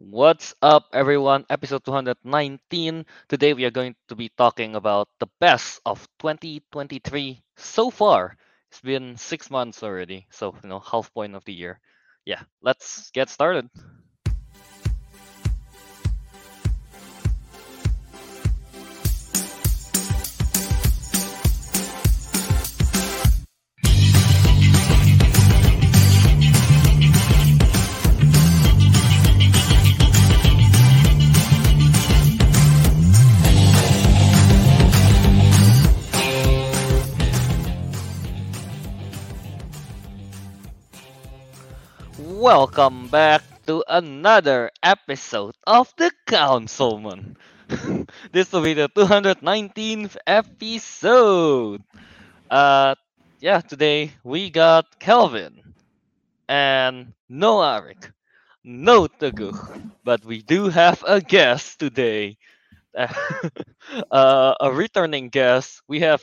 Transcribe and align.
What's 0.00 0.52
up, 0.62 0.88
everyone? 0.92 1.46
Episode 1.48 1.84
219. 1.84 3.06
Today 3.28 3.54
we 3.54 3.64
are 3.66 3.70
going 3.70 3.94
to 4.08 4.16
be 4.16 4.28
talking 4.28 4.74
about 4.74 5.06
the 5.20 5.28
best 5.38 5.80
of 5.86 6.08
2023 6.18 7.40
so 7.56 7.88
far. 7.90 8.36
It's 8.72 8.80
been 8.80 9.16
six 9.16 9.48
months 9.48 9.84
already, 9.84 10.26
so 10.30 10.56
you 10.64 10.68
know, 10.68 10.80
half 10.80 11.14
point 11.14 11.36
of 11.36 11.44
the 11.44 11.52
year. 11.54 11.78
Yeah, 12.24 12.42
let's 12.62 13.12
get 13.12 13.28
started. 13.30 13.70
Welcome 42.50 43.06
back 43.08 43.42
to 43.66 43.84
another 43.88 44.70
episode 44.82 45.54
of 45.66 45.92
The 45.96 46.10
Councilmen. 46.26 47.36
this 48.32 48.50
will 48.52 48.62
be 48.62 48.74
the 48.74 48.88
219th 48.88 50.16
episode. 50.26 51.82
Uh, 52.50 52.94
yeah, 53.40 53.60
today 53.60 54.12
we 54.24 54.50
got 54.50 54.98
Kelvin 54.98 55.74
and 56.48 57.12
no 57.28 57.58
Ariq, 57.58 58.10
no 58.64 59.06
Teguh, 59.08 59.56
but 60.04 60.24
we 60.24 60.42
do 60.42 60.68
have 60.68 61.04
a 61.06 61.20
guest 61.20 61.78
today. 61.78 62.36
uh, 64.10 64.54
a 64.60 64.72
returning 64.72 65.28
guest. 65.28 65.82
We 65.88 66.00
have 66.00 66.22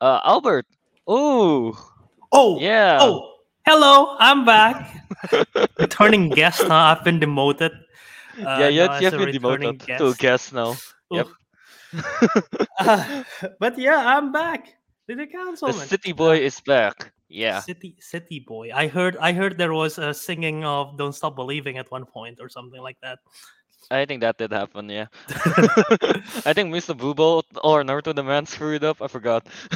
uh, 0.00 0.20
Albert. 0.24 0.66
Oh, 1.06 1.76
Oh, 2.32 2.58
yeah. 2.60 2.98
oh, 3.00 3.37
hello, 3.68 4.16
I'm 4.18 4.46
back. 4.48 5.04
Returning 5.78 6.30
guest, 6.30 6.62
huh? 6.62 6.96
I've 6.96 7.04
been 7.04 7.20
demoted. 7.20 7.72
Uh, 8.40 8.64
yeah, 8.64 8.68
you, 8.68 8.80
you 8.80 9.10
have 9.10 9.18
been 9.20 9.32
demoted 9.32 9.80
to 9.98 10.14
guest 10.16 10.52
now. 10.52 10.76
Yep. 11.10 11.28
Uh, 12.78 13.24
but 13.58 13.78
yeah, 13.78 13.96
I'm 13.96 14.30
back. 14.30 14.76
To 15.08 15.16
the 15.16 15.24
the 15.24 15.26
councilman. 15.26 15.88
city 15.88 16.12
boy 16.12 16.36
is 16.36 16.60
back. 16.60 17.12
Yeah. 17.28 17.60
City 17.60 17.96
city 17.98 18.44
boy. 18.46 18.70
I 18.74 18.88
heard 18.88 19.16
I 19.16 19.32
heard 19.32 19.56
there 19.56 19.72
was 19.72 19.96
a 19.96 20.12
singing 20.12 20.64
of 20.64 20.98
"Don't 20.98 21.14
Stop 21.16 21.34
Believing" 21.34 21.78
at 21.78 21.90
one 21.90 22.04
point 22.04 22.38
or 22.44 22.50
something 22.50 22.80
like 22.80 23.00
that. 23.00 23.18
I 23.90 24.04
think 24.04 24.20
that 24.20 24.36
did 24.36 24.52
happen, 24.52 24.88
yeah. 24.90 25.06
I 26.44 26.52
think 26.52 26.74
Mr. 26.74 26.94
Boobo 26.96 27.42
or 27.64 27.82
Naruto 27.82 28.14
the 28.14 28.22
man 28.22 28.44
screwed 28.44 28.84
up. 28.84 29.00
I 29.00 29.08
forgot. 29.08 29.46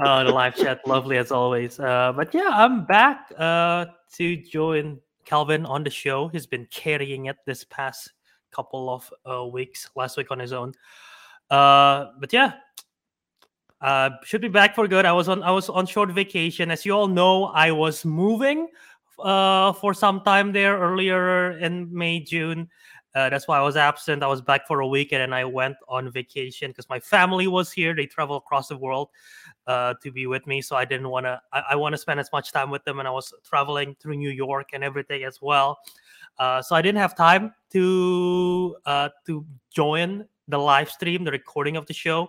oh, 0.00 0.24
the 0.24 0.32
live 0.32 0.56
chat, 0.56 0.80
lovely 0.86 1.18
as 1.18 1.30
always. 1.30 1.78
Uh, 1.78 2.12
but 2.16 2.32
yeah, 2.32 2.48
I'm 2.50 2.86
back 2.86 3.30
uh, 3.36 3.86
to 4.14 4.36
join 4.36 5.00
Kelvin 5.26 5.66
on 5.66 5.84
the 5.84 5.90
show. 5.90 6.28
He's 6.28 6.46
been 6.46 6.66
carrying 6.70 7.26
it 7.26 7.36
this 7.44 7.64
past 7.64 8.12
couple 8.50 8.88
of 8.88 9.12
uh, 9.30 9.46
weeks. 9.46 9.90
Last 9.94 10.16
week 10.16 10.30
on 10.30 10.38
his 10.38 10.54
own. 10.54 10.72
Uh, 11.50 12.06
but 12.18 12.32
yeah, 12.32 12.54
uh, 13.82 14.10
should 14.24 14.40
be 14.40 14.48
back 14.48 14.74
for 14.74 14.88
good. 14.88 15.04
I 15.04 15.12
was 15.12 15.28
on 15.28 15.42
I 15.42 15.50
was 15.50 15.68
on 15.68 15.86
short 15.86 16.10
vacation, 16.10 16.70
as 16.70 16.86
you 16.86 16.92
all 16.92 17.08
know. 17.08 17.44
I 17.44 17.70
was 17.70 18.04
moving 18.04 18.68
uh, 19.20 19.72
for 19.74 19.94
some 19.94 20.20
time 20.22 20.52
there 20.52 20.78
earlier 20.78 21.58
in 21.58 21.92
May 21.92 22.20
June. 22.20 22.68
Uh, 23.14 23.28
that's 23.28 23.48
why 23.48 23.58
I 23.58 23.62
was 23.62 23.76
absent. 23.76 24.22
I 24.22 24.26
was 24.26 24.40
back 24.40 24.66
for 24.66 24.80
a 24.80 24.86
week, 24.86 25.12
and 25.12 25.34
I 25.34 25.44
went 25.44 25.76
on 25.88 26.12
vacation 26.12 26.70
because 26.70 26.88
my 26.88 27.00
family 27.00 27.48
was 27.48 27.72
here. 27.72 27.94
They 27.94 28.06
travel 28.06 28.36
across 28.36 28.68
the 28.68 28.76
world 28.76 29.08
uh, 29.66 29.94
to 30.02 30.12
be 30.12 30.26
with 30.26 30.46
me, 30.46 30.60
so 30.60 30.76
I 30.76 30.84
didn't 30.84 31.08
want 31.08 31.26
to. 31.26 31.40
I, 31.52 31.62
I 31.70 31.76
want 31.76 31.94
to 31.94 31.98
spend 31.98 32.20
as 32.20 32.30
much 32.32 32.52
time 32.52 32.70
with 32.70 32.84
them, 32.84 32.98
and 32.98 33.08
I 33.08 33.10
was 33.10 33.32
traveling 33.44 33.96
through 33.98 34.18
New 34.18 34.30
York 34.30 34.68
and 34.72 34.84
everything 34.84 35.24
as 35.24 35.40
well. 35.40 35.78
Uh, 36.38 36.62
so 36.62 36.76
I 36.76 36.82
didn't 36.82 36.98
have 36.98 37.16
time 37.16 37.54
to 37.72 38.76
uh, 38.86 39.08
to 39.26 39.44
join 39.74 40.24
the 40.46 40.58
live 40.58 40.90
stream, 40.90 41.24
the 41.24 41.32
recording 41.32 41.76
of 41.76 41.86
the 41.86 41.94
show. 41.94 42.28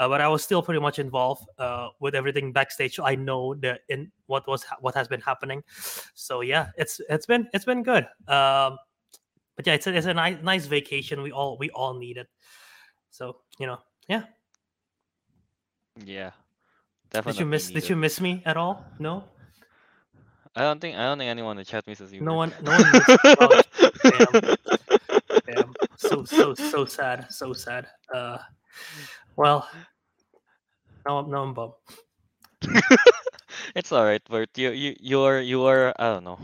Uh, 0.00 0.08
but 0.08 0.22
I 0.22 0.28
was 0.28 0.42
still 0.42 0.62
pretty 0.62 0.80
much 0.80 0.98
involved 0.98 1.46
uh, 1.58 1.88
with 2.00 2.14
everything 2.14 2.54
backstage. 2.54 2.94
So 2.94 3.04
I 3.04 3.16
know 3.16 3.54
the 3.54 3.78
in 3.90 4.10
what 4.26 4.48
was 4.48 4.64
ha- 4.64 4.78
what 4.80 4.94
has 4.94 5.06
been 5.06 5.20
happening. 5.20 5.62
So 6.14 6.40
yeah, 6.40 6.68
it's 6.78 7.02
it's 7.10 7.26
been 7.26 7.50
it's 7.52 7.66
been 7.66 7.82
good. 7.82 8.04
Um, 8.26 8.78
but 9.56 9.66
yeah, 9.66 9.74
it's 9.74 9.86
a, 9.86 9.94
it's 9.94 10.06
a 10.06 10.14
nice 10.14 10.38
nice 10.42 10.64
vacation. 10.64 11.20
We 11.20 11.32
all 11.32 11.58
we 11.58 11.68
all 11.70 11.92
need 11.92 12.16
it. 12.16 12.28
So 13.10 13.36
you 13.58 13.66
know, 13.66 13.76
yeah. 14.08 14.22
yeah. 16.02 16.30
definitely. 17.10 17.32
Did 17.34 17.40
you 17.40 17.46
miss 17.46 17.70
Did 17.70 17.88
you 17.90 17.96
miss 17.96 18.22
me 18.22 18.42
at 18.46 18.56
all? 18.56 18.86
No, 18.98 19.24
I 20.56 20.62
don't 20.62 20.80
think 20.80 20.96
I 20.96 21.02
don't 21.02 21.18
think 21.18 21.28
anyone 21.28 21.58
in 21.58 21.62
the 21.62 21.64
chat 21.66 21.86
misses 21.86 22.10
you. 22.10 22.22
no 22.22 22.32
one 22.32 22.54
no 22.62 22.72
one. 22.72 22.84
Oh, 23.38 23.62
damn, 24.02 24.56
damn. 25.44 25.74
So 25.98 26.24
so 26.24 26.54
so 26.54 26.86
sad. 26.86 27.26
So 27.28 27.52
sad. 27.52 27.86
Uh, 28.14 28.38
well, 29.36 29.68
now 31.06 31.18
I'm 31.18 31.30
now 31.30 31.42
I'm 31.42 31.54
bummed. 31.54 31.72
it's 33.74 33.92
alright, 33.92 34.22
Bert. 34.28 34.50
You 34.56 34.70
you 34.70 34.96
you're 35.00 35.40
you're 35.40 35.94
I 35.98 36.14
don't 36.14 36.24
know. 36.24 36.38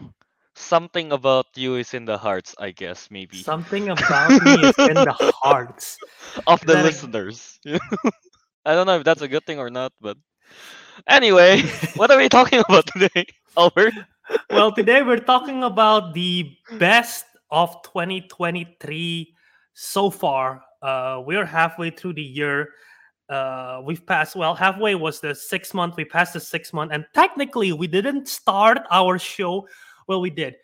Something 0.56 1.12
about 1.12 1.46
you 1.54 1.76
is 1.76 1.92
in 1.92 2.06
the 2.06 2.16
hearts, 2.16 2.54
I 2.58 2.70
guess, 2.70 3.10
maybe. 3.10 3.36
Something 3.36 3.88
about 3.94 4.30
me 4.30 4.54
is 4.64 4.78
in 4.88 4.96
the 4.96 5.32
hearts. 5.42 5.98
of 6.46 6.60
the 6.64 6.80
listeners. 6.80 7.60
I 8.64 8.72
don't 8.74 8.86
know 8.86 8.96
if 8.96 9.04
that's 9.04 9.20
a 9.20 9.28
good 9.28 9.44
thing 9.44 9.58
or 9.58 9.68
not, 9.68 9.92
but 10.00 10.16
anyway, 11.06 11.62
what 11.96 12.10
are 12.10 12.16
we 12.16 12.28
talking 12.28 12.60
about 12.66 12.86
today, 12.86 13.26
Albert? 13.56 13.92
well, 14.50 14.72
today 14.72 15.02
we're 15.02 15.20
talking 15.20 15.62
about 15.62 16.14
the 16.14 16.56
best 16.78 17.26
of 17.50 17.82
2023 17.82 19.34
so 19.74 20.10
far. 20.10 20.62
Uh, 20.82 21.22
we're 21.24 21.44
halfway 21.44 21.90
through 21.90 22.14
the 22.14 22.22
year. 22.22 22.70
Uh, 23.28 23.80
we've 23.84 24.06
passed, 24.06 24.36
well, 24.36 24.54
halfway 24.54 24.94
was 24.94 25.20
the 25.20 25.34
six 25.34 25.74
month. 25.74 25.96
We 25.96 26.04
passed 26.04 26.34
the 26.34 26.40
six 26.40 26.72
month, 26.72 26.92
and 26.92 27.04
technically, 27.12 27.72
we 27.72 27.86
didn't 27.86 28.28
start 28.28 28.78
our 28.90 29.18
show. 29.18 29.68
Well, 30.06 30.20
we 30.20 30.30
did, 30.30 30.56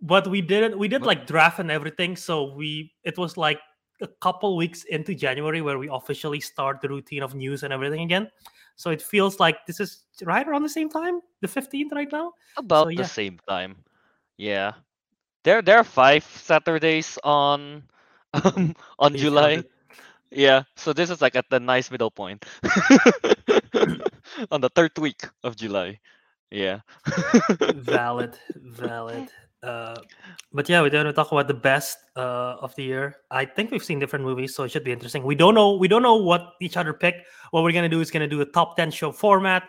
but 0.00 0.28
we 0.28 0.40
didn't. 0.40 0.78
We 0.78 0.88
did 0.88 1.02
like 1.02 1.26
draft 1.26 1.58
and 1.58 1.70
everything. 1.70 2.16
So 2.16 2.54
we, 2.54 2.92
it 3.02 3.18
was 3.18 3.36
like 3.36 3.58
a 4.00 4.08
couple 4.20 4.56
weeks 4.56 4.84
into 4.84 5.14
January 5.14 5.60
where 5.60 5.78
we 5.78 5.88
officially 5.88 6.40
start 6.40 6.80
the 6.80 6.88
routine 6.88 7.22
of 7.22 7.34
news 7.34 7.64
and 7.64 7.72
everything 7.72 8.02
again. 8.02 8.30
So 8.76 8.90
it 8.90 9.02
feels 9.02 9.40
like 9.40 9.66
this 9.66 9.80
is 9.80 10.04
right 10.22 10.46
around 10.46 10.62
the 10.62 10.68
same 10.68 10.88
time, 10.88 11.20
the 11.40 11.48
15th 11.48 11.90
right 11.92 12.08
now. 12.12 12.32
About 12.56 12.92
yeah. 12.92 13.02
the 13.02 13.08
same 13.08 13.40
time. 13.48 13.76
Yeah. 14.36 14.74
There 15.42 15.62
there 15.62 15.78
are 15.78 15.84
five 15.84 16.24
Saturdays 16.24 17.18
on 17.24 17.82
um, 18.34 18.76
on 18.98 19.16
July. 19.16 19.64
Yeah. 20.30 20.64
So 20.76 20.92
this 20.92 21.10
is 21.10 21.20
like 21.20 21.36
at 21.36 21.48
the 21.50 21.60
nice 21.60 21.90
middle 21.90 22.10
point. 22.10 22.44
on 24.50 24.60
the 24.60 24.70
third 24.74 24.96
week 24.98 25.26
of 25.44 25.56
July. 25.56 25.98
Yeah. 26.50 26.80
valid 27.74 28.38
valid 28.56 29.28
uh 29.62 29.96
but 30.52 30.68
yeah 30.68 30.80
we're 30.80 30.88
going 30.88 31.04
to 31.04 31.12
talk 31.12 31.32
about 31.32 31.48
the 31.48 31.54
best 31.54 31.98
uh 32.16 32.56
of 32.62 32.74
the 32.76 32.84
year 32.84 33.16
i 33.30 33.44
think 33.44 33.72
we've 33.72 33.82
seen 33.82 33.98
different 33.98 34.24
movies 34.24 34.54
so 34.54 34.62
it 34.62 34.70
should 34.70 34.84
be 34.84 34.92
interesting 34.92 35.24
we 35.24 35.34
don't 35.34 35.54
know 35.54 35.74
we 35.74 35.88
don't 35.88 36.02
know 36.02 36.14
what 36.14 36.52
each 36.60 36.76
other 36.76 36.92
pick. 36.92 37.16
what 37.50 37.64
we're 37.64 37.72
to 37.82 37.88
do 37.88 38.00
is 38.00 38.10
to 38.20 38.28
do 38.28 38.40
a 38.40 38.46
top 38.46 38.76
10 38.76 38.92
show 38.92 39.10
format 39.10 39.64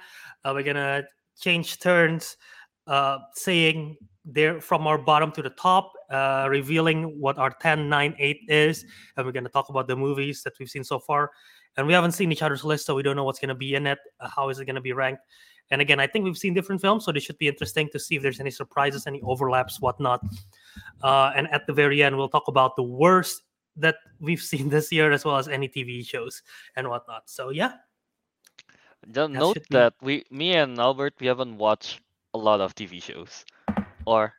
uh, 0.46 0.52
we're 0.53 0.64
to 0.76 1.03
change 1.40 1.80
turns 1.80 2.38
uh 2.86 3.18
saying 3.34 3.97
there 4.34 4.62
from 4.62 4.87
our 4.87 4.97
bottom 4.97 5.31
to 5.31 5.41
the 5.41 5.49
top 5.52 5.93
uh 6.09 6.47
revealing 6.49 7.20
what 7.20 7.37
our 7.37 7.52
10 7.61 7.90
9 7.90 8.16
8 8.17 8.37
is 8.47 8.85
and 9.16 9.26
we're 9.26 9.31
going 9.31 9.43
to 9.43 9.49
talk 9.49 9.70
about 9.70 9.87
the 9.87 9.96
movies 9.96 10.43
that 10.43 10.53
we've 10.59 10.70
seen 10.70 10.84
so 10.84 10.99
far 10.99 11.31
and 11.78 11.87
we 11.87 11.93
haven't 11.93 12.11
seen 12.11 12.31
each 12.31 12.41
other's 12.41 12.64
list 12.64 12.85
so 12.85 12.96
we 12.96 13.03
don't 13.03 13.16
know 13.16 13.23
what's 13.23 13.40
going 13.40 13.49
to 13.49 13.55
be 13.55 13.76
in 13.76 13.87
it 13.87 13.99
uh, 14.20 14.28
how 14.28 14.49
is 14.49 14.59
it 14.59 14.66
going 14.66 14.76
to 14.76 14.81
be 14.81 14.93
ranked 14.93 15.22
and 15.72 15.81
again, 15.81 15.99
I 15.99 16.08
think 16.08 16.26
we've 16.26 16.37
seen 16.37 16.53
different 16.53 16.81
films, 16.81 17.05
so 17.05 17.11
this 17.11 17.23
should 17.23 17.37
be 17.37 17.47
interesting 17.47 17.90
to 17.91 17.99
see 17.99 18.16
if 18.16 18.23
there's 18.23 18.40
any 18.40 18.49
surprises, 18.49 19.05
any 19.05 19.22
overlaps, 19.22 19.79
whatnot. 19.79 20.22
Uh, 21.03 21.31
and 21.35 21.47
at 21.52 21.67
the 21.67 21.73
very 21.73 22.02
end, 22.02 22.17
we'll 22.17 22.29
talk 22.29 22.47
about 22.47 22.76
the 22.76 22.84
worst 22.84 23.43
that 23.76 23.97
we've 24.20 24.41
seen 24.52 24.70
this 24.70 24.91
year, 24.91 25.11
as 25.11 25.26
well 25.26 25.37
as 25.37 25.47
any 25.47 25.70
TV 25.70 26.05
shows 26.05 26.41
and 26.76 26.87
whatnot. 26.90 27.29
So 27.29 27.49
yeah, 27.49 27.73
Just 29.11 29.31
note 29.31 29.58
that 29.70 29.93
we 30.02 30.23
me 30.31 30.55
and 30.55 30.78
Albert 30.79 31.14
we 31.20 31.28
haven't 31.28 31.58
watched 31.58 32.02
a 32.34 32.37
lot 32.37 32.61
of 32.61 32.73
TV 32.76 33.02
shows. 33.02 33.46
Or 34.05 34.34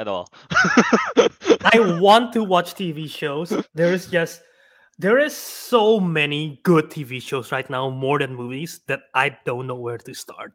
at 0.00 0.08
all. 0.08 0.32
I 0.50 1.98
want 2.00 2.32
to 2.32 2.42
watch 2.42 2.74
TV 2.74 3.08
shows. 3.08 3.52
There 3.74 3.92
is 3.92 4.06
just 4.06 4.42
there 4.98 5.18
is 5.18 5.34
so 5.34 5.98
many 5.98 6.60
good 6.62 6.90
TV 6.90 7.22
shows 7.22 7.52
right 7.52 7.68
now, 7.70 7.88
more 7.88 8.18
than 8.18 8.34
movies, 8.34 8.80
that 8.86 9.00
I 9.14 9.36
don't 9.46 9.66
know 9.66 9.74
where 9.74 9.96
to 9.96 10.14
start. 10.14 10.52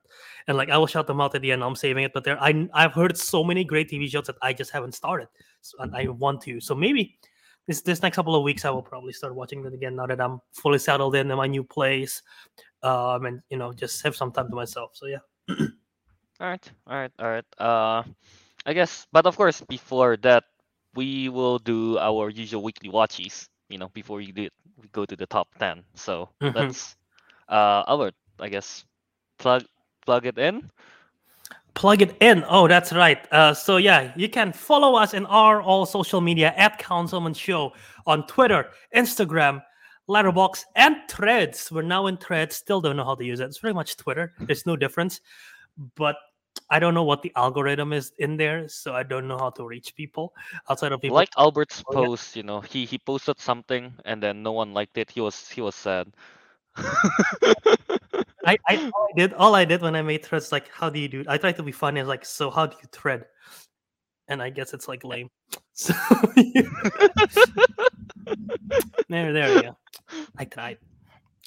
And 0.48 0.58
like 0.58 0.70
I 0.70 0.78
will 0.78 0.88
shout 0.88 1.08
them 1.08 1.22
out 1.22 1.34
at 1.34 1.42
the 1.42 1.52
end. 1.52 1.64
I'm 1.64 1.76
saving 1.76 2.04
it, 2.04 2.14
but 2.14 2.24
there 2.24 2.42
I 2.42 2.68
I've 2.74 2.94
heard 2.94 3.18
so 3.18 3.44
many 3.44 3.64
great 3.64 3.90
TV 3.90 4.10
shows 4.10 4.28
that 4.28 4.38
I 4.42 4.54
just 4.54 4.72
haven't 4.72 4.94
started, 4.94 5.28
so, 5.62 5.78
and 5.80 5.96
I 5.96 6.08
want 6.08 6.42
to. 6.42 6.60
So 6.60 6.76
maybe 6.76 7.18
this 7.68 7.82
this 7.82 8.02
next 8.02 8.16
couple 8.16 8.36
of 8.36 8.44
weeks 8.44 8.66
I 8.66 8.70
will 8.72 8.84
probably 8.84 9.14
start 9.14 9.36
watching 9.36 9.64
them 9.64 9.74
again 9.74 9.96
now 9.96 10.08
that 10.08 10.22
I'm 10.22 10.40
fully 10.54 10.80
settled 10.80 11.16
in, 11.16 11.32
in 11.32 11.38
my 11.38 11.48
new 11.48 11.64
place, 11.64 12.22
um, 12.84 13.26
and 13.26 13.42
you 13.50 13.58
know 13.58 13.74
just 13.74 14.04
have 14.04 14.16
some 14.16 14.32
time 14.32 14.50
to 14.50 14.56
myself. 14.56 14.92
So 14.94 15.06
yeah. 15.08 15.56
All 16.40 16.48
right, 16.48 16.72
all 16.88 16.98
right, 16.98 17.12
all 17.20 17.30
right. 17.30 17.46
Uh, 17.60 18.04
I 18.66 18.74
guess, 18.74 19.08
but 19.12 19.26
of 19.26 19.38
course, 19.38 19.62
before 19.62 20.18
that, 20.18 20.44
we 20.96 21.30
will 21.30 21.60
do 21.60 21.98
our 22.00 22.30
usual 22.30 22.64
weekly 22.64 22.90
watches. 22.90 23.48
You 23.70 23.78
know, 23.78 23.90
before 23.90 24.18
we 24.18 24.32
do 24.32 24.44
it, 24.44 24.54
we 24.82 24.88
go 24.90 25.06
to 25.06 25.16
the 25.16 25.26
top 25.28 25.48
ten. 25.60 25.84
So 25.96 26.30
Mhm. 26.42 26.56
let's, 26.56 26.96
uh, 27.50 27.84
Albert, 27.88 28.16
I 28.40 28.50
guess, 28.50 28.86
plug 29.38 29.64
plug 30.06 30.26
it 30.26 30.38
in. 30.38 30.70
plug 31.74 32.02
it 32.02 32.16
in. 32.22 32.46
Oh, 32.48 32.70
that's 32.70 32.94
right. 32.94 33.20
Uh, 33.34 33.54
so 33.54 33.76
yeah, 33.76 34.14
you 34.16 34.30
can 34.30 34.54
follow 34.54 34.96
us 34.96 35.14
in 35.14 35.26
our 35.26 35.62
all 35.62 35.86
social 35.86 36.22
media 36.22 36.54
at 36.56 36.80
Councilmen 36.80 37.34
Show 37.34 37.74
on 38.08 38.26
Twitter, 38.28 38.72
Instagram, 38.96 39.62
Letterboxd, 40.08 40.64
and 40.78 40.96
Threads. 41.10 41.70
We're 41.70 41.82
now 41.82 42.08
in 42.08 42.16
Threads. 42.16 42.56
Still 42.56 42.80
don't 42.80 42.96
know 42.96 43.04
how 43.04 43.16
to 43.16 43.26
use 43.26 43.42
it. 43.42 43.46
It's 43.46 43.60
pretty 43.60 43.74
much 43.74 43.98
Twitter. 43.98 44.34
There's 44.40 44.66
no 44.66 44.78
difference, 44.78 45.20
but 45.96 46.16
I 46.70 46.80
don't 46.80 46.94
know 46.94 47.04
what 47.04 47.22
the 47.22 47.32
algorithm 47.36 47.94
is 47.94 48.12
in 48.18 48.38
there, 48.38 48.68
so 48.68 48.94
I 48.96 49.04
don't 49.04 49.28
know 49.28 49.38
how 49.38 49.50
to 49.52 49.66
reach 49.68 49.96
people 49.96 50.34
outside 50.70 50.92
of 50.92 51.02
people. 51.02 51.16
Like 51.16 51.30
Albert's 51.38 51.84
Oh, 51.88 52.02
yeah. 52.02 52.08
post, 52.08 52.36
you 52.36 52.44
know, 52.44 52.62
he 52.62 52.86
he 52.86 52.98
posted 52.98 53.40
something 53.40 53.94
and 54.06 54.22
then 54.22 54.42
no 54.42 54.52
one 54.52 54.74
liked 54.74 54.98
it. 54.98 55.12
He 55.12 55.22
was 55.22 55.48
he 55.50 55.62
was 55.62 55.76
sad. 55.76 56.08
I, 58.46 58.58
I 58.68 58.92
all 58.96 59.08
I 59.10 59.14
did 59.16 59.34
all 59.34 59.56
I 59.56 59.66
did 59.66 59.82
when 59.82 59.96
I 59.96 60.02
made 60.02 60.26
threads 60.26 60.52
like 60.52 60.70
how 60.70 60.90
do 60.90 61.00
you 61.00 61.08
do? 61.08 61.24
I 61.28 61.38
tried 61.38 61.56
to 61.58 61.64
be 61.64 61.72
funny. 61.72 62.00
I 62.00 62.04
was 62.04 62.10
like, 62.10 62.26
so 62.26 62.50
how 62.50 62.66
do 62.66 62.76
you 62.82 62.90
thread? 62.92 63.26
And 64.28 64.42
I 64.42 64.50
guess 64.50 64.74
it's 64.74 64.88
like 64.88 65.04
lame. 65.04 65.30
So 65.74 65.94
there, 69.10 69.34
there 69.34 69.56
we 69.56 69.62
go. 69.62 69.78
I 70.38 70.46
tried. 70.46 70.78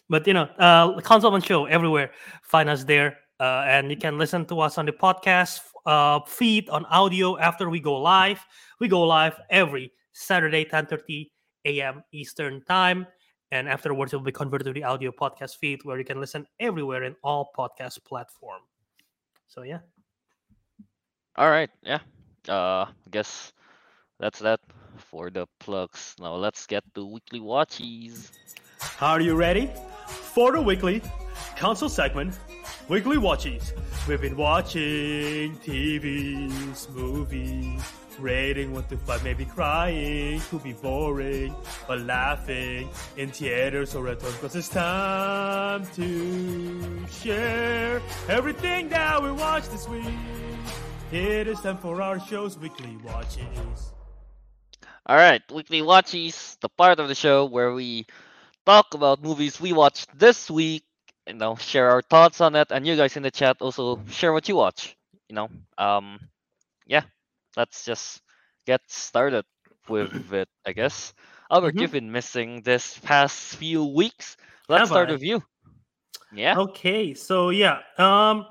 But 0.08 0.26
you 0.26 0.34
know, 0.34 0.44
uh 0.58 1.00
Councilmen 1.00 1.42
Show 1.42 1.64
everywhere. 1.66 2.12
Find 2.42 2.68
us 2.68 2.84
there. 2.84 3.18
Uh, 3.40 3.64
and 3.66 3.90
you 3.90 3.96
can 3.96 4.18
listen 4.18 4.44
to 4.46 4.60
us 4.60 4.78
on 4.78 4.86
the 4.86 4.92
podcast 4.92 5.60
uh, 5.86 6.20
feed 6.26 6.68
on 6.70 6.84
audio 6.86 7.38
after 7.38 7.70
we 7.70 7.80
go 7.80 7.94
live. 7.94 8.44
We 8.80 8.88
go 8.88 9.02
live 9.02 9.38
every 9.50 9.92
Saturday, 10.12 10.64
10:30 10.64 11.30
a.m. 11.64 12.02
Eastern 12.12 12.62
time. 12.64 13.06
And 13.50 13.68
afterwards, 13.68 14.12
it 14.12 14.16
will 14.16 14.24
be 14.24 14.32
converted 14.32 14.66
to 14.66 14.72
the 14.72 14.84
audio 14.84 15.10
podcast 15.10 15.56
feed 15.56 15.80
where 15.84 15.98
you 15.98 16.04
can 16.04 16.20
listen 16.20 16.46
everywhere 16.60 17.04
in 17.04 17.16
all 17.22 17.50
podcast 17.56 18.04
platform. 18.04 18.60
So 19.46 19.62
yeah. 19.62 19.80
All 21.36 21.48
right, 21.50 21.70
yeah. 21.82 22.00
Uh, 22.48 22.84
I 22.84 23.10
guess 23.10 23.52
that's 24.18 24.40
that 24.40 24.60
for 24.96 25.30
the 25.30 25.46
plugs. 25.60 26.14
Now 26.20 26.34
let's 26.34 26.66
get 26.66 26.82
to 26.94 27.06
weekly 27.06 27.40
watchies. 27.40 28.32
Are 29.00 29.20
you 29.20 29.34
ready 29.34 29.70
for 30.06 30.52
the 30.52 30.60
weekly 30.60 31.00
council 31.56 31.88
segment? 31.88 32.38
Weekly 32.88 33.18
watches. 33.18 33.74
We've 34.08 34.18
been 34.18 34.38
watching 34.38 35.58
TVs, 35.58 36.88
movies, 36.94 37.82
rating 38.18 38.72
one 38.72 38.84
to 38.84 38.96
five, 38.96 39.22
maybe 39.22 39.44
crying, 39.44 40.40
could 40.48 40.62
be 40.62 40.72
boring, 40.72 41.54
but 41.86 42.00
laughing 42.00 42.88
in 43.18 43.28
theaters 43.30 43.94
or 43.94 44.08
at 44.08 44.22
home. 44.22 44.32
Cause 44.40 44.56
it's 44.56 44.70
time 44.70 45.84
to 45.96 47.06
share 47.08 48.00
everything 48.26 48.88
that 48.88 49.22
we 49.22 49.32
watched 49.32 49.70
this 49.70 49.86
week. 49.86 50.06
It 51.12 51.46
is 51.46 51.60
time 51.60 51.76
for 51.76 52.00
our 52.00 52.18
show's 52.18 52.56
weekly 52.58 52.96
watches. 53.04 53.92
All 55.04 55.16
right, 55.16 55.42
weekly 55.52 55.82
watchies, 55.82 56.58
the 56.60 56.70
part 56.70 57.00
of 57.00 57.08
the 57.08 57.14
show 57.14 57.44
where 57.44 57.74
we 57.74 58.06
talk 58.64 58.94
about 58.94 59.22
movies 59.22 59.60
we 59.60 59.74
watched 59.74 60.18
this 60.18 60.50
week. 60.50 60.84
You 61.28 61.34
know, 61.34 61.56
share 61.56 61.90
our 61.90 62.00
thoughts 62.00 62.40
on 62.40 62.56
it, 62.56 62.68
and 62.70 62.86
you 62.86 62.96
guys 62.96 63.16
in 63.16 63.22
the 63.22 63.30
chat 63.30 63.58
also 63.60 64.00
share 64.08 64.32
what 64.32 64.48
you 64.48 64.56
watch. 64.56 64.96
You 65.28 65.36
know, 65.36 65.48
um, 65.76 66.18
yeah, 66.86 67.02
let's 67.56 67.84
just 67.84 68.22
get 68.66 68.80
started 68.88 69.44
with 69.88 70.10
it. 70.32 70.48
I 70.64 70.72
guess. 70.72 71.12
Albert, 71.50 71.74
Mhm. 71.74 71.80
you've 71.82 71.92
been 71.92 72.10
missing 72.10 72.62
this 72.62 72.98
past 72.98 73.56
few 73.56 73.84
weeks. 73.84 74.36
Let's 74.68 74.80
Have 74.80 74.90
start 74.90 75.08
I? 75.10 75.12
with 75.12 75.22
you. 75.22 75.42
Yeah. 76.32 76.56
Okay, 76.56 77.12
so 77.14 77.50
yeah, 77.50 77.80
um, 77.98 78.46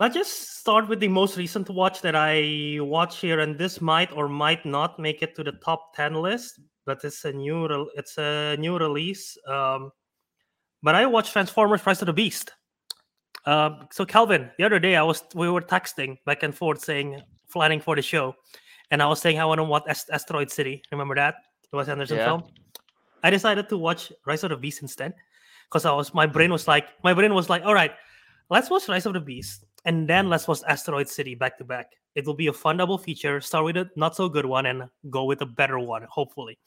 let's 0.00 0.14
just 0.14 0.58
start 0.60 0.88
with 0.88 1.00
the 1.00 1.08
most 1.08 1.36
recent 1.36 1.68
watch 1.70 2.02
that 2.02 2.14
I 2.16 2.78
watch 2.80 3.20
here, 3.20 3.40
and 3.40 3.56
this 3.58 3.80
might 3.80 4.12
or 4.12 4.28
might 4.28 4.64
not 4.66 4.98
make 4.98 5.22
it 5.22 5.34
to 5.36 5.44
the 5.44 5.52
top 5.64 5.94
ten 5.94 6.14
list, 6.14 6.60
but 6.84 7.02
it's 7.04 7.24
a 7.24 7.32
new 7.32 7.66
rel 7.66 7.88
it's 7.94 8.18
a 8.18 8.56
new 8.58 8.76
release. 8.78 9.36
Um, 9.48 9.90
but 10.86 10.94
I 10.94 11.04
watched 11.04 11.32
Transformers: 11.32 11.84
Rise 11.84 12.00
of 12.00 12.06
the 12.06 12.12
Beast. 12.12 12.52
Um, 13.44 13.88
so 13.90 14.06
Kelvin, 14.06 14.50
the 14.56 14.62
other 14.62 14.78
day 14.78 14.94
I 14.94 15.02
was 15.02 15.24
we 15.34 15.50
were 15.50 15.60
texting 15.60 16.16
back 16.26 16.44
and 16.44 16.54
forth 16.54 16.78
saying 16.80 17.20
planning 17.50 17.80
for 17.80 17.96
the 17.96 18.02
show, 18.02 18.36
and 18.92 19.02
I 19.02 19.08
was 19.08 19.20
saying 19.20 19.40
I 19.40 19.44
want 19.46 19.58
to 19.58 19.64
watch 19.64 19.82
Ast- 19.88 20.10
Asteroid 20.10 20.48
City. 20.48 20.82
Remember 20.92 21.16
that 21.16 21.34
the 21.72 21.76
Wes 21.76 21.88
Anderson 21.88 22.18
Yeah. 22.18 22.26
film? 22.26 22.44
I 23.24 23.30
decided 23.30 23.68
to 23.70 23.76
watch 23.76 24.12
Rise 24.26 24.44
of 24.44 24.50
the 24.50 24.56
Beast 24.56 24.80
instead 24.80 25.12
because 25.66 25.84
I 25.84 25.90
was 25.90 26.14
my 26.14 26.24
brain 26.26 26.52
was 26.52 26.68
like 26.68 26.86
my 27.02 27.12
brain 27.12 27.34
was 27.34 27.50
like, 27.50 27.64
all 27.64 27.74
right, 27.74 27.90
let's 28.48 28.70
watch 28.70 28.88
Rise 28.88 29.06
of 29.06 29.14
the 29.14 29.20
Beast 29.20 29.64
and 29.86 30.06
then 30.08 30.30
let's 30.30 30.46
watch 30.46 30.60
Asteroid 30.68 31.08
City 31.08 31.34
back 31.34 31.58
to 31.58 31.64
back. 31.64 31.90
It 32.14 32.26
will 32.26 32.38
be 32.38 32.46
a 32.46 32.52
fun 32.52 32.76
double 32.76 32.96
feature. 32.98 33.40
Start 33.40 33.64
with 33.64 33.76
a 33.76 33.90
not 33.96 34.14
so 34.14 34.28
good 34.28 34.46
one 34.46 34.66
and 34.66 34.84
go 35.10 35.24
with 35.24 35.42
a 35.42 35.46
better 35.46 35.80
one, 35.80 36.06
hopefully. 36.08 36.58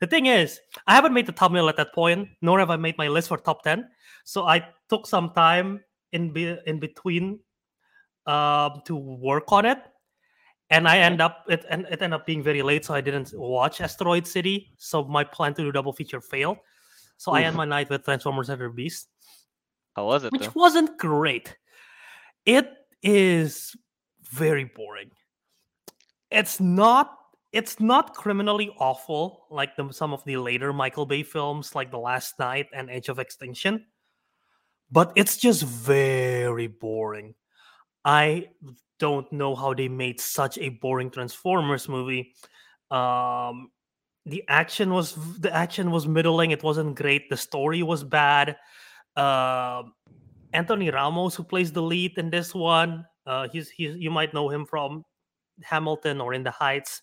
The 0.00 0.06
thing 0.06 0.26
is, 0.26 0.60
I 0.86 0.94
haven't 0.94 1.12
made 1.12 1.26
the 1.26 1.32
thumbnail 1.32 1.68
at 1.68 1.76
that 1.76 1.92
point, 1.92 2.28
nor 2.40 2.58
have 2.60 2.70
I 2.70 2.76
made 2.76 2.96
my 2.98 3.08
list 3.08 3.28
for 3.28 3.36
top 3.38 3.62
ten. 3.62 3.88
So 4.24 4.44
I 4.46 4.64
took 4.88 5.06
some 5.06 5.30
time 5.30 5.80
in 6.12 6.32
be- 6.32 6.58
in 6.66 6.78
between 6.78 7.40
um, 8.26 8.82
to 8.84 8.94
work 8.94 9.50
on 9.50 9.64
it, 9.66 9.78
and 10.70 10.86
I 10.86 10.98
end 10.98 11.20
up 11.20 11.44
it 11.48 11.64
and 11.68 11.82
it 11.90 12.00
ended 12.00 12.12
up 12.12 12.26
being 12.26 12.42
very 12.42 12.62
late, 12.62 12.84
so 12.84 12.94
I 12.94 13.00
didn't 13.00 13.32
watch 13.34 13.80
Asteroid 13.80 14.26
City. 14.26 14.70
So 14.76 15.02
my 15.04 15.24
plan 15.24 15.54
to 15.54 15.62
do 15.62 15.72
double 15.72 15.92
feature 15.92 16.20
failed. 16.20 16.58
So 17.16 17.32
I 17.32 17.42
end 17.42 17.56
my 17.56 17.64
night 17.64 17.90
with 17.90 18.04
Transformers: 18.04 18.50
Enter 18.50 18.70
Beast, 18.70 19.08
How 19.96 20.06
was 20.06 20.22
it 20.22 20.32
which 20.32 20.42
though? 20.42 20.52
wasn't 20.54 20.96
great. 20.98 21.56
It 22.46 22.70
is 23.02 23.74
very 24.30 24.64
boring. 24.64 25.10
It's 26.30 26.60
not. 26.60 27.17
It's 27.52 27.80
not 27.80 28.14
criminally 28.14 28.74
awful 28.78 29.46
like 29.50 29.74
the, 29.76 29.90
some 29.92 30.12
of 30.12 30.22
the 30.24 30.36
later 30.36 30.72
Michael 30.72 31.06
Bay 31.06 31.22
films, 31.22 31.74
like 31.74 31.90
The 31.90 31.98
Last 31.98 32.38
Knight 32.38 32.66
and 32.74 32.90
Age 32.90 33.08
of 33.08 33.18
Extinction, 33.18 33.86
but 34.90 35.12
it's 35.16 35.36
just 35.36 35.62
very 35.62 36.66
boring. 36.66 37.34
I 38.04 38.48
don't 38.98 39.30
know 39.32 39.54
how 39.54 39.72
they 39.74 39.88
made 39.88 40.20
such 40.20 40.58
a 40.58 40.68
boring 40.68 41.10
Transformers 41.10 41.88
movie. 41.88 42.34
Um, 42.90 43.70
the 44.26 44.44
action 44.48 44.92
was 44.92 45.14
the 45.40 45.52
action 45.54 45.90
was 45.90 46.06
middling. 46.06 46.50
It 46.50 46.62
wasn't 46.62 46.96
great. 46.96 47.30
The 47.30 47.36
story 47.36 47.82
was 47.82 48.04
bad. 48.04 48.56
Um 49.16 49.94
Anthony 50.52 50.90
Ramos, 50.90 51.34
who 51.34 51.44
plays 51.44 51.72
the 51.72 51.82
lead 51.82 52.16
in 52.16 52.30
this 52.30 52.54
one, 52.54 53.04
uh, 53.26 53.48
he's 53.48 53.68
he's 53.70 53.96
you 53.96 54.10
might 54.10 54.32
know 54.32 54.48
him 54.48 54.64
from 54.64 55.04
Hamilton 55.62 56.20
or 56.20 56.34
In 56.34 56.42
the 56.42 56.50
Heights. 56.50 57.02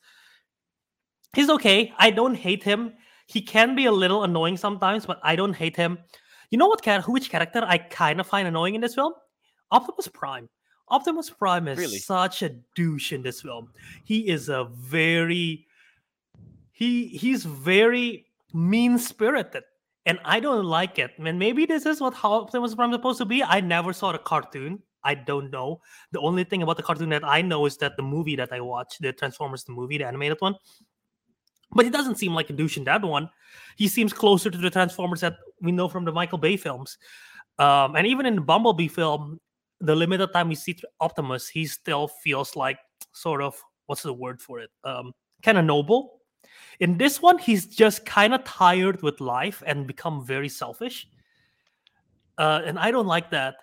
He's 1.36 1.50
okay. 1.50 1.94
I 1.98 2.12
don't 2.12 2.36
hate 2.36 2.64
him. 2.64 2.94
He 3.28 3.42
can 3.42 3.76
be 3.76 3.86
a 3.86 3.92
little 3.92 4.24
annoying 4.24 4.58
sometimes, 4.58 5.06
but 5.06 5.20
I 5.24 5.36
don't 5.36 5.54
hate 5.54 5.76
him. 5.76 5.98
You 6.50 6.58
know 6.58 6.68
what? 6.68 6.84
Char- 6.84 7.02
which 7.02 7.30
character 7.30 7.64
I 7.66 7.78
kind 7.78 8.20
of 8.20 8.28
find 8.28 8.48
annoying 8.48 8.76
in 8.76 8.82
this 8.82 8.96
film? 8.96 9.14
Optimus 9.72 10.08
Prime. 10.08 10.48
Optimus 10.90 11.30
Prime 11.30 11.68
is 11.68 11.78
Really? 11.80 11.98
such 11.98 12.44
a 12.44 12.50
douche 12.76 13.12
in 13.12 13.24
this 13.24 13.42
film. 13.42 13.70
He 14.04 14.30
is 14.30 14.50
a 14.50 14.66
very 14.72 15.68
he 16.72 17.08
he's 17.08 17.46
very 17.46 18.26
mean 18.54 18.98
spirited 18.98 19.64
and 20.06 20.20
i 20.26 20.40
don't 20.42 20.66
like 20.66 21.00
it 21.00 21.12
and 21.18 21.40
maybe 21.40 21.66
this 21.66 21.86
is 21.86 22.02
what 22.02 22.14
how 22.14 22.34
optimus 22.34 22.76
prime 22.76 22.90
is 22.92 22.96
supposed 22.96 23.18
to 23.18 23.26
be 23.26 23.42
i 23.44 23.60
never 23.62 23.94
saw 23.94 24.12
the 24.12 24.18
cartoon 24.18 24.78
i 25.04 25.16
don't 25.16 25.50
know 25.52 25.80
the 26.12 26.20
only 26.20 26.44
thing 26.44 26.62
about 26.62 26.76
the 26.76 26.84
cartoon 26.84 27.10
that 27.10 27.24
i 27.24 27.42
know 27.42 27.66
is 27.66 27.78
that 27.78 27.96
the 27.96 28.04
movie 28.04 28.36
that 28.36 28.52
i 28.52 28.60
watched 28.60 29.02
the 29.02 29.14
transformers 29.14 29.64
the 29.64 29.72
movie 29.72 29.98
the 29.98 30.06
animated 30.06 30.38
one 30.40 30.54
but 31.76 31.86
he 31.86 31.92
doesn't 31.92 32.16
seem 32.16 32.34
like 32.34 32.50
a 32.50 32.54
douche 32.54 32.78
in 32.78 32.84
that 32.84 33.04
one 33.04 33.30
he 33.76 33.88
seems 33.88 34.14
closer 34.14 34.50
to 34.50 34.58
the 34.58 34.70
transformers 34.70 35.22
that 35.22 35.36
we 35.62 35.72
know 35.72 35.88
from 35.88 36.06
the 36.06 36.12
michael 36.12 36.38
bay 36.38 36.58
films 36.58 36.98
um, 37.60 37.96
and 37.96 38.08
even 38.08 38.26
in 38.26 38.36
the 38.36 38.42
bumblebee 38.42 38.88
film 38.88 39.40
the 39.82 39.96
limited 39.96 40.32
time 40.34 40.50
we 40.50 40.56
see 40.56 40.76
optimus 41.00 41.48
he 41.48 41.66
still 41.66 42.08
feels 42.08 42.56
like 42.56 42.80
sort 43.14 43.42
of 43.42 43.62
what's 43.86 44.02
the 44.04 44.14
word 44.14 44.42
for 44.42 44.60
it 44.60 44.70
um, 44.84 45.14
kind 45.44 45.58
of 45.58 45.66
noble 45.66 46.22
In 46.80 46.98
this 46.98 47.22
one, 47.22 47.38
he's 47.38 47.66
just 47.66 48.06
kind 48.06 48.34
of 48.34 48.44
tired 48.44 49.02
with 49.02 49.22
life 49.22 49.64
and 49.66 49.88
become 49.88 50.26
very 50.26 50.50
selfish. 50.50 51.08
Uh, 52.38 52.62
and 52.66 52.78
I 52.78 52.92
don't 52.92 53.08
like 53.08 53.30
that. 53.32 53.56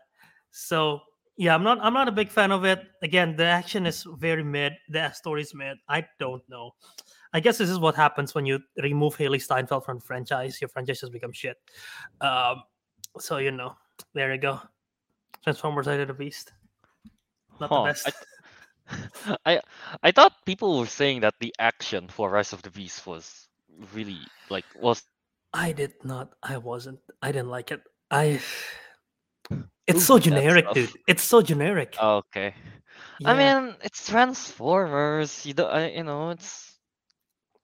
So 0.50 1.00
yeah, 1.37 1.54
I'm 1.54 1.62
not 1.62 1.78
I'm 1.81 1.92
not 1.92 2.09
a 2.09 2.12
big 2.12 2.31
fan 2.31 2.52
of 2.52 2.64
it. 2.64 2.81
Again, 3.02 3.37
the 3.37 3.45
action 3.45 3.87
is 3.87 4.07
very 4.19 4.45
mid. 4.45 4.73
The 4.88 5.12
story's 5.12 5.54
mid. 5.54 5.76
I 5.88 6.07
don't 6.19 6.42
know. 6.49 6.73
I 7.33 7.41
guess 7.41 7.59
this 7.59 7.71
is 7.71 7.79
what 7.79 7.95
happens 7.95 8.35
when 8.35 8.45
you 8.47 8.61
remove 8.83 9.17
Hailee 9.17 9.41
Steinfeld 9.41 9.85
from 9.85 9.99
the 9.99 10.05
franchise. 10.05 10.61
Your 10.61 10.69
franchise 10.69 11.01
has 11.01 11.11
become 11.11 11.33
shit. 11.33 11.57
Um, 12.21 12.62
so 13.19 13.39
you 13.39 13.51
know, 13.51 13.75
there 14.15 14.33
you 14.33 14.41
go. 14.41 14.61
Transformers: 15.43 15.87
Rise 15.87 16.01
of 16.01 16.09
the 16.09 16.15
Beast. 16.15 16.53
Not 17.61 17.71
Huh, 17.71 17.83
the 17.83 17.89
best. 17.89 18.12
I 19.47 19.61
I 20.03 20.11
thought 20.12 20.33
people 20.45 20.79
were 20.79 20.87
saying 20.87 21.21
that 21.21 21.35
the 21.41 21.55
action 21.59 22.09
for 22.09 22.31
Rise 22.31 22.53
of 22.53 22.62
the 22.62 22.71
Beast 22.71 23.07
was 23.07 23.49
really 23.95 24.21
like 24.51 24.65
was 24.79 25.03
I 25.55 25.73
did 25.73 25.95
not. 26.05 26.35
I 26.43 26.59
wasn't. 26.59 27.01
I 27.23 27.33
didn't 27.33 27.51
like 27.51 27.71
it. 27.71 27.83
I. 28.11 28.41
It's 29.89 29.99
Ooh, 29.99 30.15
so 30.15 30.19
generic, 30.21 30.65
dude. 30.73 30.91
It's 31.09 31.25
so 31.25 31.43
generic. 31.43 31.97
okay. 32.01 32.55
I 33.25 33.35
mean, 33.35 33.75
it's 33.83 34.07
Transformers. 34.07 35.45
You 35.45 35.55
I, 35.65 35.89
you 35.89 36.05
know, 36.05 36.31
it's 36.31 36.72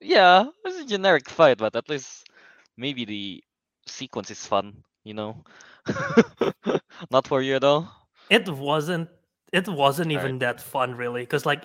yeah, 0.00 0.44
it's 0.64 0.78
a 0.78 0.84
generic 0.84 1.28
fight, 1.28 1.58
but 1.58 1.74
at 1.76 1.88
least 1.88 2.28
maybe 2.76 3.04
the 3.04 3.44
sequence 3.86 4.30
is 4.30 4.46
fun. 4.46 4.82
You 5.04 5.14
know, 5.14 5.44
not 7.10 7.26
for 7.26 7.40
you 7.40 7.58
though. 7.58 7.88
it 8.30 8.48
wasn't. 8.48 9.08
It 9.52 9.66
wasn't 9.66 10.12
even 10.12 10.38
that 10.40 10.60
fun, 10.60 10.94
really. 10.94 11.22
Because 11.22 11.46
like, 11.46 11.64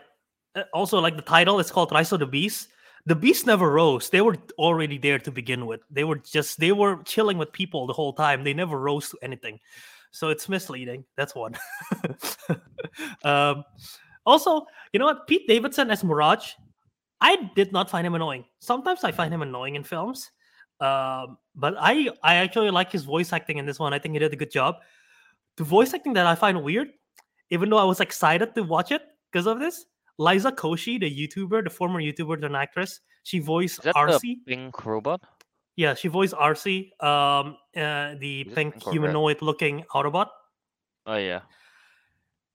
uh, 0.55 0.63
also 0.73 0.99
like 0.99 1.17
the 1.17 1.21
title 1.21 1.59
is 1.59 1.69
called 1.69 1.91
Rise 1.91 2.13
of 2.13 2.19
the 2.19 2.25
Beast. 2.25 2.69
The 3.05 3.15
beast 3.15 3.45
never 3.45 3.69
rose. 3.69 4.09
They 4.09 4.21
were 4.21 4.37
already 4.57 4.97
there 4.97 5.19
to 5.19 5.31
begin 5.31 5.65
with. 5.65 5.81
They 5.91 6.05
were 6.05 6.15
just 6.15 6.59
they 6.59 6.71
were 6.71 7.03
chilling 7.03 7.37
with 7.37 7.51
people 7.51 7.85
the 7.85 7.93
whole 7.93 8.13
time. 8.13 8.43
They 8.45 8.53
never 8.53 8.79
rose 8.79 9.09
to 9.09 9.17
anything. 9.21 9.59
So 10.11 10.29
it's 10.29 10.47
misleading. 10.47 11.03
That's 11.17 11.35
one. 11.35 11.55
um, 13.25 13.65
also, 14.25 14.65
you 14.93 14.99
know 14.99 15.05
what? 15.05 15.27
Pete 15.27 15.47
Davidson 15.47 15.91
as 15.91 16.03
Mirage, 16.03 16.53
I 17.23 17.49
did 17.55 17.71
not 17.71 17.89
find 17.89 18.05
him 18.05 18.15
annoying. 18.15 18.43
Sometimes 18.59 19.03
I 19.05 19.11
find 19.11 19.33
him 19.33 19.41
annoying 19.41 19.75
in 19.75 19.83
films, 19.83 20.29
um, 20.81 21.37
but 21.55 21.73
I 21.79 22.09
I 22.21 22.35
actually 22.35 22.69
like 22.69 22.91
his 22.91 23.05
voice 23.05 23.31
acting 23.31 23.57
in 23.57 23.65
this 23.65 23.79
one. 23.79 23.93
I 23.93 23.99
think 23.99 24.13
he 24.13 24.19
did 24.19 24.33
a 24.33 24.35
good 24.35 24.51
job. 24.51 24.75
The 25.55 25.63
voice 25.63 25.93
acting 25.93 26.13
that 26.13 26.27
I 26.27 26.35
find 26.35 26.61
weird, 26.63 26.89
even 27.49 27.69
though 27.69 27.77
I 27.77 27.85
was 27.85 28.01
excited 28.01 28.53
to 28.55 28.63
watch 28.63 28.91
it 28.91 29.01
because 29.31 29.47
of 29.47 29.59
this, 29.59 29.85
Liza 30.17 30.51
Koshy, 30.51 30.99
the 30.99 31.09
YouTuber, 31.09 31.63
the 31.63 31.69
former 31.69 32.01
YouTuber 32.01 32.41
turned 32.41 32.55
actress, 32.57 32.99
she 33.23 33.39
voiced 33.39 33.79
Is 33.79 33.85
that 33.85 33.95
RC. 33.95 34.19
the 34.21 34.35
pink 34.45 34.85
robot? 34.85 35.21
Yeah, 35.75 35.93
she 35.95 36.07
voiced 36.09 36.33
RC, 36.33 36.91
um, 37.01 37.57
uh, 37.75 38.15
the 38.19 38.41
Is 38.41 38.53
pink 38.53 38.73
pink 38.73 38.87
or 38.87 38.89
red? 38.91 38.93
humanoid-looking 38.93 39.85
Autobot. 39.95 40.27
Oh 41.05 41.15
yeah. 41.15 41.41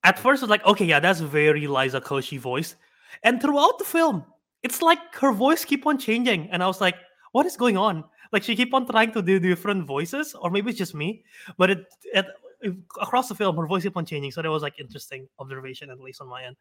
At 0.05 0.19
first, 0.19 0.43
I 0.43 0.45
was 0.45 0.51
like, 0.51 0.65
okay, 0.67 0.85
yeah, 0.85 1.01
that's 1.01 1.21
very 1.21 1.67
Liza 1.67 2.01
Koshy 2.01 2.39
voice. 2.39 2.77
And 3.25 3.41
throughout 3.43 3.79
the 3.79 3.85
film, 3.85 4.25
it's 4.63 4.83
like 4.83 4.99
her 5.17 5.33
voice 5.33 5.65
keep 5.65 5.87
on 5.87 5.99
changing, 5.99 6.51
and 6.51 6.63
I 6.63 6.67
was 6.67 6.81
like, 6.81 6.97
what 7.33 7.47
is 7.47 7.57
going 7.57 7.77
on? 7.77 8.05
Like 8.33 8.43
she 8.43 8.57
keep 8.57 8.75
on 8.75 8.87
trying 8.87 9.13
to 9.13 9.23
do 9.23 9.39
different 9.39 9.87
voices, 9.87 10.35
or 10.35 10.51
maybe 10.51 10.71
it's 10.71 10.79
just 10.79 10.95
me. 10.95 11.25
But 11.57 11.71
it, 11.71 11.85
it, 12.13 12.27
it 12.61 12.75
across 13.01 13.29
the 13.29 13.35
film, 13.35 13.57
her 13.57 13.67
voice 13.67 13.83
keep 13.85 13.97
on 13.97 14.05
changing, 14.05 14.33
so 14.33 14.43
that 14.43 14.51
was 14.51 14.63
like 14.63 14.75
interesting 14.79 15.29
observation, 15.39 15.91
at 15.91 16.01
least 16.01 16.21
on 16.21 16.29
my 16.29 16.45
end. 16.45 16.57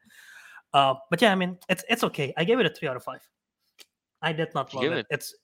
Uh, 0.73 0.95
but 1.09 1.21
yeah, 1.21 1.31
I 1.31 1.35
mean, 1.35 1.57
it's 1.69 1.83
it's 1.89 2.03
okay. 2.03 2.33
I 2.37 2.43
gave 2.43 2.59
it 2.59 2.65
a 2.65 2.69
three 2.69 2.87
out 2.87 2.95
of 2.95 3.03
five. 3.03 3.21
I 4.21 4.31
did 4.33 4.53
not 4.55 4.73
love 4.73 4.83
it. 4.93 4.99
it- 4.99 5.07
It's 5.11 5.35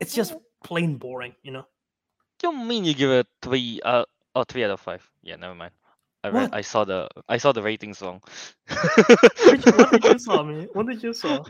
it's 0.00 0.14
just 0.14 0.34
plain 0.64 0.96
boring, 0.96 1.34
you 1.42 1.52
know. 1.52 1.66
You 2.42 2.52
mean 2.52 2.84
you 2.84 2.94
give 2.94 3.10
it 3.10 3.26
three? 3.42 3.80
Uh, 3.84 4.04
oh, 4.34 4.42
three 4.44 4.64
out 4.64 4.70
of 4.70 4.80
five. 4.80 5.08
Yeah, 5.22 5.36
never 5.36 5.54
mind. 5.54 5.72
I 6.24 6.28
read. 6.28 6.50
I 6.52 6.60
saw 6.62 6.84
the. 6.84 7.08
I 7.28 7.36
saw 7.38 7.52
the 7.52 7.62
ratings 7.62 8.00
wrong. 8.02 8.20
What 9.42 9.50
did 9.56 9.66
you, 9.66 9.72
what 9.72 9.90
did 9.90 10.04
you 10.04 10.18
saw 10.18 10.42
me? 10.44 10.68
What 10.72 10.86
did 10.86 11.02
you 11.02 11.12
saw? 11.12 11.44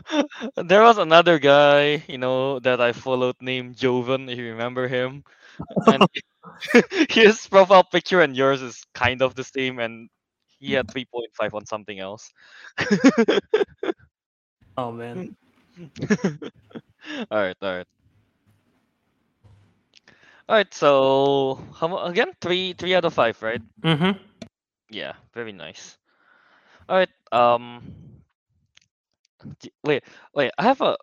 There 0.57 0.81
was 0.81 0.97
another 0.97 1.39
guy, 1.39 2.03
you 2.07 2.17
know, 2.17 2.59
that 2.59 2.81
I 2.81 2.91
followed 2.93 3.35
named 3.41 3.75
Joven, 3.77 4.29
if 4.29 4.37
you 4.37 4.51
remember 4.51 4.87
him. 4.87 5.23
And 5.85 6.07
his 7.09 7.47
profile 7.47 7.83
picture 7.83 8.21
and 8.21 8.35
yours 8.35 8.61
is 8.61 8.83
kind 8.93 9.21
of 9.21 9.35
the 9.35 9.43
same, 9.43 9.79
and 9.79 10.09
he 10.59 10.73
had 10.73 10.87
3.5 10.87 11.53
on 11.53 11.65
something 11.65 11.99
else. 11.99 12.31
Oh 14.77 14.91
man. 14.91 15.35
alright, 17.31 17.57
alright. 17.61 17.87
Alright, 20.49 20.73
so 20.73 21.59
how 21.79 21.97
again? 22.05 22.33
Three 22.41 22.73
three 22.73 22.93
out 22.95 23.05
of 23.05 23.13
five, 23.13 23.41
right? 23.41 23.61
Mm-hmm. 23.81 24.11
Yeah, 24.93 25.13
very 25.33 25.51
nice. 25.51 25.97
Alright, 26.87 27.09
um 27.31 27.81
d- 29.59 29.73
wait, 29.83 30.03
wait, 30.35 30.51
I 30.57 30.63
have 30.63 30.81
a 30.81 30.95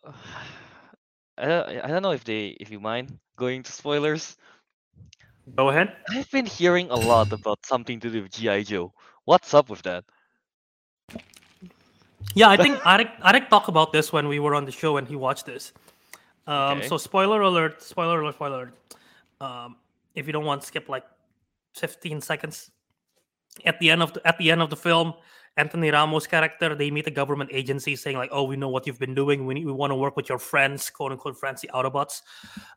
I 1.36 1.46
don't, 1.46 1.68
I 1.84 1.88
don't 1.88 2.02
know 2.02 2.12
if 2.12 2.22
they 2.22 2.56
if 2.60 2.70
you 2.70 2.78
mind 2.78 3.18
going 3.36 3.62
to 3.64 3.72
spoilers. 3.72 4.36
Go 5.56 5.70
ahead. 5.70 5.96
I've 6.08 6.30
been 6.30 6.46
hearing 6.46 6.90
a 6.90 6.94
lot 6.96 7.32
about 7.32 7.58
something 7.66 7.98
to 8.00 8.10
do 8.10 8.22
with 8.22 8.32
G.I. 8.32 8.62
Joe. 8.62 8.92
What's 9.24 9.52
up 9.54 9.68
with 9.68 9.82
that? 9.82 10.04
Yeah, 12.34 12.48
I 12.48 12.56
think 12.56 12.78
Ariq 12.92 13.10
Ariq 13.22 13.48
talked 13.48 13.68
about 13.68 13.92
this 13.92 14.12
when 14.12 14.28
we 14.28 14.38
were 14.38 14.54
on 14.54 14.64
the 14.64 14.72
show 14.72 14.98
and 14.98 15.08
he 15.08 15.16
watched 15.16 15.46
this. 15.46 15.72
Um, 16.46 16.78
Okay. 16.78 16.88
So 16.88 16.98
spoiler 16.98 17.40
alert! 17.40 17.82
Spoiler 17.82 18.20
alert! 18.20 18.34
Spoiler 18.34 18.56
alert! 18.56 18.74
Um, 19.40 19.76
if 20.14 20.26
you 20.26 20.32
don't 20.32 20.44
want 20.44 20.60
to 20.60 20.66
skip 20.66 20.88
like 20.88 21.04
15 21.74 22.20
seconds, 22.20 22.70
at 23.64 23.78
the 23.80 23.90
end 23.90 24.02
of 24.02 24.12
the, 24.12 24.26
at 24.26 24.38
the 24.38 24.50
end 24.50 24.62
of 24.62 24.70
the 24.70 24.76
film, 24.76 25.14
Anthony 25.56 25.90
Ramos' 25.90 26.26
character 26.26 26.74
they 26.74 26.90
meet 26.90 27.06
a 27.06 27.10
government 27.10 27.50
agency 27.52 27.96
saying 27.96 28.16
like, 28.16 28.30
"Oh, 28.32 28.44
we 28.44 28.56
know 28.56 28.68
what 28.68 28.86
you've 28.86 28.98
been 28.98 29.14
doing. 29.14 29.46
We 29.46 29.54
need, 29.54 29.66
we 29.66 29.72
want 29.72 29.90
to 29.90 29.96
work 29.96 30.16
with 30.16 30.28
your 30.28 30.38
friends, 30.38 30.88
quote 30.90 31.12
unquote 31.12 31.38
friends, 31.38 31.60
the 31.60 31.70
Autobots." 31.74 32.22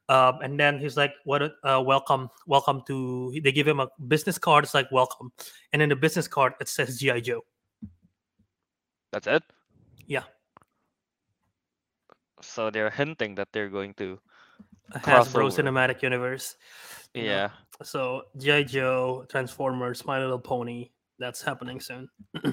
Um, 0.10 0.40
and 0.42 0.60
then 0.60 0.80
he's 0.80 0.98
like, 0.98 1.14
"What? 1.26 1.44
Uh, 1.64 1.82
welcome, 1.86 2.30
welcome 2.48 2.82
to." 2.88 3.34
They 3.44 3.52
give 3.52 3.68
him 3.68 3.80
a 3.80 3.90
business 4.08 4.38
card. 4.38 4.64
It's 4.64 4.74
like 4.74 4.92
welcome, 4.92 5.32
and 5.72 5.82
in 5.82 5.90
the 5.90 5.96
business 5.96 6.28
card 6.28 6.54
it 6.60 6.68
says 6.68 7.00
GI 7.00 7.22
Joe. 7.22 7.42
That's 9.12 9.28
it? 9.28 9.44
Yeah. 10.08 10.24
So 12.42 12.70
they're 12.72 12.90
hinting 12.90 13.36
that 13.36 13.50
they're 13.54 13.70
going 13.70 13.94
to 13.96 14.20
Hasbro. 14.92 15.54
Cinematic 15.54 16.02
Universe. 16.02 16.56
you 17.14 17.24
know. 17.24 17.52
So 17.84 18.24
GI 18.38 18.66
Joe, 18.66 19.26
Transformers, 19.30 20.06
My 20.06 20.20
Little 20.20 20.40
Pony. 20.40 20.90
That's 21.20 21.42
happening 21.42 21.80
soon. 21.80 22.10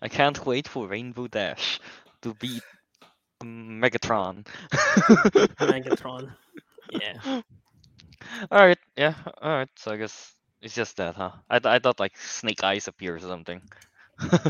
I 0.00 0.08
can't 0.08 0.46
wait 0.46 0.68
for 0.68 0.86
Rainbow 0.88 1.26
Dash 1.26 1.80
to 2.22 2.34
beat 2.34 2.62
Megatron. 3.42 4.46
Megatron. 5.60 6.32
Yeah. 6.90 7.40
Alright, 8.50 8.78
yeah, 8.96 9.14
alright. 9.42 9.68
So 9.76 9.92
I 9.92 9.96
guess 9.96 10.34
it's 10.62 10.74
just 10.74 10.96
that, 10.96 11.14
huh? 11.14 11.32
I, 11.50 11.58
th- 11.58 11.72
I 11.72 11.78
thought 11.78 12.00
like 12.00 12.16
Snake 12.16 12.64
Eyes 12.64 12.88
appears 12.88 13.24
or 13.24 13.28
something. 13.28 13.60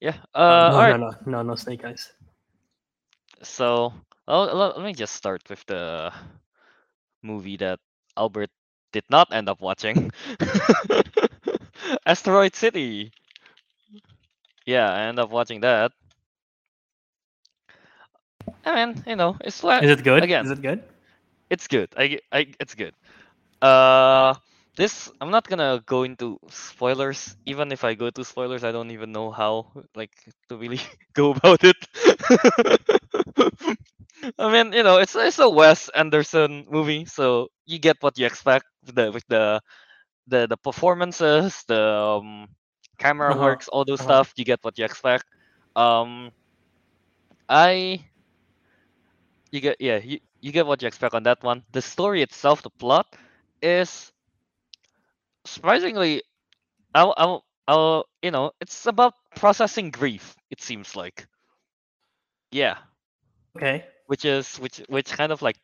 yeah, 0.00 0.16
uh, 0.34 0.70
no, 0.70 0.96
no, 0.96 0.96
no, 0.96 1.10
no, 1.26 1.42
no 1.42 1.54
Snake 1.54 1.84
Eyes. 1.84 2.12
So 3.42 3.92
oh, 4.28 4.44
let, 4.44 4.78
let 4.78 4.84
me 4.86 4.94
just 4.94 5.14
start 5.16 5.42
with 5.50 5.64
the 5.66 6.12
movie 7.22 7.56
that 7.58 7.80
Albert 8.16 8.50
did 8.92 9.04
not 9.10 9.32
end 9.32 9.48
up 9.48 9.60
watching. 9.60 10.12
Asteroid 12.06 12.54
City. 12.56 13.12
Yeah, 14.66 14.90
I 14.92 15.02
ended 15.02 15.24
up 15.24 15.30
watching 15.30 15.60
that. 15.62 15.92
I 18.64 18.86
mean, 18.86 19.04
you 19.06 19.16
know, 19.16 19.36
it's 19.40 19.64
like 19.64 19.84
Is 19.84 19.90
it 19.90 20.04
good? 20.04 20.24
again. 20.24 20.46
Is 20.46 20.50
it 20.52 20.62
good? 20.62 20.82
it's 21.50 21.68
good. 21.68 21.88
I, 21.96 22.20
I 22.32 22.46
it's 22.60 22.74
good. 22.74 22.94
Uh, 23.62 24.34
this 24.78 25.10
I'm 25.20 25.30
not 25.30 25.48
gonna 25.48 25.82
go 25.86 26.04
into 26.04 26.38
spoilers. 26.50 27.36
Even 27.46 27.72
if 27.72 27.84
I 27.84 27.94
go 27.94 28.10
to 28.10 28.24
spoilers, 28.24 28.64
I 28.64 28.72
don't 28.72 28.92
even 28.92 29.12
know 29.12 29.32
how 29.32 29.72
like 29.96 30.12
to 30.50 30.56
really 30.56 30.80
go 31.14 31.32
about 31.32 31.64
it. 31.64 31.76
I 34.38 34.52
mean, 34.52 34.72
you 34.72 34.84
know, 34.84 34.98
it's 34.98 35.16
it's 35.16 35.38
a 35.38 35.48
Wes 35.50 35.90
Anderson 35.90 36.66
movie, 36.70 37.06
so 37.06 37.48
you 37.66 37.78
get 37.78 37.98
what 38.00 38.18
you 38.18 38.26
expect 38.26 38.66
with 38.86 38.96
the 38.96 39.12
with 39.12 39.24
the 39.28 39.60
the, 40.28 40.46
the 40.48 40.58
performances, 40.58 41.64
the 41.68 41.80
um, 42.20 42.48
camera 42.98 43.32
Uh-huh, 43.32 43.36
works, 43.36 43.68
all 43.68 43.84
those 43.84 44.00
uh-huh. 44.00 44.02
stuff. 44.02 44.32
You 44.36 44.44
get 44.44 44.60
what 44.62 44.78
you 44.78 44.84
expect. 44.84 45.24
Um, 45.76 46.32
I 47.48 48.08
you 49.52 49.60
get 49.60 49.76
yeah 49.80 49.98
you, 49.98 50.18
you 50.40 50.52
get 50.52 50.66
what 50.66 50.82
you 50.82 50.88
expect 50.88 51.14
on 51.14 51.24
that 51.24 51.42
one 51.42 51.64
the 51.72 51.82
story 51.82 52.22
itself 52.22 52.62
the 52.62 52.70
plot 52.70 53.06
is 53.62 54.12
surprisingly 55.48 56.22
I'll, 56.94 57.14
I'll, 57.16 57.44
I'll 57.68 58.06
you 58.22 58.30
know 58.30 58.52
it's 58.60 58.86
about 58.86 59.14
processing 59.36 59.90
grief 59.90 60.36
it 60.50 60.60
seems 60.60 60.96
like 60.96 61.26
Yeah, 62.52 62.78
Okay. 63.56 63.86
which 64.06 64.24
is 64.24 64.56
which 64.58 64.78
which 64.88 65.10
kind 65.12 65.32
of 65.32 65.42
like 65.42 65.56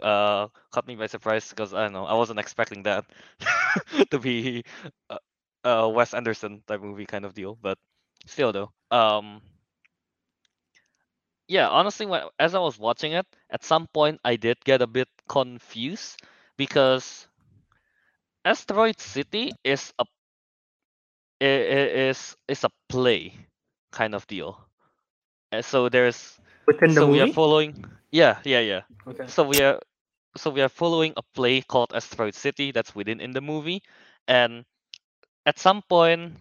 uh 0.00 0.48
caught 0.72 0.86
me 0.86 0.96
by 0.96 1.06
surprise 1.06 1.48
because 1.50 1.74
I 1.74 1.82
don't 1.82 1.92
know 1.92 2.06
I 2.06 2.14
wasn't 2.14 2.40
expecting 2.40 2.82
that 2.84 3.04
to 4.10 4.18
be 4.18 4.64
a, 5.10 5.18
a 5.64 5.88
Wes 5.88 6.14
Anderson 6.14 6.62
type 6.66 6.80
movie 6.80 7.06
kind 7.06 7.24
of 7.24 7.34
deal, 7.34 7.56
but 7.60 7.78
still 8.26 8.52
though, 8.52 8.72
um, 8.90 9.42
yeah, 11.48 11.68
honestly, 11.68 12.06
when 12.06 12.22
as 12.38 12.54
I 12.54 12.58
was 12.60 12.78
watching 12.78 13.12
it, 13.12 13.26
at 13.50 13.64
some 13.64 13.86
point 13.88 14.20
I 14.24 14.36
did 14.36 14.58
get 14.64 14.82
a 14.82 14.86
bit 14.86 15.08
confused 15.28 16.20
because 16.56 17.26
Asteroid 18.44 18.98
City 19.00 19.52
is 19.64 19.92
a 19.98 20.04
is 21.40 22.36
is 22.48 22.64
a 22.64 22.70
play 22.88 23.34
kind 23.92 24.14
of 24.14 24.26
deal. 24.26 24.58
And 25.52 25.64
so 25.64 25.88
there's 25.88 26.38
Within 26.66 26.94
the 26.94 27.00
so 27.00 27.08
we 27.08 27.20
are 27.20 27.26
following 27.26 27.84
yeah 28.10 28.38
yeah 28.44 28.60
yeah 28.60 28.82
Okay. 29.06 29.26
so 29.26 29.44
we 29.44 29.60
are 29.62 29.78
so 30.36 30.50
we 30.50 30.60
are 30.62 30.68
following 30.68 31.12
a 31.16 31.22
play 31.34 31.60
called 31.62 31.92
asteroid 31.94 32.34
city 32.34 32.70
that's 32.72 32.94
within 32.94 33.20
in 33.20 33.32
the 33.32 33.40
movie 33.40 33.82
and 34.28 34.64
at 35.46 35.58
some 35.58 35.82
point 35.88 36.34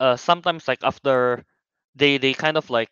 uh 0.00 0.16
sometimes 0.16 0.68
like 0.68 0.82
after 0.82 1.44
they 1.94 2.18
they 2.18 2.32
kind 2.34 2.56
of 2.56 2.68
like 2.70 2.88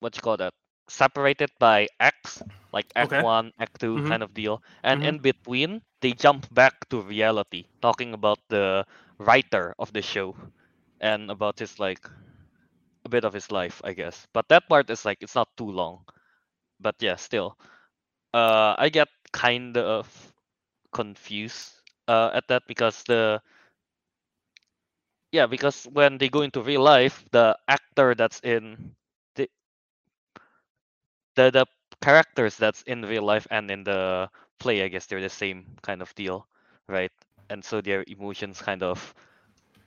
what 0.00 0.16
you 0.16 0.22
call 0.22 0.36
that 0.36 0.52
separated 0.88 1.50
by 1.58 1.86
acts 2.00 2.42
like 2.72 2.86
act 2.96 3.12
Okay. 3.12 3.20
one 3.20 3.52
act 3.58 3.80
2 3.80 3.98
Mhm. 3.98 4.02
kind 4.02 4.22
of 4.22 4.34
deal 4.34 4.62
and 4.82 5.02
Mhm. 5.02 5.04
in 5.04 5.18
between 5.18 5.80
they 6.00 6.12
jump 6.12 6.46
back 6.52 6.74
to 6.88 7.00
reality 7.00 7.64
talking 7.80 8.12
about 8.14 8.38
the 8.48 8.84
writer 9.18 9.74
of 9.78 9.92
the 9.92 10.02
show 10.02 10.36
and 11.00 11.30
about 11.30 11.58
his 11.58 11.78
like 11.78 12.06
a 13.04 13.08
bit 13.08 13.24
of 13.24 13.32
his 13.32 13.50
life 13.50 13.80
i 13.84 13.92
guess 13.92 14.26
but 14.32 14.48
that 14.48 14.68
part 14.68 14.88
is 14.90 15.04
like 15.04 15.18
it's 15.22 15.34
not 15.34 15.48
too 15.56 15.70
long 15.70 16.04
but 16.80 16.94
yeah 17.00 17.16
still 17.16 17.56
uh 18.34 18.74
i 18.78 18.88
get 18.88 19.08
kind 19.32 19.76
of 19.76 20.06
confused 20.92 21.72
uh 22.08 22.30
at 22.34 22.46
that 22.48 22.62
because 22.66 23.02
the 23.04 23.40
yeah 25.32 25.46
because 25.46 25.84
when 25.92 26.18
they 26.18 26.28
go 26.28 26.42
into 26.42 26.62
real 26.62 26.82
life 26.82 27.24
the 27.32 27.56
actor 27.68 28.14
that's 28.14 28.40
in 28.40 28.94
the 29.36 29.48
the, 31.36 31.50
the 31.50 31.66
characters 32.00 32.56
that's 32.56 32.82
in 32.82 33.02
real 33.02 33.22
life 33.24 33.46
and 33.50 33.70
in 33.70 33.84
the 33.84 34.28
play 34.58 34.82
i 34.82 34.88
guess 34.88 35.06
they're 35.06 35.20
the 35.22 35.28
same 35.30 35.64
kind 35.82 36.02
of 36.02 36.14
deal 36.14 36.46
right? 36.88 37.12
And 37.50 37.64
so 37.64 37.80
their 37.80 38.04
emotions 38.08 38.60
kind 38.62 38.82
of 38.82 39.14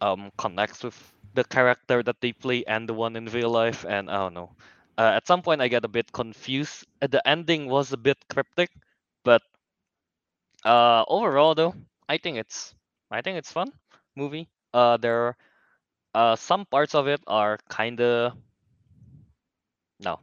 um 0.01 0.31
connects 0.37 0.83
with 0.83 0.97
the 1.33 1.43
character 1.43 2.03
that 2.03 2.21
they 2.21 2.33
play 2.33 2.63
and 2.67 2.87
the 2.89 2.93
one 2.93 3.15
in 3.15 3.25
real 3.27 3.49
life 3.51 3.85
and 3.87 4.09
i 4.09 4.17
don't 4.17 4.33
know. 4.33 4.51
Uh, 4.97 5.13
at 5.17 5.27
some 5.27 5.41
point 5.41 5.61
i 5.61 5.67
get 5.67 5.85
a 5.85 5.89
bit 5.89 6.11
confused. 6.11 6.85
Uh, 7.01 7.07
the 7.07 7.21
ending 7.27 7.67
was 7.69 7.93
a 7.93 7.97
bit 7.97 8.17
cryptic 8.29 8.69
but 9.23 9.41
uh 10.65 11.03
overall 11.07 11.55
though 11.55 11.73
i 12.09 12.17
think 12.17 12.37
it's 12.37 12.75
i 13.11 13.21
think 13.21 13.37
it's 13.37 13.51
fun 13.51 13.71
movie. 14.15 14.49
Uh 14.73 14.97
there 14.97 15.35
uh 16.15 16.35
some 16.35 16.65
parts 16.65 16.95
of 16.95 17.07
it 17.07 17.21
are 17.27 17.57
kind 17.69 18.01
of 18.01 18.33
no 19.99 20.19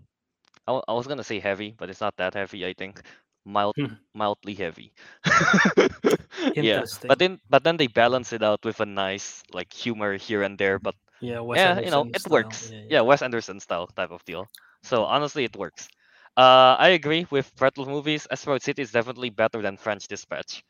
I, 0.68 0.92
was 0.92 1.06
gonna 1.06 1.24
say 1.24 1.40
heavy 1.40 1.74
but 1.76 1.90
it's 1.90 2.00
not 2.00 2.16
that 2.18 2.34
heavy 2.34 2.66
i 2.66 2.74
think 2.74 3.00
mild 3.44 3.76
Hmm. 3.76 3.94
mildly 4.14 4.54
heavy 4.54 4.92
yeah 6.54 6.84
but 7.06 7.18
then 7.18 7.38
but 7.48 7.64
then 7.64 7.76
they 7.76 7.86
balance 7.88 8.32
it 8.32 8.42
out 8.42 8.64
with 8.64 8.80
a 8.80 8.86
nice 8.86 9.42
like 9.52 9.72
humor 9.72 10.16
here 10.16 10.42
and 10.42 10.58
there 10.58 10.78
but 10.78 10.94
yeah, 11.20 11.40
Wes 11.40 11.64
yeah, 11.64 11.80
you 11.80 11.90
know, 11.90 12.06
it 12.12 12.22
style. 12.22 12.30
works. 12.30 12.72
Yeah, 12.72 12.80
Yeah, 12.88 13.00
Wes 13.02 13.22
Anderson 13.22 13.60
style 13.60 13.86
type 13.88 14.10
of 14.10 14.24
deal. 14.24 14.48
So 14.82 15.04
honestly, 15.04 15.44
it 15.44 15.56
works. 15.56 15.88
Uh, 16.36 16.76
I 16.78 16.88
agree 16.88 17.26
with 17.30 17.54
Pretzel 17.56 17.86
movies. 17.86 18.26
Asteroid 18.30 18.62
City 18.62 18.82
is 18.82 18.92
definitely 18.92 19.30
better 19.30 19.60
than 19.62 19.76
French 19.76 20.06
Dispatch. 20.08 20.62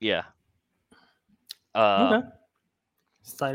Yeah. 0.00 0.24
Uh, 1.74 2.14
Okay. 2.14 2.22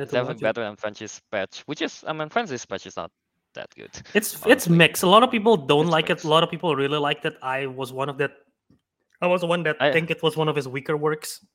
It's 0.01 0.11
definitely 0.11 0.43
it. 0.47 0.53
better 0.53 0.61
than 0.63 0.75
French 0.75 0.99
Dispatch, 0.99 1.61
which 1.61 1.81
is, 1.81 2.03
I 2.07 2.13
mean, 2.13 2.29
French 2.29 2.49
Dispatch 2.49 2.85
is 2.87 2.95
not 2.97 3.11
that 3.53 3.69
good. 3.75 3.91
It's 4.13 4.33
it's 4.35 4.43
honestly. 4.45 4.75
mixed. 4.77 5.03
A 5.03 5.07
lot 5.09 5.23
of 5.23 5.31
people 5.31 5.57
don't 5.57 5.85
It's 5.85 5.91
like 5.91 6.09
mixed. 6.09 6.25
it. 6.25 6.27
A 6.27 6.31
lot 6.31 6.43
of 6.43 6.49
people 6.49 6.75
really 6.75 6.97
liked 6.97 7.25
it. 7.25 7.35
I 7.41 7.65
was 7.67 7.91
one 7.93 8.09
of 8.09 8.17
that. 8.17 8.31
I 9.21 9.27
was 9.27 9.41
the 9.41 9.47
one 9.47 9.63
that 9.63 9.77
I- 9.79 9.91
think 9.91 10.11
it 10.11 10.21
was 10.23 10.35
one 10.37 10.49
of 10.49 10.55
his 10.55 10.67
weaker 10.67 10.97
works 10.97 11.45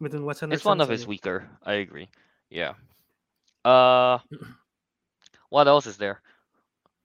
within 0.00 0.24
Wes 0.24 0.42
Anderson. 0.42 0.52
It's 0.56 0.64
one 0.64 0.80
of 0.80 0.88
his 0.88 1.06
weaker. 1.06 1.48
I 1.64 1.74
agree. 1.74 2.08
Yeah. 2.50 2.74
Uh, 3.64 4.18
what 5.50 5.66
else 5.68 5.86
is 5.86 5.96
there? 5.96 6.20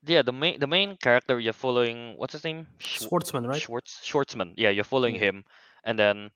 Yeah, 0.06 0.21
the 0.21 0.34
main 0.34 0.60
the 0.60 0.67
main 0.67 0.97
character 0.97 1.39
you're 1.39 1.53
following. 1.53 2.13
What's 2.17 2.34
his 2.34 2.43
name? 2.43 2.67
Schw- 2.79 3.08
Schwartzman, 3.08 3.47
right? 3.47 3.62
Schwartz 3.62 4.01
Schwartzman. 4.03 4.53
Yeah, 4.58 4.69
you're 4.69 4.84
following 4.84 5.15
Yeah. 5.15 5.21
him, 5.32 5.45
and 5.86 5.97
then 5.97 6.29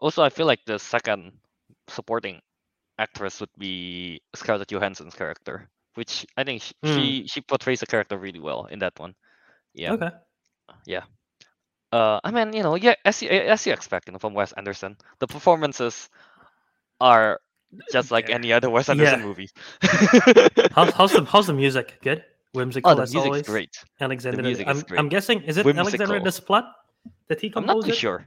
also 0.00 0.22
I 0.22 0.28
feel 0.28 0.46
like 0.46 0.60
the 0.66 0.78
second 0.78 1.32
supporting 1.88 2.40
actress 2.98 3.40
would 3.40 3.54
be 3.58 4.20
Scarlett 4.34 4.68
Johansson's 4.70 5.14
character, 5.14 5.70
which 5.98 6.24
I 6.38 6.44
think 6.46 6.62
sh- 6.62 6.72
Hmm. 6.82 6.94
she 6.94 7.04
she 7.26 7.40
portrays 7.42 7.80
the 7.82 7.86
character 7.90 8.16
really 8.16 8.38
well 8.40 8.66
in 8.70 8.78
that 8.80 8.94
one. 8.98 9.14
Yeah. 9.74 9.92
Okay. 9.98 10.10
Yeah. 10.86 11.04
Uh, 11.92 12.20
I 12.22 12.30
mean, 12.30 12.52
you 12.54 12.62
know, 12.62 12.76
yeah, 12.76 12.94
as 13.04 13.20
you 13.22 13.28
as 13.28 13.66
you 13.66 13.72
expect, 13.74 14.06
you 14.08 14.12
know, 14.14 14.18
from 14.22 14.34
Wes 14.34 14.52
Anderson, 14.54 14.96
the 15.18 15.26
performances 15.26 16.08
are 17.00 17.40
just 17.92 18.10
like 18.10 18.28
Yeah. 18.28 18.36
any 18.38 18.52
other 18.52 18.70
Wes 18.70 18.88
Anderson 18.88 19.20
Yeah. 19.20 19.26
movie. 19.26 19.50
How's 20.76 20.92
how's 20.94 21.12
the 21.12 21.24
how's 21.32 21.46
the 21.48 21.54
music? 21.56 21.98
Good. 22.02 22.24
Whimsical 22.52 22.92
oh, 22.92 22.94
the 22.94 23.02
as 23.02 23.12
music's 23.12 23.26
always. 23.28 23.46
great. 23.46 23.74
Alexander. 24.00 24.42
music 24.42 24.66
I'm, 24.68 24.76
is 24.76 24.82
great. 24.84 24.98
I'm 24.98 25.08
guessing 25.12 25.42
is 25.44 25.56
it 25.58 25.66
Alexander 25.66 26.20
Whimsical. 26.20 26.56
Desplat 26.56 26.64
that 27.28 27.40
he 27.40 27.52
I'm 27.54 27.66
not 27.66 27.80
composed 27.80 27.86
too 27.88 27.92
it? 27.92 27.98
sure. 28.04 28.20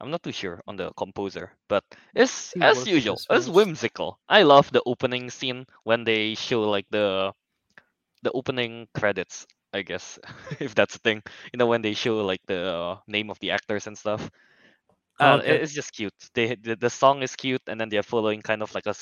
I'm 0.00 0.10
not 0.10 0.22
too 0.22 0.32
sure 0.32 0.60
on 0.66 0.76
the 0.76 0.92
composer, 0.94 1.52
but 1.68 1.84
it's 2.14 2.54
He 2.54 2.60
as 2.60 2.86
usual, 2.86 3.22
it's 3.30 3.48
whimsical. 3.48 4.20
I 4.28 4.42
love 4.42 4.70
the 4.72 4.82
opening 4.86 5.30
scene 5.30 5.66
when 5.84 6.04
they 6.04 6.34
show 6.34 6.62
like 6.62 6.86
the 6.90 7.32
the 8.22 8.30
opening 8.32 8.88
credits, 8.94 9.46
I 9.72 9.82
guess, 9.82 10.18
if 10.60 10.74
that's 10.74 10.96
a 10.96 10.98
thing. 11.00 11.22
You 11.52 11.58
know, 11.58 11.66
when 11.66 11.82
they 11.82 11.94
show 11.94 12.18
like 12.24 12.40
the 12.46 12.60
uh, 12.74 12.98
name 13.06 13.30
of 13.30 13.38
the 13.40 13.50
actors 13.52 13.86
and 13.86 13.96
stuff. 13.98 14.30
Uh, 15.18 15.40
it- 15.44 15.60
Okay. 15.60 15.62
it's 15.62 15.72
just 15.74 15.92
cute. 15.92 16.14
They 16.34 16.54
the, 16.56 16.76
the 16.76 16.90
song 16.90 17.22
is 17.22 17.36
cute, 17.36 17.62
and 17.68 17.80
then 17.80 17.88
they're 17.90 18.02
following 18.02 18.42
kind 18.42 18.62
of 18.62 18.74
like 18.74 18.86
a 18.86 18.94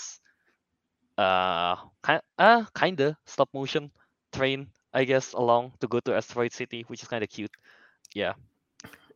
uh 1.18 1.76
kind 2.02 2.20
uh 2.38 2.64
kinda 2.74 3.16
stop 3.26 3.48
motion 3.52 3.90
train, 4.32 4.68
I 4.92 5.04
guess, 5.04 5.32
along 5.32 5.72
to 5.80 5.88
go 5.88 6.00
to 6.00 6.14
Asteroid 6.14 6.52
City, 6.52 6.82
which 6.88 7.02
is 7.02 7.08
kind 7.08 7.22
of 7.24 7.30
cute. 7.30 7.50
Yeah. 8.14 8.34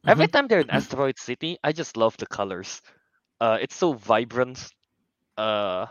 Every 0.06 0.26
Mhm. 0.26 0.28
time 0.28 0.46
they're 0.48 0.60
in 0.60 0.70
Asteroid 0.70 1.18
City, 1.18 1.58
I 1.62 1.72
just 1.72 1.96
love 1.96 2.16
the 2.16 2.26
colors. 2.26 2.80
Uh, 3.40 3.58
it's 3.60 3.74
so 3.76 3.92
vibrant. 3.92 4.70
Uh, 5.36 5.86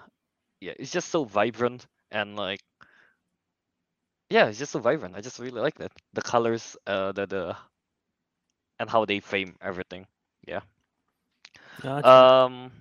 yeah, 0.61 0.73
it's 0.77 0.91
just 0.91 1.09
so 1.09 1.23
vibrant 1.25 1.85
and 2.11 2.35
like, 2.35 2.59
yeah, 4.29 4.47
it's 4.47 4.59
just 4.59 4.71
so 4.71 4.79
vibrant. 4.79 5.15
I 5.15 5.21
just 5.21 5.39
really 5.39 5.59
like 5.61 5.75
that. 5.77 5.91
The 6.13 6.21
colors, 6.21 6.75
uh, 6.87 7.11
the 7.11 7.25
the, 7.27 7.57
and 8.79 8.89
how 8.89 9.05
they 9.05 9.19
frame 9.19 9.55
everything. 9.61 10.07
Gotcha. 11.81 12.23
Um, 12.23 12.71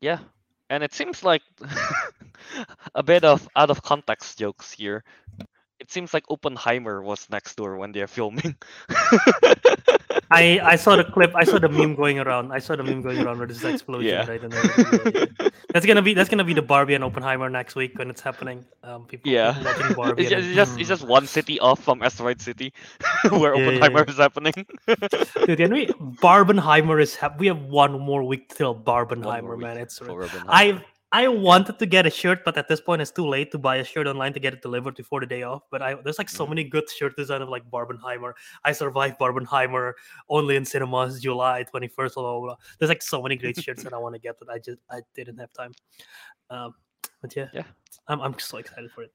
yeah, 0.00 0.18
and 0.70 0.82
it 0.82 0.92
seems 0.94 1.22
like 1.24 1.42
a 2.94 3.02
bit 3.02 3.24
of 3.24 3.48
out 3.56 3.70
of 3.70 3.82
context 3.82 4.38
jokes 4.38 4.72
here. 4.72 5.04
It 5.84 5.92
seems 5.92 6.14
like 6.16 6.24
Oppenheimer 6.32 7.02
was 7.02 7.28
next 7.28 7.56
door 7.60 7.76
when 7.76 7.92
they're 7.92 8.08
filming. 8.08 8.56
I 10.30 10.58
I 10.64 10.76
saw 10.80 10.96
the 10.96 11.04
clip. 11.04 11.36
I 11.36 11.44
saw 11.44 11.58
the 11.60 11.68
meme 11.68 11.94
going 12.02 12.18
around. 12.18 12.52
I 12.52 12.58
saw 12.58 12.74
the 12.74 12.82
meme 12.82 13.02
going 13.02 13.20
around 13.20 13.36
where 13.36 13.46
there's 13.46 13.62
an 13.62 13.74
explosion, 13.74 14.08
Yeah. 14.08 14.24
right? 14.24 14.40
And 14.42 14.48
everything. 14.54 15.12
Yeah, 15.14 15.24
yeah. 15.44 15.48
That's 15.76 15.84
gonna 15.84 16.00
be 16.00 16.14
that's 16.16 16.30
gonna 16.32 16.42
be 16.48 16.54
the 16.56 16.62
Barbie 16.64 16.94
and 16.94 17.04
Oppenheimer 17.04 17.50
next 17.50 17.76
week 17.76 17.98
when 17.98 18.08
it's 18.08 18.22
happening. 18.22 18.64
Um, 18.82 19.04
people, 19.04 19.30
Yeah. 19.30 19.52
people 19.52 19.94
Barbie. 20.00 20.22
It's 20.24 20.30
just, 20.32 20.46
it's 20.48 20.56
just 20.56 20.72
it's 20.80 20.88
just 20.88 21.04
one 21.04 21.26
city 21.26 21.60
off 21.60 21.84
from 21.84 22.02
Asteroid 22.02 22.40
City, 22.40 22.72
where 23.28 23.52
Yeah, 23.54 23.68
Oppenheimer 23.68 24.04
yeah. 24.08 24.10
is 24.14 24.16
happening. 24.16 24.54
Dude, 25.44 25.58
can 25.60 25.72
we? 25.76 25.86
Barbenheimer 26.24 26.96
is. 27.02 27.14
Hap- 27.14 27.38
we 27.38 27.46
have 27.48 27.60
one 27.68 28.00
more 28.00 28.24
week 28.24 28.48
till 28.48 28.74
Barbenheimer, 28.74 29.58
man. 29.60 29.76
week 29.76 29.82
It's. 29.92 29.98
for 29.98 30.24
Oppenheimer. 30.24 30.80
I 31.14 31.28
wanted 31.28 31.78
to 31.78 31.86
get 31.86 32.06
a 32.06 32.10
shirt, 32.10 32.44
but 32.44 32.56
at 32.58 32.66
this 32.66 32.80
point 32.80 33.00
it's 33.00 33.12
too 33.12 33.24
late 33.26 33.52
to 33.52 33.58
buy 33.58 33.76
a 33.76 33.84
shirt 33.84 34.08
online 34.08 34.32
to 34.32 34.40
get 34.40 34.52
it 34.52 34.62
delivered 34.62 34.96
before 34.96 35.20
the 35.20 35.26
day 35.26 35.42
off. 35.44 35.62
But 35.70 35.80
I 35.80 35.94
there's 36.02 36.18
like 36.18 36.28
so 36.28 36.44
Mm. 36.44 36.48
many 36.48 36.64
good 36.64 36.90
shirt 36.90 37.14
design 37.16 37.40
of 37.42 37.48
like 37.48 37.62
Barbenheimer. 37.70 38.32
I 38.64 38.72
survived 38.72 39.18
Barbenheimer 39.20 39.92
only 40.28 40.56
in 40.56 40.64
cinemas 40.64 41.20
July 41.20 41.64
21st. 41.72 42.14
Blah, 42.14 42.22
blah, 42.24 42.40
blah. 42.40 42.56
There's 42.78 42.88
like 42.88 43.02
so 43.02 43.22
many 43.22 43.36
great 43.36 43.56
shirts 43.62 43.84
that 43.84 43.92
I 43.94 43.98
want 43.98 44.16
to 44.16 44.20
get, 44.26 44.40
but 44.40 44.50
I 44.50 44.58
just 44.58 44.80
I 44.90 45.02
didn't 45.14 45.38
have 45.38 45.52
time. 45.52 45.72
Um, 46.50 46.74
but 47.22 47.36
yeah, 47.36 47.48
Yeah. 47.52 47.68
I'm 48.08 48.20
I'm 48.20 48.36
so 48.38 48.58
excited 48.58 48.90
for 48.90 49.02
it. 49.06 49.12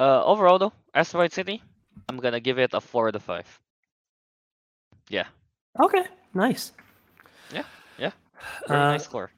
Uh, 0.00 0.24
overall 0.24 0.58
though, 0.58 0.72
Asteroid 0.94 1.32
City, 1.32 1.62
I'm 2.08 2.16
gonna 2.16 2.40
give 2.40 2.58
it 2.58 2.72
a 2.72 2.80
four 2.80 3.08
out 3.08 3.14
of 3.20 3.22
five. 3.22 3.46
Yeah, 5.10 5.28
Okay, 5.84 6.04
nice. 6.32 6.72
very 8.68 8.80
Uh, 8.80 8.92
nice 8.96 9.04
score. 9.04 9.30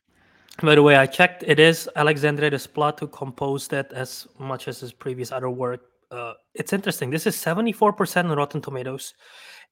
By 0.62 0.76
the 0.76 0.82
way, 0.82 0.96
I 0.96 1.06
checked. 1.06 1.42
It 1.46 1.58
is 1.58 1.88
Alexandre 1.96 2.48
Desplat 2.50 3.00
who 3.00 3.08
composed 3.08 3.72
it 3.72 3.90
as 3.92 4.26
much 4.38 4.68
as 4.68 4.80
his 4.80 4.92
previous 4.92 5.32
other 5.32 5.50
work. 5.50 5.80
Uh, 6.10 6.34
it's 6.54 6.72
interesting. 6.72 7.10
This 7.10 7.26
is 7.26 7.34
seventy 7.34 7.72
four 7.72 7.92
percent 7.92 8.28
on 8.28 8.36
Rotten 8.36 8.60
Tomatoes, 8.60 9.14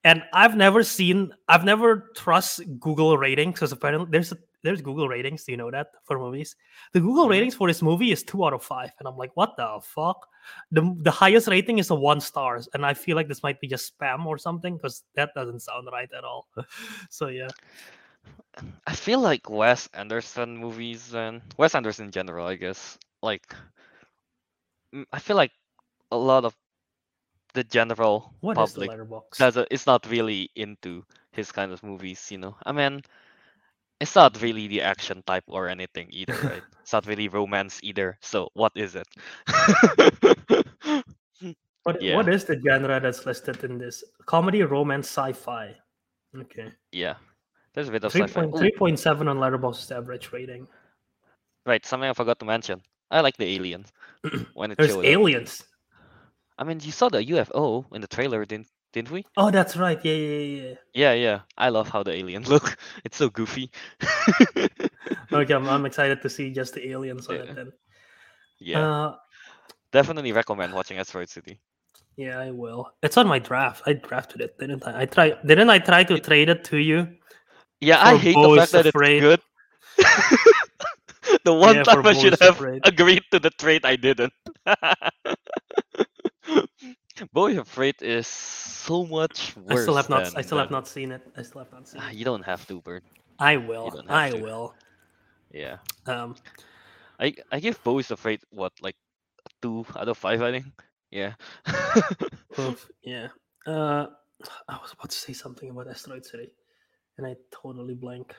and 0.03 0.21
I've 0.33 0.57
never 0.57 0.83
seen. 0.83 1.31
I've 1.47 1.63
never 1.63 2.11
trust 2.17 2.61
Google 2.81 3.17
ratings 3.17 3.53
because 3.53 3.71
apparently 3.71 4.09
there's 4.11 4.33
a, 4.33 4.37
there's 4.61 4.81
Google 4.81 5.07
ratings. 5.07 5.45
Do 5.45 5.53
you 5.53 5.57
know 5.57 5.71
that 5.71 5.87
for 6.03 6.19
movies? 6.19 6.57
The 6.91 6.99
Google 6.99 7.27
Mhm. 7.27 7.29
ratings 7.29 7.55
for 7.55 7.67
this 7.69 7.81
movie 7.81 8.11
is 8.11 8.23
two 8.23 8.43
out 8.45 8.51
of 8.51 8.61
five, 8.61 8.91
and 8.99 9.07
I'm 9.07 9.15
like, 9.15 9.31
what 9.35 9.55
the 9.55 9.79
fuck? 9.81 10.27
The 10.71 10.93
the 10.99 11.11
highest 11.11 11.47
rating 11.47 11.77
is 11.79 11.91
a 11.91 11.95
one 11.95 12.19
stars, 12.19 12.67
and 12.73 12.85
I 12.85 12.93
feel 12.93 13.15
like 13.15 13.29
this 13.29 13.41
might 13.41 13.61
be 13.61 13.67
just 13.69 13.97
spam 13.97 14.25
or 14.25 14.37
something 14.37 14.75
because 14.75 15.03
that 15.15 15.29
doesn't 15.33 15.61
sound 15.61 15.87
right 15.93 16.11
at 16.11 16.25
all. 16.25 16.49
so 17.09 17.27
yeah, 17.27 17.47
I 18.87 18.95
feel 18.95 19.19
like 19.19 19.49
Wes 19.49 19.87
Anderson 19.93 20.57
movies 20.57 21.13
and 21.13 21.41
Wes 21.57 21.75
Anderson 21.75 22.05
in 22.05 22.11
general, 22.11 22.45
I 22.47 22.55
guess. 22.55 22.97
Like, 23.21 23.55
mm, 24.93 25.05
I 25.11 25.19
feel 25.19 25.35
like 25.37 25.51
a 26.11 26.17
lot 26.17 26.45
of 26.45 26.55
the 27.53 27.63
general 27.63 28.33
what 28.41 28.55
public 28.55 28.91
doesn't 29.37 29.67
is 29.71 29.85
not 29.87 30.05
really 30.09 30.49
into 30.55 31.03
his 31.31 31.51
kind 31.51 31.71
of 31.71 31.83
movies. 31.83 32.31
You 32.31 32.37
know, 32.39 32.55
I 32.65 32.71
mean, 32.71 33.01
it's 33.99 34.15
not 34.15 34.41
really 34.41 34.67
the 34.67 34.81
action 34.81 35.23
type 35.25 35.43
or 35.47 35.67
anything 35.67 36.07
either, 36.11 36.39
right? 36.43 36.63
it's 36.81 36.93
not 36.93 37.05
really 37.07 37.27
romance 37.29 37.79
either. 37.83 38.17
So 38.21 38.49
what 38.53 38.73
is 38.75 38.95
it? 38.95 39.07
What 41.83 41.97
Yeah. 41.99 42.11
what 42.11 42.29
is 42.29 42.45
the 42.45 42.59
genre 42.59 42.99
that's 42.99 43.25
listed 43.25 43.63
in 43.63 43.77
this? 43.77 44.03
Comedy, 44.25 44.63
romance, 44.63 45.07
sci-fi. 45.07 45.75
Okay. 46.35 46.71
yeah, 46.91 47.15
there's 47.73 47.89
a 47.89 47.91
bit 47.91 48.03
of 48.03 48.11
Three 48.11 48.21
sci-fi. 48.23 48.49
three 48.57 48.71
point 48.77 48.99
seven 48.99 49.27
on 49.27 49.37
Letterboxd 49.37 49.91
average 49.95 50.31
rating. 50.31 50.67
right, 51.65 51.85
something 51.85 52.09
I 52.09 52.13
forgot 52.13 52.39
to 52.39 52.45
mention. 52.45 52.81
I 53.11 53.21
like 53.21 53.37
the 53.37 53.55
aliens 53.55 53.91
when 54.53 54.71
it 54.71 54.77
There's 54.77 54.91
showed 54.91 54.99
up. 54.99 55.05
aliens. 55.05 55.63
I 56.57 56.63
mean, 56.63 56.79
you 56.81 56.91
saw 56.91 57.09
the 57.09 57.23
UFO 57.25 57.85
in 57.93 58.01
the 58.01 58.07
trailer, 58.07 58.45
didn't 58.45 58.67
didn't 58.93 59.09
we? 59.11 59.25
Oh, 59.37 59.49
that's 59.49 59.75
right. 59.75 59.99
Yeah, 60.05 60.13
yeah, 60.13 60.37
yeah. 60.37 60.61
yeah. 60.69 60.75
Yeah, 60.93 61.13
yeah. 61.13 61.39
I 61.57 61.69
love 61.69 61.89
how 61.89 62.03
the 62.03 62.11
aliens 62.13 62.47
look. 62.53 62.77
It's 63.03 63.17
so 63.17 63.29
goofy. 63.29 63.71
Okay, 65.31 65.53
I'm, 65.53 65.67
I'm 65.67 65.85
excited 65.87 66.21
to 66.21 66.29
see 66.29 66.51
just 66.51 66.75
the 66.75 66.89
aliens 66.91 67.27
on 67.27 67.35
Yeah. 67.35 67.41
it 67.41 67.55
then. 67.55 67.71
yeah, 68.59 68.79
Uh, 68.87 69.15
definitely 69.91 70.31
recommend 70.31 70.73
watching 70.73 70.99
Asteroid 70.99 71.29
City. 71.29 71.59
yeah, 72.17 72.37
I 72.39 72.51
will. 72.51 72.91
It's 73.01 73.17
on 73.17 73.27
my 73.27 73.39
draft. 73.39 73.81
I 73.87 73.93
drafted 73.93 74.41
it, 74.41 74.57
didn't 74.59 74.85
I? 74.87 75.01
I 75.01 75.05
try. 75.05 75.33
Didn't 75.45 75.69
I 75.71 75.79
try 75.79 76.03
to 76.03 76.19
trade 76.19 76.49
it 76.49 76.63
to 76.65 76.77
you? 76.77 77.07
Yeah, 77.83 77.99
I 78.01 78.15
hate 78.17 78.41
the 78.41 78.49
fact 78.49 78.71
that 78.73 78.85
Afraid. 78.87 79.17
it's 79.17 79.21
good. 79.21 79.41
the 81.45 81.53
one 81.53 81.77
Yeah, 81.77 81.83
time 81.83 82.05
I 82.05 82.13
should 82.13 82.37
have 82.41 82.55
Afraid. 82.55 82.81
agreed 82.83 83.23
to 83.31 83.39
the 83.39 83.49
trade, 83.51 83.85
I 83.85 83.95
didn't. 83.95 84.33
Beau 87.31 87.47
is 87.47 87.57
Afraid 87.57 87.95
is 88.01 88.27
so 88.27 89.05
much 89.05 89.55
worse. 89.55 89.79
I 89.79 89.81
still 89.81 89.95
have 89.95 90.09
not. 90.09 90.23
I 90.27 90.29
than- 90.29 90.43
still 90.43 90.57
have 90.57 90.71
not 90.71 90.87
seen 90.87 91.11
it. 91.11 91.21
I 91.37 91.41
still 91.43 91.59
have 91.63 91.71
not 91.71 91.87
seen 91.87 92.01
Ah, 92.01 92.09
it. 92.09 92.15
You 92.15 92.25
don't 92.25 92.43
have 92.43 92.65
to, 92.67 92.81
Bird. 92.81 93.03
I 93.39 93.57
will. 93.57 93.91
I 94.09 94.31
to. 94.31 94.37
will. 94.37 94.75
Yeah, 95.51 95.77
Um, 96.07 96.35
I 97.19 97.35
I 97.51 97.59
give 97.59 97.81
Beau 97.83 97.99
is 97.99 98.09
Afraid 98.11 98.41
what 98.49 98.73
like 98.81 98.95
two 99.61 99.85
out 99.95 100.09
of 100.09 100.17
five, 100.17 100.41
I 100.41 100.51
think. 100.51 100.65
Yeah. 101.11 101.33
yeah. 103.03 103.27
Uh, 103.67 104.07
I 104.67 104.77
was 104.81 104.93
about 104.93 105.09
to 105.11 105.17
say 105.17 105.33
something 105.33 105.69
about 105.69 105.87
Asteroid 105.87 106.25
City, 106.25 106.51
and 107.17 107.27
I 107.27 107.35
totally 107.51 107.95
blank. 107.95 108.33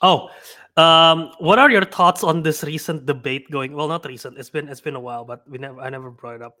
Oh, 0.00 0.30
um, 0.76 1.32
what 1.38 1.58
are 1.58 1.70
your 1.70 1.84
thoughts 1.84 2.22
on 2.22 2.42
this 2.42 2.62
recent 2.62 3.04
debate 3.04 3.50
going? 3.50 3.72
Well, 3.72 3.88
not 3.88 4.04
recent. 4.06 4.38
It's 4.38 4.50
been 4.50 4.68
it's 4.68 4.80
been 4.80 4.94
a 4.94 5.00
while, 5.00 5.24
but 5.24 5.42
we 5.50 5.58
never 5.58 5.80
I 5.80 5.90
never 5.90 6.10
brought 6.10 6.36
it 6.36 6.42
up. 6.42 6.54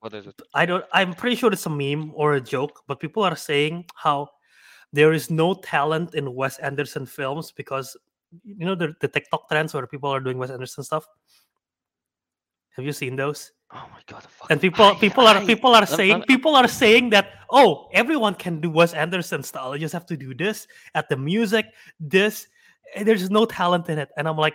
what 0.00 0.12
is 0.12 0.26
it? 0.26 0.34
I 0.52 0.66
don't. 0.66 0.84
I'm 0.92 1.14
pretty 1.14 1.36
sure 1.36 1.50
it's 1.50 1.64
a 1.64 1.70
meme 1.70 2.12
or 2.14 2.34
a 2.34 2.40
joke, 2.40 2.82
but 2.86 3.00
people 3.00 3.22
are 3.22 3.36
saying 3.36 3.86
how 3.94 4.28
there 4.92 5.14
is 5.14 5.30
no 5.30 5.54
talent 5.54 6.14
in 6.14 6.34
Wes 6.34 6.58
Anderson 6.58 7.06
films 7.06 7.52
because 7.52 7.96
you 8.44 8.66
know 8.66 8.74
the, 8.74 8.94
the 9.00 9.08
TikTok 9.08 9.48
trends 9.48 9.72
where 9.72 9.86
people 9.86 10.10
are 10.10 10.20
doing 10.20 10.36
Wes 10.36 10.50
Anderson 10.50 10.84
stuff. 10.84 11.06
Have 12.76 12.84
you 12.84 12.92
seen 12.92 13.16
those? 13.16 13.52
Oh 13.72 13.86
my 13.92 14.00
god. 14.06 14.22
fuck. 14.28 14.50
And 14.50 14.60
people 14.60 14.84
I- 14.84 14.94
people 14.94 15.26
are 15.26 15.40
people 15.44 15.70
are 15.74 15.84
I'm- 15.86 15.96
saying 15.98 16.12
I'm- 16.12 16.22
people 16.22 16.54
are 16.54 16.68
saying 16.68 17.10
that 17.10 17.26
oh 17.50 17.88
everyone 17.92 18.34
can 18.34 18.60
do 18.60 18.70
Wes 18.70 18.92
Anderson 18.94 19.42
style. 19.42 19.74
You 19.74 19.80
just 19.80 19.92
have 19.94 20.06
to 20.06 20.16
do 20.16 20.34
this 20.34 20.66
at 20.94 21.08
the 21.08 21.16
music, 21.16 21.66
this. 21.98 22.46
There's 23.00 23.30
no 23.30 23.44
talent 23.46 23.88
in 23.88 23.98
it, 23.98 24.10
and 24.16 24.28
I'm 24.28 24.36
like, 24.36 24.54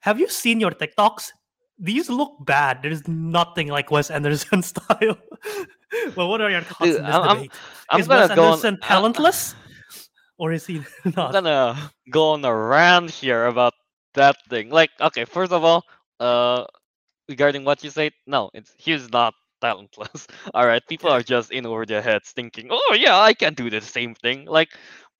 have 0.00 0.20
you 0.20 0.28
seen 0.28 0.60
your 0.60 0.70
TikToks? 0.70 1.32
These 1.80 2.10
look 2.10 2.36
bad. 2.44 2.82
There's 2.82 3.06
nothing 3.08 3.68
like 3.68 3.90
Wes 3.90 4.10
Anderson 4.10 4.62
style. 4.72 5.16
well, 6.16 6.28
what 6.28 6.40
are 6.40 6.50
your 6.50 6.60
thoughts 6.62 6.90
Dude, 6.90 7.00
on 7.00 7.06
this 7.06 7.14
I'm- 7.14 7.28
I'm- 7.38 7.48
I'm 7.90 8.00
is 8.00 8.08
Wes 8.08 8.30
on. 8.30 8.38
Anderson 8.38 8.78
I- 8.82 8.86
talentless, 8.86 9.54
or 10.38 10.52
is 10.52 10.66
he 10.66 10.82
I'm 11.04 11.14
not? 11.16 11.32
gonna 11.32 11.90
go 12.10 12.32
on 12.32 12.44
a 12.44 12.54
rant 12.54 13.10
here 13.10 13.46
about 13.46 13.74
that 14.14 14.36
thing. 14.48 14.70
Like, 14.70 14.90
okay, 15.00 15.24
first 15.24 15.50
of 15.52 15.64
all, 15.64 15.82
uh, 16.20 16.64
regarding 17.28 17.64
what 17.64 17.82
you 17.84 17.90
said, 17.90 18.12
no, 18.26 18.50
it's 18.54 18.72
he's 18.78 19.10
not 19.10 19.34
talentless. 19.60 20.26
All 20.54 20.66
right, 20.66 20.82
people 20.88 21.10
are 21.10 21.22
just 21.22 21.50
in 21.52 21.66
over 21.66 21.86
their 21.86 22.02
heads 22.02 22.30
thinking, 22.30 22.68
oh 22.70 22.96
yeah, 22.98 23.18
I 23.18 23.34
can 23.34 23.54
do 23.54 23.70
the 23.70 23.80
same 23.80 24.14
thing. 24.14 24.46
Like, 24.46 24.70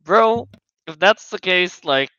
bro, 0.02 0.48
if 0.86 0.98
that's 0.98 1.30
the 1.30 1.38
case, 1.38 1.84
like, 1.84 2.10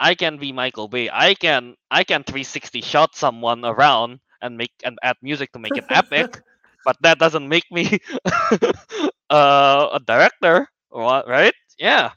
I 0.00 0.14
can 0.14 0.38
be 0.38 0.52
Michael 0.52 0.88
Bay. 0.88 1.08
I 1.12 1.34
can 1.34 1.76
I 1.90 2.04
can 2.04 2.24
360 2.24 2.82
shot 2.82 3.14
someone 3.16 3.64
around 3.64 4.20
and 4.42 4.56
make 4.58 4.72
and 4.84 4.98
add 5.02 5.16
music 5.22 5.52
to 5.52 5.58
make 5.58 5.76
it 5.76 5.86
epic. 5.90 6.40
But 6.84 6.96
that 7.02 7.18
doesn't 7.20 7.48
make 7.48 7.64
me 7.70 8.00
uh, 9.30 9.88
a 9.92 10.00
director, 10.04 10.66
right? 10.92 11.54
Yeah. 11.78 12.12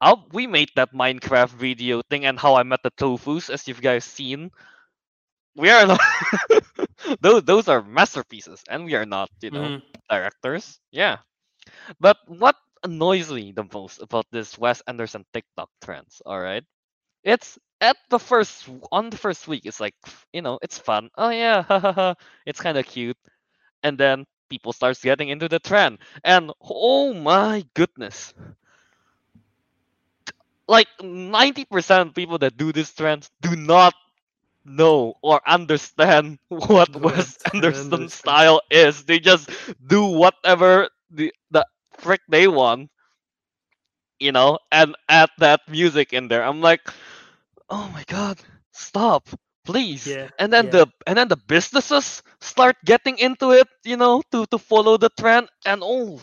I'll, 0.00 0.26
we 0.32 0.46
made 0.46 0.70
that 0.76 0.92
Minecraft 0.92 1.50
video 1.50 2.02
thing 2.10 2.24
and 2.26 2.38
how 2.38 2.56
I 2.56 2.62
met 2.62 2.80
the 2.82 2.90
Tofus, 2.92 3.50
as 3.50 3.66
you've 3.68 3.82
guys 3.82 4.04
seen. 4.04 4.50
We 5.56 5.70
are 5.70 5.86
not. 5.86 6.00
those 7.20 7.42
those 7.44 7.68
are 7.68 7.82
masterpieces, 7.82 8.62
and 8.68 8.84
we 8.84 8.94
are 8.94 9.06
not, 9.06 9.30
you 9.42 9.50
know, 9.50 9.72
Mhm. 9.72 10.04
directors. 10.10 10.80
Yeah. 10.92 11.18
But 12.00 12.18
what 12.26 12.56
annoys 12.84 13.30
me 13.32 13.52
the 13.52 13.66
most 13.72 14.00
about 14.02 14.26
this 14.32 14.58
Wes 14.58 14.82
Anderson 14.86 15.24
TikTok 15.32 15.70
trends, 15.84 16.22
all 16.26 16.40
right? 16.40 16.64
It's 17.24 17.58
at 17.80 17.96
the 18.10 18.18
first 18.18 18.68
on 18.92 19.10
the 19.10 19.16
first 19.18 19.46
week, 19.48 19.62
it's 19.66 19.80
like 19.80 19.94
you 20.32 20.42
know, 20.42 20.58
it's 20.62 20.78
fun. 20.78 21.10
Oh 21.16 21.30
yeah, 21.30 21.62
ha 21.68 21.78
ha 21.80 21.92
ha. 21.92 22.14
It's 22.46 22.60
kind 22.60 22.78
of 22.78 22.86
cute, 22.86 23.18
and 23.82 23.98
then 23.98 24.24
people 24.50 24.72
starts 24.72 25.02
getting 25.02 25.28
into 25.28 25.48
the 25.48 25.58
trend, 25.60 25.98
and 26.24 26.52
oh 26.62 27.12
my 27.14 27.64
goodness, 27.74 28.34
like 30.68 30.88
ninety 31.02 31.64
percent 31.64 32.08
of 32.08 32.14
people 32.14 32.38
that 32.38 32.56
do 32.56 32.72
this 32.72 32.92
trend 32.94 33.28
do 33.40 33.56
not 33.56 33.94
know 34.66 35.14
or 35.22 35.40
understand 35.48 36.38
what 36.48 36.94
Wes 36.96 37.38
Anderson 37.54 38.08
Anderson- 38.08 38.08
style 38.08 38.60
is. 38.70 39.04
They 39.04 39.18
just 39.20 39.50
do 39.84 40.04
whatever 40.04 40.88
the 41.10 41.32
the 41.50 41.66
frick 41.98 42.20
they 42.28 42.48
want, 42.48 42.90
you 44.20 44.32
know, 44.32 44.58
and 44.70 44.94
add 45.08 45.30
that 45.38 45.60
music 45.68 46.12
in 46.12 46.28
there. 46.28 46.42
I'm 46.44 46.60
like, 46.60 46.80
oh 47.70 47.88
my 47.92 48.04
god, 48.06 48.38
stop, 48.72 49.28
please. 49.64 50.16
Yeah, 50.16 50.30
And 50.38 50.52
then 50.52 50.68
yeah. 50.68 50.70
the 50.70 50.86
and 51.06 51.16
then 51.18 51.28
the 51.28 51.36
businesses 51.36 52.22
start 52.40 52.76
getting 52.84 53.18
into 53.18 53.52
it, 53.52 53.68
you 53.84 53.96
know, 53.96 54.22
to 54.32 54.46
to 54.46 54.58
follow 54.58 54.96
the 54.98 55.10
trend, 55.18 55.48
and 55.64 55.82
oh. 55.84 56.20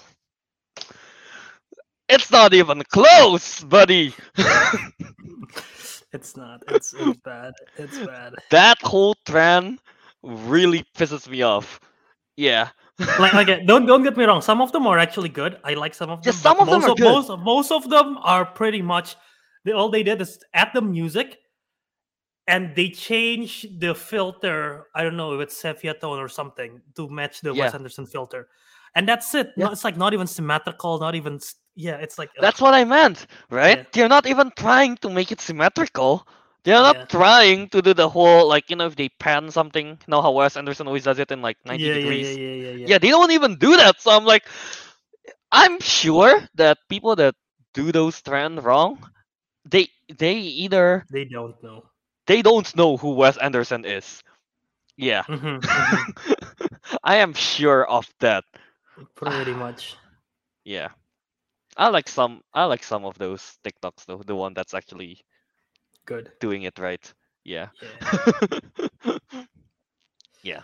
It's 2.10 2.32
not 2.32 2.53
even 2.53 2.84
close, 2.91 3.62
buddy. 3.63 4.13
it's 6.13 6.38
not. 6.38 6.63
It's, 6.69 6.93
it's 6.93 7.19
bad. 7.19 7.54
It's 7.78 7.97
bad. 7.99 8.34
that 8.52 8.78
whole 8.82 9.15
trend 9.26 9.80
really 10.21 10.86
pisses 10.95 11.28
me 11.28 11.41
off. 11.41 11.80
Yeah. 12.38 12.69
like 13.19 13.34
like 13.34 13.47
don't 13.67 13.86
don't 13.86 14.04
get 14.04 14.15
me 14.17 14.23
wrong 14.26 14.41
some 14.41 14.62
of 14.62 14.71
them 14.71 14.86
are 14.88 14.97
actually 14.99 15.30
good 15.30 15.58
i 15.63 15.73
like 15.73 15.93
some 15.95 16.10
of 16.12 16.21
them 16.23 16.32
Yeah, 16.34 16.39
some 16.39 16.60
of 16.60 16.67
them 16.67 16.82
most 16.82 16.88
are 16.88 16.91
of 16.91 16.97
good. 16.97 17.12
most 17.12 17.30
most 17.43 17.71
of 17.71 17.89
them 17.89 18.17
are 18.21 18.45
pretty 18.45 18.82
much 18.82 19.15
they, 19.65 19.71
all 19.71 19.89
they 19.89 20.04
did 20.04 20.21
is 20.21 20.39
add 20.54 20.69
the 20.73 20.82
music 20.82 21.38
and 22.47 22.76
they 22.76 22.89
change 22.89 23.65
the 23.80 23.93
filter 23.95 24.88
i 24.95 25.02
don't 25.04 25.17
know 25.17 25.34
if 25.34 25.41
it's 25.41 25.58
sepia 25.58 25.93
tone 25.93 26.19
or 26.19 26.28
something 26.28 26.82
to 26.95 27.10
match 27.10 27.41
the 27.41 27.54
wes 27.54 27.73
anderson 27.73 28.06
filter 28.06 28.47
and 28.95 29.08
that's 29.08 29.34
it 29.34 29.49
No, 29.58 29.71
it's 29.71 29.84
like 29.84 29.97
not 29.97 30.13
even 30.13 30.28
symmetrical 30.28 30.99
not 30.99 31.15
even 31.15 31.39
yeah 31.75 31.97
it's 31.97 32.17
like. 32.17 32.31
That's 32.39 32.62
what 32.62 32.73
I 32.73 32.83
meant, 32.86 33.27
right? 33.49 33.77
Yeah. 33.77 33.93
They're 33.93 34.09
not 34.09 34.25
even 34.27 34.51
trying 34.55 34.97
to 34.97 35.09
make 35.09 35.31
it 35.31 35.39
symmetrical. 35.41 36.27
They're 36.63 36.81
not 36.81 36.97
Yeah. 36.97 37.09
trying 37.09 37.69
to 37.69 37.81
do 37.81 37.93
the 37.93 38.09
whole 38.09 38.47
like 38.47 38.69
you 38.69 38.75
know 38.75 38.88
if 38.88 38.95
they 38.95 39.09
pan 39.09 39.51
something, 39.51 39.88
you 39.88 40.07
know 40.07 40.21
how 40.21 40.31
Wes 40.31 40.55
Anderson 40.57 40.88
always 40.88 41.03
does 41.03 41.19
it 41.19 41.31
in 41.31 41.41
like 41.41 41.57
90 41.65 41.89
yeah, 41.91 41.91
degrees. 41.91 42.38
yeah, 42.38 42.51
yeah, 42.51 42.53
yeah, 42.53 42.71
yeah. 42.71 42.86
yeah, 42.86 42.97
they 42.97 43.09
don't 43.09 43.31
even 43.31 43.55
do 43.57 43.75
that. 43.77 43.99
So 44.01 44.12
I'm 44.12 44.25
like, 44.25 44.43
I'm 45.51 45.79
sure 45.79 46.41
that 46.55 46.77
people 46.89 47.15
that 47.15 47.36
do 47.73 47.91
those 47.91 48.21
trend 48.21 48.63
wrong 48.63 48.97
they 49.65 49.88
they 50.17 50.36
either 50.38 51.05
They 51.09 51.25
don't 51.25 51.62
know. 51.63 51.89
they 52.27 52.41
don't 52.41 52.75
know 52.75 52.97
who 52.97 53.13
Wes 53.15 53.38
Anderson 53.38 53.86
is. 53.86 54.23
Yeah. 54.97 55.23
Mhm, 55.27 55.59
mhm. 55.73 56.13
I 57.03 57.15
am 57.17 57.33
sure 57.33 57.86
of 57.88 58.07
that. 58.19 58.43
Pretty 59.15 59.53
much. 59.53 59.97
Yeah. 60.63 60.89
I 61.77 61.88
like 61.89 62.07
some 62.07 62.41
I 62.53 62.65
like 62.65 62.83
some 62.83 63.05
of 63.05 63.17
those 63.17 63.57
TikToks 63.63 64.05
though, 64.05 64.21
the 64.25 64.36
one 64.36 64.53
that's 64.53 64.73
actually 64.73 65.19
Good. 66.05 66.31
doing 66.39 66.63
it 66.63 66.77
right. 66.79 67.13
Yeah. 67.43 67.67
Yeah. 67.81 69.17
yeah. 70.43 70.62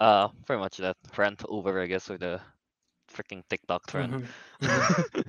Uh 0.00 0.28
pretty 0.46 0.60
much 0.60 0.76
that 0.78 0.96
rant 1.16 1.42
over 1.48 1.80
I 1.80 1.86
guess 1.86 2.08
with 2.08 2.20
the 2.20 2.40
freaking 3.12 3.42
TikTok 3.48 3.86
trend. 3.86 4.14
Mhm, 4.14 4.26
mhm. 4.62 5.24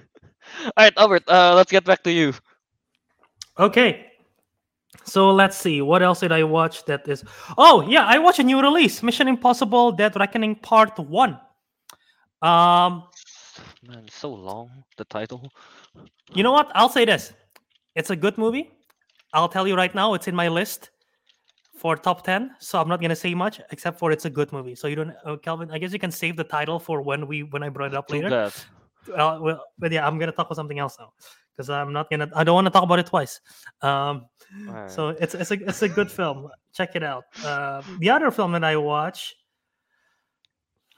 Alright, 0.77 0.93
Albert, 0.97 1.23
uh 1.27 1.53
let's 1.55 1.71
get 1.71 1.85
back 1.85 2.03
to 2.03 2.11
you. 2.11 2.33
Okay. 3.57 4.05
So 5.05 5.31
let's 5.31 5.57
see. 5.57 5.81
What 5.81 6.01
else 6.01 6.19
did 6.21 6.31
I 6.31 6.43
watch 6.43 6.85
that 6.85 7.07
is 7.07 7.23
Oh, 7.57 7.81
yeah, 7.87 8.05
I 8.05 8.17
watched 8.19 8.39
a 8.39 8.43
new 8.43 8.61
release, 8.61 9.03
Mission 9.03 9.27
Impossible 9.27 9.91
Dead 9.91 10.15
Reckoning 10.15 10.55
Part 10.55 10.97
1. 10.99 11.39
Um, 12.41 13.03
Man, 13.87 14.05
so 14.09 14.33
long 14.33 14.69
the 14.97 15.05
title. 15.05 15.49
you 16.33 16.43
know 16.43 16.51
what? 16.51 16.69
I'll 16.75 16.89
say 16.89 17.05
this. 17.05 17.33
It's 17.95 18.09
a 18.09 18.15
good 18.15 18.37
movie. 18.37 18.71
I'll 19.33 19.47
tell 19.49 19.67
you 19.67 19.75
right 19.75 19.93
now, 19.93 20.13
it's 20.15 20.27
in 20.27 20.35
my 20.35 20.47
list 20.47 20.89
for 21.77 21.95
top 21.95 22.25
10, 22.25 22.51
so 22.59 22.81
I'm 22.81 22.89
not 22.89 22.99
going 22.99 23.09
to 23.09 23.15
say 23.15 23.33
much 23.33 23.61
except 23.71 23.97
for 23.99 24.11
it's 24.11 24.25
a 24.25 24.29
good 24.29 24.51
movie. 24.51 24.75
So 24.75 24.87
you 24.87 24.95
don't 24.95 25.13
uh, 25.25 25.37
Kelvin, 25.37 25.71
I 25.71 25.77
guess 25.77 25.93
you 25.93 25.99
can 25.99 26.11
save 26.11 26.35
the 26.35 26.43
title 26.43 26.77
for 26.77 27.01
when 27.01 27.25
we 27.25 27.43
when 27.43 27.63
I 27.63 27.69
brought 27.69 27.93
it 27.93 27.95
up 27.95 28.11
later. 28.11 28.29
bad. 28.29 28.53
uh, 29.15 29.39
well, 29.41 29.63
but 29.77 29.91
yeah, 29.91 30.05
I'm 30.05 30.19
gonna 30.19 30.33
talk 30.33 30.47
about 30.47 30.57
something 30.57 30.77
else 30.77 30.97
now 30.99 31.13
because 31.55 31.69
I'm 31.69 31.93
not 31.93 32.09
gonna. 32.09 32.29
I 32.35 32.43
don't 32.43 32.55
want 32.55 32.67
to 32.67 32.71
talk 32.71 32.83
about 32.83 32.99
it 32.99 33.05
twice. 33.05 33.39
Um, 33.81 34.25
Alright. 34.67 34.91
so 34.91 35.09
it's 35.09 35.35
it's 35.35 35.51
a 35.51 35.53
it's 35.67 35.81
a 35.81 35.89
good 35.89 36.11
film. 36.11 36.49
Check 36.73 36.95
it 36.95 37.03
out. 37.03 37.23
Uh, 37.45 37.81
the 37.99 38.09
other 38.09 38.29
film 38.29 38.51
that 38.51 38.63
I 38.63 38.75
watch. 38.75 39.35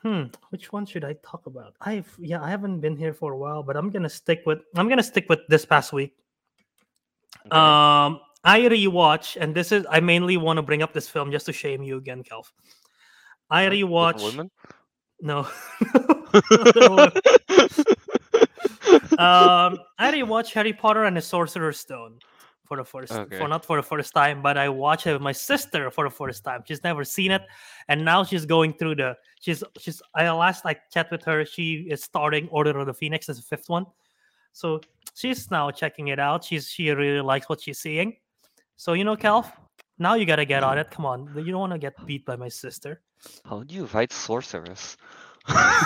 Hmm, 0.03 0.23
which 0.49 0.71
one 0.71 0.85
should 0.85 1.03
I 1.03 1.13
talk 1.23 1.45
about? 1.45 1.75
I've 1.81 2.09
yeah, 2.17 2.41
I 2.41 2.49
haven't 2.49 2.79
been 2.79 2.97
here 2.97 3.13
for 3.13 3.33
a 3.33 3.37
while, 3.37 3.61
but 3.61 3.77
I'm 3.77 3.91
gonna 3.91 4.09
stick 4.09 4.41
with 4.45 4.59
I'm 4.75 4.89
gonna 4.89 5.03
stick 5.03 5.27
with 5.29 5.39
this 5.47 5.63
past 5.63 5.93
week. 5.93 6.15
Okay. 7.45 7.55
Um, 7.55 8.19
I 8.43 8.61
rewatch, 8.61 9.37
and 9.39 9.53
this 9.53 9.71
is 9.71 9.85
I 9.89 9.99
mainly 9.99 10.37
want 10.37 10.57
to 10.57 10.63
bring 10.63 10.81
up 10.81 10.93
this 10.93 11.07
film 11.07 11.31
just 11.31 11.45
to 11.45 11.53
shame 11.53 11.83
you 11.83 11.97
again, 11.97 12.23
Kelv. 12.23 12.45
I 13.49 13.65
rewatch. 13.65 14.23
women? 14.23 14.49
No. 15.21 15.39
um, 19.19 19.77
I 19.99 20.11
rewatched 20.11 20.53
Harry 20.53 20.73
Potter 20.73 21.03
and 21.03 21.15
the 21.15 21.21
Sorcerer's 21.21 21.79
Stone 21.79 22.19
for 22.71 22.77
the 22.77 22.85
first, 22.85 23.11
Okay. 23.11 23.37
for 23.37 23.49
not 23.49 23.65
for 23.65 23.75
the 23.75 23.83
first 23.83 24.13
time, 24.13 24.41
but 24.41 24.55
I 24.57 24.69
watched 24.69 25.05
it 25.05 25.11
with 25.11 25.21
my 25.21 25.33
sister 25.33 25.91
for 25.91 26.05
the 26.07 26.15
first 26.21 26.45
time. 26.45 26.63
She's 26.65 26.83
never 26.85 27.03
seen 27.03 27.31
it, 27.31 27.43
and 27.89 28.05
now 28.05 28.23
she's 28.23 28.45
going 28.45 28.71
through 28.79 28.95
the. 28.95 29.17
She's 29.41 29.61
she's. 29.77 30.01
I 30.15 30.31
last 30.31 30.63
like 30.63 30.79
chat 30.89 31.11
with 31.11 31.23
her. 31.25 31.43
She 31.43 31.87
is 31.91 32.01
starting 32.01 32.47
Order 32.47 32.79
of 32.79 32.85
the 32.87 32.93
Phoenix 32.93 33.27
as 33.27 33.35
the 33.35 33.43
fifth 33.43 33.67
one, 33.67 33.85
so 34.53 34.79
she's 35.19 35.51
now 35.51 35.69
checking 35.69 36.07
it 36.15 36.19
out. 36.19 36.45
She's 36.47 36.71
she 36.71 36.89
really 36.91 37.19
likes 37.19 37.49
what 37.49 37.59
she's 37.59 37.79
seeing. 37.79 38.15
So 38.77 38.93
you 38.93 39.03
know, 39.03 39.17
Calf, 39.17 39.51
now 39.99 40.13
you 40.15 40.25
gotta 40.25 40.45
get 40.45 40.63
on 40.63 40.77
it. 40.77 40.89
Come 40.91 41.05
on, 41.05 41.27
you 41.35 41.51
don't 41.51 41.59
want 41.59 41.73
to 41.73 41.79
get 41.79 41.93
beat 42.07 42.23
by 42.25 42.37
my 42.37 42.47
sister. 42.47 43.01
How 43.43 43.63
do 43.67 43.75
you 43.75 43.85
write 43.91 44.13
sorceress? 44.13 44.95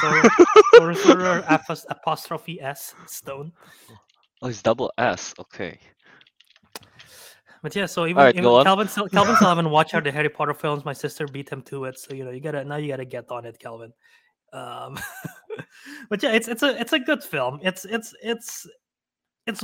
So, 0.02 0.22
sorcerer 0.78 1.42
apostrophe 1.90 2.62
s 2.62 2.94
stone. 3.08 3.52
oh, 4.44 4.50
it's 4.50 4.62
double 4.62 4.92
S. 5.00 5.34
Okay. 5.40 5.80
But 7.66 7.76
yeah, 7.76 7.88
so 7.88 8.06
even, 8.06 8.20
Alright, 8.20 8.36
even. 8.36 8.64
Kelvin 8.64 8.88
still 8.88 9.10
Kelvin 9.10 9.36
still 9.38 9.48
haven't 9.48 9.72
watched 9.72 9.92
the 10.04 10.12
Harry 10.12 10.30
Potter 10.30 10.54
films. 10.54 10.86
My 10.86 10.94
sister 10.94 11.26
beat 11.28 11.50
him 11.50 11.64
to 11.64 11.86
it, 11.86 11.98
so 11.98 12.14
you 12.14 12.24
know 12.24 12.30
you 12.30 12.40
gotta 12.40 12.64
now 12.64 12.76
you 12.76 12.88
gotta 12.88 13.06
get 13.06 13.32
on 13.32 13.44
it, 13.44 13.58
Kelvin. 13.58 13.92
Um, 14.54 15.00
but 16.10 16.22
yeah, 16.22 16.34
it's 16.34 16.48
it's 16.48 16.62
a 16.62 16.80
it's 16.80 16.94
a 16.94 17.00
good 17.00 17.24
film. 17.24 17.58
It's 17.64 17.84
it's 17.86 18.14
it's 18.22 18.68
it's 19.48 19.64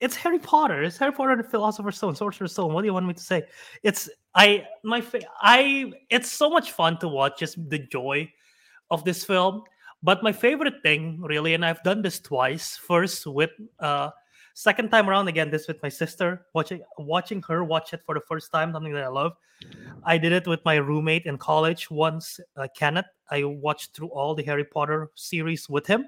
it's 0.00 0.16
Harry 0.16 0.38
Potter. 0.38 0.82
It's 0.82 0.96
Harry 0.96 1.12
Potter 1.12 1.32
and 1.32 1.44
the 1.44 1.46
Philosopher's 1.46 1.98
Stone, 1.98 2.14
Sorcerer's 2.14 2.52
Stone. 2.52 2.72
What 2.72 2.80
do 2.80 2.86
you 2.86 2.94
want 2.94 3.06
me 3.06 3.12
to 3.12 3.22
say? 3.22 3.42
It's 3.82 4.08
I 4.34 4.66
my 4.82 5.04
I 5.42 5.92
it's 6.08 6.32
so 6.32 6.48
much 6.48 6.72
fun 6.72 6.96
to 7.00 7.08
watch. 7.08 7.38
Just 7.38 7.58
the 7.68 7.80
joy 7.80 8.32
of 8.90 9.04
this 9.04 9.26
film. 9.26 9.62
But 10.02 10.22
my 10.22 10.32
favorite 10.32 10.80
thing, 10.82 11.20
really, 11.20 11.52
and 11.52 11.66
I've 11.66 11.82
done 11.82 12.00
this 12.00 12.18
twice. 12.18 12.78
First 12.78 13.26
with 13.26 13.50
uh 13.78 14.08
second 14.56 14.88
time 14.88 15.08
around 15.10 15.28
again, 15.28 15.50
this 15.50 15.68
with 15.68 15.82
my 15.82 15.88
sister, 15.90 16.46
watching 16.54 16.80
watching 16.96 17.42
her 17.42 17.62
watch 17.62 17.92
it 17.92 18.00
for 18.06 18.14
the 18.14 18.22
first 18.22 18.50
time, 18.50 18.72
something 18.72 18.92
that 18.94 19.04
I 19.04 19.08
love. 19.08 19.32
I 20.02 20.16
did 20.16 20.32
it 20.32 20.46
with 20.46 20.64
my 20.64 20.76
roommate 20.76 21.26
in 21.26 21.36
college 21.36 21.90
once, 21.90 22.40
uh, 22.56 22.66
Kenneth. 22.74 23.04
I 23.30 23.44
watched 23.44 23.94
through 23.94 24.08
all 24.08 24.34
the 24.34 24.42
Harry 24.44 24.64
Potter 24.64 25.10
series 25.14 25.68
with 25.68 25.86
him. 25.86 26.06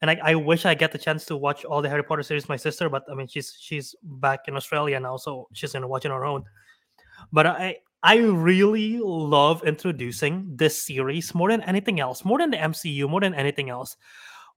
And 0.00 0.10
I, 0.10 0.18
I 0.22 0.34
wish 0.34 0.64
I 0.64 0.74
get 0.74 0.92
the 0.92 0.98
chance 0.98 1.26
to 1.26 1.36
watch 1.36 1.66
all 1.66 1.82
the 1.82 1.90
Harry 1.90 2.02
Potter 2.02 2.22
series 2.22 2.48
my 2.48 2.56
sister, 2.56 2.88
but 2.88 3.04
I 3.10 3.14
mean 3.14 3.28
she's 3.28 3.54
she's 3.60 3.94
back 4.02 4.48
in 4.48 4.56
Australia 4.56 4.98
now, 4.98 5.18
so 5.18 5.46
she's 5.52 5.74
gonna 5.74 5.86
watch 5.86 6.06
it 6.06 6.10
on 6.10 6.18
her 6.18 6.24
own. 6.24 6.44
But 7.30 7.46
I 7.46 7.76
I 8.02 8.16
really 8.16 8.98
love 8.98 9.62
introducing 9.64 10.56
this 10.56 10.82
series 10.82 11.34
more 11.34 11.50
than 11.50 11.60
anything 11.64 12.00
else, 12.00 12.24
more 12.24 12.38
than 12.38 12.50
the 12.50 12.56
MCU, 12.56 13.06
more 13.06 13.20
than 13.20 13.34
anything 13.34 13.68
else. 13.68 13.98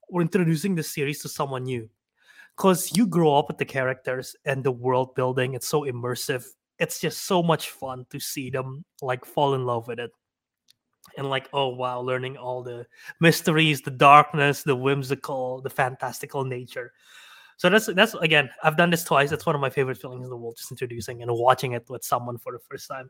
We're 0.10 0.22
introducing 0.22 0.76
the 0.76 0.84
series 0.84 1.22
to 1.24 1.30
someone 1.30 1.64
new. 1.64 1.90
Because 2.56 2.96
you 2.96 3.08
grow 3.08 3.36
up 3.38 3.48
with 3.48 3.58
the 3.58 3.66
characters 3.66 4.36
and 4.46 4.64
the 4.64 4.72
world 4.72 5.16
building, 5.16 5.54
it's 5.54 5.68
so 5.68 5.82
immersive. 5.82 6.46
It's 6.80 7.00
just 7.00 7.26
so 7.26 7.42
much 7.42 7.70
fun 7.70 8.06
to 8.12 8.20
see 8.20 8.50
them 8.50 8.86
like 9.02 9.26
fall 9.26 9.56
in 9.56 9.66
love 9.66 9.88
with 9.88 10.00
it. 10.00 10.12
And 11.18 11.30
like, 11.30 11.50
oh 11.54 11.70
wow, 11.70 12.00
learning 12.00 12.38
all 12.38 12.64
the 12.64 12.86
mysteries, 13.20 13.82
the 13.82 13.92
darkness, 13.92 14.64
the 14.64 14.76
whimsical, 14.76 15.62
the 15.62 15.70
fantastical 15.70 16.44
nature. 16.44 16.94
So 17.58 17.70
that's 17.70 17.88
that's 17.88 18.14
again, 18.16 18.50
I've 18.64 18.78
done 18.78 18.90
this 18.90 19.04
twice. 19.04 19.30
That's 19.30 19.46
one 19.46 19.56
of 19.56 19.62
my 19.62 19.70
favorite 19.70 19.98
feelings 19.98 20.24
in 20.24 20.30
the 20.30 20.38
world, 20.38 20.58
just 20.58 20.72
introducing 20.72 21.22
and 21.22 21.32
watching 21.32 21.74
it 21.74 21.90
with 21.90 22.04
someone 22.04 22.38
for 22.38 22.52
the 22.52 22.60
first 22.60 22.88
time. 22.88 23.10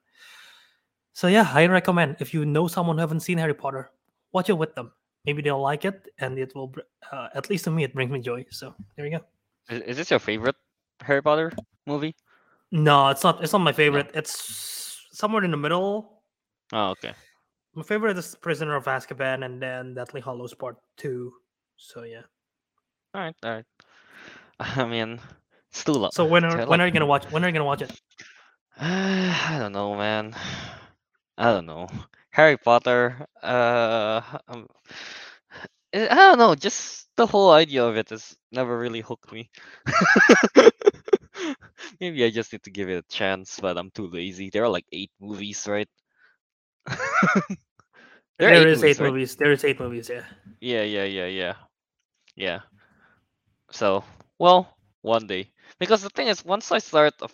So 1.13 1.27
yeah, 1.27 1.49
I 1.53 1.67
recommend 1.67 2.17
if 2.19 2.33
you 2.33 2.45
know 2.45 2.67
someone 2.67 2.97
who 2.97 3.01
haven't 3.01 3.21
seen 3.21 3.37
Harry 3.37 3.53
Potter, 3.53 3.91
watch 4.31 4.49
it 4.49 4.57
with 4.57 4.73
them. 4.75 4.91
Maybe 5.25 5.41
they'll 5.41 5.61
like 5.61 5.85
it, 5.85 6.09
and 6.17 6.37
it 6.37 6.53
will, 6.53 6.73
uh, 7.11 7.29
at 7.33 7.49
least 7.49 7.63
to 7.65 7.71
me, 7.71 7.83
it 7.83 7.93
brings 7.93 8.11
me 8.11 8.19
joy. 8.19 8.45
So 8.49 8.75
there 8.97 9.05
you 9.05 9.17
go. 9.17 9.23
Is, 9.69 9.81
is 9.81 9.97
this 9.97 10.09
your 10.09 10.19
favorite 10.19 10.55
Harry 11.01 11.21
Potter 11.21 11.51
movie? 11.85 12.15
No, 12.71 13.09
it's 13.09 13.23
not. 13.23 13.43
It's 13.43 13.53
not 13.53 13.59
my 13.59 13.71
favorite. 13.71 14.11
It's 14.13 14.99
somewhere 15.11 15.43
in 15.43 15.51
the 15.51 15.57
middle. 15.57 16.23
Oh, 16.71 16.89
okay. 16.91 17.13
My 17.75 17.83
favorite 17.83 18.17
is 18.17 18.35
Prisoner 18.35 18.75
of 18.75 18.85
Azkaban, 18.85 19.45
and 19.45 19.61
then 19.61 19.93
Deathly 19.93 20.21
Hallows 20.21 20.53
Part 20.53 20.77
Two. 20.97 21.33
So 21.77 22.03
yeah. 22.03 22.21
All 23.13 23.21
right, 23.21 23.35
all 23.43 23.51
right. 23.51 23.65
I 24.59 24.85
mean, 24.85 25.19
it's 25.69 25.83
too 25.83 25.93
long. 25.93 26.11
So 26.11 26.25
when 26.25 26.43
are 26.43 26.65
when 26.67 26.81
are 26.81 26.85
you 26.85 26.91
gonna 26.91 27.05
watch? 27.05 27.25
When 27.31 27.43
are 27.43 27.47
you 27.47 27.53
gonna 27.53 27.65
watch 27.65 27.81
it? 27.81 27.91
I 28.79 29.57
don't 29.59 29.73
know, 29.73 29.95
man. 29.95 30.35
I 31.37 31.51
don't 31.51 31.65
know. 31.65 31.87
Harry 32.31 32.57
Potter. 32.57 33.27
Uh, 33.41 34.21
um, 34.47 34.67
I 35.93 36.07
I 36.09 36.15
don't 36.15 36.39
know. 36.39 36.55
Just 36.55 37.07
the 37.15 37.27
whole 37.27 37.51
idea 37.51 37.83
of 37.85 37.95
it 37.97 38.09
has 38.09 38.35
never 38.51 38.77
really 38.77 39.01
hooked 39.01 39.31
me. 39.31 39.49
Maybe 41.99 42.23
I 42.23 42.29
just 42.29 42.51
need 42.53 42.63
to 42.63 42.71
give 42.71 42.89
it 42.89 43.03
a 43.05 43.13
chance, 43.13 43.59
but 43.59 43.77
I'm 43.77 43.91
too 43.91 44.07
lazy. 44.07 44.49
There 44.49 44.63
are 44.63 44.69
like 44.69 44.85
eight 44.91 45.11
movies, 45.19 45.67
right? 45.67 45.89
There 48.37 48.51
there 48.51 48.67
is 48.67 48.71
movies, 48.71 48.83
eight 48.83 48.99
right? 48.99 49.01
movies. 49.01 49.35
There 49.35 49.51
is 49.51 49.63
eight 49.63 49.79
movies. 49.79 50.09
Yeah. 50.09 50.25
Yeah, 50.61 50.83
yeah, 50.83 51.05
yeah, 51.05 51.27
yeah. 51.27 51.55
Yeah. 52.35 52.61
So, 53.71 54.03
well, 54.39 54.77
one 55.01 55.27
day. 55.27 55.51
Because 55.79 56.01
the 56.01 56.09
thing 56.09 56.27
is, 56.27 56.45
once 56.45 56.71
I 56.71 56.79
start 56.79 57.13
a 57.21 57.29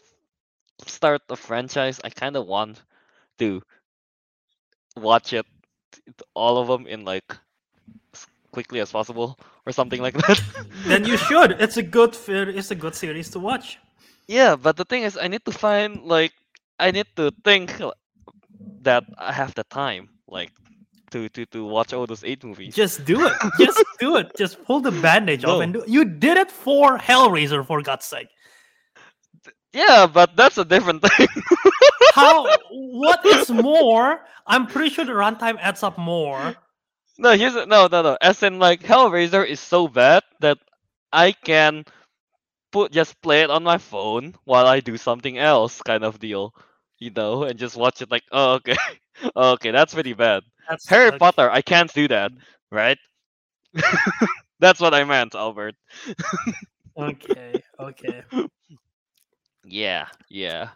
start 0.88 1.22
a 1.30 1.36
franchise, 1.36 2.00
I 2.04 2.10
kind 2.10 2.36
of 2.36 2.48
want 2.48 2.82
to 3.40 3.62
watch 4.96 5.34
it, 5.34 5.46
all 6.36 6.58
of 6.58 6.68
them 6.68 6.88
in 6.88 7.06
like 7.06 7.38
quickly 8.60 8.80
as 8.84 8.92
possible 8.92 9.40
or 9.66 9.72
something 9.72 10.02
like 10.02 10.16
that. 10.28 10.38
then 10.92 11.06
you 11.06 11.16
should. 11.16 11.52
It's 11.64 11.78
a 11.78 11.86
good. 11.98 12.12
It's 12.28 12.72
a 12.72 12.76
good 12.84 12.96
series 13.04 13.30
to 13.32 13.40
watch. 13.40 13.80
yeah, 14.28 14.56
but 14.66 14.76
the 14.76 14.86
thing 14.86 15.04
is, 15.08 15.18
I 15.18 15.28
need 15.32 15.44
to 15.46 15.54
find 15.66 16.04
like 16.04 16.34
I 16.80 16.92
need 16.92 17.08
to 17.16 17.32
think 17.48 17.72
that 18.84 19.04
I 19.18 19.32
have 19.32 19.56
the 19.56 19.64
time, 19.72 20.10
like 20.28 20.52
to 21.12 21.30
to 21.36 21.46
to 21.56 21.60
watch 21.66 21.94
all 21.96 22.06
those 22.06 22.24
eight 22.28 22.44
movies. 22.44 22.76
Just 22.76 23.06
do 23.06 23.26
it. 23.28 23.34
Just 23.60 23.84
do 24.04 24.18
it. 24.20 24.28
Just 24.36 24.64
pull 24.68 24.80
the 24.84 24.92
bandage 24.92 25.46
off 25.46 25.64
and 25.64 25.74
do. 25.74 25.84
You 25.88 26.04
did 26.04 26.36
it 26.38 26.52
for 26.52 26.98
Hellraiser, 27.00 27.66
for 27.66 27.82
God's 27.82 28.06
sake. 28.06 28.28
Yeah, 29.72 30.08
but 30.12 30.36
that's 30.36 30.58
a 30.58 30.66
different 30.66 31.02
thing. 31.06 31.28
How? 32.14 32.44
what 32.72 33.24
is 33.26 33.50
more? 33.50 34.26
I'm 34.48 34.66
pretty 34.66 34.90
sure 34.90 35.06
the 35.06 35.14
runtime 35.14 35.58
adds 35.62 35.84
up 35.84 35.98
more. 35.98 36.56
No, 37.20 37.34
here's 37.38 37.56
a, 37.56 37.68
no, 37.68 37.88
no, 37.88 38.04
no. 38.04 38.18
As 38.22 38.44
in, 38.44 38.60
like 38.60 38.82
Hellraiser 38.84 39.46
is 39.48 39.62
so 39.62 39.88
bad 39.88 40.24
that 40.42 40.60
I 41.14 41.34
can 41.34 41.86
put 42.72 42.92
just 42.92 43.22
play 43.22 43.42
it 43.44 43.52
on 43.52 43.64
my 43.64 43.78
phone 43.78 44.36
while 44.46 44.68
I 44.68 44.80
do 44.82 44.98
something 44.98 45.38
else, 45.38 45.82
kind 45.84 46.04
of 46.04 46.20
deal. 46.20 46.54
You 47.00 47.12
know, 47.12 47.44
and 47.44 47.60
just 47.60 47.78
watch 47.78 48.02
it 48.02 48.12
like, 48.12 48.24
oh 48.32 48.56
okay, 48.56 48.78
okay, 49.36 49.72
that's 49.72 49.94
pretty 49.94 50.14
bad. 50.14 50.44
That's 50.70 50.88
Harry 50.88 51.12
okay. 51.12 51.20
Potter, 51.20 51.50
I 51.52 51.62
can't 51.62 51.94
do 51.94 52.08
that, 52.10 52.32
right? 52.72 53.00
that's 54.60 54.82
what 54.82 54.94
I 54.96 55.04
meant, 55.06 55.36
Albert. 55.36 55.76
Okay, 56.98 57.64
okay. 57.80 58.24
Yeah, 59.64 60.08
yeah. 60.30 60.72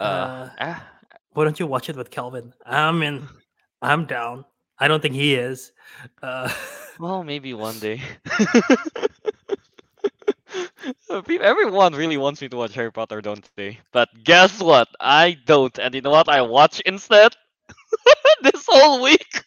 Uh, 0.00 0.28
Uh, 0.28 0.50
ah, 0.60 0.88
Why 1.32 1.44
don't 1.44 1.58
you 1.60 1.66
watch 1.66 1.88
it 1.88 1.96
with 1.96 2.10
Kelvin? 2.10 2.54
I 2.64 2.90
mean, 2.92 3.28
I'm 3.82 4.06
down. 4.06 4.46
I 4.78 4.88
don't 4.88 5.00
think 5.00 5.14
he 5.14 5.34
is. 5.34 5.72
Uh, 6.22 6.52
well, 6.98 7.24
maybe 7.32 7.54
one 7.54 7.78
day. 7.78 8.02
Uh, 11.10 11.22
Everyone 11.40 11.94
really 11.94 12.16
wants 12.16 12.40
me 12.40 12.48
to 12.48 12.56
watch 12.56 12.74
Harry 12.74 12.92
Potter, 12.92 13.20
don't 13.20 13.48
they? 13.56 13.80
But 13.92 14.08
guess 14.22 14.60
what? 14.60 14.88
I 15.00 15.36
don't. 15.46 15.76
And 15.78 15.94
you 15.94 16.00
know 16.00 16.10
what 16.10 16.28
I 16.28 16.42
watch 16.42 16.80
instead? 16.80 17.32
this 18.42 18.64
whole 18.68 19.02
week. 19.02 19.42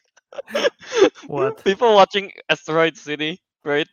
What? 1.27 1.63
People 1.63 1.93
watching 1.95 2.31
Asteroid 2.49 2.97
City, 2.97 3.41
right? 3.63 3.87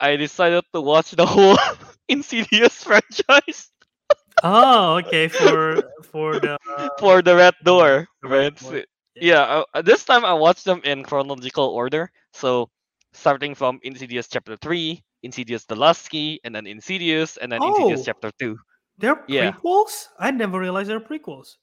I 0.00 0.16
decided 0.16 0.64
to 0.72 0.80
watch 0.80 1.12
the 1.12 1.26
whole 1.26 1.58
Insidious 2.08 2.82
franchise 2.82 3.70
oh, 4.42 4.96
okay. 4.98 5.28
For 5.28 5.82
for 6.02 6.38
the 6.40 6.58
for 6.98 7.22
the 7.22 7.36
Red 7.36 7.54
Door, 7.64 8.08
the 8.22 8.28
Red 8.28 8.54
right? 8.62 8.72
Door, 8.72 8.84
yeah, 9.18 9.64
uh, 9.74 9.82
this 9.82 10.04
time 10.04 10.24
I 10.24 10.32
watched 10.34 10.64
them 10.64 10.80
in 10.84 11.02
chronological 11.04 11.66
order. 11.66 12.10
So 12.32 12.70
starting 13.12 13.54
from 13.54 13.78
Insidious 13.82 14.28
chapter 14.28 14.56
3, 14.56 15.02
Insidious 15.22 15.64
the 15.66 15.76
Last 15.76 16.08
Key, 16.08 16.40
and 16.44 16.54
then 16.54 16.66
Insidious, 16.66 17.36
and 17.36 17.50
then 17.52 17.64
Insidious 17.64 18.02
Oh. 18.02 18.04
chapter 18.04 18.30
2. 18.38 18.58
they're 18.98 19.26
Yeah. 19.26 19.56
prequels. 19.56 20.08
I 20.18 20.30
never 20.30 20.58
realized 20.60 20.90
they're 20.90 21.00
prequels. 21.00 21.56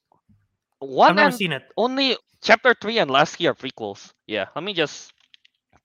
One 0.80 1.14
I've 1.14 1.16
never 1.16 1.30
seen 1.30 1.52
it. 1.52 1.64
only 1.76 2.16
chapter 2.42 2.74
3 2.80 2.98
and 2.98 3.10
Last 3.10 3.36
Key 3.36 3.46
are 3.46 3.54
prequels. 3.54 4.12
Yeah, 4.26 4.46
let 4.56 4.64
me 4.64 4.74
just 4.74 5.12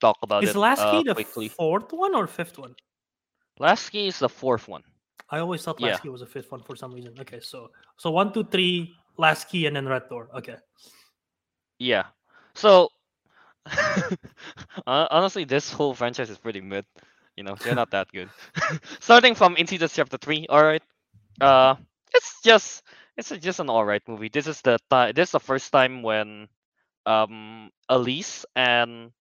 talk 0.02 0.18
about 0.24 0.46
Is 0.46 0.54
it 0.54 0.56
Last 0.56 0.86
uh, 0.86 0.90
Key 0.90 1.04
the 1.04 1.16
quickly. 1.16 1.54
fourth 1.58 1.92
one 1.92 2.14
or 2.14 2.28
fifth 2.28 2.60
one? 2.60 2.76
Last 3.58 3.90
Key 3.90 4.06
is 4.10 4.20
the 4.20 4.30
fourth 4.30 4.68
one. 4.68 4.84
I 5.30 5.40
always 5.40 5.64
thought 5.64 5.80
Yeah. 5.80 5.82
Last 5.82 6.02
Key 6.02 6.10
was 6.10 6.22
the 6.22 6.28
fifth 6.28 6.52
one 6.52 6.62
for 6.64 6.76
some 6.76 6.94
reason. 6.94 7.16
Okay, 7.20 7.40
so 7.40 7.72
so 7.98 8.12
one, 8.12 8.32
two, 8.34 8.44
three, 8.46 8.96
Last 9.18 9.50
Key, 9.50 9.66
and 9.66 9.76
then 9.76 9.88
Red 9.88 10.08
Door. 10.10 10.30
Okay. 10.36 10.58
Yeah. 11.80 12.06
So 12.56 12.90
hon- 13.68 15.08
honestly, 15.12 15.46
this 15.46 15.72
whole 15.72 15.94
franchise 15.94 16.30
is 16.30 16.38
pretty 16.38 16.62
mid. 16.62 16.86
You 17.36 17.44
know, 17.44 17.58
they're 17.64 17.76
not 17.76 17.92
that 17.92 18.12
good. 18.12 18.32
Starting 19.00 19.36
from 19.36 19.56
Insidious 19.56 19.94
chapter 19.96 20.18
3, 20.18 20.48
alright. 20.50 20.84
Uh 21.42 21.76
it's 22.14 22.42
just 22.44 22.84
it's 23.18 23.30
just 23.30 23.60
an 23.60 23.70
alright 23.70 24.02
movie. 24.08 24.30
This 24.30 24.48
is 24.48 24.62
the 24.62 24.78
ti- 24.90 25.12
this 25.14 25.30
is 25.30 25.32
the 25.34 25.40
first 25.40 25.72
time 25.72 26.02
when 26.04 26.48
um 27.06 27.70
Elise 27.90 28.46
and 28.56 29.12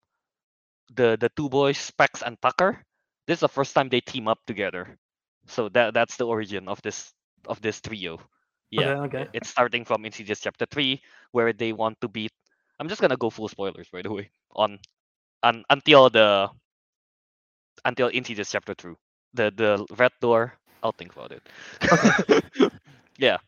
the 0.95 1.17
the 1.21 1.29
two 1.37 1.49
boys 1.49 1.79
Specs 1.79 2.23
and 2.23 2.41
Tucker 2.41 2.85
this 3.27 3.37
is 3.39 3.41
the 3.41 3.49
first 3.49 3.75
time 3.75 3.89
they 3.89 4.01
team 4.01 4.29
up 4.29 4.39
together. 4.47 4.99
So 5.47 5.69
that 5.71 5.95
that's 5.95 6.17
the 6.17 6.27
origin 6.27 6.69
of 6.69 6.81
this 6.83 7.13
of 7.47 7.61
this 7.61 7.81
trio. 7.81 8.21
Yeah. 8.71 8.95
Okay. 9.05 9.21
Okay. 9.21 9.29
It's 9.33 9.49
starting 9.49 9.85
from 9.85 10.05
Insidious 10.05 10.41
chapter 10.41 10.67
3 10.67 11.03
where 11.33 11.53
they 11.53 11.73
want 11.73 12.01
to 12.01 12.09
beat 12.09 12.33
I'm 12.83 12.89
just 12.89 13.01
gonna 13.01 13.17
go 13.17 13.31
full 13.31 13.49
spoilers 13.49 13.89
by 13.91 14.03
the 14.03 14.13
way 14.13 14.31
on 14.57 14.81
un, 15.45 15.65
until 15.71 16.11
the 16.11 16.51
until 17.85 18.09
Insidious 18.09 18.51
chapter 18.51 18.75
2. 18.75 18.99
The 19.35 19.53
the 19.55 19.87
red 19.97 20.11
door, 20.21 20.55
I'll 20.83 20.91
think 20.93 21.15
about 21.15 21.31
it. 21.33 21.49
yeah. 23.19 23.39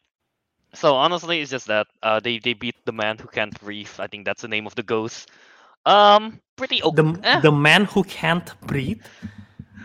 So 0.74 0.94
honestly 0.94 1.40
it's 1.40 1.50
just 1.50 1.66
that 1.66 1.88
uh 2.02 2.20
they, 2.20 2.38
they 2.38 2.54
beat 2.54 2.76
the 2.84 2.92
man 2.92 3.18
who 3.18 3.26
can't 3.26 3.58
breathe. 3.60 3.90
I 3.98 4.06
think 4.06 4.24
that's 4.24 4.42
the 4.42 4.48
name 4.48 4.68
of 4.68 4.76
the 4.76 4.84
ghost. 4.84 5.30
Um 5.84 6.40
pretty 6.56 6.82
okay. 6.84 7.02
The 7.02 7.40
the 7.42 7.52
man 7.52 7.86
who 7.86 8.04
can't 8.04 8.48
breathe. 8.60 9.02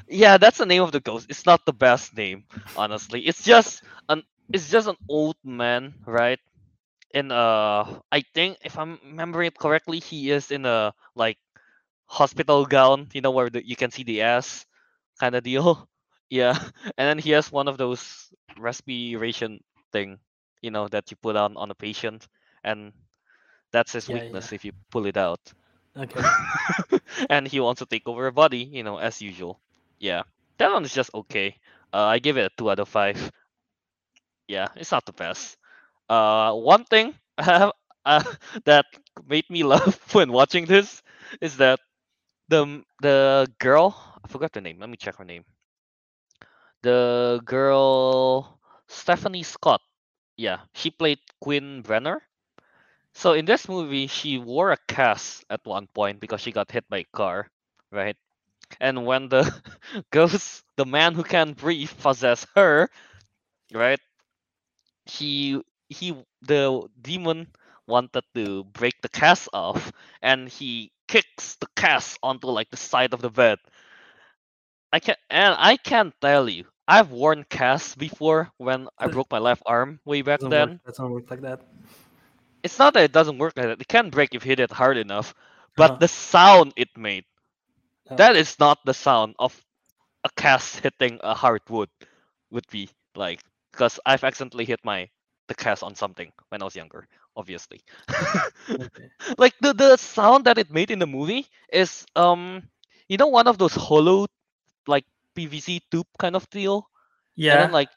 Yeah, 0.08 0.38
that's 0.38 0.60
the 0.60 0.68
name 0.68 0.84
of 0.84 0.92
the 0.92 1.02
ghost. 1.02 1.28
It's 1.30 1.46
not 1.48 1.66
the 1.66 1.74
best 1.74 2.16
name, 2.16 2.46
honestly. 2.78 3.22
It's 3.28 3.44
just 3.44 3.84
an 4.10 4.24
it's 4.54 4.70
just 4.70 4.88
an 4.88 4.98
old 5.10 5.38
man, 5.44 5.96
right? 6.06 6.40
In 7.14 7.32
uh 7.32 8.02
I 8.12 8.22
think 8.34 8.58
if 8.64 8.78
I'm 8.78 9.00
remembering 9.04 9.48
it 9.48 9.58
correctly, 9.58 10.00
he 10.00 10.32
is 10.32 10.52
in 10.52 10.66
a 10.66 10.94
like 11.16 11.38
hospital 12.06 12.66
gown, 12.66 13.08
you 13.14 13.22
know, 13.22 13.32
where 13.32 13.50
the, 13.50 13.66
you 13.66 13.76
can 13.76 13.92
see 13.92 14.04
the 14.04 14.22
ass 14.24 14.66
kind 15.20 15.36
of 15.36 15.44
deal. 15.44 15.88
Yeah. 16.30 16.54
And 16.98 17.06
then 17.10 17.20
he 17.20 17.32
has 17.32 17.52
one 17.52 17.68
of 17.68 17.78
those 17.78 18.34
respiration 18.58 19.64
thing, 19.92 20.20
you 20.62 20.72
know, 20.72 20.88
that 20.90 21.12
you 21.12 21.18
put 21.18 21.36
on 21.38 21.58
on 21.58 21.72
a 21.72 21.76
patient 21.76 22.28
and 22.64 22.94
that's 23.72 23.94
his 23.94 24.10
Yeah, 24.10 24.24
yeah. 24.24 24.34
weakness 24.34 24.52
if 24.54 24.66
you 24.66 24.74
pull 24.92 25.06
it 25.06 25.18
out. 25.18 25.40
Okay. 25.98 26.22
and 27.30 27.48
he 27.48 27.60
wants 27.60 27.80
to 27.80 27.86
take 27.88 28.08
over 28.08 28.28
a 28.28 28.34
body, 28.34 28.60
you 28.64 28.84
know, 28.84 28.98
as 28.98 29.22
usual. 29.22 29.60
Yeah, 30.00 30.24
that 30.58 30.72
one 30.72 30.86
is 30.86 30.94
just 30.94 31.12
okay. 31.14 31.58
Uh, 31.94 32.06
I 32.06 32.20
give 32.20 32.38
it 32.38 32.46
a 32.52 32.56
two 32.58 32.70
out 32.72 32.80
of 32.80 32.90
five. 32.90 33.32
Yeah, 34.48 34.70
it's 34.76 34.92
not 34.92 35.06
the 35.06 35.14
best. 35.14 35.59
Uh, 36.10 36.54
one 36.54 36.84
thing 36.86 37.14
uh, 37.38 37.72
that 38.66 38.86
made 39.28 39.50
me 39.50 39.64
laugh 39.64 40.14
when 40.16 40.32
watching 40.32 40.66
this 40.66 41.02
is 41.42 41.58
that 41.58 41.80
the 42.50 42.84
the 43.02 43.48
girl 43.60 43.96
I 44.24 44.28
forgot 44.30 44.54
the 44.54 44.62
name. 44.62 44.80
Let 44.80 44.90
me 44.90 44.98
check 44.98 45.18
her 45.18 45.26
name. 45.26 45.46
The 46.82 47.42
girl 47.46 48.60
Stephanie 48.88 49.44
Scott. 49.44 49.82
Yeah, 50.38 50.62
she 50.74 50.92
played 50.92 51.20
Quinn 51.42 51.82
Brenner. 51.84 52.22
So 53.14 53.34
in 53.34 53.46
this 53.46 53.68
movie, 53.70 54.08
she 54.08 54.38
wore 54.40 54.72
a 54.72 54.78
cast 54.88 55.46
at 55.50 55.66
one 55.66 55.88
point 55.88 56.20
because 56.20 56.42
she 56.42 56.52
got 56.52 56.72
hit 56.72 56.88
by 56.90 57.00
a 57.00 57.06
car, 57.14 57.50
right? 57.92 58.18
And 58.80 59.06
when 59.06 59.30
the 59.30 59.44
ghost, 60.12 60.66
the 60.78 60.86
man 60.86 61.16
who 61.16 61.24
can 61.24 61.54
breathe, 61.54 61.92
possess 62.00 62.46
her, 62.56 62.90
right? 63.74 64.00
He 65.06 65.62
he 65.90 66.16
the 66.42 66.88
demon 67.02 67.48
wanted 67.88 68.24
to 68.36 68.64
break 68.66 69.02
the 69.02 69.10
cast 69.10 69.50
off, 69.54 69.92
and 70.22 70.48
he 70.50 70.92
kicks 71.08 71.56
the 71.58 71.68
cast 71.76 72.20
onto 72.24 72.48
like 72.48 72.70
the 72.72 72.78
side 72.78 73.14
of 73.14 73.22
the 73.22 73.30
bed. 73.32 73.60
I 74.94 75.00
can 75.00 75.16
and 75.30 75.56
I 75.58 75.78
can't 75.78 76.14
tell 76.22 76.50
you. 76.50 76.66
I've 76.88 77.12
worn 77.12 77.44
casts 77.44 77.96
before 77.96 78.52
when 78.58 78.88
I 78.98 79.08
broke 79.08 79.32
my 79.32 79.40
left 79.40 79.64
arm 79.66 80.00
way 80.06 80.22
back 80.22 80.42
Doesn't 80.42 80.50
then 80.50 80.82
work. 80.82 80.84
Doesn't 80.86 81.12
work 81.12 81.30
like 81.32 81.42
that. 81.42 81.62
it's 82.64 82.80
not 82.80 82.94
that 82.94 83.04
it 83.04 83.12
doesn't 83.14 83.38
work 83.38 83.54
like 83.58 83.68
that. 83.68 83.82
It 83.82 83.88
can 83.88 84.10
break 84.10 84.34
if 84.34 84.46
you 84.46 84.50
hit 84.50 84.60
it 84.60 84.72
hard 84.72 84.98
enough, 84.98 85.34
but 85.76 85.92
Uh-huh. 85.92 86.00
the 86.00 86.08
sound 86.08 86.74
it 86.76 86.90
made, 86.98 87.26
Oh. 88.10 88.18
that 88.18 88.36
is 88.36 88.60
not 88.60 88.80
the 88.86 88.94
sound 88.94 89.36
of 89.40 89.54
a 90.24 90.30
cast 90.36 90.80
hitting 90.80 91.20
a 91.24 91.34
hardwood 91.36 91.90
would 92.52 92.68
be 92.70 92.90
like. 93.16 93.42
Because 93.72 94.00
I've 94.06 94.24
accidentally 94.24 94.66
hit 94.66 94.80
my 94.84 95.10
the 95.50 95.56
cast 95.56 95.84
on 95.84 95.96
something 95.96 96.32
when 96.50 96.62
I 96.62 96.66
was 96.66 96.76
younger, 96.78 97.08
obviously. 97.36 97.82
Okay. 98.80 99.10
like 99.38 99.56
the 99.62 99.74
the 99.74 99.98
sound 99.98 100.46
that 100.46 100.58
it 100.60 100.72
made 100.72 100.92
in 100.92 101.00
the 101.00 101.08
movie 101.08 101.48
is 101.72 102.06
um, 102.16 102.64
you 103.10 103.18
know, 103.18 103.28
one 103.28 103.48
of 103.48 103.58
those 103.60 103.76
hollow, 103.76 104.28
like 104.88 105.06
PVC 105.36 105.82
tube 105.92 106.08
kind 106.20 106.36
of 106.36 106.50
deal. 106.50 106.88
And 107.50 107.62
Yeah. 107.62 107.62
then 107.62 107.72
like 107.72 107.90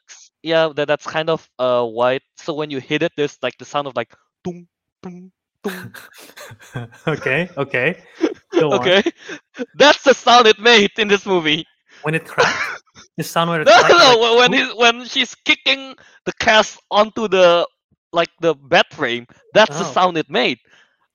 yeah, 0.43 0.69
that 0.75 0.87
that's 0.87 1.05
kind 1.07 1.29
of 1.29 1.47
uh 1.59 1.85
white. 1.85 2.23
So 2.37 2.53
when 2.53 2.71
you 2.71 2.79
hit 2.79 3.03
it, 3.03 3.13
there's 3.17 3.37
like 3.43 3.57
the 3.59 3.65
sound 3.65 3.87
of 3.87 3.95
like 3.95 4.13
tung 4.43 4.67
tung 5.03 5.31
tung. 5.63 5.95
okay. 7.07 7.49
Okay. 7.57 8.03
Okay, 8.71 9.03
that's 9.73 10.03
the 10.03 10.13
sound 10.13 10.47
it 10.47 10.59
made 10.59 10.91
in 10.97 11.07
this 11.07 11.25
movie. 11.25 11.65
When 12.03 12.15
it 12.15 12.25
cracked, 12.25 12.83
the 13.17 13.23
sound 13.23 13.49
when 13.49 13.61
it 13.61 13.65
No, 13.65 13.79
cracked. 13.79 13.89
no, 13.89 14.19
like, 14.19 14.37
when- 14.39 14.53
he, 14.53 14.73
when 14.75 15.05
she's 15.05 15.35
kicking 15.35 15.95
the 16.25 16.33
cast 16.39 16.79
onto 16.91 17.27
the 17.27 17.67
like 18.13 18.29
the 18.41 18.53
bed 18.55 18.85
frame, 18.91 19.25
that's 19.53 19.77
the 19.79 19.85
Oh. 19.85 19.91
sound 19.91 20.17
it 20.17 20.29
made. 20.29 20.59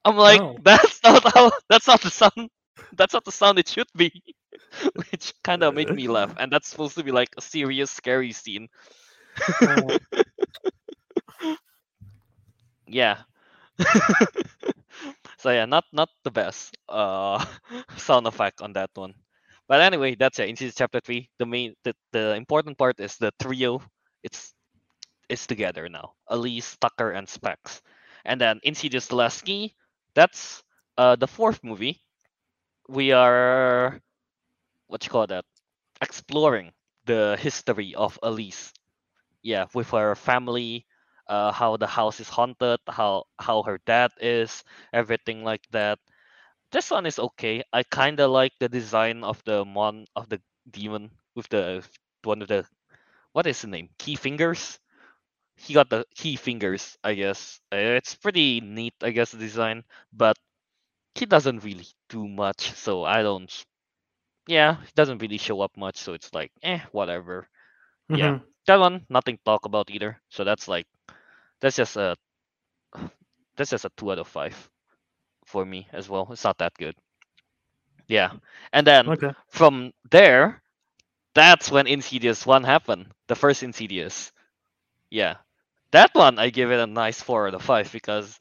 I'm 0.05 0.17
like, 0.17 0.43
Oh. 0.43 0.57
that's 0.63 1.01
not 1.05 1.23
how. 1.35 1.53
That's 1.69 1.87
not 1.87 2.03
the 2.03 2.11
sound. 2.11 2.51
That's 2.97 3.15
not 3.15 3.25
the 3.25 3.33
sound 3.33 3.59
it 3.59 3.69
should 3.69 3.89
be. 3.97 4.11
Which 5.13 5.33
kind 5.45 5.63
of 5.63 5.75
made 5.75 5.91
me 5.95 6.09
laugh, 6.09 6.35
and 6.39 6.53
that's 6.53 6.69
supposed 6.69 6.97
to 6.97 7.05
be 7.05 7.13
like 7.13 7.31
a 7.39 7.43
serious, 7.43 7.91
scary 7.91 8.33
scene. 8.33 8.69
Oh. 9.63 9.99
yeah 12.87 13.19
so 15.39 15.51
yeah 15.51 15.65
not 15.67 15.85
not 15.93 16.09
the 16.25 16.31
best 16.31 16.77
uh 16.89 17.45
sound 17.97 18.27
effect 18.27 18.61
on 18.63 18.73
that 18.73 18.91
one 18.95 19.15
but 19.69 19.81
anyway 19.81 20.15
that's 20.17 20.39
it. 20.39 20.49
Insidious 20.49 20.75
chapter 20.77 21.01
3 21.01 21.31
the 21.39 21.47
main 21.47 21.75
the, 21.85 21.95
the 22.13 22.35
important 22.35 22.79
part 22.79 23.01
is 23.01 23.17
the 23.19 23.33
trio 23.41 23.83
it's 24.23 24.55
it's 25.29 25.47
together 25.47 25.89
now. 25.89 26.15
Elise 26.29 26.77
tucker 26.81 27.13
and 27.13 27.29
specs. 27.29 27.83
And 28.25 28.41
then 28.41 28.61
insidious 28.65 29.09
the 29.09 29.17
last 29.17 29.45
key 29.45 29.75
that's 30.15 30.63
uh 30.99 31.17
the 31.17 31.29
fourth 31.29 31.63
movie. 31.65 32.03
We 32.89 33.13
are 33.13 34.01
what 34.89 35.05
you 35.05 35.11
call 35.11 35.27
that? 35.29 35.45
Exploring 36.03 36.73
the 37.07 37.37
history 37.41 37.95
of 37.95 38.19
Elise. 38.23 38.73
Yeah, 39.43 39.67
with 39.75 39.91
her 39.91 40.15
family, 40.17 40.87
uh, 41.29 41.53
how 41.53 41.77
the 41.77 41.87
house 41.87 42.21
is 42.21 42.29
haunted, 42.29 42.81
how 42.89 43.25
how 43.41 43.63
her 43.65 43.79
dad 43.87 44.13
is, 44.21 44.65
everything 44.93 45.45
like 45.45 45.67
that. 45.73 45.99
This 46.73 46.91
one 46.91 47.07
is 47.07 47.19
okay. 47.19 47.63
I 47.73 47.83
kind 47.85 48.19
of 48.21 48.31
like 48.31 48.53
the 48.59 48.69
design 48.69 49.23
of 49.25 49.43
the 49.45 49.65
mon 49.65 50.07
of 50.17 50.29
the 50.29 50.41
demon 50.71 51.11
with 51.35 51.49
the 51.49 51.87
one 52.25 52.41
of 52.43 52.49
the 52.49 52.67
what 53.33 53.47
is 53.47 53.63
the 53.63 53.69
name? 53.69 53.91
Key 53.99 54.17
fingers. 54.17 54.79
He 55.57 55.75
got 55.75 55.91
the 55.91 56.05
key 56.15 56.37
fingers, 56.37 56.99
I 57.05 57.15
guess. 57.15 57.61
Uh, 57.73 57.99
It's 57.99 58.15
pretty 58.15 58.61
neat, 58.61 58.95
I 59.03 59.11
guess, 59.11 59.33
the 59.33 59.39
design, 59.39 59.85
but 60.13 60.37
he 61.15 61.27
doesn't 61.27 61.65
really 61.65 61.87
do 62.09 62.27
much, 62.29 62.73
so 62.73 63.05
I 63.05 63.23
don't. 63.23 63.51
Yeah, 64.47 64.81
he 64.83 64.93
doesn't 64.95 65.19
really 65.19 65.39
show 65.39 65.61
up 65.61 65.77
much, 65.77 65.97
so 65.99 66.15
it's 66.15 66.33
like, 66.35 66.53
eh, 66.63 66.81
whatever. 66.93 67.49
Yeah, 68.13 68.35
Mhm. 68.35 68.43
that 68.67 68.77
one, 68.77 69.07
nothing 69.11 69.37
to 69.39 69.45
talk 69.45 69.65
about 69.67 69.91
either. 69.91 70.21
So 70.31 70.45
that's 70.45 70.69
like, 70.69 70.87
that's 71.61 71.77
just 71.77 71.97
a, 71.97 72.17
that's 73.57 73.71
just 73.71 73.85
a 73.85 73.91
two 73.97 74.11
out 74.13 74.19
of 74.19 74.27
five 74.29 74.71
for 75.49 75.65
me 75.67 75.89
as 75.93 76.09
well. 76.09 76.29
It's 76.33 76.45
not 76.45 76.59
that 76.59 76.75
good. 76.79 76.97
Yeah, 78.09 78.33
and 78.73 78.87
then 78.87 79.15
Okay. 79.15 79.33
from 79.49 79.93
there, 80.11 80.63
that's 81.35 81.71
when 81.71 81.87
Insidious 81.87 82.47
one 82.47 82.65
happened. 82.65 83.13
The 83.29 83.37
first 83.37 83.63
Insidious. 83.63 84.33
Yeah, 85.11 85.37
that 85.93 86.11
one 86.15 86.39
I 86.39 86.51
give 86.51 86.71
it 86.73 86.81
a 86.81 86.87
nice 86.87 87.21
four 87.23 87.49
out 87.49 87.55
of 87.55 87.63
five 87.63 87.91
because 87.93 88.39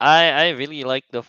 I 0.00 0.30
I 0.30 0.48
really 0.50 0.84
like 0.84 1.04
the 1.10 1.22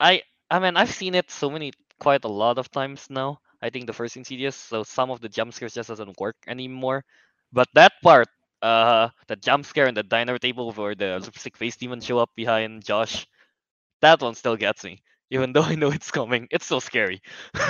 I 0.00 0.22
I 0.50 0.58
mean 0.60 0.76
I've 0.76 0.90
seen 0.92 1.14
it 1.14 1.30
so 1.30 1.50
many 1.50 1.72
quite 2.00 2.24
a 2.24 2.28
lot 2.32 2.58
of 2.58 2.70
times 2.70 3.08
now. 3.10 3.40
I 3.62 3.70
think 3.70 3.86
the 3.86 3.92
first 3.94 4.16
Insidious, 4.16 4.56
so 4.56 4.82
some 4.84 5.10
of 5.10 5.20
the 5.20 5.28
jump 5.28 5.52
scares 5.54 5.74
just 5.74 5.88
doesn't 5.88 6.18
work 6.20 6.36
anymore. 6.46 7.04
But 7.52 7.68
that 7.74 7.92
part, 8.02 8.28
uh, 8.62 9.10
the 9.28 9.36
jump 9.36 9.64
scare 9.66 9.86
in 9.86 9.94
the 9.94 10.02
diner 10.04 10.38
table 10.38 10.72
where 10.72 10.94
the 10.94 11.18
lipstick 11.20 11.56
face 11.56 11.76
demon 11.76 12.00
show 12.00 12.18
up 12.18 12.30
behind 12.36 12.84
Josh, 12.84 13.26
that 14.04 14.20
one 14.20 14.34
still 14.34 14.56
gets 14.56 14.84
me. 14.84 15.02
Even 15.30 15.52
though 15.54 15.62
I 15.62 15.74
know 15.74 15.90
it's 15.90 16.10
coming, 16.10 16.48
it's 16.50 16.66
so 16.66 16.78
scary. 16.78 17.22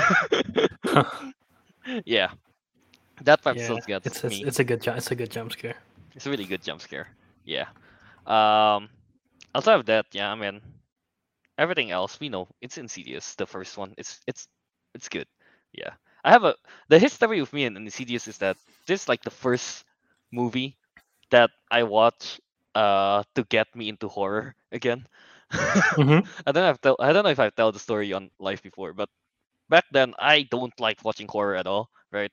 yeah, 2.05 2.31
that 3.23 3.43
part 3.43 3.57
yeah, 3.57 3.65
still 3.65 3.81
gets 3.87 4.07
it's, 4.07 4.25
it's 4.25 4.41
me. 4.41 4.45
it's 4.45 4.59
a 4.59 4.65
good 4.65 4.83
jump. 4.83 4.99
It's 4.99 5.11
a 5.11 5.15
good 5.15 5.31
jump 5.31 5.53
scare. 5.53 5.77
It's 6.15 6.27
a 6.27 6.31
really 6.31 6.45
good 6.45 6.63
jump 6.63 6.81
scare. 6.81 7.09
Yeah. 7.45 7.69
Um 8.27 8.89
outside 9.55 9.79
of 9.79 9.87
that, 9.87 10.07
yeah, 10.13 10.31
I 10.33 10.35
mean 10.35 10.61
everything 11.57 11.91
else 11.91 12.19
we 12.21 12.29
know 12.29 12.49
it's 12.61 12.79
Insidious, 12.79 13.35
the 13.37 13.47
first 13.47 13.77
one. 13.79 13.95
It's 13.97 14.21
it's 14.27 14.49
it's 14.95 15.09
good. 15.09 15.27
Yeah. 15.73 15.91
I 16.25 16.31
have 16.33 16.45
a 16.45 16.55
the 16.89 16.99
history 16.99 17.41
with 17.41 17.53
me 17.53 17.65
and 17.65 17.77
Insidious 17.77 18.27
is 18.29 18.39
that 18.39 18.57
this 18.87 19.03
is 19.03 19.09
like 19.09 19.23
the 19.23 19.31
first 19.31 19.85
movie 20.33 20.77
that 21.31 21.51
I 21.71 21.85
watch 21.85 22.41
uh 22.75 23.23
to 23.35 23.45
get 23.45 23.69
me 23.77 23.89
into 23.89 24.09
horror 24.09 24.55
again. 24.73 25.07
Mhm. 25.53 26.27
I 26.47 26.53
don't 26.53 26.65
know 26.65 26.71
if 26.71 26.81
tell, 26.81 26.97
I 27.01 27.13
don't 27.13 27.25
know 27.25 27.31
if 27.31 27.41
I've 27.41 27.55
told 27.55 27.75
the 27.75 27.79
story 27.79 28.13
on 28.13 28.31
live 28.39 28.63
before, 28.63 28.93
but 28.93 29.09
back 29.69 29.85
then 29.93 30.15
I 30.19 30.43
don't 30.51 30.79
like 30.81 31.05
watching 31.05 31.29
horror 31.29 31.57
at 31.57 31.67
all, 31.67 31.91
right? 32.13 32.31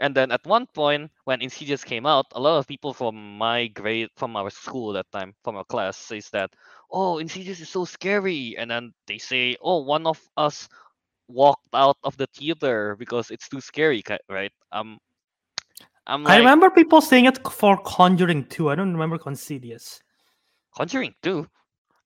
And 0.00 0.14
then 0.14 0.32
at 0.32 0.44
one 0.44 0.66
point 0.74 1.10
when 1.24 1.40
Insidious 1.40 1.84
came 1.84 2.06
out, 2.06 2.26
a 2.32 2.40
lot 2.40 2.58
of 2.58 2.66
people 2.66 2.92
from 2.92 3.38
my 3.38 3.68
grade 3.68 4.10
from 4.16 4.36
our 4.36 4.50
school 4.50 4.92
that 4.94 5.10
time, 5.12 5.34
from 5.44 5.56
our 5.56 5.64
class, 5.64 5.96
says 5.96 6.30
that, 6.30 6.50
oh, 6.90 7.18
Insidious 7.18 7.60
is 7.60 7.68
so 7.68 7.84
scary. 7.84 8.56
And 8.58 8.70
then 8.70 8.92
they 9.06 9.18
say, 9.18 9.56
oh, 9.62 9.82
one 9.82 10.06
of 10.06 10.20
us 10.36 10.68
walked 11.28 11.68
out 11.74 11.96
of 12.02 12.16
the 12.16 12.26
theater 12.34 12.96
because 12.98 13.30
it's 13.30 13.48
too 13.48 13.60
scary, 13.60 14.02
right? 14.28 14.52
Um, 14.72 14.98
I'm 16.06 16.26
I 16.26 16.38
remember 16.38 16.70
people 16.70 17.00
saying 17.00 17.26
it 17.26 17.38
for 17.48 17.78
Conjuring 17.78 18.46
2. 18.46 18.70
I 18.70 18.74
don't 18.74 18.92
remember 18.92 19.16
Considious. 19.18 20.02
Conjuring 20.76 21.14
2. 21.22 21.46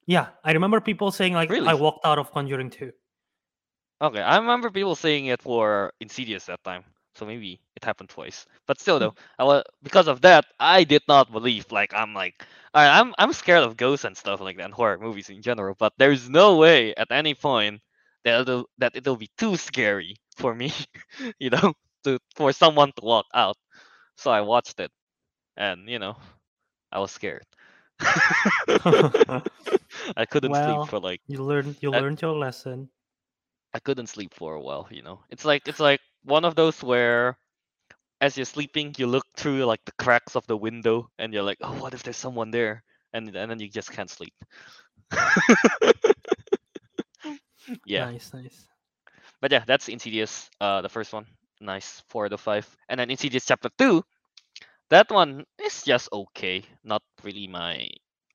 Yeah, 0.09 0.30
I 0.42 0.50
remember 0.54 0.80
people 0.80 1.12
saying 1.12 1.34
like 1.34 1.50
Really? 1.50 1.68
I 1.68 1.74
walked 1.74 2.04
out 2.04 2.18
of 2.18 2.32
Conjuring 2.32 2.70
2. 2.70 2.92
Okay, 4.00 4.20
I 4.20 4.36
remember 4.38 4.70
people 4.70 4.94
saying 4.94 5.26
it 5.26 5.42
for 5.42 5.92
Insidious 6.00 6.46
that 6.46 6.62
time, 6.64 6.84
so 7.16 7.26
maybe 7.26 7.61
it 7.76 7.84
happened 7.84 8.09
twice. 8.09 8.46
But 8.66 8.78
still, 8.80 8.98
though, 9.00 9.14
I 9.38 9.44
was 9.44 9.64
because 9.82 10.06
of 10.09 10.20
that, 10.22 10.46
I 10.61 10.84
did 10.84 11.02
not 11.09 11.32
believe. 11.32 11.70
Like 11.72 11.92
I'm 11.94 12.14
like, 12.14 12.44
alright, 12.76 12.90
I'm 13.00 13.14
I'm 13.18 13.32
scared 13.32 13.64
of 13.64 13.76
ghosts 13.76 14.04
and 14.04 14.16
stuff 14.16 14.40
like 14.40 14.56
that, 14.59 14.66
and 14.66 14.74
horror 14.74 14.98
movies 14.98 15.30
in 15.30 15.42
general. 15.42 15.74
But 15.78 15.94
there's 15.98 16.28
no 16.30 16.56
way 16.59 16.94
at 16.96 17.11
any 17.11 17.34
point 17.34 17.80
that 18.24 18.40
it'll 18.42 18.68
that 18.78 18.94
it'll 18.94 19.16
be 19.16 19.30
too 19.36 19.56
scary 19.56 20.16
for 20.36 20.54
me, 20.54 20.72
you 21.40 21.50
know, 21.50 21.74
to 22.04 22.18
for 22.36 22.52
someone 22.52 22.92
to 22.96 23.04
walk 23.04 23.26
out. 23.34 23.56
So 24.16 24.30
I 24.30 24.42
watched 24.42 24.80
it, 24.80 24.92
and 25.56 25.88
you 25.88 25.98
know, 25.98 26.16
I 26.92 27.00
was 27.00 27.12
scared. 27.12 27.46
I 30.16 30.24
couldn't 30.30 30.53
Well, 30.53 30.57
sleep 30.57 30.84
for 30.84 31.01
like 31.01 31.20
You 31.26 31.42
learned 31.44 31.76
you 31.82 31.92
Uh, 31.92 31.94
learned 32.01 32.22
your 32.22 32.36
lesson. 32.36 32.90
I 33.74 33.78
couldn't 33.80 34.07
sleep 34.09 34.34
for 34.34 34.55
a 34.55 34.61
while, 34.61 34.88
you 34.90 35.03
know. 35.03 35.20
It's 35.30 35.44
like 35.44 35.68
it's 35.68 35.80
like 35.80 36.01
one 36.24 36.44
of 36.44 36.55
those 36.55 36.82
where 36.82 37.36
as 38.20 38.36
you're 38.36 38.46
sleeping, 38.46 38.94
you 38.99 39.07
look 39.07 39.24
through 39.36 39.64
like 39.64 39.84
the 39.84 39.92
cracks 39.92 40.36
of 40.36 40.46
the 40.46 40.57
window 40.57 41.11
and 41.18 41.32
you're 41.32 41.42
like, 41.42 41.59
"Oh, 41.62 41.74
what 41.80 41.94
if 41.94 42.03
there's 42.03 42.16
someone 42.16 42.51
there?" 42.51 42.82
And 43.12 43.34
and 43.36 43.51
then 43.51 43.61
you 43.61 43.68
just 43.68 43.90
can't 43.92 44.11
sleep. 44.11 44.34
yeah. 47.84 48.07
Nice, 48.07 48.32
nice. 48.32 48.68
But 49.40 49.53
yeah, 49.53 49.64
that's 49.66 49.88
Insidious, 49.88 50.51
uh 50.61 50.80
the 50.82 50.88
first 50.88 51.12
one. 51.12 51.26
Nice. 51.61 52.03
4 52.09 52.26
out 52.26 52.32
of 52.32 52.40
5. 52.40 52.66
And 52.88 53.01
then 53.01 53.11
Insidious 53.11 53.44
chapter 53.46 53.68
2, 53.78 54.05
that 54.91 55.11
one 55.11 55.45
is 55.62 55.82
just 55.84 56.09
okay. 56.12 56.64
Not 56.84 57.03
really 57.22 57.47
my 57.49 57.89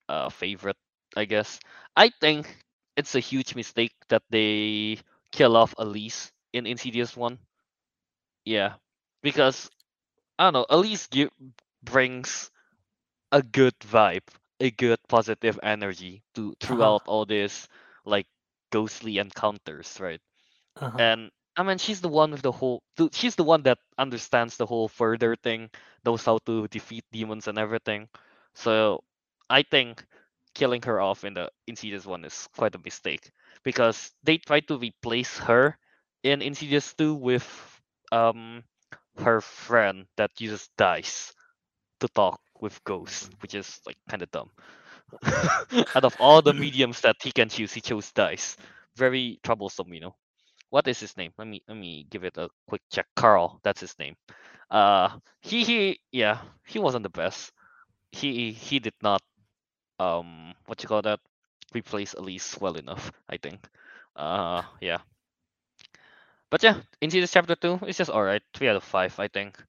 uh 0.09 0.29
favorite, 0.29 0.77
I 1.15 1.25
guess. 1.25 1.59
I 1.95 2.09
think 2.21 2.47
it's 2.95 3.15
a 3.15 3.19
huge 3.19 3.55
mistake 3.55 3.93
that 4.09 4.23
they 4.29 4.99
kill 5.31 5.55
off 5.57 5.73
Elise 5.77 6.31
in 6.53 6.65
Insidious 6.65 7.15
1. 7.15 7.39
Yeah, 8.45 8.75
because 9.21 9.69
I 10.39 10.45
don't 10.45 10.53
know, 10.53 10.65
Elise 10.69 11.07
give, 11.07 11.29
brings 11.83 12.49
a 13.31 13.41
good 13.41 13.77
vibe, 13.79 14.27
a 14.59 14.71
good 14.71 14.99
positive 15.09 15.59
energy 15.63 16.23
to 16.35 16.55
throughout 16.59 17.03
all 17.07 17.25
this 17.25 17.67
like 18.05 18.27
ghostly 18.71 19.17
encounters, 19.17 19.99
right? 19.99 20.21
Uh-huh. 20.75 20.99
And 20.99 21.31
I 21.57 21.63
mean, 21.63 21.77
she's 21.77 22.01
the 22.01 22.09
one 22.09 22.31
with 22.31 22.41
the 22.41 22.51
whole. 22.51 22.83
th- 22.97 23.13
She's 23.15 23.35
the 23.35 23.43
one 23.43 23.63
that 23.63 23.79
understands 23.97 24.57
the 24.57 24.65
whole 24.65 24.87
further 24.87 25.35
thing, 25.35 25.69
knows 26.05 26.25
how 26.25 26.39
to 26.45 26.67
defeat 26.67 27.05
demons 27.11 27.47
and 27.47 27.57
everything. 27.57 28.09
So 28.53 29.03
I 29.49 29.63
think 29.63 30.05
killing 30.55 30.81
her 30.83 30.99
off 31.01 31.23
in 31.23 31.33
the 31.35 31.51
Insidious 31.67 32.05
one 32.05 32.25
is 32.25 32.47
quite 32.55 32.75
a 32.75 32.79
mistake 32.79 33.31
because 33.63 34.11
they 34.23 34.37
tried 34.37 34.67
to 34.69 34.77
replace 34.77 35.37
her 35.39 35.77
in 36.23 36.41
Insidious 36.41 36.93
two 36.93 37.13
with 37.15 37.45
um 38.11 38.63
her 39.17 39.41
friend 39.41 40.07
that 40.17 40.31
uses 40.39 40.69
dice 40.77 41.33
to 41.99 42.07
talk 42.09 42.41
with 42.61 42.83
ghosts, 42.83 43.29
which 43.41 43.53
is 43.55 43.79
like 43.85 43.97
kind 44.09 44.21
of 44.23 44.31
dumb. 44.31 44.51
Out 45.95 46.05
of 46.05 46.15
all 46.19 46.41
the 46.41 46.53
mediums 46.53 47.01
that 47.01 47.17
he 47.21 47.31
can 47.31 47.49
choose, 47.49 47.73
he 47.73 47.81
chose 47.81 48.11
dice. 48.11 48.57
Very 48.95 49.39
troublesome, 49.43 49.93
you 49.93 49.99
know. 50.01 50.15
What 50.73 50.87
is 50.87 50.99
his 50.99 51.15
name? 51.17 51.31
Let 51.37 51.47
me 51.47 51.61
let 51.67 51.77
me 51.77 52.07
give 52.09 52.23
it 52.25 52.35
a 52.37 52.49
quick 52.67 52.81
check. 52.89 53.05
Carl, 53.15 53.59
that's 53.61 53.79
his 53.79 53.93
name. 53.99 54.17
Uh, 54.71 55.19
he 55.39 55.63
he 55.63 55.99
yeah, 56.11 56.41
he 56.65 56.79
wasn't 56.79 57.03
the 57.03 57.13
best. 57.13 57.53
He 58.11 58.51
he 58.53 58.79
did 58.79 58.95
not 59.03 59.21
um 59.99 60.53
what 60.67 60.83
you 60.83 60.89
call 60.89 61.03
that 61.03 61.19
replace 61.75 62.13
Elise 62.15 62.59
well 62.61 62.75
enough. 62.77 63.11
I 63.29 63.37
think. 63.37 63.61
Uh 64.15 64.63
yeah. 64.81 64.99
But 66.49 66.63
yeah, 66.63 66.81
Insidious 67.01 67.31
Chapter 67.33 67.55
Two 67.55 67.79
is 67.85 67.97
just 67.97 68.09
alright. 68.09 68.41
Three 68.53 68.69
out 68.69 68.77
of 68.77 68.83
five, 68.85 69.19
I 69.19 69.27
think. 69.27 69.61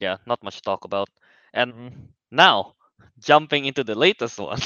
Yeah, 0.00 0.18
not 0.26 0.42
much 0.44 0.56
to 0.56 0.62
talk 0.62 0.84
about. 0.84 1.08
And 1.54 2.12
now, 2.30 2.74
jumping 3.20 3.66
into 3.66 3.84
the 3.84 3.94
latest 3.96 4.38
one. 4.38 4.60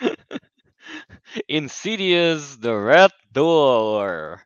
Insidious 1.48 2.56
the 2.56 2.74
Red 2.74 3.10
Door. 3.32 4.42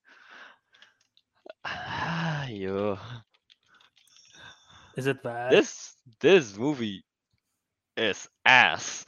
Yo, 2.48 2.98
Is 4.96 5.06
it 5.06 5.22
bad? 5.22 5.52
this 5.52 5.96
this 6.20 6.56
movie 6.56 7.04
is 7.96 8.28
ass. 8.44 9.04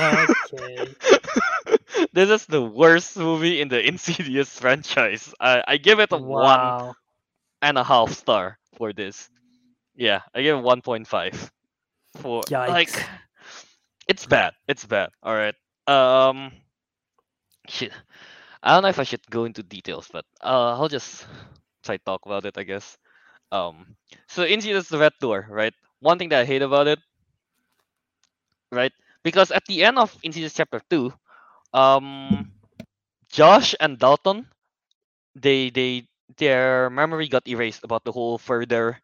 Okay. 0.00 0.88
this 2.12 2.30
is 2.30 2.46
the 2.46 2.62
worst 2.62 3.16
movie 3.16 3.60
in 3.60 3.68
the 3.68 3.86
Insidious 3.88 4.58
franchise. 4.58 5.34
I, 5.40 5.62
I 5.66 5.76
give 5.76 6.00
it 6.00 6.12
a 6.12 6.18
one 6.18 6.44
wow. 6.44 6.94
and 7.62 7.78
a 7.78 7.84
half 7.84 8.12
star 8.12 8.58
for 8.76 8.92
this. 8.92 9.28
Yeah, 9.94 10.20
I 10.34 10.42
give 10.42 10.58
it 10.58 10.62
one 10.62 10.82
point 10.82 11.06
five. 11.06 11.50
For 12.16 12.42
like, 12.50 12.90
it's 14.08 14.26
bad. 14.26 14.54
It's 14.68 14.84
bad. 14.84 15.10
All 15.22 15.34
right. 15.34 15.54
Um, 15.86 16.52
shit. 17.68 17.92
I 18.62 18.74
don't 18.74 18.82
know 18.82 18.88
if 18.88 18.98
I 18.98 19.04
should 19.04 19.24
go 19.30 19.44
into 19.44 19.62
details, 19.62 20.08
but 20.12 20.24
uh, 20.42 20.74
I'll 20.74 20.88
just 20.88 21.26
to 21.88 21.98
talk 21.98 22.24
about 22.24 22.44
it. 22.44 22.56
I 22.56 22.62
guess. 22.64 22.96
Um, 23.52 23.96
so 24.26 24.42
Insidious 24.42 24.88
the 24.88 24.98
Red 24.98 25.12
Door, 25.20 25.46
right? 25.50 25.74
One 26.00 26.18
thing 26.18 26.28
that 26.30 26.40
I 26.40 26.44
hate 26.44 26.62
about 26.62 26.86
it, 26.88 26.98
right? 28.72 28.92
Because 29.22 29.50
at 29.50 29.64
the 29.66 29.84
end 29.84 29.98
of 29.98 30.16
Insidious 30.22 30.54
Chapter 30.54 30.80
Two, 30.90 31.12
um, 31.72 32.46
Josh 33.30 33.74
and 33.80 33.98
Dalton, 33.98 34.46
they 35.34 35.70
they 35.70 36.06
their 36.38 36.90
memory 36.90 37.28
got 37.28 37.46
erased 37.48 37.84
about 37.84 38.04
the 38.04 38.12
whole 38.12 38.38
further, 38.38 38.98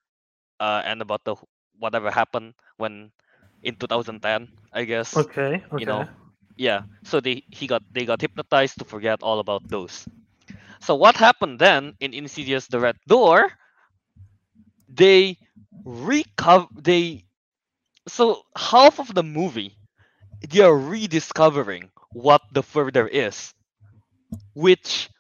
uh, 0.61 0.83
and 0.85 1.01
about 1.03 1.25
the 1.25 1.37
whatever 1.79 2.11
happened 2.11 2.55
when 2.77 3.11
in 3.63 3.75
2010, 3.77 4.49
I 4.73 4.85
guess. 4.85 5.27
Okay. 5.27 5.63
Okay. 5.73 5.77
You 5.77 5.87
know, 5.87 6.09
yeah. 6.57 6.83
So 7.05 7.21
they 7.21 7.45
he 7.51 7.67
got 7.67 7.83
they 7.93 8.05
got 8.05 8.21
hypnotized 8.21 8.79
to 8.79 8.85
forget 8.85 9.23
all 9.23 9.39
about 9.41 9.63
those. 9.69 10.07
So 10.83 10.95
what 10.97 11.17
happened 11.17 11.59
then 11.61 11.97
in 12.01 12.13
Insidious: 12.15 12.67
The 12.69 12.81
Red 12.81 12.97
Door? 13.09 13.53
They 14.89 15.39
recover 15.85 16.69
they 16.77 17.25
so 18.09 18.43
half 18.57 18.99
of 18.99 19.15
the 19.15 19.23
movie 19.23 19.79
they 20.49 20.61
are 20.61 20.77
rediscovering 20.77 21.91
what 22.13 22.43
the 22.53 22.63
further 22.63 23.07
is, 23.09 23.55
which 24.55 25.11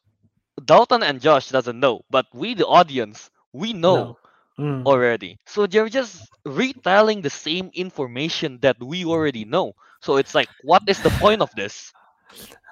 Dalton 0.64 1.02
and 1.02 1.20
Josh 1.20 1.48
doesn't 1.48 1.78
know, 1.80 2.02
but 2.10 2.26
we 2.34 2.54
the 2.54 2.66
audience 2.66 3.30
we 3.52 3.72
know 3.72 4.18
Mm. 4.58 4.86
already. 4.86 5.38
So 5.46 5.66
they're 5.66 5.88
just 5.88 6.30
retelling 6.44 7.22
the 7.22 7.30
same 7.30 7.70
information 7.74 8.58
that 8.60 8.82
we 8.82 9.04
already 9.04 9.44
know. 9.44 9.74
So 10.00 10.16
it's 10.16 10.34
like, 10.34 10.50
what 10.62 10.82
is 10.86 11.00
the 11.00 11.10
point 11.10 11.42
of 11.42 11.54
this? 11.54 11.92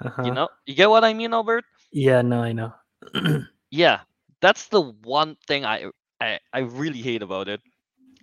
Uh-huh. 0.05 0.23
You 0.23 0.31
know, 0.33 0.49
you 0.67 0.75
get 0.75 0.91
what 0.91 1.05
I 1.05 1.13
mean, 1.15 1.33
Albert? 1.35 1.65
Yeah. 1.93 2.23
No, 2.23 2.43
I 2.43 2.53
know. 2.53 2.73
Yeah, 3.71 4.01
that's 4.41 4.69
the 4.69 4.81
one 4.83 5.37
thing 5.47 5.65
I 5.65 5.91
I, 6.21 6.39
I 6.53 6.61
really 6.61 7.03
hate 7.03 7.23
about 7.23 7.49
it. 7.49 7.61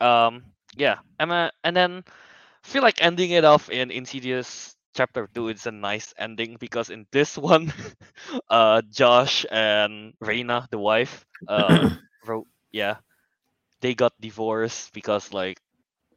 Um, 0.02 0.44
yeah, 0.76 1.00
and 1.20 1.32
uh, 1.32 1.52
and 1.64 1.76
then 1.76 2.04
feel 2.64 2.84
like 2.84 3.02
ending 3.02 3.32
it 3.32 3.46
off 3.46 3.70
in 3.70 3.92
Insidious 3.92 4.76
chapter 4.96 5.30
two 5.34 5.50
is 5.50 5.66
a 5.68 5.72
nice 5.72 6.14
ending 6.18 6.58
because 6.60 6.90
in 6.90 7.08
this 7.12 7.38
one, 7.52 7.74
uh, 8.50 8.82
Josh 8.92 9.46
and 9.52 10.14
Reina, 10.22 10.68
the 10.72 10.80
wife, 10.80 11.26
uh, 11.48 11.90
wrote, 12.26 12.48
yeah, 12.72 12.98
they 13.82 13.96
got 13.96 14.14
divorced 14.22 14.94
because 14.94 15.34
like 15.34 15.60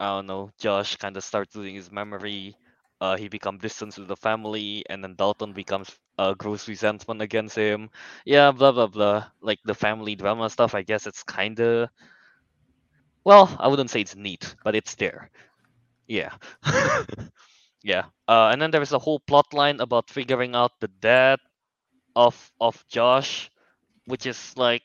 I 0.00 0.08
don't 0.16 0.26
know, 0.26 0.50
Josh 0.61 0.96
kind 0.96 1.16
of 1.16 1.24
starts 1.24 1.56
losing 1.56 1.74
his 1.76 1.90
memory. 1.92 2.56
Uh, 3.01 3.16
he 3.16 3.28
becomes 3.28 3.62
distant 3.62 3.96
with 3.96 4.09
the 4.09 4.16
family, 4.16 4.84
and 4.90 5.03
then 5.03 5.14
Dalton 5.16 5.53
becomes 5.53 5.90
uh, 6.18 6.34
gross 6.34 6.68
resentment 6.68 7.22
against 7.22 7.57
him. 7.57 7.90
Yeah, 8.24 8.53
blah 8.53 8.72
blah 8.72 8.88
blah. 8.88 9.26
Like 9.40 9.59
the 9.64 9.74
family 9.74 10.14
drama 10.16 10.51
stuff. 10.51 10.74
I 10.74 10.82
guess 10.82 11.07
it's 11.07 11.22
kind 11.22 11.59
of 11.61 11.88
well, 13.24 13.55
I 13.59 13.68
wouldn't 13.68 13.90
say 13.90 14.01
it's 14.01 14.16
neat, 14.16 14.55
but 14.64 14.74
it's 14.74 14.94
there. 14.94 15.30
Yeah. 16.07 16.32
yeah. 17.82 18.05
Uh, 18.26 18.51
and 18.53 18.61
then 18.61 18.70
there's 18.70 18.92
a 18.92 18.98
whole 18.98 19.20
plot 19.20 19.53
line 19.53 19.80
about 19.80 20.11
figuring 20.11 20.55
out 20.55 20.72
the 20.80 20.88
death 20.88 21.40
of 22.16 22.34
of 22.61 22.82
Josh, 22.88 23.51
which 24.07 24.26
is 24.26 24.55
like 24.57 24.82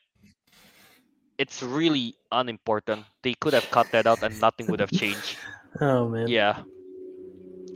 it's 1.37 1.63
really 1.63 2.15
unimportant. 2.31 3.05
They 3.23 3.33
could 3.33 3.53
have 3.53 3.69
cut 3.71 3.91
that 3.91 4.07
out 4.07 4.23
and 4.23 4.39
nothing 4.39 4.67
would 4.67 4.79
have 4.79 4.91
changed. 4.91 5.37
oh 5.81 6.07
man. 6.09 6.27
Yeah. 6.27 6.63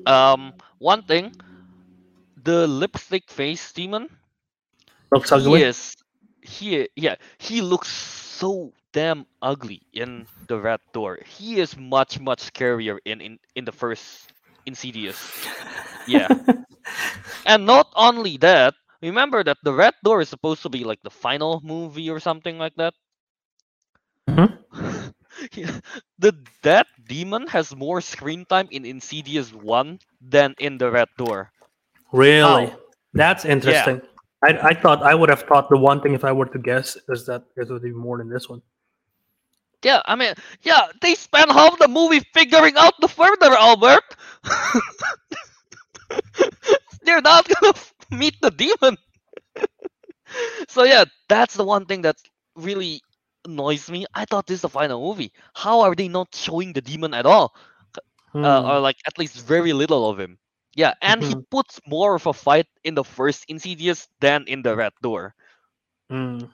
Um 0.06 0.54
one 0.80 1.04
thing, 1.04 1.34
the 2.38 2.68
lipstick 2.68 3.30
face 3.30 3.72
demon, 3.74 4.10
Looks 5.12 5.32
he 5.32 5.60
ugly. 5.60 5.64
is 5.64 5.95
he 6.41 6.88
yeah, 6.95 7.16
he 7.38 7.62
looks 7.62 7.89
so 7.89 8.74
damn 8.93 9.26
ugly 9.41 9.82
in 9.93 10.28
the 10.47 10.58
red 10.60 10.80
door. 10.93 11.20
He 11.26 11.60
is 11.60 11.78
much 11.78 12.20
much 12.20 12.39
scarier 12.52 12.97
in 13.06 13.22
in, 13.22 13.39
in 13.56 13.66
the 13.66 13.72
first 13.72 14.32
Insidious. 14.66 15.34
Yeah. 16.06 16.30
And 17.45 17.66
not 17.66 17.88
only 17.95 18.38
that, 18.38 18.76
remember 19.02 19.43
that 19.43 19.58
the 19.64 19.74
red 19.74 19.93
door 20.04 20.22
is 20.22 20.30
supposed 20.30 20.62
to 20.64 20.70
be 20.70 20.84
like 20.84 21.02
the 21.04 21.10
final 21.10 21.60
movie 21.64 22.10
or 22.10 22.20
something 22.20 22.58
like 22.58 22.76
that. 22.76 22.93
Mhm. 24.28 24.47
Yeah, 25.54 25.80
the 26.18 26.36
that 26.64 26.88
demon 27.08 27.48
has 27.48 27.76
more 27.76 28.02
screen 28.02 28.46
time 28.46 28.68
in 28.72 28.86
Insidious 28.86 29.54
1 29.54 30.00
than 30.22 30.56
in 30.60 30.78
the 30.78 30.92
red 30.92 31.08
door. 31.18 31.52
really? 32.12 32.68
How? 32.68 32.80
That's 33.14 33.46
interesting. 33.46 34.02
I, 34.44 34.72
I 34.72 34.74
thought 34.74 35.04
I 35.04 35.16
would 35.16 35.30
have 35.30 35.44
thought 35.44 35.70
the 35.70 35.78
one 35.78 36.02
thing 36.02 36.14
if 36.14 36.24
I 36.24 36.32
were 36.32 36.46
to 36.46 36.60
guess 36.60 36.98
is 37.10 37.26
that 37.26 37.44
it 37.58 37.70
would 37.70 37.82
be 37.84 37.92
more 37.92 38.18
than 38.18 38.30
this 38.30 38.48
one. 38.48 38.62
Yeah, 39.84 40.02
I 40.06 40.16
mean, 40.16 40.34
yeah, 40.62 40.88
they 41.02 41.16
spent 41.16 41.52
half 41.52 41.80
the 41.80 41.88
movie 41.88 42.20
figuring 42.34 42.76
out 42.76 42.94
the 43.00 43.08
further, 43.08 43.56
Albert. 43.56 44.04
They're 47.04 47.22
not 47.22 47.48
gonna 47.48 47.74
meet 48.12 48.36
the 48.42 48.52
demon. 48.52 48.98
so 50.68 50.84
yeah, 50.84 51.06
that's 51.28 51.56
the 51.56 51.64
one 51.64 51.86
thing 51.86 52.02
that 52.02 52.18
really 52.56 53.02
annoys 53.50 53.89
me. 53.89 54.06
I 54.14 54.26
thought 54.26 54.47
this 54.47 54.56
is 54.58 54.62
the 54.62 54.70
final 54.70 55.02
movie. 55.02 55.34
How 55.56 55.82
are 55.82 55.95
they 55.95 56.08
not 56.08 56.34
showing 56.36 56.74
the 56.74 56.82
demon 56.82 57.14
at 57.14 57.26
all, 57.26 57.54
uh, 58.43 58.62
Hmm. 58.62 58.76
or 58.76 58.80
like 58.80 58.97
at 59.08 59.18
least 59.18 59.39
very 59.45 59.74
little 59.74 60.10
of 60.10 60.20
him? 60.20 60.38
Yeah, 60.76 60.93
and 61.02 61.24
he 61.24 61.36
Mhm. 61.36 61.45
puts 61.52 61.80
more 61.88 62.16
of 62.16 62.26
a 62.28 62.34
fight 62.34 62.68
in 62.84 62.95
the 62.95 63.04
first 63.04 63.45
Insidious 63.50 64.08
than 64.20 64.45
in 64.47 64.62
the 64.64 64.76
Red 64.76 64.93
Door. 65.02 65.36
Hmm. 66.10 66.45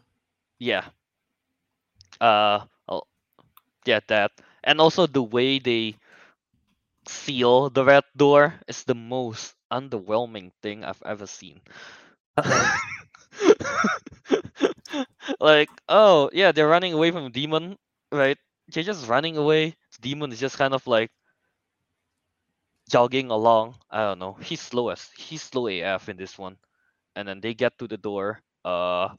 Yeah. 0.59 0.89
Uh, 2.19 2.65
oh, 2.87 3.03
yeah, 3.85 3.99
that, 4.07 4.31
and 4.63 4.79
also 4.79 5.07
the 5.07 5.21
way 5.23 5.59
they 5.59 5.95
seal 7.07 7.69
the 7.69 7.83
red 7.83 8.03
door 8.15 8.59
is 8.67 8.83
the 8.83 8.93
most 8.95 9.55
underwhelming 9.71 10.51
thing 10.61 10.83
I've 10.83 11.01
ever 11.05 11.25
seen. 11.27 11.61
Like, 15.39 15.69
oh 15.89 16.29
yeah, 16.33 16.51
they're 16.51 16.67
running 16.67 16.93
away 16.93 17.11
from 17.11 17.31
demon, 17.31 17.77
right? 18.11 18.37
They're 18.71 18.83
just 18.83 19.07
running 19.07 19.37
away. 19.37 19.75
Demon 20.01 20.31
is 20.31 20.39
just 20.39 20.57
kind 20.57 20.73
of 20.73 20.85
like 20.87 21.11
jogging 22.89 23.29
along. 23.31 23.75
I 23.89 24.03
don't 24.03 24.19
know. 24.19 24.33
He's 24.41 24.61
slow 24.61 24.89
as 24.89 25.09
he's 25.17 25.41
slow 25.41 25.67
AF 25.67 26.09
in 26.09 26.17
this 26.17 26.37
one. 26.37 26.57
And 27.15 27.27
then 27.27 27.39
they 27.41 27.53
get 27.53 27.77
to 27.79 27.87
the 27.87 27.97
door. 27.97 28.39
Uh 28.63 29.09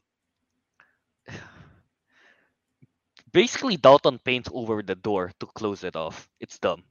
basically 3.33 3.77
Dalton 3.77 4.19
paints 4.19 4.49
over 4.53 4.81
the 4.81 4.95
door 4.95 5.31
to 5.39 5.45
close 5.47 5.83
it 5.83 5.95
off. 5.95 6.29
It's 6.39 6.59
dumb. 6.59 6.83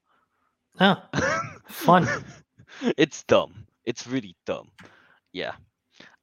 Oh, 0.81 1.03
fun. 1.69 2.07
it's 2.97 3.23
dumb. 3.25 3.67
It's 3.85 4.07
really 4.07 4.37
dumb. 4.45 4.71
Yeah. 5.33 5.55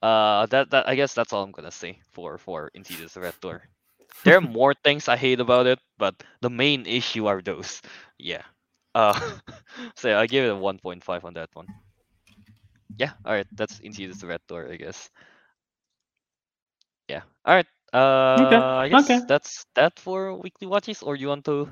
Uh, 0.04 0.46
that 0.48 0.70
that 0.72 0.84
I 0.84 0.96
guess 0.96 1.14
that's 1.16 1.32
all 1.32 1.44
I'm 1.44 1.56
gonna 1.56 1.72
say 1.72 2.00
for 2.12 2.38
for 2.38 2.70
Insidious 2.76 3.16
Red 3.16 3.40
Door. 3.40 3.64
There 4.28 4.36
are 4.36 4.44
more 4.44 4.74
things 4.84 5.08
I 5.08 5.16
hate 5.16 5.40
about 5.40 5.66
it, 5.66 5.80
but 5.98 6.16
the 6.42 6.50
main 6.50 6.86
issue 6.86 7.28
are 7.28 7.42
those. 7.42 7.82
Yeah. 8.20 8.44
Uh, 8.94 9.16
so 9.96 10.10
yeah, 10.10 10.20
I 10.20 10.28
give 10.28 10.46
it 10.46 10.52
a 10.52 10.60
1.5 10.60 11.24
on 11.24 11.34
that 11.34 11.50
one. 11.54 11.68
Yeah. 12.98 13.12
All 13.26 13.34
right. 13.34 13.48
That's 13.52 13.80
Insidious 13.80 14.24
Red 14.24 14.42
Door, 14.48 14.70
I 14.72 14.76
guess. 14.78 15.10
Yeah. 17.10 17.24
All 17.46 17.56
right. 17.56 17.68
Uh, 17.92 18.46
okay. 18.48 18.56
I 18.56 18.90
guess 18.90 19.06
okay. 19.06 19.22
that's 19.28 19.66
that 19.76 20.00
for 20.00 20.36
weekly 20.36 20.68
watches. 20.68 21.02
Or 21.02 21.16
you 21.16 21.28
want 21.28 21.46
to? 21.46 21.72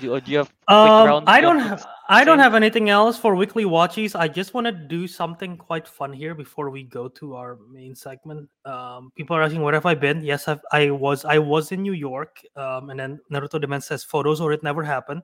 Do, 0.00 0.20
do 0.20 0.30
you 0.30 0.38
have 0.38 0.48
Um. 0.68 1.24
I 1.26 1.40
don't. 1.40 1.56
want 1.56 1.80
to 1.80 1.84
Ha- 1.84 1.90
I 2.08 2.22
don't 2.22 2.38
have 2.38 2.54
anything 2.54 2.90
else 2.90 3.18
for 3.18 3.34
weekly 3.34 3.64
watches. 3.64 4.14
I 4.14 4.28
just 4.28 4.52
want 4.52 4.66
to 4.66 4.72
do 4.72 5.06
something 5.06 5.56
quite 5.56 5.88
fun 5.88 6.12
here 6.12 6.34
before 6.34 6.68
we 6.68 6.82
go 6.82 7.08
to 7.08 7.34
our 7.34 7.58
main 7.70 7.94
segment. 7.94 8.48
Um, 8.66 9.10
people 9.16 9.36
are 9.36 9.42
asking 9.42 9.62
where 9.62 9.72
have 9.72 9.86
I 9.86 9.94
been? 9.94 10.22
Yes, 10.22 10.46
I've, 10.48 10.60
I 10.72 10.90
was. 10.90 11.24
I 11.24 11.38
was 11.38 11.72
in 11.72 11.82
New 11.82 11.92
York. 11.92 12.40
Um, 12.56 12.90
and 12.90 13.00
then 13.00 13.20
Naruto 13.32 13.60
Demand 13.60 13.84
says 13.84 14.04
photos 14.04 14.40
or 14.40 14.52
it 14.52 14.62
never 14.62 14.82
happened. 14.82 15.22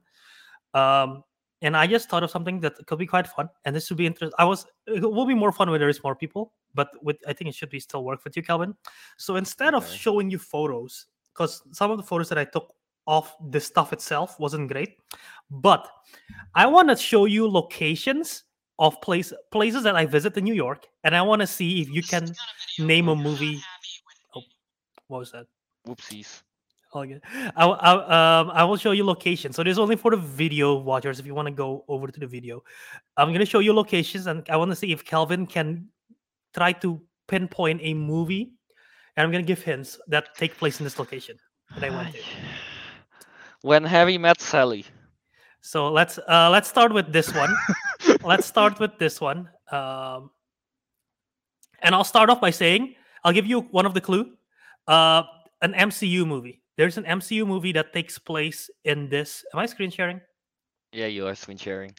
Um, 0.73 1.25
and 1.63 1.77
I 1.77 1.87
just 1.87 2.09
thought 2.09 2.23
of 2.23 2.31
something 2.31 2.61
that 2.61 2.75
could 2.87 2.99
be 2.99 3.07
quite 3.07 3.27
fun, 3.27 3.51
and 3.65 3.77
this 3.77 3.91
would 3.91 3.99
be 3.99 4.07
interesting. 4.07 4.35
I 4.39 4.45
was. 4.45 4.67
It 4.87 5.03
will 5.03 5.27
be 5.27 5.35
more 5.35 5.53
fun 5.53 5.71
when 5.71 5.81
there 5.81 5.91
is 5.91 6.03
more 6.03 6.17
people, 6.17 6.53
but 6.75 6.89
with 7.03 7.17
I 7.27 7.35
think 7.35 7.51
it 7.51 7.55
should 7.55 7.71
be 7.71 7.81
still 7.81 8.05
work 8.05 8.25
with 8.25 8.37
you, 8.37 8.43
Kelvin. 8.43 8.75
So 9.19 9.37
instead 9.37 9.75
of 9.75 9.87
showing 9.87 10.31
you 10.31 10.39
photos, 10.39 11.07
because 11.35 11.63
some 11.73 11.91
of 11.91 11.99
the 11.99 12.03
photos 12.03 12.31
that 12.31 12.39
I 12.39 12.45
took 12.45 12.73
of 13.07 13.33
the 13.51 13.61
stuff 13.61 13.93
itself 13.93 14.39
wasn't 14.39 14.71
great, 14.71 14.99
but 15.51 15.89
I 16.55 16.67
want 16.67 16.89
to 16.91 16.97
show 16.97 17.25
you 17.25 17.49
locations 17.49 18.45
of 18.79 19.01
place 19.03 19.33
places 19.51 19.83
that 19.83 19.95
I 19.95 20.07
visit 20.07 20.37
in 20.37 20.45
New 20.45 20.55
York, 20.55 20.87
and 21.05 21.15
I 21.15 21.23
want 21.23 21.41
to 21.41 21.47
see 21.47 21.81
if 21.83 21.91
you 21.91 22.03
can 22.03 22.35
name 22.79 23.09
a 23.09 23.17
movie. 23.17 23.61
Oh, 24.35 24.43
what 25.09 25.19
was 25.19 25.33
that? 25.33 25.47
Whoopsies. 25.87 26.43
Okay. 26.95 27.21
I, 27.57 27.67
I, 27.67 28.41
um, 28.41 28.51
I 28.51 28.65
will 28.65 28.77
show 28.77 28.91
you 28.91 29.05
locations. 29.05 29.55
So 29.55 29.63
this 29.63 29.73
is 29.73 29.79
only 29.79 29.97
for 29.97 30.11
the 30.11 30.17
video 30.17 30.75
watchers. 30.75 31.21
If 31.21 31.27
you 31.27 31.35
want 31.35 31.47
to 31.47 31.55
go 31.55 31.85
over 31.87 32.09
to 32.09 32.19
the 32.19 32.27
video, 32.27 32.65
I'm 33.17 33.29
going 33.29 33.41
to 33.41 33.47
show 33.47 33.61
you 33.61 33.73
locations, 33.73 34.27
and 34.27 34.45
I 34.51 34.57
want 34.57 34.71
to 34.71 34.77
see 34.77 34.93
if 34.93 35.05
Kelvin 35.05 35.47
can 35.47 35.89
try 36.55 36.73
to 36.73 37.01
pinpoint 37.29 37.81
a 37.85 37.95
movie, 37.95 38.53
and 39.17 39.25
I'm 39.25 39.31
going 39.31 39.45
to 39.45 39.47
give 39.47 39.63
hints 39.63 40.01
that 40.09 40.35
take 40.35 40.57
place 40.57 40.81
in 40.81 40.85
this 40.85 40.99
location 40.99 41.39
that 41.77 41.85
I 41.85 41.91
went 41.91 42.13
to. 42.15 42.21
When 43.63 43.85
Harry 43.85 44.19
met 44.19 44.41
Sally. 44.41 44.87
So 45.61 45.93
let's 45.93 46.19
uh, 46.19 46.49
let's 46.51 46.69
start 46.69 46.93
with 46.93 47.13
this 47.13 47.35
one. 47.35 47.55
let's 48.25 48.47
start 48.47 48.79
with 48.81 48.99
this 48.99 49.21
one. 49.21 49.49
Um, 49.71 50.31
and 51.83 51.95
I'll 51.95 52.05
start 52.05 52.31
off 52.31 52.41
by 52.41 52.51
saying 52.51 52.95
I'll 53.25 53.33
give 53.33 53.47
you 53.47 53.61
one 53.71 53.87
of 53.87 53.95
the 53.95 54.01
clue. 54.01 54.33
Uh, 54.89 55.23
an 55.63 55.75
MCU 55.75 56.27
movie. 56.27 56.63
There's 56.77 56.97
an 56.97 57.05
MCU 57.05 57.47
movie 57.47 57.73
that 57.73 57.93
takes 57.93 58.19
place 58.19 58.71
in 58.85 59.11
this. 59.11 59.45
Am 59.53 59.61
I 59.61 59.67
screen 59.67 59.91
sharing? 59.91 60.21
Yeah, 60.93 61.07
you 61.07 61.27
are 61.27 61.35
screen 61.35 61.59
sharing. 61.59 61.93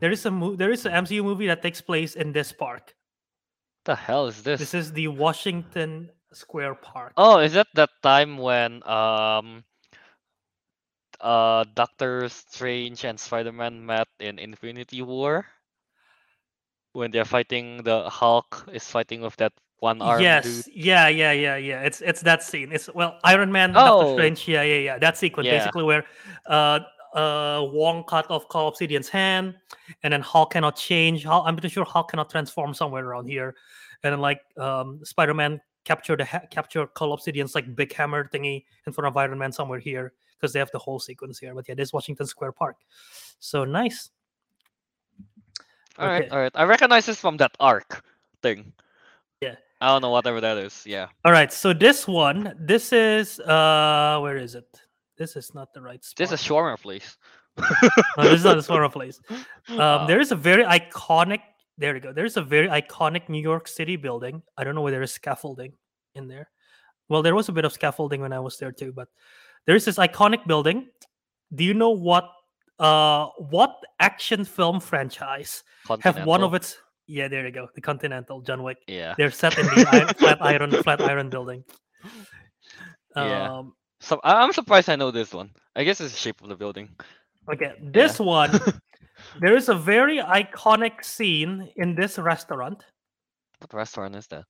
There 0.00 0.10
is 0.10 0.24
a 0.24 0.30
mo- 0.30 0.56
there 0.56 0.72
is 0.72 0.86
an 0.86 0.92
MCU 1.04 1.22
movie 1.22 1.46
that 1.46 1.62
takes 1.62 1.80
place 1.80 2.16
in 2.16 2.32
this 2.32 2.52
park. 2.52 2.94
The 3.84 3.94
hell 3.94 4.26
is 4.26 4.42
this? 4.42 4.58
This 4.58 4.74
is 4.74 4.92
the 4.92 5.08
Washington 5.08 6.10
Square 6.32 6.76
Park. 6.76 7.12
Oh, 7.16 7.38
is 7.38 7.52
that 7.52 7.68
that 7.74 7.90
time 8.02 8.38
when 8.38 8.86
um 8.88 9.64
uh 11.20 11.64
Doctor 11.74 12.28
Strange 12.28 13.04
and 13.04 13.18
Spider-Man 13.18 13.84
met 13.84 14.08
in 14.20 14.38
Infinity 14.38 15.02
War? 15.02 15.46
When 16.92 17.10
they're 17.10 17.26
fighting 17.28 17.82
the 17.84 18.08
Hulk 18.08 18.64
is 18.72 18.84
fighting 18.88 19.20
with 19.20 19.36
that 19.36 19.52
one 19.80 20.00
arm 20.00 20.22
yes, 20.22 20.64
dude. 20.64 20.74
yeah, 20.74 21.08
yeah, 21.08 21.32
yeah, 21.32 21.56
yeah. 21.56 21.82
It's 21.82 22.00
it's 22.00 22.22
that 22.22 22.42
scene. 22.42 22.72
It's 22.72 22.88
well, 22.94 23.18
Iron 23.24 23.52
Man, 23.52 23.72
Doctor 23.72 24.06
Oh. 24.06 24.14
Strange. 24.16 24.48
Yeah, 24.48 24.62
yeah, 24.62 24.78
yeah. 24.78 24.98
That 24.98 25.18
sequence 25.18 25.44
Yeah. 25.46 25.58
basically 25.58 25.84
where 25.84 26.04
uh 26.46 26.80
uh 27.12 27.68
Wong 27.70 28.02
cut 28.04 28.30
off 28.30 28.48
Cull 28.48 28.68
Obsidian's 28.68 29.08
hand, 29.10 29.54
and 30.02 30.12
then 30.12 30.22
Hulk 30.22 30.52
cannot 30.52 30.76
change. 30.76 31.24
Hulk, 31.24 31.44
I'm 31.46 31.54
pretty 31.54 31.68
sure 31.68 31.84
Hulk 31.84 32.10
cannot 32.10 32.30
transform 32.30 32.72
somewhere 32.72 33.04
around 33.04 33.28
here, 33.28 33.54
and 34.02 34.12
then 34.12 34.20
like 34.20 34.40
um 34.56 35.00
Spider 35.04 35.34
Man 35.34 35.60
capture 35.84 36.16
the 36.16 36.24
ha- 36.24 36.48
capture 36.50 36.86
Cull 36.86 37.12
Obsidian's 37.12 37.54
like 37.54 37.76
big 37.76 37.92
hammer 37.92 38.26
thingy 38.32 38.64
in 38.86 38.92
front 38.94 39.06
of 39.08 39.16
Iron 39.18 39.36
Man 39.38 39.52
somewhere 39.52 39.78
here 39.78 40.14
because 40.38 40.52
they 40.52 40.58
have 40.58 40.70
the 40.72 40.78
whole 40.78 40.98
sequence 40.98 41.38
here. 41.38 41.54
But 41.54 41.68
yeah, 41.68 41.74
this 41.74 41.92
Washington 41.92 42.26
Square 42.26 42.52
Park. 42.52 42.76
So 43.40 43.64
nice. 43.64 44.10
All 45.98 46.06
right, 46.06 46.22
Okay. 46.24 46.28
all 46.30 46.38
right. 46.38 46.52
I 46.54 46.64
recognize 46.64 47.06
this 47.06 47.18
from 47.18 47.36
that 47.38 47.56
arc 47.58 48.04
thing. 48.42 48.72
Yeah. 49.40 49.54
I 49.80 49.88
don't 49.88 50.02
know 50.02 50.10
whatever 50.10 50.40
that 50.40 50.58
is. 50.58 50.82
Yeah. 50.86 51.08
All 51.24 51.32
right. 51.32 51.52
So 51.52 51.72
this 51.72 52.06
one, 52.06 52.54
this 52.58 52.92
is 52.92 53.40
uh 53.40 54.18
where 54.20 54.36
is 54.36 54.54
it? 54.54 54.68
This 55.16 55.36
is 55.36 55.54
not 55.54 55.72
the 55.72 55.80
right 55.80 56.04
spot. 56.04 56.18
This 56.18 56.32
is 56.32 56.46
shawarma 56.46 56.78
place. 56.78 57.16
no, 57.56 58.24
this 58.24 58.40
is 58.40 58.44
not 58.44 58.56
the 58.56 58.62
Sora 58.62 58.90
place. 58.90 59.18
Um, 59.68 59.80
Uh, 59.80 60.06
there 60.06 60.20
is 60.20 60.30
a 60.30 60.36
very 60.36 60.62
iconic. 60.64 61.40
There 61.78 61.94
we 61.94 62.00
go. 62.00 62.12
There's 62.12 62.36
a 62.36 62.42
very 62.42 62.68
iconic 62.68 63.28
New 63.30 63.40
York 63.40 63.66
City 63.66 63.96
building. 63.96 64.42
I 64.58 64.64
don't 64.64 64.74
know 64.74 64.82
whether 64.82 64.96
there 64.96 65.02
is 65.02 65.12
scaffolding 65.12 65.72
in 66.14 66.28
there. 66.28 66.50
Well, 67.08 67.22
there 67.22 67.34
was 67.34 67.48
a 67.48 67.52
bit 67.52 67.64
of 67.64 67.72
scaffolding 67.72 68.20
when 68.20 68.32
I 68.32 68.40
was 68.40 68.58
there 68.58 68.72
too, 68.72 68.92
but 68.92 69.08
there 69.66 69.76
is 69.76 69.84
this 69.84 69.96
iconic 69.98 70.46
building. 70.46 70.88
Do 71.54 71.64
you 71.64 71.74
know 71.74 71.90
what? 71.90 72.24
Uh, 72.78 73.28
what 73.38 73.76
action 74.00 74.44
film 74.44 74.80
franchise 74.80 75.64
have 76.02 76.26
one 76.26 76.42
of 76.42 76.52
its? 76.54 76.76
Yeah, 77.06 77.28
there 77.28 77.46
you 77.46 77.52
go. 77.52 77.68
The 77.74 77.80
Continental, 77.80 78.42
John 78.42 78.62
Wick. 78.62 78.78
Yeah. 78.86 79.14
They're 79.16 79.30
set 79.30 79.56
in 79.58 79.64
the 79.66 79.86
iron, 79.92 80.08
flat 80.14 80.38
iron, 80.42 80.70
flat 80.82 81.00
iron 81.00 81.30
building. 81.30 81.64
Yeah. 83.16 83.52
Um, 83.58 83.74
So 84.00 84.20
I- 84.24 84.42
I'm 84.42 84.52
surprised 84.52 84.90
I 84.90 84.96
know 84.96 85.10
this 85.10 85.32
one. 85.32 85.50
I 85.74 85.84
guess 85.84 86.00
it's 86.00 86.12
the 86.12 86.18
shape 86.18 86.42
of 86.42 86.48
the 86.48 86.56
building. 86.56 86.90
Okay, 87.50 87.72
this 87.80 88.18
one, 88.18 88.50
there 89.40 89.56
is 89.56 89.68
a 89.68 89.74
very 89.74 90.18
iconic 90.18 91.02
scene 91.04 91.70
in 91.76 91.94
this 91.94 92.18
restaurant. 92.18 92.84
What 93.60 93.72
restaurant 93.72 94.16
is 94.16 94.26
that? 94.28 94.44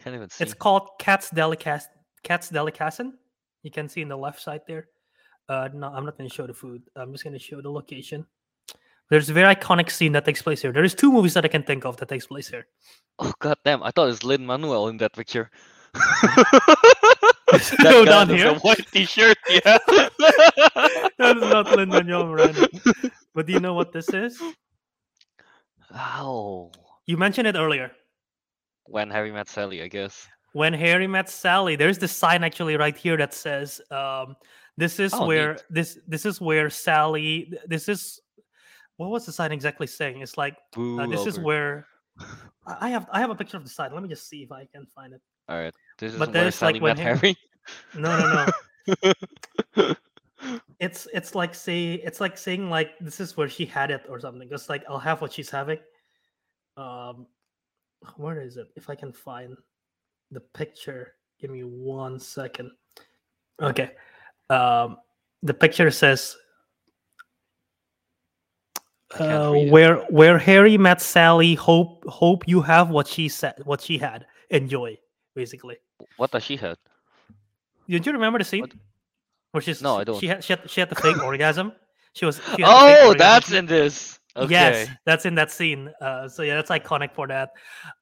Can't 0.00 0.14
even 0.16 0.28
see. 0.28 0.44
It's 0.44 0.52
called 0.54 0.88
Katz's 0.98 1.30
Delicac 1.30 1.82
Katz's 2.24 2.50
Delicatessen. 2.50 3.16
You 3.62 3.70
can 3.70 3.88
see 3.88 4.00
in 4.00 4.08
the 4.08 4.16
left 4.16 4.40
side 4.40 4.62
there. 4.66 4.88
Uh, 5.48 5.68
no, 5.72 5.88
I'm 5.88 6.04
not 6.04 6.16
going 6.16 6.28
to 6.28 6.34
show 6.34 6.46
the 6.46 6.54
food. 6.54 6.82
I'm 6.96 7.12
just 7.12 7.24
going 7.24 7.34
to 7.34 7.38
show 7.38 7.60
the 7.60 7.70
location. 7.70 8.26
There's 9.10 9.28
a 9.28 9.32
very 9.32 9.54
iconic 9.54 9.90
scene 9.90 10.12
that 10.12 10.24
takes 10.24 10.40
place 10.40 10.62
here. 10.62 10.72
There 10.72 10.84
is 10.84 10.94
two 10.94 11.12
movies 11.12 11.34
that 11.34 11.44
I 11.44 11.48
can 11.48 11.62
think 11.62 11.84
of 11.84 11.96
that 11.98 12.08
takes 12.08 12.26
place 12.26 12.48
here. 12.48 12.66
Oh 13.18 13.32
god 13.40 13.58
damn! 13.64 13.82
I 13.82 13.90
thought 13.90 14.04
it 14.04 14.16
was 14.16 14.24
Lin 14.24 14.46
Manuel 14.46 14.88
in 14.88 14.96
that 14.98 15.12
picture. 15.12 15.50
Go 17.82 18.04
guy 18.04 18.24
down 18.24 18.28
here. 18.30 18.54
The 18.54 18.60
white 18.60 18.86
T-shirt. 18.90 19.36
Yeah. 19.48 19.78
That 21.18 21.36
is 21.36 21.42
not 21.42 21.70
Lin 21.76 21.90
Manuel 21.90 22.26
Miranda. 22.26 22.68
But 23.34 23.46
do 23.46 23.52
you 23.52 23.60
know 23.60 23.74
what 23.74 23.92
this 23.92 24.08
is? 24.08 24.42
Ow. 25.94 26.72
You 27.06 27.16
mentioned 27.16 27.46
it 27.46 27.54
earlier. 27.54 27.92
When 28.86 29.10
Harry 29.10 29.30
met 29.30 29.48
Sally, 29.48 29.82
I 29.82 29.88
guess. 29.88 30.26
When 30.52 30.72
Harry 30.72 31.06
met 31.06 31.28
Sally, 31.28 31.76
there's 31.76 31.98
this 31.98 32.12
sign 32.12 32.44
actually 32.44 32.76
right 32.76 32.96
here 32.96 33.16
that 33.16 33.32
says, 33.34 33.80
um, 33.90 34.36
"This 34.76 34.98
is 35.00 35.12
Oh, 35.14 35.26
where 35.26 35.54
neat. 35.54 35.64
this 35.70 35.98
this 36.06 36.24
is 36.26 36.40
where 36.40 36.70
Sally. 36.70 37.52
This 37.66 37.88
is 37.88 38.20
what 38.96 39.10
was 39.10 39.26
the 39.26 39.32
sign 39.32 39.52
exactly 39.52 39.86
saying? 39.86 40.20
It's 40.20 40.36
like 40.36 40.56
uh, 40.76 41.06
this 41.06 41.26
is 41.26 41.38
where 41.40 41.86
I 42.66 42.90
have 42.90 43.06
I 43.12 43.20
have 43.20 43.30
a 43.30 43.34
picture 43.34 43.56
of 43.56 43.64
the 43.64 43.70
sign. 43.70 43.92
Let 43.92 44.02
me 44.02 44.08
just 44.08 44.28
see 44.28 44.42
if 44.42 44.52
I 44.52 44.66
can 44.66 44.86
find 44.86 45.12
it. 45.14 45.20
All 45.48 45.58
right. 45.58 45.74
This 45.98 46.12
is 46.12 46.18
but 46.18 46.28
where 46.28 46.42
there's, 46.44 46.62
like, 46.62 46.76
Sally 46.76 46.80
when 46.80 46.96
Harry- 46.96 47.18
Harry. 47.18 47.36
No, 47.94 48.18
no, 48.18 48.46
no. 48.46 49.94
it's 50.80 51.06
it's 51.14 51.34
like 51.34 51.54
say 51.54 51.94
it's 51.94 52.20
like 52.20 52.36
saying 52.36 52.68
like 52.68 52.98
this 53.00 53.20
is 53.20 53.36
where 53.36 53.48
she 53.48 53.64
had 53.64 53.90
it 53.90 54.04
or 54.08 54.18
something. 54.20 54.48
It's 54.50 54.68
like 54.68 54.84
I'll 54.88 54.98
have 54.98 55.20
what 55.20 55.32
she's 55.32 55.50
having. 55.50 55.78
Um, 56.76 57.26
where 58.16 58.40
is 58.40 58.56
it? 58.56 58.68
If 58.76 58.90
I 58.90 58.94
can 58.94 59.12
find 59.12 59.56
the 60.32 60.40
picture, 60.40 61.14
give 61.40 61.50
me 61.50 61.62
one 61.62 62.18
second. 62.18 62.72
Okay, 63.60 63.92
um, 64.50 64.96
the 65.42 65.54
picture 65.54 65.90
says. 65.90 66.36
Uh, 69.20 69.50
read 69.52 69.66
it. 69.68 69.70
where 69.70 69.96
where 70.04 70.38
Harry 70.38 70.78
met 70.78 71.00
Sally, 71.02 71.54
hope 71.54 72.02
hope 72.08 72.48
you 72.48 72.62
have 72.62 72.88
what 72.88 73.06
she 73.06 73.28
said, 73.28 73.54
what 73.64 73.80
she 73.82 73.98
had. 73.98 74.24
Enjoy, 74.48 74.96
basically. 75.34 75.76
what 76.16 76.30
does 76.30 76.42
she 76.42 76.56
had? 76.56 76.78
Did 77.88 78.06
you 78.06 78.12
remember 78.12 78.38
the 78.38 78.44
scene? 78.44 78.62
What? 78.62 78.72
Where 79.50 79.60
she's 79.60 79.82
No, 79.82 79.98
I 79.98 80.04
don't. 80.04 80.18
She 80.18 80.28
had 80.28 80.42
she 80.42 80.54
had, 80.54 80.70
she 80.70 80.80
had 80.80 80.88
the 80.88 80.94
fake 80.94 81.22
orgasm. 81.22 81.72
She 82.14 82.24
was. 82.24 82.36
She 82.56 82.62
had 82.62 82.64
the 82.64 82.64
Oh, 82.66 83.08
orgasm. 83.08 83.18
that's 83.18 83.52
in 83.52 83.66
this. 83.66 84.18
Okay. 84.36 84.50
Yes, 84.52 84.88
that's 85.04 85.26
in 85.26 85.34
that 85.36 85.50
scene. 85.50 85.90
Uh, 86.00 86.28
so 86.28 86.42
yeah, 86.42 86.54
that's 86.56 86.70
iconic 86.70 87.12
for 87.14 87.26
that. 87.28 87.50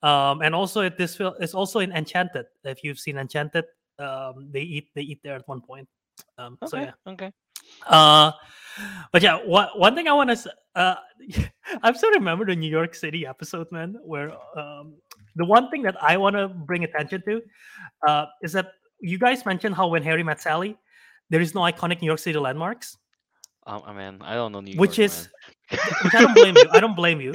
Um, 0.02 0.42
and 0.42 0.54
also 0.54 0.82
it, 0.82 0.96
this 0.96 1.16
film 1.16 1.34
is 1.40 1.54
also 1.54 1.80
in 1.80 1.90
Enchanted. 1.92 2.46
If 2.64 2.84
you've 2.84 2.98
seen 2.98 3.18
Enchanted, 3.18 3.64
um, 3.98 4.48
they 4.50 4.62
eat 4.62 4.88
they 4.94 5.02
eat 5.02 5.20
there 5.24 5.34
at 5.34 5.46
one 5.48 5.60
point. 5.60 5.88
Um, 6.38 6.56
so 6.66 6.78
Okay. 6.78 6.86
yeah. 7.06 7.12
Okay. 7.12 7.32
Uh, 7.86 8.32
but 9.12 9.22
yeah, 9.22 9.38
what 9.44 9.78
one 9.78 9.94
thing 9.94 10.06
I 10.08 10.12
want 10.12 10.30
to 10.30 10.52
uh, 10.74 10.94
I 11.82 11.92
still 11.92 12.10
remember 12.12 12.44
the 12.46 12.54
New 12.56 12.70
York 12.70 12.94
City 12.94 13.26
episode, 13.26 13.66
man, 13.72 13.96
where 14.04 14.30
um, 14.56 14.94
the 15.36 15.44
one 15.44 15.70
thing 15.70 15.82
that 15.82 15.96
I 16.02 16.16
want 16.16 16.36
to 16.36 16.48
bring 16.48 16.84
attention 16.84 17.22
to 17.26 17.42
uh, 18.06 18.26
is 18.42 18.52
that 18.52 18.72
you 19.00 19.18
guys 19.18 19.44
mentioned 19.44 19.74
how 19.74 19.88
when 19.88 20.02
Harry 20.02 20.22
met 20.22 20.40
Sally, 20.40 20.76
there 21.30 21.40
is 21.40 21.54
no 21.54 21.62
iconic 21.62 22.00
New 22.00 22.06
York 22.06 22.18
City 22.20 22.38
landmarks, 22.38 22.98
Um, 23.66 23.82
I 23.86 23.92
mean, 23.92 24.20
I 24.22 24.34
don't 24.34 24.52
know 24.52 24.60
New 24.60 24.76
which 24.78 24.98
York, 24.98 25.06
is 25.10 25.16
man. 25.22 25.28
Which 25.70 26.14
I 26.14 26.20
don't 26.22 26.34
blame 26.34 26.56
you. 26.56 26.66
I 26.72 26.80
don't 26.80 26.96
blame 26.96 27.20
you. 27.20 27.32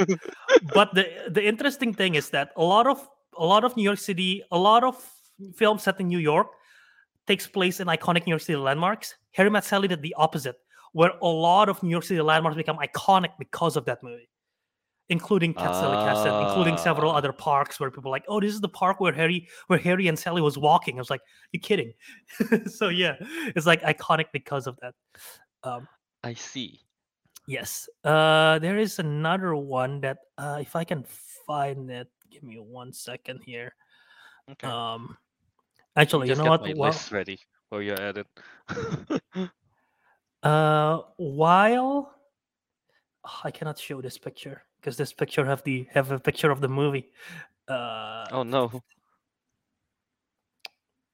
But 0.74 0.94
the 0.94 1.06
the 1.30 1.44
interesting 1.46 1.94
thing 1.94 2.16
is 2.16 2.30
that 2.32 2.52
a 2.56 2.64
lot 2.64 2.88
of 2.88 3.08
a 3.38 3.46
lot 3.46 3.64
of 3.64 3.76
New 3.78 3.84
York 3.84 4.00
City, 4.00 4.44
a 4.52 4.58
lot 4.58 4.84
of 4.84 4.96
films 5.56 5.84
set 5.84 6.00
in 6.00 6.08
New 6.08 6.20
York 6.20 6.48
takes 7.28 7.48
place 7.48 7.80
in 7.80 7.88
iconic 7.88 8.26
New 8.26 8.32
York 8.32 8.42
City 8.42 8.56
landmarks. 8.58 9.16
Harry 9.32 9.50
Met 9.50 9.64
Sally 9.66 9.88
did 9.88 10.02
the 10.02 10.14
opposite, 10.18 10.56
where 10.94 11.12
a 11.22 11.28
lot 11.28 11.70
of 11.70 11.82
New 11.84 11.90
York 11.90 12.04
City 12.04 12.22
landmarks 12.22 12.56
become 12.56 12.78
iconic 12.78 13.30
because 13.40 13.76
of 13.76 13.84
that 13.86 14.02
movie, 14.04 14.30
including 15.10 15.54
Cat 15.54 15.72
Castle, 15.72 16.48
including 16.48 16.78
several 16.78 17.12
Ah. 17.12 17.18
other 17.18 17.34
parks 17.34 17.80
where 17.80 17.92
people 17.92 18.10
are 18.10 18.16
like, 18.16 18.26
oh, 18.28 18.40
this 18.40 18.54
is 18.54 18.62
the 18.62 18.70
park 18.70 19.00
where 19.00 19.12
Harry 19.14 19.48
where 19.68 19.80
Harry 19.80 20.08
and 20.08 20.18
Sally 20.18 20.42
was 20.42 20.58
walking. 20.58 20.96
I 20.98 21.02
was 21.02 21.10
like, 21.10 21.22
you 21.52 21.60
kidding? 21.60 21.94
so 22.68 22.90
yeah, 22.90 23.16
it's 23.56 23.66
like 23.66 23.82
iconic 23.82 24.28
because 24.32 24.68
of 24.68 24.78
that. 24.82 24.94
Um, 25.64 25.88
I 26.24 26.34
see. 26.36 26.85
Yes. 27.48 27.90
Uh 28.04 28.60
there 28.60 28.78
is 28.78 29.00
another 29.00 29.56
one 29.56 30.02
that 30.02 30.18
uh 30.38 30.58
if 30.62 30.76
I 30.76 30.84
can 30.84 31.04
find 31.46 31.90
it, 31.92 32.10
give 32.30 32.44
me 32.44 32.58
one 32.60 32.92
second 32.94 33.42
here. 33.46 33.76
Okay. 34.52 34.68
Um 34.68 35.18
actually, 35.96 36.28
you 36.28 36.36
just 36.36 36.40
know 36.44 36.50
get 36.52 36.62
what? 36.62 36.62
my 36.62 36.74
While, 36.74 36.92
list 36.92 37.12
ready 37.12 37.40
while 37.70 37.82
you're 37.82 38.00
at 38.02 38.18
it. 38.18 38.28
uh 40.44 41.02
while 41.18 42.12
Oh, 43.26 43.42
I 43.44 43.50
cannot 43.50 43.80
show 43.80 44.02
this 44.02 44.20
picture 44.20 44.62
because 44.78 44.98
this 44.98 45.12
picture 45.12 45.44
have 45.46 45.64
the 45.64 45.88
have 45.92 46.12
a 46.12 46.20
picture 46.20 46.52
of 46.52 46.62
the 46.62 46.70
movie. 46.70 47.10
Uh 47.68 48.26
oh 48.32 48.44
no. 48.44 48.84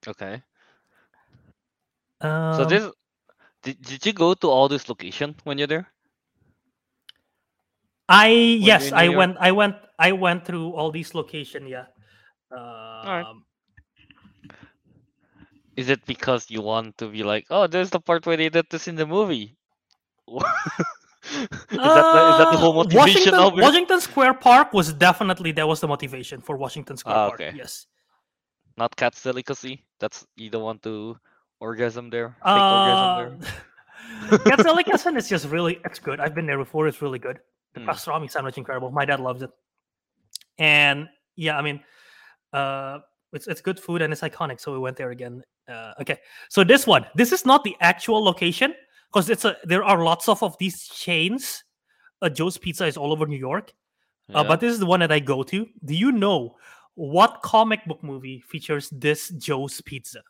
Okay. 0.06 0.44
um, 2.20 2.54
So 2.58 2.66
this 2.66 2.92
did, 3.64 3.82
did 3.82 4.06
you 4.06 4.12
go 4.12 4.34
to 4.34 4.48
all 4.50 4.68
this 4.68 4.90
location 4.90 5.36
when 5.46 5.58
you're 5.58 5.68
there? 5.68 5.88
I 8.12 8.28
you're 8.60 8.78
yes, 8.78 8.92
I 8.92 9.04
York? 9.06 9.18
went 9.18 9.38
I 9.40 9.52
went 9.52 9.76
I 10.00 10.12
went 10.12 10.46
through 10.46 10.74
all 10.76 10.92
these 10.92 11.16
location, 11.16 11.68
yeah. 11.68 11.86
Um 12.52 13.08
right. 13.08 13.26
Is 15.78 15.90
it 15.90 16.06
because 16.06 16.52
you 16.52 16.62
want 16.62 16.98
to 17.00 17.08
be 17.08 17.24
like, 17.24 17.46
oh, 17.50 17.66
there's 17.68 17.90
the 17.90 18.00
part 18.00 18.26
where 18.26 18.38
they 18.38 18.50
did 18.50 18.68
this 18.70 18.88
in 18.88 18.96
the 18.96 19.08
movie? 19.08 19.56
is 20.28 20.40
that 20.42 22.08
the, 22.12 22.22
is 22.34 22.38
that 22.40 22.50
the 22.52 22.58
whole 22.58 22.74
Uh, 22.74 22.84
motivation 22.84 23.34
Washington, 23.34 23.34
of? 23.36 23.54
Washington 23.58 24.02
Square 24.02 24.36
Park 24.36 24.74
was 24.74 24.92
definitely 24.94 25.52
that 25.54 25.68
was 25.68 25.80
the 25.80 25.88
motivation 25.88 26.42
for 26.42 26.58
Washington 26.58 26.98
Square 26.98 27.16
Ah, 27.16 27.28
Park. 27.30 27.42
okay. 27.42 27.54
Yes. 27.56 27.88
Not 28.78 28.96
Katz's 28.96 29.24
delicacy. 29.24 29.86
That's 30.00 30.26
you 30.36 30.50
don't 30.50 30.64
want 30.64 30.82
to 30.84 31.18
orgasm 31.60 32.10
there. 32.10 32.36
Fake 32.44 32.72
orgasm 32.76 33.40
there. 33.40 33.50
Uh, 34.32 34.56
Delicatessen 34.58 35.16
is 35.18 35.30
just 35.30 35.48
really 35.48 35.80
it's 35.86 36.00
good. 36.00 36.20
I've 36.20 36.36
been 36.36 36.46
there 36.46 36.58
before. 36.58 36.88
It's 36.88 37.02
really 37.02 37.20
good. 37.20 37.40
The 37.74 37.80
Hmm. 37.80 37.90
pastrami 37.90 38.30
sandwich 38.30 38.58
incredible. 38.58 38.92
My 38.92 39.06
dad 39.06 39.20
loves 39.20 39.42
it. 39.42 39.50
And 40.58 41.08
yeah, 41.36 41.58
I 41.58 41.62
mean, 41.62 41.82
uh, 42.54 43.00
it's 43.34 43.48
it's 43.48 43.62
good 43.62 43.80
food 43.80 44.02
and 44.02 44.12
it's 44.12 44.22
iconic. 44.22 44.60
So 44.60 44.74
we 44.74 44.80
went 44.80 44.98
there 44.98 45.12
again. 45.12 45.44
Uh, 45.68 45.94
okay, 46.02 46.20
so 46.50 46.64
this 46.64 46.86
one, 46.86 47.06
this 47.16 47.32
is 47.32 47.46
not 47.46 47.64
the 47.64 47.76
actual 47.80 48.22
location 48.24 48.74
because 49.10 49.30
it's 49.30 49.46
a 49.46 49.56
there 49.64 49.84
are 49.84 50.04
lots 50.04 50.28
of 50.28 50.44
of 50.44 50.58
these 50.58 50.88
chains. 50.88 51.64
Uh, 52.22 52.30
Joe's 52.30 52.58
Pizza 52.58 52.86
is 52.86 52.98
all 52.98 53.12
over 53.14 53.26
New 53.26 53.38
York, 53.40 53.72
uh, 54.36 54.42
Yeah. 54.42 54.48
but 54.48 54.60
this 54.60 54.74
is 54.74 54.80
the 54.80 54.86
one 54.86 55.00
that 55.00 55.12
I 55.12 55.20
go 55.20 55.44
to. 55.44 55.66
Do 55.86 55.96
you 55.96 56.12
know 56.12 56.58
what 56.96 57.42
comic 57.42 57.86
book 57.86 58.04
movie 58.04 58.42
features 58.42 58.90
this 58.92 59.30
Joe's 59.30 59.80
Pizza? 59.82 60.22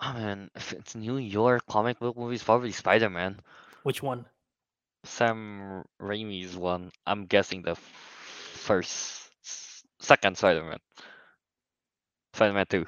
oh 0.00 0.12
man, 0.14 0.50
if 0.56 0.72
it's 0.72 0.94
New 0.96 1.16
York 1.18 1.62
comic 1.70 1.98
book 2.00 2.16
movies, 2.16 2.42
probably 2.42 2.72
Spider 2.72 3.08
Man. 3.08 3.38
Which 3.84 4.02
one? 4.02 4.26
Sam 5.06 5.82
Raimi's 6.00 6.56
one. 6.56 6.90
I'm 7.06 7.26
guessing 7.26 7.62
the 7.62 7.74
first, 7.74 9.30
second 10.00 10.36
Spider 10.36 10.64
Man. 10.64 10.78
Spider 12.34 12.52
Man 12.52 12.66
Two. 12.68 12.86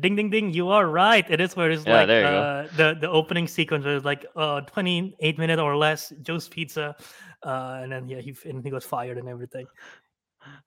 Ding 0.00 0.14
ding 0.14 0.28
ding! 0.28 0.52
You 0.52 0.68
are 0.68 0.86
right. 0.86 1.24
It 1.30 1.40
is 1.40 1.56
where 1.56 1.70
it's 1.70 1.86
Yeah, 1.86 1.94
like 2.04 2.06
there 2.08 2.20
you 2.20 2.26
go. 2.28 2.36
uh, 2.38 2.68
the 2.76 2.98
the 3.00 3.08
opening 3.10 3.48
sequence 3.48 3.84
where 3.86 3.96
it's 3.96 4.04
like 4.04 4.26
uh 4.36 4.60
28 4.62 5.38
minute 5.38 5.58
or 5.58 5.74
less 5.76 6.12
Joe's 6.20 6.48
Pizza, 6.48 6.94
uh, 7.42 7.80
and 7.82 7.90
then 7.92 8.06
yeah 8.08 8.20
he 8.20 8.36
and 8.44 8.62
he 8.62 8.68
got 8.70 8.82
fired 8.82 9.16
and 9.16 9.26
everything. 9.28 9.66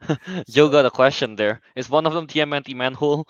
Joe 0.49 0.65
So- 0.65 0.69
got 0.69 0.85
a 0.85 0.89
question 0.89 1.35
there. 1.35 1.61
Is 1.75 1.89
one 1.91 2.07
of 2.07 2.13
them 2.13 2.25
TMNT 2.25 2.75
manhole? 2.75 3.27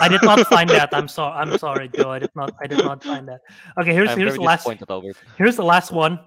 I 0.00 0.08
did 0.08 0.22
not 0.22 0.46
find 0.46 0.68
that. 0.70 0.90
I'm 0.92 1.08
sorry. 1.16 1.32
I'm 1.40 1.56
sorry, 1.56 1.88
Joe. 1.88 2.10
I 2.10 2.18
did 2.18 2.30
not. 2.36 2.52
I 2.60 2.66
did 2.66 2.78
not 2.84 3.02
find 3.02 3.26
that. 3.28 3.40
Okay, 3.80 3.94
here's 3.94 4.10
I'm 4.10 4.18
here's 4.18 4.34
the 4.34 4.42
last. 4.42 4.68
Here's 5.38 5.56
the 5.56 5.64
last 5.64 5.90
one. 5.90 6.20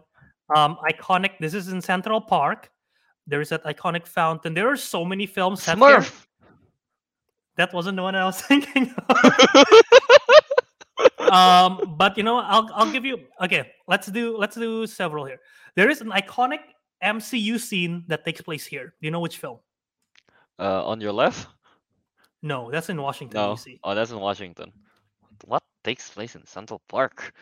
Um, 0.56 0.78
iconic. 0.90 1.38
This 1.40 1.54
is 1.54 1.70
in 1.70 1.82
Central 1.82 2.20
Park. 2.20 2.70
There 3.28 3.42
is 3.42 3.50
that 3.50 3.64
iconic 3.64 4.06
fountain. 4.08 4.54
There 4.54 4.68
are 4.70 4.76
so 4.76 5.06
many 5.06 5.26
films 5.26 5.66
here. 5.66 5.76
Smurf. 5.76 6.26
That 7.56 7.74
wasn't 7.74 7.98
the 7.98 8.04
one 8.04 8.16
I 8.16 8.26
was 8.26 8.42
thinking. 8.50 8.94
of. 9.08 9.18
um, 11.32 11.96
but 11.98 12.18
you 12.18 12.24
know, 12.24 12.38
I'll 12.38 12.70
I'll 12.74 12.92
give 12.92 13.06
you. 13.06 13.20
Okay, 13.42 13.72
let's 13.88 14.08
do 14.08 14.36
let's 14.38 14.56
do 14.56 14.86
several 14.88 15.26
here. 15.26 15.40
There 15.76 15.90
is 15.90 16.02
an 16.02 16.10
iconic 16.10 16.60
MCU 17.04 17.60
scene 17.60 18.04
that 18.08 18.26
takes 18.26 18.42
place 18.42 18.66
here. 18.66 18.88
Do 18.88 19.08
you 19.08 19.12
know 19.12 19.20
which 19.22 19.38
film? 19.38 19.60
uh, 20.60 20.86
on 20.86 21.02
your 21.02 21.12
left? 21.14 21.48
No, 22.42 22.70
that's 22.70 22.90
in 22.90 23.02
Washington 23.02 23.40
No. 23.40 23.56
D.C. 23.56 23.80
Oh, 23.84 23.96
that's 23.96 24.12
in 24.12 24.20
Washington. 24.20 24.72
What 25.46 25.64
takes 25.84 26.10
place 26.10 26.36
in 26.36 26.46
Central 26.46 26.82
Park? 26.90 27.34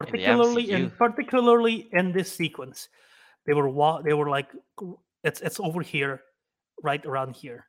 In 0.00 0.06
Particularly 0.06 0.70
in 0.70 0.90
MCU. 0.90 0.96
particularly 0.98 1.88
in 1.92 2.12
this 2.12 2.30
sequence, 2.30 2.88
they 3.46 3.54
were 3.54 3.68
wa- 3.68 4.02
they 4.02 4.12
were 4.12 4.28
like 4.28 4.48
it's 5.24 5.40
it's 5.40 5.58
over 5.60 5.80
here, 5.82 6.20
right 6.82 7.04
around 7.06 7.34
here. 7.36 7.66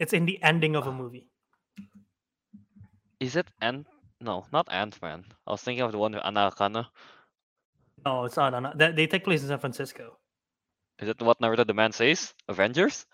It's 0.00 0.12
in 0.12 0.24
the 0.26 0.42
ending 0.42 0.76
of 0.76 0.86
a 0.86 0.92
movie. 0.92 1.28
Is 3.20 3.36
it 3.36 3.46
Ant? 3.60 3.86
No, 4.20 4.46
not 4.52 4.68
Ant 4.70 5.00
Man. 5.02 5.24
I 5.46 5.50
was 5.52 5.60
thinking 5.62 5.84
of 5.84 5.92
the 5.92 5.98
one 5.98 6.12
with 6.12 6.22
Anakana. 6.22 6.86
No, 8.04 8.24
it's 8.24 8.36
not. 8.36 8.54
Ana- 8.54 8.72
They, 8.76 8.92
they 8.92 9.06
take 9.06 9.24
place 9.24 9.42
in 9.42 9.48
San 9.48 9.58
Francisco. 9.58 10.16
Is 10.98 11.08
it 11.08 11.20
what 11.20 11.40
Naruto 11.40 11.66
the 11.66 11.74
man 11.74 11.92
says? 11.92 12.32
Avengers? 12.48 13.04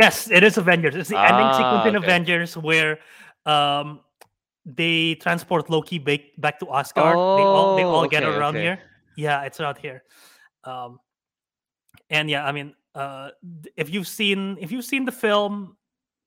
Yes, 0.00 0.30
it 0.30 0.44
is 0.44 0.58
Avengers. 0.58 0.94
It's 0.94 1.08
the 1.08 1.16
ending 1.16 1.48
sequence 1.54 1.84
Ah, 1.84 1.88
in 1.88 1.96
okay. 1.96 2.04
Avengers 2.04 2.56
where 2.56 2.98
um 3.46 4.00
they 4.66 5.14
transport 5.22 5.70
Loki 5.70 5.98
back 5.98 6.20
back 6.38 6.58
to 6.58 6.66
Asgard. 6.74 7.14
they 7.14 7.46
all 7.46 7.76
they 7.76 7.84
Oh, 7.84 7.90
all 8.02 8.08
get 8.08 8.24
around 8.24 8.56
okay. 8.56 8.62
here. 8.62 8.78
Yeah, 9.16 9.42
it's 9.46 9.60
around 9.60 9.78
here. 9.78 10.02
Um 10.64 10.98
and 12.10 12.28
yeah, 12.28 12.44
I 12.44 12.50
mean 12.52 12.74
uh 12.94 13.30
if 13.76 13.88
you've 13.88 14.08
seen 14.08 14.58
if 14.60 14.72
you've 14.72 14.84
seen 14.84 15.04
the 15.04 15.12
film 15.12 15.76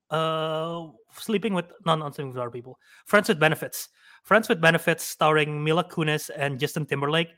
uh 0.09 0.87
sleeping 1.13 1.53
with 1.53 1.65
no 1.85 1.95
not 1.95 2.15
sleeping 2.15 2.29
with 2.31 2.37
other 2.37 2.49
people 2.49 2.79
friends 3.05 3.27
with 3.27 3.39
benefits 3.39 3.89
friends 4.23 4.47
with 4.49 4.61
benefits 4.61 5.03
starring 5.03 5.63
mila 5.63 5.83
kunis 5.83 6.29
and 6.35 6.59
justin 6.59 6.85
timberlake 6.85 7.29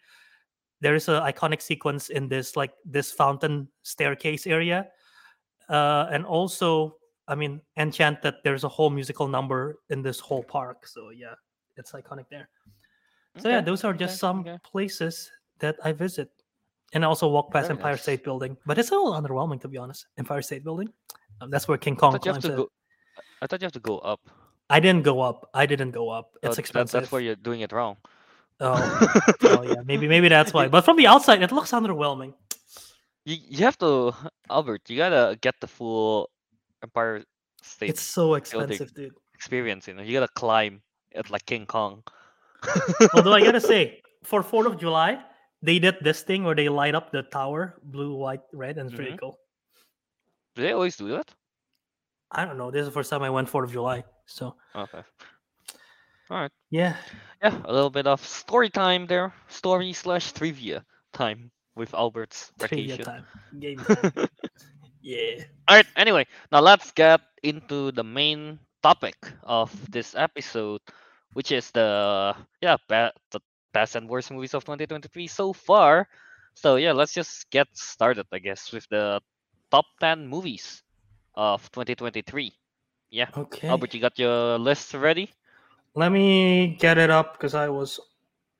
there 0.80 0.96
is 0.96 1.10
an 1.10 1.22
iconic 1.24 1.62
sequence 1.62 2.10
in 2.10 2.30
this 2.30 2.56
like 2.56 2.72
this 2.86 3.12
fountain 3.12 3.68
staircase 3.84 4.48
area 4.48 4.88
uh 5.70 6.08
and 6.12 6.26
also 6.26 6.96
i 7.28 7.36
mean 7.36 7.62
enchant 7.78 8.22
that 8.22 8.44
there's 8.44 8.64
a 8.64 8.70
whole 8.70 8.90
musical 8.90 9.28
number 9.28 9.80
in 9.90 10.02
this 10.02 10.20
whole 10.20 10.44
park 10.44 10.88
so 10.88 11.10
yeah 11.10 11.34
it's 11.78 11.92
iconic 11.92 12.26
there 12.30 12.50
so 13.38 13.50
yeah 13.50 13.62
those 13.62 13.84
are 13.84 13.94
just 13.94 14.14
okay, 14.14 14.20
some 14.20 14.40
okay. 14.42 14.58
places 14.64 15.32
that 15.60 15.76
i 15.84 15.92
visit 15.92 16.30
and 16.94 17.06
I 17.06 17.08
also 17.08 17.30
walk 17.30 17.54
past 17.54 17.68
Very 17.68 17.78
empire 17.78 17.94
nice. 17.94 18.02
state 18.02 18.24
building 18.24 18.58
but 18.66 18.78
it's 18.78 18.92
a 18.92 18.96
little 18.96 19.14
underwhelming 19.14 19.62
to 19.62 19.68
be 19.68 19.78
honest 19.78 20.08
empire 20.18 20.42
state 20.42 20.64
building 20.64 20.92
um, 21.40 21.50
that's 21.50 21.68
where 21.68 21.78
king 21.78 21.96
kong 21.96 22.12
thought 22.12 22.26
you 22.26 22.34
have 22.34 22.42
climbs 22.42 22.56
go. 22.56 22.70
I 23.42 23.48
thought 23.48 23.62
you 23.62 23.66
have 23.66 23.74
to 23.74 23.80
go 23.80 23.98
up. 24.00 24.22
I 24.70 24.80
didn't 24.80 25.04
go 25.04 25.20
up. 25.20 25.50
I 25.54 25.66
didn't 25.66 25.92
go 25.92 26.10
up. 26.10 26.32
Oh, 26.36 26.40
It's 26.44 26.56
that- 26.56 26.60
expensive. 26.60 27.02
that's 27.02 27.12
where 27.12 27.22
you're 27.22 27.36
doing 27.36 27.62
it 27.62 27.72
wrong. 27.72 27.98
Oh, 28.60 28.78
oh 29.44 29.64
yeah, 29.64 29.82
maybe 29.84 30.08
maybe 30.08 30.30
that's 30.30 30.54
why. 30.54 30.68
But 30.68 30.86
from 30.86 30.96
the 30.96 31.08
outside, 31.08 31.42
it 31.42 31.52
looks 31.52 31.72
underwhelming. 31.72 32.36
You, 33.26 33.38
you 33.50 33.66
have 33.66 33.78
to, 33.80 34.14
Albert. 34.52 34.88
You 34.88 34.98
gotta 34.98 35.36
get 35.42 35.56
the 35.60 35.68
full 35.68 36.30
Empire 36.84 37.24
State 37.62 37.90
It's 37.92 38.02
so 38.02 38.34
expensive, 38.36 38.94
dude. 38.94 39.14
experience. 39.36 39.88
You 39.88 39.94
know, 39.96 40.04
you 40.04 40.14
gotta 40.14 40.32
climb 40.36 40.82
it 41.12 41.30
like 41.30 41.46
King 41.46 41.66
Kong. 41.66 42.04
Although 43.14 43.34
I 43.34 43.42
gotta 43.44 43.62
say, 43.74 44.02
for 44.24 44.42
Fourth 44.44 44.68
of 44.68 44.80
July, 44.80 45.22
they 45.62 45.78
did 45.80 45.98
this 46.02 46.24
thing 46.24 46.44
where 46.44 46.56
they 46.56 46.70
light 46.70 46.96
up 46.96 47.12
the 47.12 47.22
tower, 47.24 47.76
blue, 47.84 48.16
white, 48.16 48.42
red, 48.52 48.78
and 48.78 48.90
it's 48.90 48.96
pretty 48.96 49.12
Mhm. 49.14 49.20
cool. 49.20 49.38
Do 50.56 50.64
they 50.64 50.72
always 50.74 50.98
do 50.98 51.08
that? 51.10 51.30
I 52.32 52.46
don't 52.46 52.58
know. 52.58 52.72
This 52.72 52.82
is 52.82 52.88
the 52.88 52.92
first 52.94 53.10
time 53.10 53.22
I 53.24 53.30
went 53.30 53.50
Fourth 53.50 53.66
of 53.70 53.74
July, 53.74 54.04
so 54.26 54.56
Okay. 54.76 55.04
All 56.30 56.38
right. 56.38 56.52
yeah. 56.70 56.96
Yeah, 57.44 57.60
a 57.66 57.74
little 57.74 57.90
bit 57.90 58.08
of 58.08 58.24
story 58.26 58.70
time 58.70 59.06
there. 59.06 59.34
Story 59.50 59.94
slash 59.94 60.32
trivia 60.32 60.86
time 61.14 61.52
with 61.76 61.94
Albert's 61.94 62.52
Trivia 62.60 62.96
vacation. 62.98 63.06
time, 63.06 63.26
game 63.60 63.78
time. 63.84 64.28
Yeah. 65.02 65.44
All 65.68 65.76
right. 65.78 65.88
Anyway, 65.96 66.26
now 66.52 66.62
let's 66.62 66.92
get 66.92 67.22
into 67.44 67.92
the 67.92 68.04
main 68.04 68.60
topic 68.84 69.16
of 69.44 69.72
this 69.92 70.16
episode, 70.16 70.82
which 71.34 71.52
is 71.52 71.72
the 71.72 72.36
yeah 72.62 72.78
ba- 72.88 73.14
the 73.32 73.40
best 73.74 73.96
and 73.96 74.10
worst 74.10 74.32
movies 74.32 74.54
of 74.54 74.66
2023 74.66 75.28
so 75.28 75.54
far. 75.54 76.08
So 76.56 76.76
yeah, 76.76 76.92
let's 76.92 77.14
just 77.14 77.50
get 77.52 77.68
started, 77.74 78.26
I 78.32 78.40
guess, 78.40 78.72
with 78.72 78.88
the 78.90 79.22
top 79.72 79.86
10 80.00 80.28
movies 80.28 80.84
of 81.36 81.72
2023. 81.72 82.52
Yeah. 83.12 83.30
Okay. 83.38 83.68
Albert, 83.68 83.94
you 83.94 84.02
got 84.02 84.20
your 84.20 84.58
list 84.58 84.94
ready? 84.94 85.30
Let 85.96 86.12
me 86.12 86.76
get 86.80 86.98
it 86.98 87.10
up 87.10 87.34
because 87.34 87.56
I 87.56 87.70
was 87.70 88.00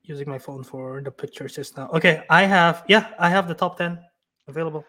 using 0.04 0.28
my 0.30 0.40
phone 0.40 0.64
for 0.64 1.02
the 1.02 1.12
pictures 1.12 1.56
just 1.56 1.78
now. 1.78 1.90
Okay, 1.94 2.24
I 2.30 2.44
have 2.44 2.84
yeah, 2.88 3.14
I 3.20 3.30
have 3.30 3.48
the 3.48 3.56
top 3.56 3.78
ten 3.78 4.00
available. 4.48 4.86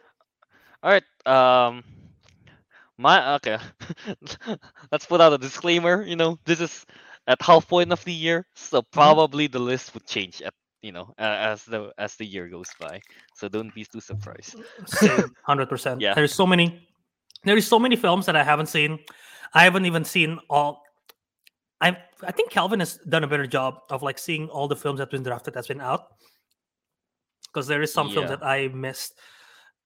All 0.82 0.90
right. 0.90 1.04
Um, 1.26 1.84
my 2.98 3.34
okay. 3.34 3.58
Let's 4.92 5.06
put 5.06 5.20
out 5.20 5.32
a 5.32 5.38
disclaimer. 5.38 6.02
You 6.02 6.16
know, 6.16 6.38
this 6.44 6.60
is 6.60 6.84
at 7.26 7.40
half 7.40 7.68
point 7.68 7.92
of 7.92 8.04
the 8.04 8.12
year, 8.12 8.46
so 8.54 8.82
probably 8.82 9.46
the 9.46 9.58
list 9.58 9.94
would 9.94 10.06
change 10.06 10.42
at 10.42 10.54
you 10.82 10.90
know 10.92 11.14
uh, 11.18 11.22
as 11.52 11.64
the 11.64 11.92
as 11.98 12.16
the 12.16 12.26
year 12.26 12.48
goes 12.48 12.68
by. 12.80 13.00
So 13.36 13.48
don't 13.48 13.74
be 13.74 13.84
too 13.84 14.00
surprised. 14.00 14.56
Hundred 15.42 15.68
percent. 15.68 16.00
Yeah. 16.00 16.14
There's 16.14 16.34
so 16.34 16.46
many. 16.46 16.88
There 17.44 17.56
is 17.56 17.66
so 17.66 17.78
many 17.78 17.96
films 17.96 18.26
that 18.26 18.36
I 18.36 18.44
haven't 18.44 18.66
seen. 18.66 18.98
I 19.54 19.64
haven't 19.64 19.86
even 19.86 20.04
seen 20.04 20.38
all. 20.50 20.82
I 21.80 21.96
I 22.22 22.32
think 22.32 22.50
Kelvin 22.50 22.80
has 22.80 22.98
done 23.08 23.24
a 23.24 23.28
better 23.28 23.46
job 23.46 23.80
of 23.90 24.02
like 24.02 24.18
seeing 24.18 24.48
all 24.48 24.68
the 24.68 24.76
films 24.76 24.98
that 24.98 25.10
been 25.10 25.22
drafted 25.22 25.54
that's 25.54 25.68
been 25.68 25.80
out. 25.80 26.06
Because 27.46 27.66
there 27.66 27.82
is 27.82 27.92
some 27.92 28.08
films 28.10 28.30
Yeah. 28.30 28.36
that 28.36 28.46
I 28.46 28.68
missed 28.68 29.18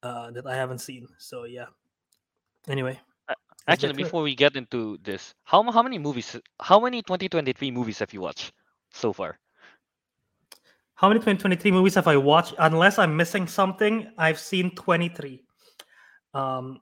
uh, 0.03 0.31
that 0.31 0.47
I 0.47 0.55
haven't 0.55 0.79
seen. 0.79 1.07
So 1.19 1.45
yeah. 1.45 1.67
Anyway, 2.69 2.99
let's 3.29 3.41
Actually, 3.69 3.95
get 3.95 4.01
it. 4.01 4.05
before 4.05 4.23
we 4.23 4.35
get 4.35 4.57
into 4.57 4.99
this, 5.03 5.35
how 5.45 5.63
how 5.71 5.83
many 5.83 5.99
movies? 5.99 6.37
How 6.61 6.81
many 6.81 7.03
2023 7.03 7.71
movies 7.71 7.99
have 8.01 8.13
you 8.13 8.21
watched 8.21 8.53
so 8.93 9.13
far? 9.13 9.39
How 10.95 11.09
many 11.09 11.21
2023 11.21 11.71
movies 11.73 11.95
have 11.95 12.09
I 12.09 12.17
watched? 12.17 12.55
Unless 12.59 12.99
I'm 12.99 13.17
missing 13.17 13.47
something, 13.47 14.11
I've 14.17 14.39
seen 14.39 14.75
23. 14.75 15.45
Um, 16.33 16.81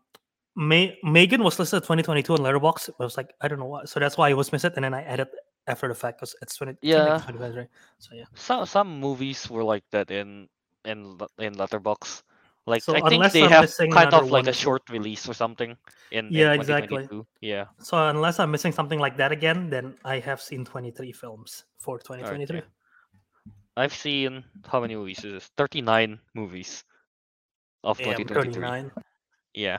May- 0.54 0.96
Megan 1.02 1.42
was 1.42 1.58
listed 1.58 1.82
2022 1.82 2.32
on 2.34 2.38
Letterboxd. 2.38 2.90
I 3.00 3.02
was 3.04 3.16
like, 3.16 3.34
I 3.40 3.48
don't 3.48 3.58
know 3.58 3.66
what, 3.66 3.88
so 3.88 3.98
that's 3.98 4.16
why 4.16 4.30
I 4.30 4.34
was 4.34 4.52
missed 4.52 4.64
it, 4.64 4.74
and 4.76 4.84
then 4.84 4.94
I 4.94 5.02
added 5.02 5.26
after 5.66 5.88
the 5.88 5.94
fact 5.94 6.18
because 6.18 6.36
it's 6.42 6.56
20. 6.56 6.78
Yeah. 6.80 7.18
25, 7.24 7.54
right? 7.56 7.68
So 7.98 8.14
yeah. 8.14 8.24
Some 8.34 8.66
some 8.66 9.00
movies 9.00 9.50
were 9.50 9.64
like 9.64 9.84
that 9.90 10.10
in 10.10 10.48
in 10.84 11.18
in 11.38 11.54
Letterboxd. 11.56 12.22
Like 12.66 12.82
So 12.82 12.94
I 12.94 13.00
think 13.00 13.14
unless 13.14 13.32
they 13.32 13.44
I'm 13.44 13.50
have 13.50 13.70
kind 13.92 14.14
of 14.14 14.30
like 14.30 14.44
one 14.44 14.48
a 14.48 14.52
short 14.52 14.88
release 14.88 15.28
or 15.28 15.34
something 15.34 15.76
in, 16.12 16.26
in 16.26 16.32
Yeah, 16.32 16.52
exactly. 16.52 17.06
Yeah. 17.40 17.66
So 17.78 18.08
unless 18.08 18.40
I'm 18.40 18.50
missing 18.50 18.72
something 18.72 18.98
like 18.98 19.16
that 19.18 19.32
again, 19.32 19.68
then 19.68 19.94
I 20.04 20.18
have 20.20 20.40
seen 20.40 20.64
23 20.64 21.12
films 21.12 21.64
for 21.78 21.98
2023. 21.98 22.58
Okay. 22.58 22.66
I've 23.76 23.92
seen 23.92 24.44
how 24.66 24.80
many 24.80 24.96
movies 24.96 25.24
is 25.24 25.32
this? 25.32 25.50
39 25.58 26.18
movies 26.34 26.84
of 27.82 27.98
Damn, 27.98 28.16
2023. 28.16 28.52
39. 28.52 28.92
Yeah. 29.52 29.78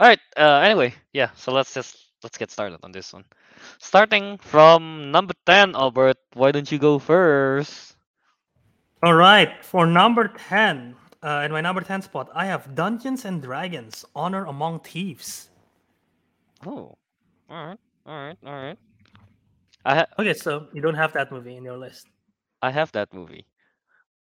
All 0.00 0.08
right. 0.08 0.20
Uh, 0.36 0.60
anyway, 0.64 0.94
yeah. 1.12 1.30
So 1.36 1.52
let's 1.52 1.74
just 1.74 2.12
let's 2.22 2.38
get 2.38 2.50
started 2.50 2.78
on 2.82 2.92
this 2.92 3.12
one. 3.12 3.24
Starting 3.78 4.38
from 4.38 5.10
number 5.10 5.34
10, 5.46 5.74
Albert. 5.74 6.16
Why 6.34 6.52
don't 6.52 6.70
you 6.70 6.78
go 6.78 6.98
first? 6.98 7.96
All 9.02 9.14
right, 9.14 9.64
for 9.64 9.84
number 9.84 10.28
10, 10.28 10.94
uh, 11.22 11.42
in 11.44 11.52
my 11.52 11.60
number 11.60 11.80
10 11.80 12.02
spot, 12.02 12.28
I 12.34 12.46
have 12.46 12.74
Dungeons 12.74 13.24
and 13.24 13.42
Dragons 13.42 14.04
Honor 14.14 14.44
Among 14.46 14.80
Thieves. 14.80 15.48
Oh. 16.66 16.96
All 17.50 17.66
right. 17.66 17.78
All 18.06 18.14
right. 18.14 18.36
All 18.46 18.52
right. 18.52 18.78
I 19.84 19.94
ha- 19.96 20.06
Okay, 20.18 20.34
so 20.34 20.68
you 20.72 20.80
don't 20.80 20.94
have 20.94 21.12
that 21.14 21.32
movie 21.32 21.56
in 21.56 21.64
your 21.64 21.76
list. 21.76 22.06
I 22.62 22.70
have 22.70 22.92
that 22.92 23.12
movie, 23.12 23.46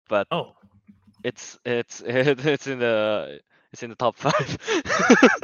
but 0.10 0.26
Oh, 0.32 0.56
it's 1.24 1.60
it's 1.66 2.02
it's 2.06 2.66
in 2.66 2.80
the 2.80 3.40
it's 3.72 3.84
in 3.84 3.92
the 3.92 3.96
top 3.96 4.16
five. 4.18 4.58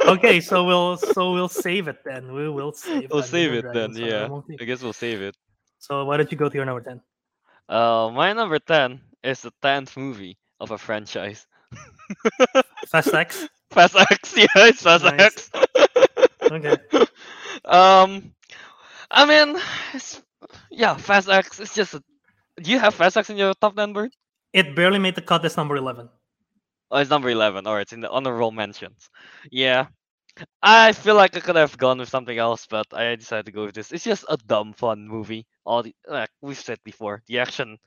okay, 0.06 0.40
so 0.40 0.64
we'll 0.64 0.96
so 0.96 1.32
we'll 1.32 1.48
save 1.48 1.86
it 1.86 2.02
then. 2.04 2.32
We 2.32 2.48
will 2.48 2.72
save. 2.72 3.10
We'll 3.12 3.22
save 3.22 3.52
it 3.54 3.62
then. 3.72 3.92
Dragons 3.94 3.98
Yeah. 3.98 4.40
I 4.60 4.64
guess 4.64 4.82
we'll 4.82 4.92
save 4.92 5.22
it. 5.22 5.36
So 5.78 6.04
why 6.04 6.16
don't 6.16 6.30
you 6.32 6.38
go 6.38 6.48
to 6.48 6.54
your 6.56 6.64
number 6.66 6.80
10? 6.82 7.00
Uh, 7.68 8.10
my 8.12 8.32
number 8.32 8.58
ten 8.58 9.00
is 9.22 9.42
the 9.42 9.52
tenth 9.62 9.96
movie 9.96 10.36
of 10.62 10.70
a 10.70 10.78
franchise. 10.78 11.46
Fast 12.86 13.12
X. 13.14 13.48
Fast 13.70 13.96
X, 13.96 14.36
yeah, 14.36 14.46
it's 14.56 14.82
Fast 14.82 15.04
Nice. 15.04 15.20
X. 15.20 15.50
Okay. 16.50 16.76
Um, 17.64 18.32
I 19.10 19.26
mean, 19.26 19.60
it's, 19.94 20.22
yeah, 20.70 20.96
Fast 20.96 21.28
X. 21.28 21.60
It's 21.60 21.74
just. 21.74 21.94
A, 21.94 22.02
do 22.62 22.70
you 22.70 22.78
have 22.78 22.94
Fast 22.94 23.16
X 23.16 23.30
in 23.30 23.36
your 23.36 23.54
top 23.54 23.74
ten, 23.76 23.92
Bird? 23.92 24.12
It 24.52 24.76
barely 24.76 24.98
made 24.98 25.14
the 25.14 25.22
cut 25.22 25.44
as 25.44 25.56
number 25.56 25.76
11. 25.76 26.08
Oh, 26.90 26.98
it's 26.98 27.10
number 27.10 27.30
eleven. 27.30 27.66
Or 27.66 27.80
it's 27.80 27.92
in 27.94 28.00
the 28.00 28.10
honorable 28.10 28.50
mentions. 28.52 29.08
Yeah, 29.50 29.86
I 30.62 30.92
feel 30.92 31.14
like 31.14 31.36
I 31.36 31.40
could 31.40 31.56
have 31.56 31.76
gone 31.78 31.98
with 31.98 32.10
something 32.10 32.36
else, 32.38 32.66
but 32.66 32.86
I 32.92 33.16
decided 33.16 33.46
to 33.46 33.52
go 33.52 33.64
with 33.64 33.74
this. 33.74 33.92
It's 33.92 34.04
just 34.04 34.26
a 34.28 34.36
dumb, 34.36 34.74
fun 34.74 35.08
movie. 35.08 35.46
All 35.64 35.82
the 35.82 35.94
like 36.06 36.30
we've 36.42 36.58
said 36.58 36.78
before, 36.84 37.22
the 37.26 37.38
action 37.38 37.78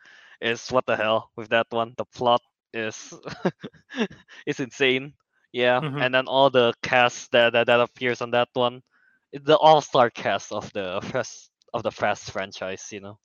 is 0.42 0.70
what 0.70 0.86
the 0.88 0.96
hell 0.96 1.30
with 1.36 1.50
that 1.50 1.68
one. 1.70 1.94
The 1.98 2.06
plot 2.06 2.42
is 2.76 3.14
is 4.46 4.60
insane. 4.60 5.14
Yeah, 5.54 5.80
Mhm. 5.82 6.02
and 6.04 6.14
then 6.14 6.28
all 6.28 6.50
the 6.52 6.74
cast 6.84 7.32
that 7.32 7.54
that, 7.54 7.68
that 7.68 7.80
appears 7.80 8.22
on 8.22 8.32
that 8.32 8.50
one, 8.54 8.84
it's 9.32 9.46
the 9.46 9.58
all 9.58 9.82
star 9.82 10.10
cast 10.12 10.52
of 10.52 10.72
the 10.74 11.00
Fast 11.12 11.52
of 11.74 11.84
the 11.84 11.92
Fast 11.92 12.32
franchise. 12.32 12.88
You 12.92 13.02
know, 13.02 13.20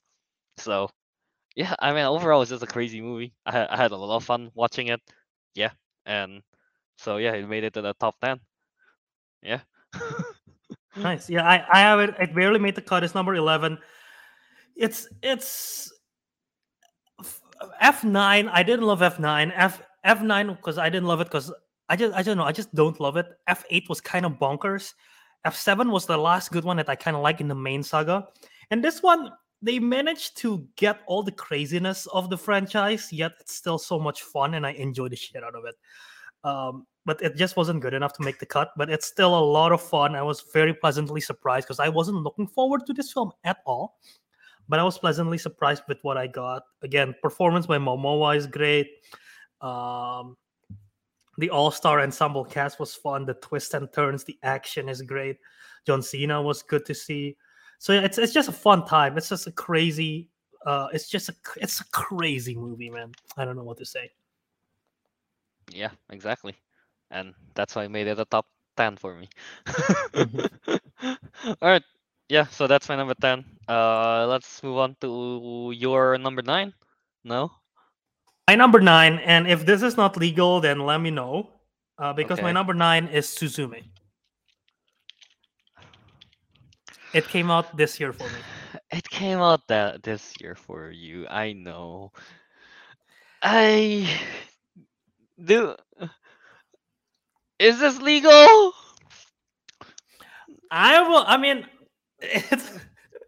so 0.57 0.89
yeah, 1.55 1.75
I 1.79 1.93
mean 1.93 2.05
overall 2.05 2.41
it's 2.41 2.51
just 2.51 2.63
a 2.63 2.67
crazy 2.67 3.01
movie. 3.01 3.33
I 3.45 3.67
I 3.69 3.77
had 3.77 3.91
a 3.91 3.97
lot 3.97 4.15
of 4.17 4.23
fun 4.25 4.51
watching 4.55 4.87
it. 4.89 5.01
Yeah, 5.55 5.71
and 6.05 6.41
so 6.97 7.17
yeah, 7.17 7.33
it 7.33 7.47
made 7.49 7.65
it 7.65 7.73
to 7.75 7.81
the 7.81 7.93
top 7.99 8.15
ten. 8.21 8.39
Yeah. 9.43 9.61
Nice. 10.95 11.29
Yeah, 11.29 11.47
I, 11.47 11.65
I 11.71 11.79
have 11.79 11.99
it. 12.01 12.15
It 12.19 12.35
barely 12.35 12.59
made 12.59 12.75
the 12.75 12.81
cut. 12.81 13.03
It's 13.03 13.15
number 13.15 13.35
eleven. 13.35 13.77
It's 14.75 15.07
it's 15.23 15.91
F 17.79 18.03
nine. 18.03 18.49
I 18.49 18.63
didn't 18.63 18.85
love 18.85 19.01
F 19.01 19.19
nine. 19.19 19.51
F 19.55 19.81
F 20.03 20.21
nine 20.21 20.47
because 20.47 20.77
I 20.77 20.89
didn't 20.89 21.07
love 21.07 21.21
it 21.21 21.25
because 21.25 21.53
I 21.89 21.95
just 21.95 22.13
I 22.15 22.23
don't 22.23 22.37
know. 22.37 22.43
I 22.43 22.51
just 22.51 22.73
don't 22.73 22.99
love 22.99 23.17
it. 23.17 23.27
F 23.47 23.63
eight 23.69 23.87
was 23.89 24.01
kind 24.01 24.25
of 24.25 24.33
bonkers. 24.33 24.93
F 25.45 25.55
seven 25.55 25.91
was 25.91 26.05
the 26.05 26.17
last 26.17 26.51
good 26.51 26.63
one 26.63 26.77
that 26.77 26.89
I 26.89 26.95
kind 26.95 27.15
of 27.17 27.23
like 27.23 27.41
in 27.41 27.47
the 27.47 27.55
main 27.55 27.83
saga, 27.83 28.27
and 28.69 28.83
this 28.83 29.01
one 29.01 29.31
they 29.61 29.79
managed 29.79 30.37
to 30.37 30.67
get 30.75 31.01
all 31.05 31.21
the 31.21 31.31
craziness 31.31 32.07
of 32.07 32.29
the 32.29 32.37
franchise, 32.37 33.13
yet 33.13 33.33
it's 33.39 33.53
still 33.53 33.77
so 33.77 33.99
much 33.99 34.23
fun, 34.23 34.55
and 34.55 34.65
I 34.65 34.71
enjoy 34.71 35.07
the 35.09 35.15
shit 35.15 35.43
out 35.43 35.55
of 35.55 35.65
it. 35.65 35.75
Um, 36.43 36.87
but 37.05 37.21
it 37.21 37.35
just 37.35 37.55
wasn't 37.57 37.81
good 37.81 37.93
enough 37.93 38.13
to 38.13 38.23
make 38.23 38.39
the 38.39 38.45
cut. 38.45 38.71
But 38.75 38.89
it's 38.89 39.07
still 39.07 39.37
a 39.37 39.39
lot 39.39 39.71
of 39.71 39.81
fun. 39.81 40.15
I 40.15 40.21
was 40.23 40.43
very 40.53 40.73
pleasantly 40.73 41.21
surprised 41.21 41.67
because 41.67 41.79
I 41.79 41.89
wasn't 41.89 42.17
looking 42.17 42.47
forward 42.47 42.85
to 42.87 42.93
this 42.93 43.11
film 43.11 43.31
at 43.43 43.57
all. 43.65 43.97
But 44.71 44.79
I 44.79 44.85
was 44.85 44.97
pleasantly 44.97 45.37
surprised 45.37 45.83
with 45.89 46.01
what 46.01 46.15
I 46.15 46.27
got. 46.27 46.63
Again, 46.81 47.13
performance 47.21 47.65
by 47.65 47.77
Momoa 47.77 48.37
is 48.37 48.47
great. 48.47 48.87
Um, 49.59 50.37
the 51.37 51.49
all-star 51.49 51.99
ensemble 51.99 52.45
cast 52.45 52.79
was 52.79 52.95
fun. 52.95 53.25
The 53.25 53.33
twists 53.33 53.73
and 53.73 53.91
turns, 53.91 54.23
the 54.23 54.39
action 54.43 54.87
is 54.87 55.01
great. 55.01 55.39
John 55.85 56.01
Cena 56.01 56.41
was 56.41 56.63
good 56.63 56.85
to 56.85 56.95
see. 56.95 57.35
So 57.79 57.91
yeah, 57.91 58.05
it's 58.05 58.17
it's 58.17 58.31
just 58.31 58.47
a 58.47 58.53
fun 58.53 58.85
time. 58.85 59.17
It's 59.17 59.27
just 59.27 59.45
a 59.45 59.51
crazy. 59.51 60.29
Uh, 60.65 60.87
it's 60.93 61.09
just 61.09 61.27
a 61.27 61.35
it's 61.57 61.81
a 61.81 61.85
crazy 61.91 62.55
movie, 62.55 62.89
man. 62.89 63.11
I 63.35 63.43
don't 63.43 63.57
know 63.57 63.65
what 63.65 63.77
to 63.79 63.85
say. 63.85 64.09
Yeah, 65.69 65.89
exactly. 66.11 66.55
And 67.09 67.33
that's 67.55 67.75
why 67.75 67.83
I 67.83 67.87
made 67.89 68.07
it 68.07 68.19
a 68.19 68.25
top 68.25 68.47
10 68.77 68.95
for 68.95 69.15
me. 69.15 69.27
All 71.03 71.57
right. 71.61 71.83
Yeah, 72.31 72.47
so 72.47 72.63
that's 72.65 72.87
my 72.87 72.95
number 72.95 73.13
10. 73.19 73.43
Uh 73.67 74.23
let's 74.23 74.63
move 74.63 74.79
on 74.79 74.95
to 75.03 75.75
your 75.75 76.15
number 76.17 76.41
9. 76.41 76.71
No? 77.27 77.51
My 78.47 78.55
number 78.55 78.81
nine, 78.81 79.19
and 79.23 79.47
if 79.47 79.65
this 79.65 79.81
is 79.81 79.95
not 79.95 80.17
legal, 80.17 80.59
then 80.59 80.79
let 80.79 80.99
me 80.99 81.09
know. 81.09 81.51
Uh, 81.97 82.11
because 82.11 82.41
my 82.41 82.51
number 82.51 82.73
nine 82.73 83.07
is 83.07 83.27
Suzume. 83.27 83.83
It 87.13 87.27
came 87.27 87.51
out 87.51 87.77
this 87.77 87.99
year 87.99 88.11
for 88.11 88.27
me. 88.27 88.39
It 88.91 89.07
came 89.07 89.39
out 89.39 89.67
that 89.67 90.03
this 90.03 90.33
year 90.41 90.55
for 90.55 90.91
you. 90.91 91.27
I 91.29 91.53
know. 91.53 92.11
I 93.41 94.03
do 95.39 95.75
Is 97.59 97.79
this 97.79 98.01
legal? 98.01 98.73
I 100.71 101.07
will. 101.07 101.23
I 101.27 101.37
mean, 101.37 101.63
it's 102.21 102.71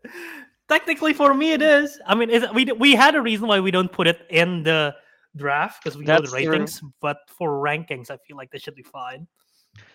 technically 0.70 1.14
for 1.14 1.34
me 1.34 1.54
it 1.54 1.62
is. 1.62 2.00
I 2.06 2.16
mean, 2.16 2.30
we 2.54 2.66
we 2.74 2.96
had 2.96 3.16
a 3.16 3.22
reason 3.22 3.48
why 3.48 3.60
we 3.60 3.72
don't 3.72 3.92
put 3.92 4.08
it 4.08 4.26
in 4.30 4.64
the 4.64 4.96
draft 5.36 5.84
because 5.84 5.98
we 5.98 6.06
know 6.06 6.16
the 6.16 6.22
That's 6.22 6.32
true. 6.32 6.52
ratings. 6.52 6.82
But 7.02 7.18
for 7.28 7.50
rankings, 7.62 8.10
I 8.10 8.18
feel 8.18 8.38
like 8.38 8.52
they 8.52 8.60
should 8.60 8.76
be 8.76 8.84
fine. 8.84 9.28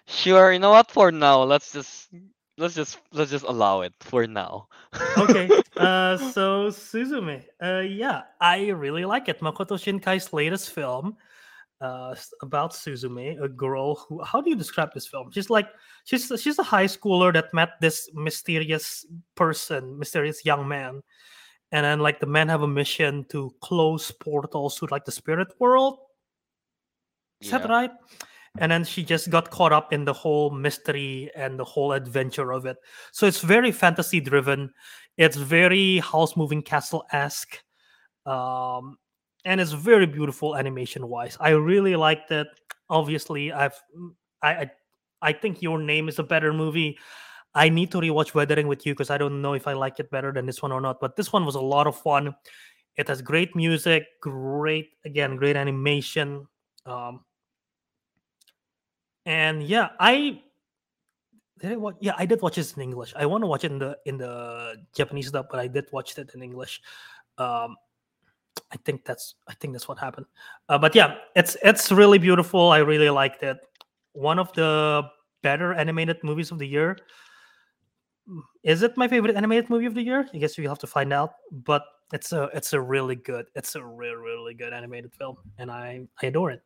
Sure, 0.06 0.52
you 0.52 0.58
know 0.58 0.70
what? 0.70 0.90
For 0.90 1.12
now, 1.12 1.42
let's 1.42 1.72
just 1.72 2.08
let's 2.56 2.74
just 2.74 2.98
let's 3.12 3.30
just 3.30 3.44
allow 3.44 3.82
it 3.82 3.94
for 4.00 4.26
now. 4.26 4.68
okay. 5.18 5.48
Uh, 5.76 6.16
so 6.16 6.68
Suzume, 6.68 7.44
uh, 7.62 7.80
yeah, 7.80 8.22
I 8.40 8.70
really 8.70 9.04
like 9.04 9.28
it. 9.28 9.40
Makoto 9.40 9.78
Shinkai's 9.78 10.32
latest 10.32 10.70
film, 10.70 11.16
uh, 11.80 12.14
about 12.42 12.72
Suzume, 12.72 13.42
a 13.42 13.48
girl 13.48 13.94
who. 13.94 14.22
How 14.24 14.40
do 14.40 14.50
you 14.50 14.56
describe 14.56 14.90
this 14.94 15.06
film? 15.06 15.30
She's 15.30 15.50
like 15.50 15.68
she's 16.04 16.30
she's 16.40 16.58
a 16.58 16.62
high 16.64 16.86
schooler 16.86 17.32
that 17.32 17.54
met 17.54 17.70
this 17.80 18.10
mysterious 18.14 19.06
person, 19.36 19.98
mysterious 19.98 20.44
young 20.44 20.66
man, 20.66 21.02
and 21.72 21.84
then 21.84 22.00
like 22.00 22.20
the 22.20 22.26
men 22.26 22.48
have 22.48 22.62
a 22.62 22.68
mission 22.68 23.24
to 23.30 23.54
close 23.60 24.10
portals 24.10 24.76
to 24.76 24.88
like 24.90 25.04
the 25.04 25.12
spirit 25.12 25.48
world. 25.60 25.98
Is 27.40 27.50
that 27.52 27.68
right? 27.68 27.92
And 28.58 28.72
then 28.72 28.84
she 28.84 29.04
just 29.04 29.30
got 29.30 29.50
caught 29.50 29.72
up 29.72 29.92
in 29.92 30.04
the 30.04 30.12
whole 30.12 30.50
mystery 30.50 31.30
and 31.36 31.58
the 31.58 31.64
whole 31.64 31.92
adventure 31.92 32.52
of 32.52 32.66
it. 32.66 32.76
So 33.12 33.26
it's 33.26 33.40
very 33.40 33.70
fantasy 33.70 34.20
driven. 34.20 34.72
It's 35.16 35.36
very 35.36 35.98
Howl's 35.98 36.36
Moving 36.36 36.62
Castle 36.62 37.04
esque. 37.12 37.62
Um, 38.26 38.96
and 39.48 39.62
it's 39.62 39.72
very 39.72 40.04
beautiful 40.04 40.56
animation 40.56 41.08
wise. 41.08 41.38
I 41.40 41.50
really 41.56 41.96
liked 41.96 42.30
it. 42.30 42.48
Obviously, 42.90 43.50
I've 43.50 43.80
I 44.42 44.70
I, 45.22 45.32
think 45.32 45.62
your 45.62 45.80
name 45.80 46.08
is 46.08 46.18
a 46.18 46.22
better 46.22 46.52
movie. 46.52 46.98
I 47.54 47.70
need 47.70 47.90
to 47.92 47.98
rewatch 47.98 48.34
Weathering 48.34 48.68
with 48.68 48.84
you 48.84 48.92
because 48.92 49.08
I 49.08 49.16
don't 49.16 49.40
know 49.40 49.54
if 49.54 49.66
I 49.66 49.72
like 49.72 49.98
it 50.00 50.10
better 50.10 50.32
than 50.32 50.44
this 50.44 50.60
one 50.60 50.70
or 50.70 50.82
not. 50.82 51.00
But 51.00 51.16
this 51.16 51.32
one 51.32 51.46
was 51.46 51.54
a 51.54 51.60
lot 51.60 51.86
of 51.86 51.96
fun. 51.98 52.36
It 52.96 53.08
has 53.08 53.22
great 53.22 53.56
music, 53.56 54.04
great 54.20 54.90
again, 55.06 55.36
great 55.36 55.56
animation. 55.56 56.46
Um, 56.84 57.24
and 59.24 59.62
yeah, 59.62 59.88
I 59.98 60.42
did 61.58 61.72
I 61.72 61.76
watch. 61.76 61.96
Yeah, 62.00 62.12
I 62.18 62.26
did 62.26 62.42
watch 62.42 62.56
this 62.56 62.74
in 62.74 62.82
English. 62.82 63.14
I 63.16 63.24
want 63.24 63.42
to 63.42 63.46
watch 63.46 63.64
it 63.64 63.72
in 63.72 63.78
the 63.78 63.96
in 64.04 64.18
the 64.18 64.76
Japanese 64.94 65.30
dub, 65.30 65.46
but 65.50 65.58
I 65.58 65.68
did 65.68 65.86
watch 65.90 66.18
it 66.18 66.30
in 66.34 66.42
English. 66.42 66.82
Um, 67.38 67.76
I 68.72 68.76
think 68.84 69.04
that's 69.04 69.34
I 69.48 69.54
think 69.54 69.72
that's 69.72 69.88
what 69.88 69.98
happened. 69.98 70.26
Uh, 70.68 70.78
but 70.78 70.94
yeah, 70.94 71.16
it's 71.36 71.56
it's 71.62 71.90
really 71.92 72.18
beautiful. 72.18 72.70
I 72.70 72.78
really 72.78 73.10
liked 73.10 73.42
it. 73.42 73.58
One 74.12 74.38
of 74.38 74.52
the 74.52 75.02
better 75.42 75.72
animated 75.74 76.18
movies 76.22 76.50
of 76.50 76.58
the 76.58 76.66
year. 76.66 76.98
Mm, 78.28 78.40
Is 78.62 78.82
it 78.82 78.96
my 78.96 79.08
favorite 79.08 79.36
animated 79.36 79.70
movie 79.70 79.86
of 79.86 79.94
the 79.94 80.02
year? 80.02 80.28
I 80.32 80.38
guess 80.38 80.58
you 80.58 80.68
have 80.68 80.78
to 80.80 80.86
find 80.86 81.12
out. 81.12 81.32
But 81.52 81.84
it's 82.12 82.32
a 82.32 82.50
it's 82.54 82.72
a 82.72 82.80
really 82.80 83.16
good 83.16 83.46
it's 83.54 83.74
a 83.76 83.84
really 83.84 84.16
really 84.16 84.54
good 84.54 84.72
animated 84.72 85.14
film, 85.14 85.36
and 85.58 85.70
I 85.70 86.06
I 86.22 86.26
adore 86.26 86.50
it. 86.50 86.62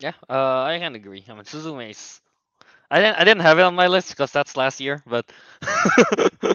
Yeah, 0.00 0.12
uh, 0.28 0.62
I 0.62 0.78
can 0.78 0.94
agree. 0.94 1.24
I 1.28 1.34
mean, 1.34 1.44
Suzume's. 1.44 2.20
I 2.90 3.00
didn't. 3.00 3.16
I 3.16 3.24
didn't 3.24 3.42
have 3.42 3.58
it 3.58 3.62
on 3.62 3.74
my 3.74 3.86
list 3.86 4.10
because 4.10 4.32
that's 4.32 4.56
last 4.56 4.80
year. 4.80 5.02
But 5.06 5.30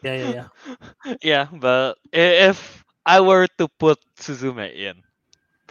Yeah, 0.04 0.16
yeah, 0.16 0.30
yeah. 0.34 1.16
yeah. 1.24 1.48
But 1.52 1.98
if 2.14 2.84
I 3.08 3.22
were 3.22 3.48
to 3.58 3.70
put 3.80 4.00
Suzume 4.20 4.72
in, 4.76 5.04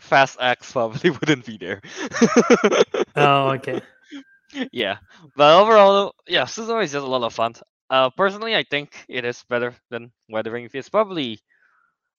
Fast 0.01 0.39
X 0.41 0.73
probably 0.73 1.11
wouldn't 1.21 1.47
be 1.47 1.59
there. 1.59 1.83
Oh, 3.17 3.51
okay. 3.57 3.81
yeah, 4.73 4.99
but 5.37 5.59
overall, 5.61 6.15
yeah, 6.29 6.45
Suzume 6.45 6.85
is 6.85 6.93
just 6.93 7.05
a 7.07 7.09
lot 7.09 7.23
of 7.23 7.35
fun. 7.35 7.55
Uh, 7.91 8.11
personally, 8.11 8.57
I 8.57 8.65
think 8.65 9.05
it 9.09 9.25
is 9.25 9.45
better 9.49 9.75
than 9.91 10.13
Weathering. 10.29 10.69
It's 10.73 10.89
probably, 10.91 11.41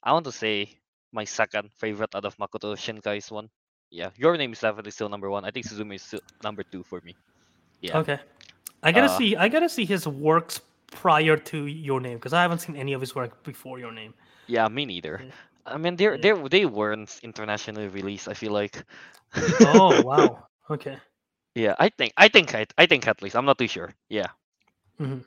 I 0.04 0.14
want 0.14 0.26
to 0.26 0.32
say, 0.32 0.80
my 1.14 1.26
second 1.26 1.72
favorite 1.78 2.16
out 2.16 2.26
of 2.26 2.38
Makoto 2.38 2.76
Shinkai's 2.78 3.32
one. 3.32 3.50
Yeah, 3.92 4.10
your 4.18 4.38
name 4.38 4.54
is 4.54 4.60
definitely 4.62 4.92
still 4.92 5.10
number 5.10 5.30
one. 5.30 5.46
I 5.46 5.52
think 5.52 5.66
Suzume 5.68 5.96
is 5.96 6.04
still 6.04 6.22
number 6.44 6.64
two 6.64 6.84
for 6.84 7.02
me. 7.04 7.16
Yeah. 7.82 8.00
Okay. 8.00 8.20
I 8.84 8.92
gotta 8.92 9.08
Uh, 9.08 9.18
see. 9.18 9.36
I 9.36 9.50
gotta 9.50 9.70
see 9.70 9.86
his 9.86 10.08
works 10.08 10.62
prior 10.92 11.38
to 11.38 11.66
Your 11.68 12.00
Name 12.02 12.18
because 12.18 12.34
I 12.34 12.42
haven't 12.42 12.60
seen 12.60 12.76
any 12.76 12.94
of 12.94 13.02
his 13.02 13.16
work 13.16 13.44
before 13.44 13.80
Your 13.80 13.92
Name. 13.92 14.14
Yeah, 14.48 14.68
me 14.70 14.86
neither. 14.86 15.26
I 15.66 15.78
mean, 15.78 15.96
they're 15.98 16.18
they 16.18 16.32
they 16.50 16.66
weren't 16.66 17.20
internationally 17.24 17.88
released. 17.88 18.28
I 18.30 18.34
feel 18.34 18.52
like. 18.54 18.84
Oh 19.62 19.96
wow. 20.02 20.48
Okay. 20.70 21.00
yeah, 21.56 21.76
I 21.80 21.90
think 21.90 22.14
I 22.18 22.28
think 22.30 22.54
I, 22.56 22.66
I 22.78 22.86
think 22.88 23.08
at 23.08 23.22
least 23.22 23.36
I'm 23.36 23.46
not 23.46 23.58
too 23.60 23.68
sure. 23.68 23.94
Yeah, 24.10 24.28
Mhm. 25.00 25.24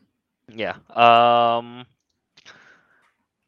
yeah. 0.49 0.77
Um. 0.91 1.87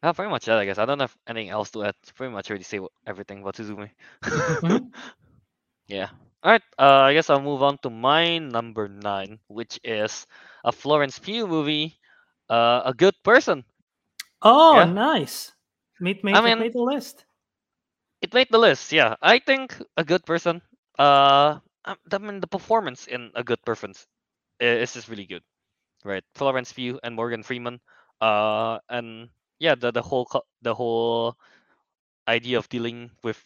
Yeah, 0.03 0.13
pretty 0.13 0.31
much 0.31 0.45
that. 0.47 0.59
I 0.59 0.65
guess 0.65 0.79
I 0.79 0.85
don't 0.85 1.01
have 1.01 1.17
anything 1.27 1.51
else 1.51 1.71
to 1.73 1.85
add. 1.85 1.95
Pretty 2.15 2.33
much 2.33 2.51
already 2.51 2.65
say 2.65 2.81
everything 3.07 3.43
about 3.43 3.57
Suzume. 3.57 3.91
Mhm. 4.49 4.93
yeah. 5.89 6.09
All 6.43 6.53
right. 6.53 6.63
Uh, 6.79 7.07
I 7.11 7.15
guess 7.15 7.31
I'll 7.31 7.41
move 7.43 7.63
on 7.63 7.79
to 7.83 7.91
my 7.91 8.39
number 8.39 8.89
nine, 8.89 9.39
which 9.49 9.79
is 9.85 10.27
a 10.65 10.73
Florence 10.73 11.19
Pugh 11.19 11.47
movie. 11.47 11.99
Uh, 12.49 12.83
a 12.85 12.95
good 12.95 13.15
person. 13.25 13.65
Oh, 14.43 14.83
Yeah. 14.83 14.87
nice. 14.87 15.53
Made 16.03 16.23
made, 16.23 16.37
I 16.37 16.41
it 16.45 16.57
mean- 16.57 16.59
made 16.59 16.75
the 16.75 16.83
list. 16.83 17.25
it 18.23 18.35
made 18.35 18.49
the 18.51 18.59
list. 18.59 18.93
Yeah, 18.93 19.17
I 19.23 19.39
think 19.39 19.77
a 19.97 20.05
good 20.05 20.25
person. 20.25 20.63
Uh, 20.99 21.59
um, 21.85 21.97
I 22.13 22.19
mean 22.19 22.41
the 22.41 22.47
performance 22.49 23.07
in 23.07 23.31
a 23.35 23.45
good 23.45 23.63
performance 23.65 24.07
is 24.61 24.95
just 24.95 25.09
really 25.09 25.27
good, 25.27 25.43
right? 26.05 26.25
Florence 26.35 26.73
Pugh 26.73 26.99
and 27.03 27.15
Morgan 27.15 27.43
Freeman. 27.43 27.81
Uh, 28.21 28.79
and 28.89 29.29
yeah, 29.59 29.75
the 29.75 29.91
the 29.93 30.03
whole 30.03 30.29
the 30.63 30.75
whole 30.75 31.37
idea 32.29 32.59
of 32.59 32.69
dealing 32.69 33.11
with 33.23 33.39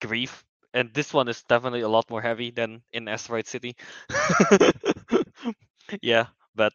grief, 0.00 0.44
and 0.74 0.92
this 0.94 1.12
one 1.12 1.28
is 1.28 1.42
definitely 1.48 1.82
a 1.82 1.88
lot 1.88 2.10
more 2.10 2.22
heavy 2.22 2.50
than 2.50 2.82
in 2.92 3.08
Asteroid 3.08 3.46
City. 3.46 3.76
yeah, 6.02 6.26
but 6.54 6.72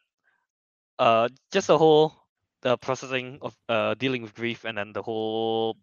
uh, 0.99 1.29
just 1.51 1.69
a 1.69 1.77
whole 1.77 2.13
the 2.62 2.78
processing 2.78 3.39
of 3.41 3.55
uh 3.70 3.93
dealing 3.95 4.22
with 4.24 4.34
grief, 4.36 4.66
and 4.66 4.78
then 4.78 4.93
the 4.93 5.01
whole 5.03 5.78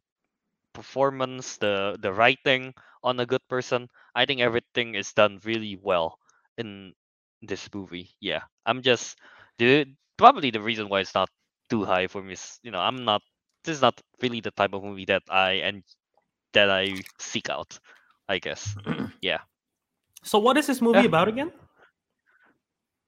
performance, 0.74 1.56
the 1.58 1.96
the 2.00 2.12
writing 2.12 2.74
on 3.02 3.20
a 3.20 3.26
good 3.26 3.42
person. 3.48 3.88
I 4.14 4.26
think 4.26 4.40
everything 4.40 4.94
is 4.94 5.12
done 5.12 5.40
really 5.44 5.76
well 5.80 6.18
in 6.58 6.94
this 7.42 7.68
movie. 7.74 8.10
Yeah, 8.20 8.42
I'm 8.66 8.82
just 8.82 9.18
the 9.58 9.86
probably 10.16 10.50
the 10.50 10.60
reason 10.62 10.88
why 10.88 11.00
it's 11.00 11.14
not 11.14 11.30
too 11.70 11.84
high 11.84 12.06
for 12.08 12.22
me 12.22 12.34
is 12.34 12.58
you 12.62 12.70
know 12.70 12.80
I'm 12.80 13.04
not 13.04 13.22
this 13.64 13.76
is 13.76 13.82
not 13.82 14.00
really 14.22 14.40
the 14.40 14.50
type 14.52 14.72
of 14.74 14.84
movie 14.84 15.06
that 15.06 15.22
I 15.30 15.62
and 15.66 15.82
that 16.54 16.70
I 16.70 17.04
seek 17.18 17.50
out. 17.50 17.78
I 18.28 18.38
guess. 18.38 18.76
Yeah. 19.22 19.40
So 20.22 20.38
what 20.38 20.56
is 20.56 20.66
this 20.66 20.80
movie 20.80 21.04
Yeah. 21.04 21.06
about 21.06 21.28
again? 21.28 21.52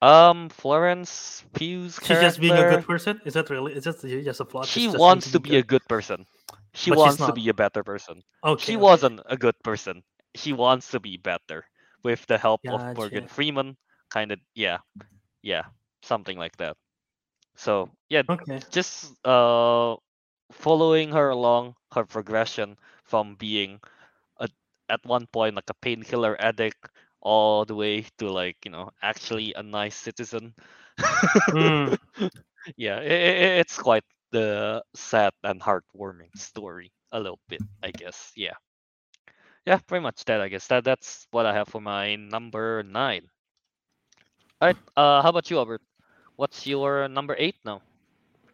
Um, 0.03 0.49
Florence 0.49 1.45
Pugh's 1.53 1.99
She's 2.03 2.21
just 2.21 2.41
being 2.41 2.57
a 2.59 2.65
good 2.65 2.83
person. 2.87 3.21
Is 3.25 3.35
that 3.35 3.49
really? 3.51 3.73
Is 3.75 3.85
that 3.85 4.01
just 4.25 4.41
a 4.41 4.45
plot? 4.45 4.71
She 4.71 4.87
It's 4.87 4.87
wants 4.87 5.31
to 5.33 5.41
be 5.41 5.57
a 5.57 5.63
good? 5.63 5.65
good 5.65 5.87
person. 5.89 6.27
She 6.75 6.91
But 6.91 6.99
wants 6.99 7.25
to 7.27 7.33
be 7.33 7.49
a 7.49 7.55
better 7.55 7.83
person. 7.83 8.23
Okay. 8.45 8.73
she 8.73 8.77
okay. 8.77 8.77
wasn't 8.77 9.21
a 9.27 9.37
good 9.37 9.57
person. 9.63 10.03
She 10.35 10.53
wants 10.53 10.91
to 10.91 11.01
be 11.01 11.17
better 11.17 11.65
with 12.03 12.27
the 12.27 12.39
help 12.39 12.61
of 12.69 12.83
Morgan 12.95 13.27
Gotcha. 13.27 13.29
Freeman. 13.29 13.77
Kind 14.11 14.33
of, 14.33 14.39
yeah, 14.55 14.79
yeah, 15.43 15.65
something 16.03 16.39
like 16.39 16.57
that. 16.59 16.77
So 17.57 17.91
yeah, 18.09 18.23
Okay. 18.29 18.61
just 18.71 19.15
uh, 19.27 19.97
following 20.53 21.13
her 21.13 21.29
along 21.31 21.75
her 21.95 22.05
progression 22.05 22.77
from 23.05 23.35
being 23.37 23.81
a, 24.39 24.49
at 24.89 25.05
one 25.05 25.27
point 25.27 25.55
like 25.57 25.71
a 25.71 25.75
painkiller 25.83 26.37
addict 26.41 26.89
all 27.21 27.65
the 27.65 27.75
way 27.75 28.05
to 28.19 28.31
like 28.31 28.57
you 28.65 28.71
know 28.71 28.91
actually 29.03 29.53
a 29.55 29.63
nice 29.63 29.97
citizen. 29.97 30.55
Mm. 31.53 31.97
yeah, 32.77 32.97
i 32.97 33.03
i- 33.03 33.59
it's 33.63 33.79
quite 33.79 34.05
the 34.33 34.83
sad 34.95 35.33
and 35.45 35.61
heartwarming 35.61 36.37
story 36.37 36.93
a 37.13 37.19
little 37.21 37.41
bit, 37.49 37.63
I 37.83 37.91
guess. 37.93 38.33
Yeah. 38.37 38.55
Yeah, 39.67 39.79
pretty 39.87 40.03
much 40.03 40.25
that, 40.25 40.41
I 40.41 40.49
guess. 40.49 40.67
That 40.69 40.85
that's 40.85 41.27
what 41.31 41.47
I 41.47 41.53
have 41.55 41.69
for 41.69 41.81
my 41.81 42.17
number 42.17 42.83
nine. 42.83 43.29
Alright, 44.63 44.77
uh 44.97 45.23
how 45.23 45.29
about 45.31 45.51
you, 45.51 45.59
Albert? 45.59 45.83
What's 46.37 46.67
your 46.67 47.09
number 47.09 47.35
eight 47.39 47.57
now? 47.65 47.83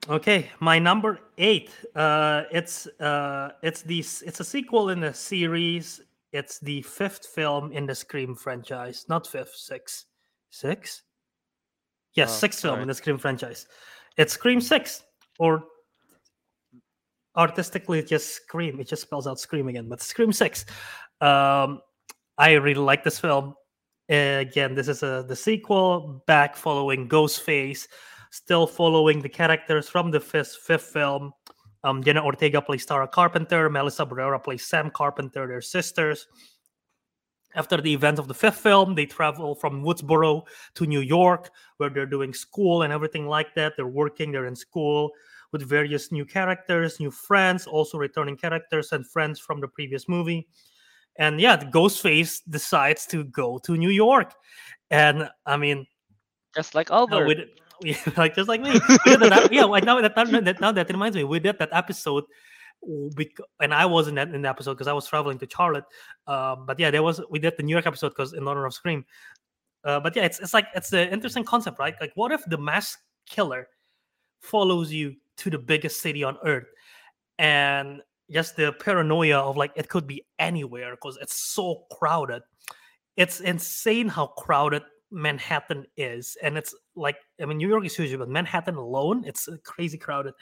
Okay, 0.09 0.51
my 0.61 0.79
number 0.79 1.19
eight. 1.39 1.71
Uh, 1.95 2.45
it's 2.53 2.87
uh, 3.01 3.53
it's 3.63 3.83
the 3.83 3.99
it's 3.99 4.41
a 4.41 4.45
sequel 4.45 4.91
in 4.91 5.01
the 5.01 5.13
series. 5.13 6.01
It's 6.37 6.59
the 6.61 6.83
fifth 6.83 7.27
film 7.27 7.73
in 7.73 7.87
the 7.87 7.95
Scream 7.95 8.35
franchise. 8.35 9.07
Not 9.09 9.27
fifth, 9.27 9.55
six, 9.57 10.07
six. 10.51 11.03
Yes, 12.15 12.31
Oh, 12.31 12.39
sixth 12.39 12.63
film 12.63 12.81
in 12.81 12.89
the 12.89 12.95
Scream 12.95 13.19
franchise. 13.19 13.67
It's 14.17 14.33
Scream 14.33 14.61
Six, 14.61 15.03
or 15.39 15.65
artistically, 17.37 17.99
it's 17.99 18.09
just 18.11 18.35
Scream. 18.35 18.81
It 18.81 18.89
just 18.89 19.03
spells 19.03 19.27
out 19.27 19.39
Scream 19.39 19.69
again, 19.69 19.89
but 19.89 20.01
Scream 20.01 20.33
Six. 20.33 20.65
Um, 21.21 21.81
I 22.39 22.53
really 22.53 22.81
like 22.81 23.05
this 23.05 23.19
film. 23.21 23.55
Uh, 24.11 24.41
again, 24.41 24.75
this 24.75 24.89
is 24.89 25.03
a 25.03 25.25
the 25.29 25.37
sequel 25.37 26.23
back 26.27 26.57
following 26.57 27.09
Ghostface 27.09 27.87
still 28.37 28.67
following 28.67 29.23
the 29.23 29.29
characters 29.29 29.89
from 29.89 30.11
the 30.11 30.21
fifth, 30.21 30.57
fifth 30.57 30.91
film. 30.93 31.33
Um, 31.87 32.03
Jenna 32.03 32.25
Ortega 32.25 32.61
plays 32.61 32.85
Tara 32.85 33.07
Carpenter, 33.07 33.71
Melissa 33.71 34.05
Barrera 34.05 34.43
plays 34.43 34.67
Sam 34.67 34.91
Carpenter, 34.91 35.47
they're 35.47 35.61
sisters. 35.61 36.27
After 37.55 37.81
the 37.81 37.95
events 37.95 38.19
of 38.19 38.27
the 38.27 38.35
fifth 38.35 38.59
film, 38.59 38.97
they 38.97 39.07
travel 39.07 39.55
from 39.55 39.85
Woodsboro 39.85 40.43
to 40.75 40.85
New 40.85 41.01
York, 41.01 41.49
where 41.77 41.89
they're 41.89 42.05
doing 42.05 42.35
school 42.35 42.83
and 42.83 42.93
everything 42.93 43.29
like 43.29 43.55
that. 43.55 43.75
They're 43.77 43.87
working, 43.87 44.33
they're 44.33 44.47
in 44.47 44.57
school 44.57 45.13
with 45.53 45.63
various 45.63 46.11
new 46.11 46.25
characters, 46.25 46.99
new 46.99 47.13
friends, 47.13 47.69
also 47.69 47.99
returning 47.99 48.37
characters 48.37 48.91
and 48.91 49.09
friends 49.09 49.39
from 49.39 49.61
the 49.61 49.69
previous 49.69 50.09
movie. 50.09 50.49
And 51.19 51.41
yeah, 51.41 51.55
the 51.55 51.67
Ghostface 51.67 52.41
decides 52.51 53.07
to 53.07 53.23
go 53.23 53.59
to 53.59 53.77
New 53.77 53.91
York. 53.91 54.35
And 54.91 55.31
I 55.47 55.57
mean, 55.57 55.87
Just 56.53 56.75
like 56.75 56.91
Albert. 56.91 57.27
did, 57.27 57.49
like 58.17 58.35
just 58.35 58.49
like 58.49 58.61
me. 58.61 58.73
That, 58.73 59.49
yeah, 59.53 59.67
now 59.67 60.01
that, 60.01 60.15
that 60.15 60.61
now 60.61 60.73
that 60.73 60.89
reminds 60.89 61.17
me, 61.17 61.25
we 61.25 61.41
did 61.41 61.59
that 61.59 61.71
episode, 61.73 62.25
bec- 63.15 63.39
and 63.61 63.75
I 63.75 63.87
wasn't 63.87 64.19
in 64.19 64.43
the 64.43 64.49
episode 64.49 64.75
because 64.75 64.87
I 64.87 64.93
was 64.93 65.07
traveling 65.07 65.39
to 65.39 65.49
Charlotte. 65.51 65.85
Uh, 66.27 66.57
but 66.57 66.79
yeah, 66.79 66.91
there 66.91 67.03
was 67.03 67.21
we 67.31 67.39
did 67.39 67.55
the 67.57 67.63
New 67.63 67.73
York 67.73 67.87
episode 67.87 68.11
because 68.11 68.33
in 68.33 68.47
honor 68.47 68.67
of 68.67 68.75
Scream. 68.75 69.05
Uh, 69.85 70.01
but 70.01 70.17
yeah, 70.17 70.25
it's 70.25 70.41
it's 70.41 70.55
like 70.55 70.67
it's 70.75 70.93
an 70.93 71.09
interesting 71.11 71.45
concept, 71.45 71.79
right? 71.79 71.95
Like, 72.01 72.13
what 72.15 72.33
if 72.33 72.45
the 72.47 72.59
mass 72.59 72.97
killer 73.29 73.69
follows 74.41 74.93
you 74.93 75.15
to 75.37 75.51
the 75.51 75.59
biggest 75.59 76.01
city 76.01 76.25
on 76.25 76.37
earth, 76.45 76.67
and 77.39 78.03
just 78.31 78.57
the 78.57 78.73
paranoia 78.73 79.39
of 79.39 79.57
like 79.57 79.73
it 79.77 79.89
could 79.89 80.07
be 80.07 80.25
anywhere 80.39 80.93
because 80.93 81.19
it's 81.21 81.37
so 81.37 81.85
crowded. 81.93 82.43
It's 83.17 83.41
insane 83.41 84.09
how 84.09 84.27
crowded 84.27 84.83
Manhattan 85.11 85.87
is, 85.97 86.37
and 86.43 86.59
it's 86.59 86.75
like 86.97 87.17
I 87.41 87.45
mean 87.47 87.59
New 87.59 87.69
York 87.69 87.85
is 87.87 87.95
huge, 87.97 88.19
but 88.19 88.29
Manhattan 88.29 88.75
alone, 88.77 89.25
it's 89.27 89.49
uh, 89.49 89.57
crazy 89.65 89.99
crowded. 89.99 90.35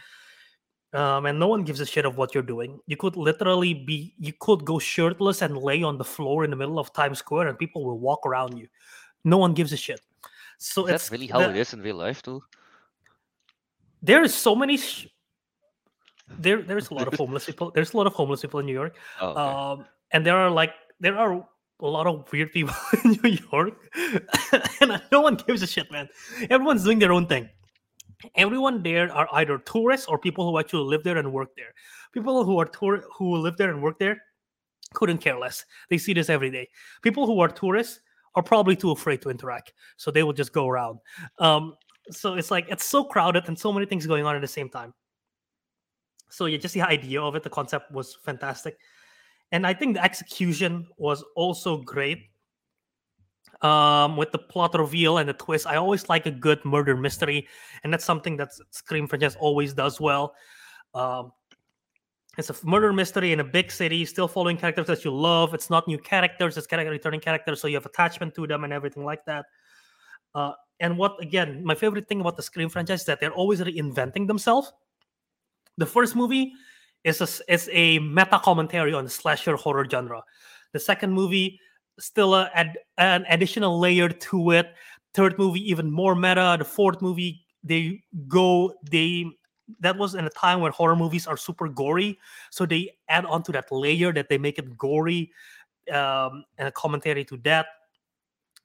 Um, 0.92 1.26
and 1.26 1.40
no 1.40 1.48
one 1.48 1.64
gives 1.64 1.80
a 1.80 1.86
shit 1.86 2.04
of 2.04 2.16
what 2.16 2.34
you're 2.34 2.44
doing. 2.44 2.78
You 2.86 2.96
could 2.96 3.16
literally 3.16 3.74
be, 3.74 4.14
you 4.16 4.32
could 4.38 4.64
go 4.64 4.78
shirtless 4.78 5.42
and 5.42 5.58
lay 5.58 5.82
on 5.82 5.98
the 5.98 6.04
floor 6.04 6.44
in 6.44 6.50
the 6.50 6.56
middle 6.56 6.78
of 6.78 6.92
Times 6.92 7.18
Square, 7.18 7.48
and 7.48 7.58
people 7.58 7.84
will 7.84 7.98
walk 7.98 8.24
around 8.24 8.56
you. 8.56 8.68
No 9.24 9.36
one 9.36 9.54
gives 9.54 9.72
a 9.72 9.76
shit. 9.76 10.00
So 10.58 10.86
Is 10.86 10.92
it's 10.94 11.08
that 11.08 11.12
really 11.16 11.26
how 11.26 11.40
the- 11.40 11.50
it 11.50 11.56
is 11.56 11.72
in 11.74 11.80
real 11.82 11.96
life 11.96 12.22
too? 12.22 12.44
there 14.02 14.22
is 14.22 14.34
so 14.34 14.54
many. 14.54 14.76
Sh- 14.76 15.08
there, 16.38 16.62
there's 16.62 16.90
a 16.90 16.94
lot 16.94 17.08
of 17.08 17.14
homeless 17.18 17.46
people. 17.46 17.70
There's 17.74 17.92
a 17.92 17.96
lot 17.96 18.06
of 18.06 18.12
homeless 18.14 18.42
people 18.42 18.60
in 18.60 18.66
New 18.66 18.72
York. 18.72 18.96
Oh, 19.20 19.28
okay. 19.30 19.40
um, 19.40 19.86
and 20.12 20.24
there 20.24 20.36
are 20.36 20.50
like 20.50 20.74
there 21.00 21.18
are 21.18 21.44
a 21.80 21.86
lot 21.86 22.06
of 22.06 22.30
weird 22.32 22.52
people 22.52 22.74
in 23.04 23.18
New 23.22 23.38
York, 23.52 23.74
and 24.80 25.02
no 25.10 25.20
one 25.20 25.36
gives 25.36 25.62
a 25.62 25.66
shit, 25.66 25.90
man. 25.90 26.08
Everyone's 26.50 26.84
doing 26.84 26.98
their 26.98 27.12
own 27.12 27.26
thing. 27.26 27.48
Everyone 28.36 28.82
there 28.82 29.12
are 29.12 29.28
either 29.32 29.58
tourists 29.58 30.06
or 30.06 30.18
people 30.18 30.50
who 30.50 30.58
actually 30.58 30.84
live 30.84 31.02
there 31.04 31.18
and 31.18 31.32
work 31.32 31.54
there. 31.56 31.74
People 32.12 32.44
who 32.44 32.58
are 32.58 32.64
tour 32.64 33.04
who 33.16 33.36
live 33.36 33.56
there 33.56 33.70
and 33.70 33.82
work 33.82 33.98
there 33.98 34.18
couldn't 34.94 35.18
care 35.18 35.38
less. 35.38 35.64
They 35.90 35.98
see 35.98 36.14
this 36.14 36.30
every 36.30 36.50
day. 36.50 36.68
People 37.02 37.26
who 37.26 37.40
are 37.40 37.48
tourists 37.48 38.00
are 38.34 38.42
probably 38.42 38.76
too 38.76 38.90
afraid 38.90 39.20
to 39.22 39.30
interact, 39.30 39.72
so 39.96 40.10
they 40.10 40.22
will 40.22 40.32
just 40.32 40.52
go 40.52 40.68
around. 40.68 41.00
Um, 41.38 41.74
so 42.10 42.34
it's 42.34 42.50
like 42.50 42.66
it's 42.68 42.84
so 42.84 43.04
crowded 43.04 43.44
and 43.48 43.58
so 43.58 43.72
many 43.72 43.86
things 43.86 44.06
going 44.06 44.24
on 44.24 44.34
at 44.36 44.40
the 44.40 44.48
same 44.48 44.68
time. 44.68 44.94
So 46.30 46.46
yeah, 46.46 46.58
just 46.58 46.74
the 46.74 46.82
idea 46.82 47.20
of 47.20 47.36
it, 47.36 47.42
the 47.42 47.50
concept 47.50 47.92
was 47.92 48.16
fantastic, 48.24 48.78
and 49.54 49.64
I 49.64 49.72
think 49.72 49.94
the 49.94 50.02
execution 50.02 50.88
was 50.96 51.22
also 51.36 51.76
great. 51.76 52.30
Um, 53.62 54.16
with 54.16 54.32
the 54.32 54.38
plot 54.38 54.74
reveal 54.74 55.18
and 55.18 55.28
the 55.28 55.32
twist, 55.32 55.68
I 55.68 55.76
always 55.76 56.08
like 56.08 56.26
a 56.26 56.30
good 56.32 56.62
murder 56.64 56.96
mystery, 56.96 57.46
and 57.84 57.92
that's 57.92 58.04
something 58.04 58.36
that 58.38 58.48
Scream 58.70 59.06
franchise 59.06 59.36
always 59.36 59.72
does 59.72 60.00
well. 60.00 60.34
Um, 60.92 61.30
it's 62.36 62.50
a 62.50 62.56
murder 62.64 62.92
mystery 62.92 63.32
in 63.32 63.38
a 63.38 63.44
big 63.44 63.70
city, 63.70 64.04
still 64.04 64.26
following 64.26 64.56
characters 64.56 64.88
that 64.88 65.04
you 65.04 65.14
love. 65.14 65.54
It's 65.54 65.70
not 65.70 65.86
new 65.86 65.98
characters, 65.98 66.56
it's 66.56 66.66
character 66.66 66.90
returning 66.90 67.20
characters, 67.20 67.60
so 67.60 67.68
you 67.68 67.76
have 67.76 67.86
attachment 67.86 68.34
to 68.34 68.48
them 68.48 68.64
and 68.64 68.72
everything 68.72 69.04
like 69.04 69.24
that. 69.26 69.46
Uh, 70.34 70.52
and 70.80 70.98
what 70.98 71.22
again, 71.22 71.64
my 71.64 71.76
favorite 71.76 72.08
thing 72.08 72.20
about 72.20 72.36
the 72.36 72.42
Scream 72.42 72.68
franchise 72.68 73.02
is 73.02 73.06
that 73.06 73.20
they're 73.20 73.32
always 73.32 73.60
reinventing 73.60 74.26
themselves. 74.26 74.72
The 75.78 75.86
first 75.86 76.16
movie 76.16 76.52
is 77.04 77.20
a, 77.20 77.52
is 77.52 77.68
a 77.72 77.98
meta 78.00 78.40
commentary 78.42 78.94
on 78.94 79.04
the 79.04 79.10
slasher 79.10 79.56
horror 79.56 79.86
genre. 79.88 80.22
The 80.72 80.80
second 80.80 81.12
movie 81.12 81.60
still 81.98 82.34
a, 82.34 82.50
ad, 82.54 82.78
an 82.98 83.24
additional 83.28 83.78
layer 83.78 84.08
to 84.08 84.50
it. 84.50 84.74
Third 85.12 85.38
movie 85.38 85.70
even 85.70 85.90
more 85.90 86.14
meta. 86.14 86.56
The 86.58 86.64
fourth 86.64 87.00
movie 87.00 87.44
they 87.64 88.02
go 88.28 88.74
they 88.90 89.24
that 89.80 89.96
was 89.96 90.14
in 90.14 90.26
a 90.26 90.30
time 90.30 90.60
when 90.60 90.70
horror 90.72 90.94
movies 90.94 91.26
are 91.26 91.36
super 91.36 91.68
gory 91.68 92.18
so 92.50 92.66
they 92.66 92.90
add 93.08 93.24
on 93.24 93.42
to 93.42 93.50
that 93.50 93.70
layer 93.72 94.12
that 94.12 94.28
they 94.28 94.36
make 94.36 94.58
it 94.58 94.76
gory 94.76 95.32
um, 95.90 96.44
and 96.58 96.68
a 96.68 96.72
commentary 96.72 97.24
to 97.24 97.38
that 97.38 97.66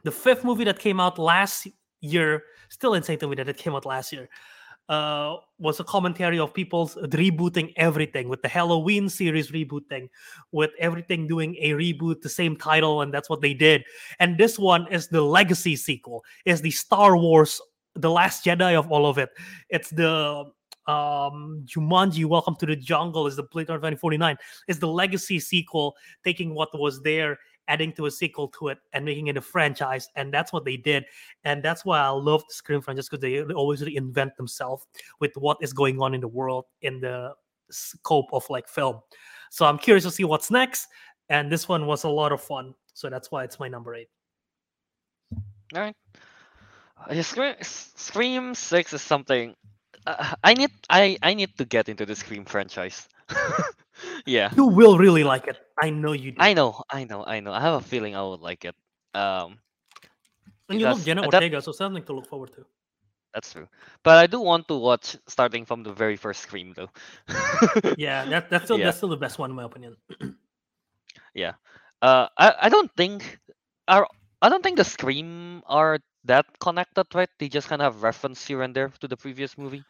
the 0.04 0.12
fifth 0.12 0.44
movie 0.44 0.66
that 0.66 0.78
came 0.78 1.00
out 1.00 1.18
last 1.18 1.68
year 2.02 2.44
still 2.68 2.94
insane 2.94 3.18
to 3.18 3.28
me 3.28 3.36
that 3.36 3.48
it 3.48 3.58
came 3.58 3.74
out 3.74 3.86
last 3.86 4.12
year 4.12 4.28
uh, 4.90 5.38
was 5.60 5.80
a 5.80 5.84
commentary 5.84 6.40
of 6.40 6.54
people's 6.54 6.96
rebooting 6.96 7.72
everything 7.76 8.28
with 8.28 8.42
the 8.42 8.48
Halloween 8.48 9.08
series 9.08 9.52
rebooting, 9.52 10.10
with 10.52 10.72
everything 10.80 11.28
doing 11.28 11.56
a 11.60 11.72
reboot, 11.72 12.22
the 12.22 12.30
same 12.30 12.58
title, 12.58 13.02
and 13.02 13.14
that's 13.14 13.30
what 13.30 13.42
they 13.42 13.54
did. 13.54 13.84
And 14.20 14.38
this 14.38 14.58
one 14.58 14.92
is 14.92 15.08
the 15.08 15.22
legacy 15.22 15.76
sequel, 15.76 16.24
is 16.46 16.62
the 16.62 16.72
Star 16.72 17.16
Wars, 17.16 17.62
the 17.94 18.10
Last 18.10 18.44
Jedi 18.44 18.78
of 18.78 18.92
all 18.92 19.06
of 19.06 19.20
it. 19.20 19.30
It's 19.70 19.92
the 19.92 20.46
um 20.88 21.64
Jumanji 21.68 22.26
Welcome 22.26 22.56
to 22.56 22.66
the 22.66 22.76
Jungle 22.76 23.28
is 23.28 23.36
the 23.36 23.44
Blade 23.44 23.70
Runner 23.70 23.78
2049 23.78 24.38
is 24.68 24.80
the 24.80 24.88
legacy 24.88 25.40
sequel 25.40 25.96
taking 26.24 26.56
what 26.56 26.70
was 26.74 27.04
there 27.04 27.38
adding 27.70 27.94
to 27.94 28.08
a 28.08 28.12
sequel 28.12 28.50
to 28.50 28.68
it 28.68 28.80
and 28.92 29.06
making 29.06 29.28
it 29.28 29.38
a 29.38 29.42
franchise 29.42 30.10
and 30.16 30.34
that's 30.34 30.52
what 30.52 30.66
they 30.66 30.76
did. 30.76 31.06
And 31.46 31.64
that's 31.64 31.86
why 31.86 32.00
I 32.00 32.10
love 32.10 32.44
the 32.48 32.54
Scream 32.54 32.82
franchise 32.82 33.08
because 33.08 33.22
they, 33.22 33.42
always 33.54 33.82
reinvent 33.82 34.36
themselves 34.36 34.86
with 35.22 35.32
what 35.36 35.58
is 35.62 35.72
going 35.72 36.02
on 36.02 36.14
in 36.14 36.20
the 36.20 36.28
world 36.28 36.66
in 36.82 37.00
the 37.00 37.34
scope 37.72 38.28
of 38.34 38.50
like 38.50 38.68
film. 38.68 39.00
So 39.52 39.66
I'm 39.66 39.78
curious 39.78 40.04
to 40.04 40.12
see 40.12 40.26
what's 40.26 40.52
next 40.52 40.88
and 41.30 41.50
this 41.52 41.70
one 41.70 41.86
was 41.86 42.04
a 42.04 42.10
lot 42.10 42.32
of 42.32 42.42
fun. 42.42 42.74
So 42.94 43.10
that's 43.10 43.32
why 43.32 43.46
it's 43.46 43.60
my 43.60 43.70
number 43.70 43.96
8 43.96 44.10
all 45.76 45.82
right 45.82 45.96
uh, 47.08 47.22
Scream, 47.22 47.56
Scream 47.62 48.54
6 48.54 48.94
is 48.94 49.02
something 49.02 49.56
uh, 50.08 50.34
I 50.44 50.54
need 50.54 50.72
I 50.90 51.18
I 51.22 51.34
need 51.34 51.58
to 51.58 51.66
get 51.66 51.90
into 51.90 52.06
the 52.06 52.16
Scream 52.16 52.46
franchise. 52.46 53.08
yeah. 54.26 54.52
You 54.56 54.66
will 54.66 54.98
really 54.98 55.24
like 55.24 55.48
it. 55.48 55.58
I 55.82 55.90
know 55.90 56.14
you 56.14 56.32
do. 56.32 56.38
I 56.40 56.54
know, 56.54 56.84
I 56.90 57.04
know, 57.06 57.24
I 57.26 57.40
know. 57.40 57.54
I 57.54 57.62
have 57.62 57.76
a 57.76 57.82
feeling 57.82 58.16
I 58.16 58.24
would 58.24 58.42
like 58.42 58.66
it. 58.66 58.76
Um 59.14 59.60
and 60.70 60.80
you 60.80 60.86
love 60.86 61.04
Jenna 61.04 61.26
Ortega, 61.26 61.62
so 61.62 61.72
something 61.72 62.04
to 62.04 62.14
look 62.14 62.28
forward 62.28 62.54
to. 62.54 62.66
That's 63.34 63.54
true. 63.54 63.68
But 64.04 64.18
I 64.18 64.28
do 64.28 64.40
want 64.40 64.68
to 64.68 64.76
watch 64.76 65.18
starting 65.28 65.66
from 65.66 65.84
the 65.84 65.94
very 65.94 66.16
first 66.16 66.42
Scream 66.42 66.74
though. 66.76 66.90
yeah, 67.98 68.26
that, 68.26 68.50
that's 68.50 68.66
still 68.66 68.78
yeah. 68.78 68.86
that's 68.86 68.98
still 68.98 69.10
the 69.10 69.18
best 69.18 69.40
one 69.40 69.50
in 69.50 69.56
my 69.56 69.64
opinion. 69.64 69.98
yeah. 71.34 71.54
Uh 72.02 72.28
I, 72.38 72.54
I 72.64 72.70
don't 72.70 72.92
think 72.96 73.40
are 73.88 74.08
I 74.42 74.50
don't 74.50 74.64
think 74.64 74.78
the 74.78 74.86
Scream 74.86 75.64
are 75.66 76.00
that 76.26 76.46
connected, 76.60 77.08
right? 77.14 77.30
They 77.40 77.50
just 77.50 77.68
kind 77.68 77.82
of 77.82 77.94
have 77.94 78.04
reference 78.04 78.46
here 78.46 78.62
and 78.62 78.76
there 78.76 78.92
to 79.00 79.08
the 79.08 79.18
previous 79.18 79.58
movie. 79.58 79.84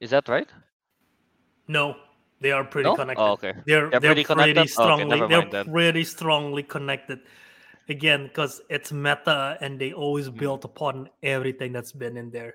Is 0.00 0.10
that 0.10 0.28
right? 0.28 0.48
No, 1.68 1.96
they 2.42 2.50
are 2.50 2.64
pretty 2.64 2.90
no? 2.90 2.96
connected. 2.96 3.22
Oh, 3.22 3.32
okay. 3.32 3.54
They're 3.64 3.88
they're, 3.88 4.00
pretty, 4.00 4.24
pretty 4.24 4.66
strongly 4.66 5.22
okay, 5.22 5.48
they're 5.50 5.64
pretty 5.64 6.04
strongly 6.04 6.62
connected. 6.62 7.20
Again, 7.88 8.24
because 8.26 8.60
it's 8.70 8.92
meta 8.92 9.58
and 9.60 9.78
they 9.78 9.92
always 9.92 10.28
mm. 10.28 10.38
built 10.38 10.64
upon 10.64 11.08
everything 11.22 11.72
that's 11.72 11.92
been 11.92 12.16
in 12.16 12.30
there. 12.30 12.54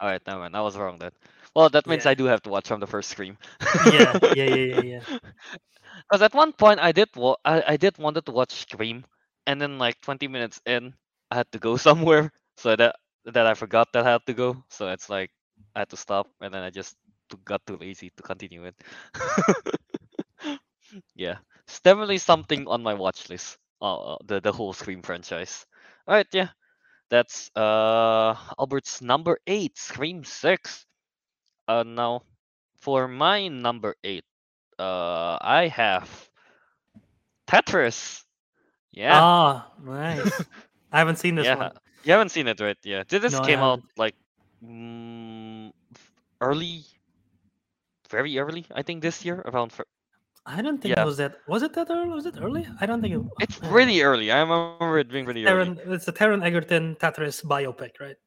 All 0.00 0.08
right, 0.08 0.20
never 0.26 0.40
mind. 0.40 0.56
I 0.56 0.60
was 0.60 0.76
wrong 0.76 0.98
then. 0.98 1.12
Well, 1.54 1.68
that 1.70 1.86
means 1.86 2.04
yeah. 2.04 2.10
I 2.10 2.14
do 2.14 2.24
have 2.24 2.42
to 2.42 2.50
watch 2.50 2.68
from 2.68 2.80
the 2.80 2.86
first 2.86 3.10
Scream. 3.10 3.38
yeah, 3.86 4.18
yeah, 4.34 4.44
yeah, 4.44 4.54
yeah, 4.54 4.80
yeah. 4.80 5.18
Because 6.10 6.22
at 6.22 6.34
one 6.34 6.52
point 6.52 6.80
I 6.80 6.90
did 6.90 7.08
wa- 7.14 7.38
I, 7.44 7.62
I 7.68 7.76
did 7.76 7.96
wanted 7.98 8.26
to 8.26 8.32
watch 8.32 8.52
Scream, 8.52 9.04
and 9.46 9.62
then 9.62 9.78
like 9.78 10.00
20 10.00 10.26
minutes 10.26 10.60
in, 10.66 10.92
I 11.30 11.36
had 11.36 11.50
to 11.52 11.58
go 11.58 11.76
somewhere, 11.88 12.32
so 12.56 12.74
that 12.74 12.96
that 13.24 13.46
I 13.46 13.54
forgot 13.54 13.92
that 13.92 14.04
I 14.04 14.12
had 14.12 14.26
to 14.26 14.34
go. 14.34 14.64
So 14.68 14.88
it's 14.88 15.08
like 15.08 15.30
I 15.74 15.80
had 15.80 15.90
to 15.90 15.96
stop, 15.96 16.26
and 16.40 16.52
then 16.52 16.62
I 16.62 16.70
just 16.70 16.96
got 17.44 17.64
too 17.66 17.76
lazy 17.76 18.10
to 18.16 18.22
continue 18.22 18.64
it. 18.64 18.76
yeah, 21.14 21.36
it's 21.66 21.80
definitely 21.80 22.18
something 22.18 22.66
on 22.68 22.82
my 22.82 22.94
watch 22.94 23.28
list. 23.28 23.58
Uh, 23.80 24.16
the 24.24 24.40
the 24.40 24.52
whole 24.52 24.72
Scream 24.72 25.02
franchise. 25.02 25.66
All 26.06 26.14
right, 26.14 26.26
yeah, 26.32 26.48
that's 27.10 27.50
uh 27.56 28.34
Albert's 28.58 29.00
number 29.02 29.38
eight, 29.46 29.76
Scream 29.78 30.24
Six. 30.24 30.86
Uh, 31.68 31.84
now 31.84 32.22
for 32.80 33.08
my 33.08 33.48
number 33.48 33.94
eight, 34.04 34.24
uh, 34.78 35.38
I 35.40 35.68
have 35.68 36.08
Tetris. 37.46 38.24
Yeah. 38.92 39.22
Ah, 39.22 39.70
nice. 39.82 40.46
I 40.92 40.98
haven't 40.98 41.16
seen 41.16 41.34
this 41.34 41.46
yeah. 41.46 41.54
one. 41.54 41.70
You 42.02 42.12
haven't 42.12 42.30
seen 42.30 42.46
it, 42.48 42.60
right? 42.60 42.78
Yeah. 42.84 43.04
This 43.08 43.38
No, 43.38 43.40
came 43.40 43.62
out 43.62 43.80
like 43.96 44.14
mm, 44.64 45.72
early, 46.40 46.84
very 48.14 48.38
early. 48.38 48.64
I 48.74 48.82
think 48.82 49.02
this 49.02 49.24
year 49.26 49.42
around. 49.50 49.72
Fir- 49.72 49.90
I 50.46 50.60
don't 50.60 50.78
think 50.80 50.94
Yeah. 50.94 51.02
it 51.02 51.06
was 51.10 51.16
that. 51.22 51.32
Was 51.48 51.62
it 51.66 51.72
that 51.74 51.88
early? 51.90 52.10
Was 52.10 52.26
it 52.26 52.36
early? 52.40 52.64
I 52.80 52.84
don't 52.86 53.00
think 53.02 53.14
it. 53.16 53.22
It's 53.44 53.56
I 53.58 53.60
don't 53.60 53.70
know. 53.70 53.76
really 53.78 53.98
early. 54.02 54.28
I 54.30 54.40
remember 54.44 54.98
it 54.98 55.08
being 55.10 55.26
really 55.26 55.44
early. 55.46 55.76
It's 55.94 56.08
a 56.08 56.12
Taron 56.12 56.44
Egerton 56.44 56.96
Tetris 57.00 57.44
biopic, 57.44 57.92
right? 58.00 58.18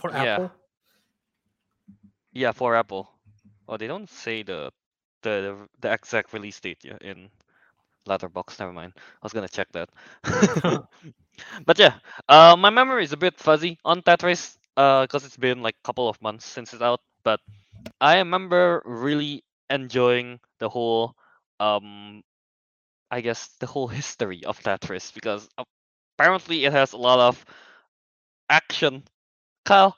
For 0.00 0.10
Apple. 0.10 0.50
Yeah, 0.50 0.50
yeah, 2.32 2.52
for 2.52 2.74
Apple. 2.74 3.08
Oh, 3.68 3.76
they 3.76 3.86
don't 3.86 4.10
say 4.10 4.42
the 4.42 4.70
the 5.22 5.56
the, 5.80 5.92
exact 5.92 6.32
release 6.34 6.60
date 6.60 6.84
in 7.00 7.30
Letterboxd. 8.08 8.58
Never 8.58 8.72
mind. 8.72 8.92
I 8.96 9.22
was 9.22 9.32
gonna 9.32 9.48
check 9.48 9.68
that. 9.72 9.88
but 11.66 11.78
yeah, 11.78 11.94
uh, 12.28 12.56
my 12.58 12.70
memory 12.70 13.04
is 13.04 13.12
a 13.12 13.16
bit 13.16 13.38
fuzzy 13.38 13.78
on 13.84 14.02
Tetris, 14.02 14.58
uh, 14.76 15.02
because 15.06 15.24
it's 15.24 15.38
been 15.38 15.62
like 15.62 15.76
a 15.82 15.86
couple 15.86 16.08
of 16.08 16.20
months 16.20 16.44
since 16.44 16.74
it's 16.74 16.82
out. 16.82 17.00
But 17.22 17.40
I 18.00 18.18
remember 18.18 18.82
really 18.84 19.44
enjoying 19.70 20.40
the 20.58 20.68
whole, 20.68 21.14
um, 21.60 22.22
I 23.10 23.20
guess 23.20 23.48
the 23.60 23.66
whole 23.66 23.88
history 24.00 24.44
of 24.44 24.60
Tetris 24.60 25.12
because 25.12 25.48
apparently 26.18 26.64
it 26.64 26.72
has 26.72 26.92
a 26.92 26.98
lot 26.98 27.18
of 27.20 27.44
action. 28.48 29.04
Kyle, 29.64 29.96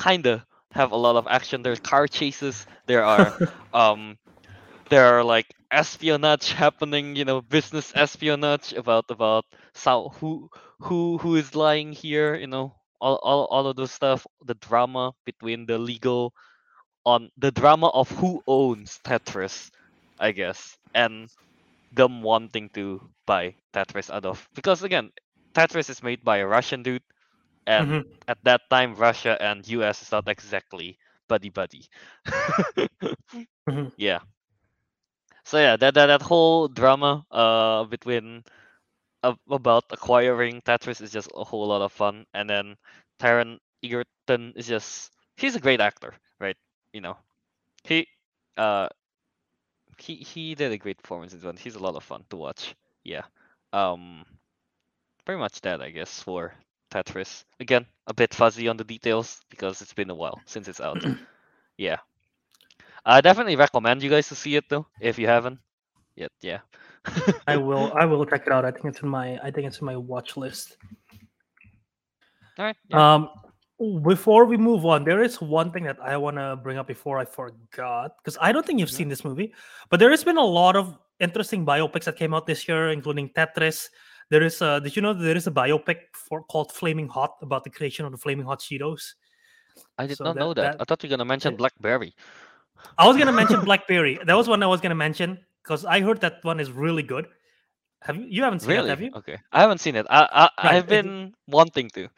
kinda 0.00 0.46
have 0.72 0.92
a 0.92 0.96
lot 0.96 1.16
of 1.16 1.26
action. 1.28 1.62
There's 1.62 1.80
car 1.80 2.06
chases. 2.06 2.66
There 2.86 3.04
are 3.04 3.40
um 3.72 4.18
there 4.90 5.18
are 5.18 5.24
like 5.24 5.46
espionage 5.70 6.50
happening 6.52 7.16
you 7.16 7.24
know 7.24 7.40
business 7.42 7.92
espionage 7.94 8.72
about 8.72 9.04
about 9.10 9.44
so 9.74 10.10
who 10.20 10.48
who 10.80 11.18
who 11.18 11.36
is 11.36 11.54
lying 11.54 11.92
here 11.92 12.34
you 12.34 12.46
know 12.46 12.74
all, 13.00 13.16
all 13.22 13.44
all 13.50 13.66
of 13.66 13.76
those 13.76 13.90
stuff 13.90 14.26
the 14.44 14.54
drama 14.54 15.12
between 15.24 15.66
the 15.66 15.78
legal 15.78 16.32
on 17.04 17.30
the 17.38 17.50
drama 17.52 17.88
of 17.88 18.10
who 18.10 18.42
owns 18.46 19.00
tetris 19.04 19.70
i 20.18 20.30
guess 20.32 20.78
and 20.94 21.28
them 21.92 22.22
wanting 22.22 22.68
to 22.70 23.00
buy 23.26 23.54
tetris 23.72 24.10
out 24.10 24.24
of 24.26 24.48
because 24.54 24.82
again 24.82 25.10
tetris 25.54 25.88
is 25.90 26.02
made 26.02 26.24
by 26.24 26.38
a 26.38 26.46
russian 26.46 26.82
dude 26.82 27.02
and 27.66 27.98
Mhm. 27.98 28.18
at 28.28 28.38
that 28.44 28.60
time 28.70 28.94
russia 28.94 29.36
and 29.40 29.66
us 29.68 30.02
is 30.02 30.10
not 30.12 30.28
exactly 30.28 30.98
buddy 31.28 31.50
buddy 31.50 31.84
Mhm. 33.66 33.90
yeah 33.96 34.20
so 35.44 35.58
yeah 35.58 35.76
that, 35.76 35.94
that 35.94 36.06
that 36.06 36.22
whole 36.22 36.68
drama 36.68 37.24
uh 37.30 37.84
between 37.84 38.42
ab- 39.22 39.38
about 39.50 39.84
acquiring 39.90 40.60
Tetris 40.62 41.00
is 41.00 41.12
just 41.12 41.30
a 41.34 41.44
whole 41.44 41.66
lot 41.68 41.82
of 41.82 41.92
fun, 41.92 42.24
and 42.34 42.48
then 42.48 42.76
Taron 43.20 43.58
Egerton 43.82 44.52
is 44.56 44.66
just 44.66 45.10
he's 45.36 45.56
a 45.56 45.60
great 45.60 45.80
actor? 45.80 46.14
You 46.94 47.00
know, 47.00 47.16
he 47.82 48.06
uh 48.56 48.88
he 49.98 50.14
he 50.14 50.54
did 50.54 50.70
a 50.70 50.78
great 50.78 51.02
performance 51.02 51.32
in 51.32 51.40
this 51.40 51.44
one. 51.44 51.56
He's 51.56 51.74
a 51.74 51.82
lot 51.82 51.96
of 51.96 52.04
fun 52.04 52.24
to 52.30 52.36
watch. 52.36 52.76
Yeah. 53.02 53.22
Um 53.72 54.24
pretty 55.24 55.40
much 55.40 55.60
that 55.62 55.82
I 55.82 55.90
guess 55.90 56.20
for 56.20 56.54
Tetris. 56.92 57.42
Again, 57.58 57.84
a 58.06 58.14
bit 58.14 58.32
fuzzy 58.32 58.68
on 58.68 58.76
the 58.76 58.84
details 58.84 59.40
because 59.50 59.82
it's 59.82 59.92
been 59.92 60.10
a 60.10 60.14
while 60.14 60.40
since 60.46 60.68
it's 60.68 60.80
out. 60.80 61.04
yeah. 61.76 61.96
I 63.04 63.20
definitely 63.20 63.56
recommend 63.56 64.00
you 64.04 64.08
guys 64.08 64.28
to 64.28 64.36
see 64.36 64.54
it 64.54 64.68
though, 64.68 64.86
if 65.00 65.18
you 65.18 65.26
haven't 65.26 65.58
yet. 66.14 66.30
Yeah. 66.42 66.60
I 67.48 67.56
will. 67.56 67.92
I 67.92 68.04
will 68.04 68.24
check 68.24 68.46
it 68.46 68.52
out. 68.52 68.64
I 68.64 68.70
think 68.70 68.86
it's 68.86 69.02
in 69.02 69.08
my. 69.08 69.38
I 69.42 69.50
think 69.50 69.66
it's 69.66 69.80
in 69.80 69.86
my 69.86 69.96
watch 69.96 70.36
list. 70.36 70.76
Alright. 72.56 72.76
Yeah. 72.88 73.14
Um, 73.14 73.28
before 74.02 74.44
we 74.44 74.56
move 74.56 74.86
on, 74.86 75.04
there 75.04 75.22
is 75.22 75.40
one 75.40 75.70
thing 75.72 75.84
that 75.84 75.98
I 76.00 76.16
want 76.16 76.36
to 76.36 76.56
bring 76.62 76.78
up 76.78 76.86
before 76.86 77.18
I 77.18 77.24
forgot 77.24 78.16
because 78.22 78.38
I 78.40 78.52
don't 78.52 78.64
think 78.64 78.78
you've 78.80 78.90
Yeah. 78.90 78.96
seen 78.98 79.08
this 79.08 79.24
movie, 79.24 79.52
but 79.90 79.98
there 80.00 80.10
has 80.10 80.22
been 80.24 80.36
a 80.38 80.44
lot 80.44 80.76
of 80.76 80.96
interesting 81.20 81.66
biopics 81.66 82.04
that 82.04 82.16
came 82.16 82.34
out 82.34 82.46
this 82.46 82.68
year, 82.68 82.90
including 82.90 83.30
Tetris. 83.30 83.88
There 84.30 84.42
is 84.42 84.62
a. 84.62 84.80
Did 84.80 84.96
you 84.96 85.02
know 85.02 85.12
there 85.12 85.36
is 85.36 85.46
a 85.46 85.50
biopic 85.50 85.98
for 86.14 86.42
called 86.44 86.72
Flaming 86.72 87.08
Hot 87.08 87.34
about 87.42 87.64
the 87.64 87.70
creation 87.70 88.06
of 88.06 88.12
the 88.12 88.18
Flaming 88.18 88.46
Hot 88.46 88.60
Cheetos? 88.60 89.14
I 89.98 90.06
did 90.06 90.16
so 90.18 90.24
not 90.24 90.34
that- 90.34 90.40
know 90.40 90.54
that. 90.54 90.72
that- 90.72 90.80
I 90.80 90.84
thought 90.84 91.02
you 91.02 91.08
were 91.08 91.16
gonna 91.16 91.24
mention 91.28 91.56
Blackberry. 91.56 92.14
I 92.96 93.06
was 93.08 93.16
gonna 93.16 93.32
mention 93.32 93.60
Blackberry. 93.64 94.18
That 94.24 94.34
was 94.36 94.48
one 94.48 94.62
I 94.62 94.66
was 94.66 94.80
gonna 94.80 94.94
mention 94.94 95.44
because 95.62 95.84
I 95.84 96.00
heard 96.00 96.20
that 96.20 96.42
one 96.44 96.60
is 96.60 96.70
really 96.70 97.02
good. 97.02 97.26
Have 98.02 98.16
you? 98.16 98.26
You 98.28 98.42
haven't 98.44 98.60
seen 98.60 98.70
Really? 98.70 98.86
it, 98.86 98.90
have 98.90 99.00
you? 99.02 99.10
Okay. 99.16 99.38
I 99.52 99.60
haven't 99.60 99.78
seen 99.78 99.96
it. 99.96 100.06
I, 100.08 100.48
I 100.58 100.64
Right, 100.64 100.76
it- 100.76 100.86
been 100.86 101.34
wanting 101.48 101.90
to. 101.90 102.08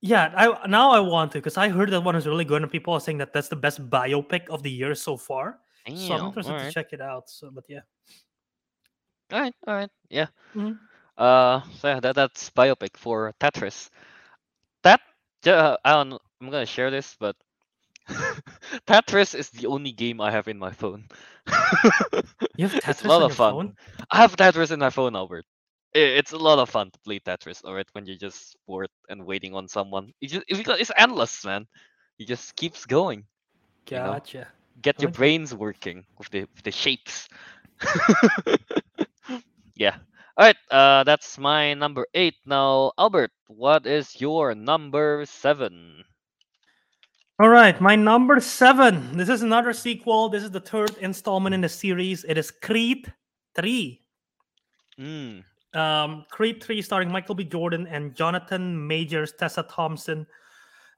Yeah, 0.00 0.32
I 0.36 0.66
now 0.68 0.90
I 0.92 1.00
want 1.00 1.32
to 1.32 1.38
because 1.38 1.56
I 1.56 1.68
heard 1.68 1.90
that 1.90 2.00
one 2.02 2.16
is 2.16 2.26
really 2.26 2.44
good 2.44 2.62
and 2.62 2.70
people 2.70 2.94
are 2.94 3.00
saying 3.00 3.18
that 3.18 3.32
that's 3.32 3.48
the 3.48 3.56
best 3.56 3.88
biopic 3.90 4.48
of 4.48 4.62
the 4.62 4.70
year 4.70 4.94
so 4.94 5.16
far. 5.16 5.58
so 5.94 6.14
I'm 6.14 6.24
Damn, 6.24 6.26
interested 6.26 6.58
to 6.58 6.70
check 6.70 6.92
it 6.92 7.00
out. 7.00 7.28
So, 7.30 7.50
but 7.50 7.64
yeah, 7.68 7.80
All 9.32 9.40
right, 9.40 9.54
all 9.66 9.74
right, 9.74 9.90
yeah. 10.08 10.26
Mhm. 10.54 10.78
Uh, 11.16 11.60
so 11.78 11.88
yeah, 11.88 12.00
that 12.00 12.14
that's 12.14 12.50
biopic 12.50 12.96
for 12.96 13.32
Tetris. 13.40 13.90
That 14.82 15.00
uh, 15.46 15.76
I 15.84 15.92
don't. 15.92 16.10
know, 16.10 16.18
I'm 16.40 16.50
gonna 16.50 16.66
share 16.66 16.90
this, 16.90 17.16
but 17.18 17.36
Tetris 18.86 19.34
is 19.34 19.50
the 19.50 19.66
only 19.66 19.92
game 19.92 20.20
I 20.20 20.30
have 20.30 20.48
in 20.48 20.58
my 20.58 20.72
phone. 20.72 21.08
you 22.56 22.66
have 22.66 22.78
It's 22.88 23.04
a 23.04 23.06
Tetris 23.06 23.08
lot 23.08 23.22
of 23.22 23.32
your 23.32 23.34
fun. 23.34 23.58
phone. 23.58 23.76
I 24.10 24.18
have 24.18 24.36
Tetris 24.36 24.70
in 24.72 24.80
my 24.80 24.90
phone, 24.90 25.16
Albert. 25.16 25.46
I- 25.96 26.14
It's 26.20 26.32
a 26.32 26.38
lot 26.38 26.58
of 26.60 26.68
fun 26.68 26.90
to 26.92 26.98
play 27.00 27.18
Tetris, 27.18 27.64
alright, 27.64 27.88
when 27.92 28.04
you're 28.06 28.20
just 28.20 28.56
bored 28.68 28.90
and 29.08 29.24
waiting 29.24 29.54
on 29.54 29.66
someone. 29.66 30.12
It 30.20 30.28
just 30.28 30.44
it's 30.48 30.92
endless, 30.96 31.44
man. 31.44 31.66
It 32.18 32.28
just 32.28 32.54
keeps 32.56 32.84
going. 32.84 33.24
You 33.90 33.96
know? 33.98 34.12
Gotcha. 34.20 34.48
Get 34.82 35.00
your 35.00 35.10
brains 35.10 35.54
working 35.54 36.04
with 36.18 36.28
the 36.30 36.40
with 36.54 36.62
the 36.64 36.70
shapes. 36.70 37.28
yeah. 39.74 39.96
All 40.36 40.44
right. 40.44 40.56
Uh, 40.70 41.04
that's 41.04 41.38
my 41.38 41.72
number 41.72 42.06
eight. 42.12 42.34
Now, 42.44 42.92
Albert, 42.98 43.32
what 43.48 43.86
is 43.86 44.20
your 44.20 44.54
number 44.54 45.24
seven? 45.24 46.04
All 47.38 47.48
right, 47.50 47.78
my 47.82 47.96
number 47.96 48.40
seven. 48.40 49.16
This 49.16 49.28
is 49.28 49.42
another 49.42 49.72
sequel. 49.74 50.30
This 50.30 50.42
is 50.42 50.50
the 50.50 50.60
third 50.60 50.96
installment 51.00 51.54
in 51.54 51.60
the 51.60 51.68
series. 51.68 52.24
It 52.24 52.38
is 52.38 52.50
Creed 52.50 53.12
Three. 53.54 54.00
Mm. 54.98 55.44
Um, 55.76 56.24
Creed 56.30 56.64
3 56.64 56.80
starring 56.80 57.12
Michael 57.12 57.34
B. 57.34 57.44
Jordan 57.44 57.86
and 57.86 58.14
Jonathan 58.14 58.86
Majors, 58.86 59.32
Tessa 59.32 59.62
Thompson, 59.64 60.26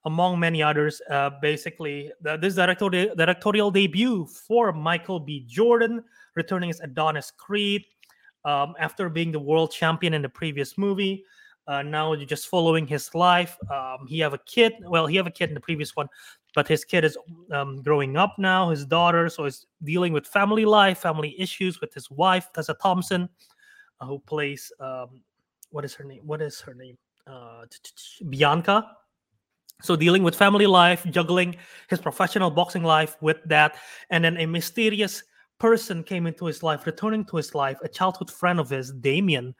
among 0.04 0.38
many 0.38 0.62
others. 0.62 1.02
Uh, 1.10 1.30
basically, 1.42 2.12
the, 2.20 2.36
this 2.36 2.54
directorial, 2.54 3.14
directorial 3.16 3.72
debut 3.72 4.26
for 4.26 4.72
Michael 4.72 5.18
B. 5.18 5.44
Jordan, 5.48 6.04
returning 6.36 6.70
as 6.70 6.78
Adonis 6.80 7.32
Creed 7.32 7.84
um, 8.44 8.74
after 8.78 9.08
being 9.08 9.32
the 9.32 9.40
world 9.40 9.72
champion 9.72 10.14
in 10.14 10.22
the 10.22 10.28
previous 10.28 10.78
movie. 10.78 11.24
Uh, 11.66 11.82
now 11.82 12.12
you're 12.12 12.24
just 12.24 12.46
following 12.46 12.86
his 12.86 13.12
life. 13.14 13.58
Um, 13.70 14.06
he 14.06 14.20
have 14.20 14.32
a 14.32 14.38
kid. 14.46 14.74
Well, 14.82 15.06
he 15.06 15.16
have 15.16 15.26
a 15.26 15.30
kid 15.30 15.50
in 15.50 15.54
the 15.54 15.60
previous 15.60 15.96
one, 15.96 16.06
but 16.54 16.68
his 16.68 16.84
kid 16.84 17.04
is 17.04 17.18
um, 17.52 17.82
growing 17.82 18.16
up 18.16 18.36
now. 18.38 18.70
His 18.70 18.86
daughter, 18.86 19.28
so 19.28 19.44
he's 19.44 19.66
dealing 19.82 20.12
with 20.12 20.26
family 20.26 20.64
life, 20.64 20.98
family 20.98 21.38
issues 21.38 21.80
with 21.80 21.92
his 21.92 22.08
wife 22.10 22.48
Tessa 22.54 22.74
Thompson 22.80 23.28
who 24.00 24.18
plays 24.20 24.72
um, 24.80 25.22
what 25.70 25.84
is 25.84 25.94
her 25.94 26.04
name? 26.04 26.20
What 26.24 26.40
is 26.40 26.60
her 26.60 26.74
name? 26.74 26.96
Uh, 27.26 27.64
Bianca. 28.28 28.90
So 29.82 29.94
dealing 29.94 30.22
with 30.22 30.34
family 30.34 30.66
life, 30.66 31.06
juggling 31.10 31.56
his 31.88 32.00
professional 32.00 32.50
boxing 32.50 32.82
life 32.82 33.16
with 33.20 33.36
that, 33.46 33.76
and 34.10 34.24
then 34.24 34.36
a 34.38 34.46
mysterious 34.46 35.22
person 35.58 36.02
came 36.02 36.26
into 36.26 36.46
his 36.46 36.62
life, 36.62 36.84
returning 36.86 37.24
to 37.26 37.36
his 37.36 37.54
life, 37.54 37.78
a 37.82 37.88
childhood 37.88 38.30
friend 38.30 38.58
of 38.58 38.70
his, 38.70 38.92
Damien, 38.92 39.54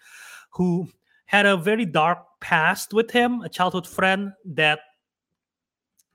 who 0.50 0.88
had 1.26 1.46
a 1.46 1.56
very 1.56 1.84
dark 1.84 2.18
past 2.40 2.92
with 2.92 3.10
him, 3.10 3.42
a 3.42 3.48
childhood 3.48 3.86
friend 3.86 4.32
that, 4.44 4.80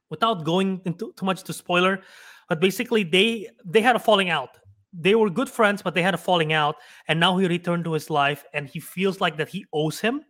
without 0.09 0.43
going 0.43 0.81
into 0.85 1.13
too 1.15 1.25
much 1.25 1.43
to 1.43 1.53
spoiler, 1.53 2.01
but 2.49 2.59
basically 2.59 3.03
they 3.03 3.47
they 3.65 3.81
had 3.81 3.95
a 3.95 3.99
falling 3.99 4.29
out 4.29 4.57
they 4.93 5.15
were 5.15 5.29
good 5.29 5.49
friends, 5.49 5.81
but 5.81 5.95
they 5.95 6.03
had 6.03 6.13
a 6.13 6.17
falling 6.17 6.53
out, 6.53 6.75
and 7.07 7.19
now 7.19 7.37
he 7.37 7.47
returned 7.47 7.83
to 7.85 7.93
his 7.93 8.09
life, 8.09 8.45
and 8.53 8.67
he 8.67 8.79
feels 8.79 9.19
like 9.19 9.37
that 9.37 9.49
he 9.49 9.65
owes 9.73 9.99
him 9.99 10.23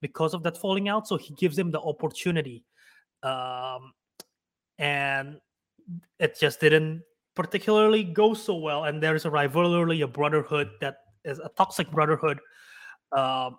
because 0.00 0.34
of 0.34 0.42
that 0.42 0.58
falling 0.58 0.88
out. 0.88 1.08
So 1.08 1.16
he 1.16 1.34
gives 1.34 1.58
him 1.58 1.70
the 1.70 1.80
opportunity, 1.80 2.64
um, 3.22 3.92
and 4.78 5.38
it 6.18 6.38
just 6.38 6.60
didn't 6.60 7.02
particularly 7.34 8.04
go 8.04 8.34
so 8.34 8.54
well. 8.56 8.84
And 8.84 9.02
there's 9.02 9.24
a 9.24 9.30
rivalry, 9.30 10.02
a 10.02 10.06
brotherhood 10.06 10.70
that 10.80 10.96
is 11.24 11.38
a 11.38 11.50
toxic 11.56 11.90
brotherhood 11.90 12.38
um, 13.16 13.56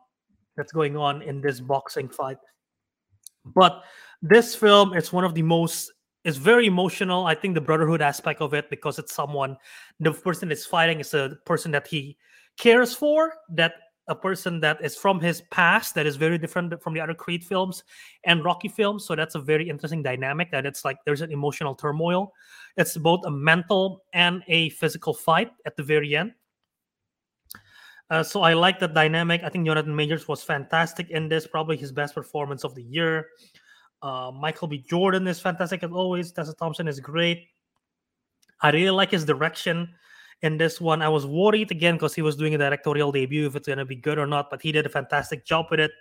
that's 0.56 0.72
going 0.72 0.96
on 0.96 1.22
in 1.24 1.42
this 1.42 1.60
boxing 1.60 2.10
fight. 2.10 2.38
But 3.46 3.84
this 4.22 4.56
film 4.56 4.94
is 4.94 5.12
one 5.12 5.24
of 5.24 5.34
the 5.34 5.42
most 5.42 5.92
it's 6.24 6.38
very 6.38 6.68
emotional. 6.68 7.26
I 7.26 7.36
think 7.36 7.54
the 7.54 7.62
brotherhood 7.62 8.02
aspect 8.02 8.41
of 8.41 8.54
it 8.54 8.70
because 8.70 9.00
it's 9.00 9.14
someone 9.14 9.58
the 10.00 10.12
person 10.12 10.50
that's 10.50 10.66
fighting 10.66 11.00
is 11.00 11.14
a 11.14 11.38
person 11.45 11.72
that 11.72 11.88
he 11.88 12.18
cares 12.58 12.94
for, 12.94 13.34
that 13.50 13.74
a 14.08 14.16
person 14.16 14.60
that 14.60 14.84
is 14.84 14.98
from 14.98 15.20
his 15.20 15.41
past 15.50 15.95
that 15.95 16.06
is 16.06 16.18
very 16.18 16.38
different 16.38 16.82
from 16.82 16.94
the 16.94 17.00
other 17.00 17.14
Creed 17.14 17.44
films 17.44 17.84
and 18.26 18.44
Rocky 18.44 18.68
films. 18.68 19.06
So 19.06 19.16
that's 19.16 19.36
a 19.36 19.40
very 19.40 19.70
interesting 19.70 20.04
dynamic 20.04 20.52
that 20.52 20.66
it's 20.66 20.84
like 20.84 20.98
there's 21.06 21.22
an 21.22 21.32
emotional 21.32 21.74
turmoil. 21.74 22.34
It's 22.76 22.98
both 22.98 23.26
a 23.26 23.32
mental 23.32 24.04
and 24.14 24.44
a 24.48 24.70
physical 24.70 25.14
fight 25.14 25.52
at 25.66 25.78
the 25.78 25.84
very 25.84 26.16
end. 26.16 26.34
Uh, 28.10 28.22
so 28.22 28.41
I 28.41 28.54
like 28.54 28.80
that 28.80 28.94
dynamic. 28.94 29.41
I 29.44 29.50
think 29.50 29.66
Jonathan 29.66 29.95
Majors 29.95 30.28
was 30.28 30.44
fantastic 30.44 31.10
in 31.10 31.30
this, 31.30 31.48
probably 31.48 31.78
his 31.78 31.91
best 31.91 32.14
performance 32.14 32.64
of 32.64 32.76
the 32.76 32.84
year. 32.84 33.28
Uh, 34.04 34.32
Michael 34.36 34.68
B. 34.68 34.80
Jordan 34.80 35.26
is 35.28 35.40
fantastic 35.40 35.82
as 35.82 35.92
always. 35.92 36.34
Tessa 36.34 36.54
Thompson 36.54 36.90
is 36.90 37.00
great. 37.00 37.48
I 38.62 38.70
really 38.72 38.90
like 38.90 39.12
his 39.12 39.24
direction 39.24 39.96
in 40.42 40.58
this 40.58 40.82
one. 40.82 41.02
I 41.02 41.08
was 41.08 41.26
worried 41.26 41.72
again 41.72 41.96
because 41.96 42.14
he 42.14 42.22
was 42.22 42.36
doing 42.36 42.54
a 42.54 42.58
directorial 42.58 43.14
debut 43.14 43.48
if 43.48 43.56
it's 43.56 43.66
going 43.66 43.80
to 43.80 43.86
be 43.86 43.96
good 43.96 44.20
or 44.20 44.28
not, 44.28 44.50
but 44.50 44.62
he 44.62 44.74
did 44.74 44.86
a 44.86 44.90
fantastic 44.90 45.46
job 45.46 45.68
with 45.72 45.80
it, 45.80 45.92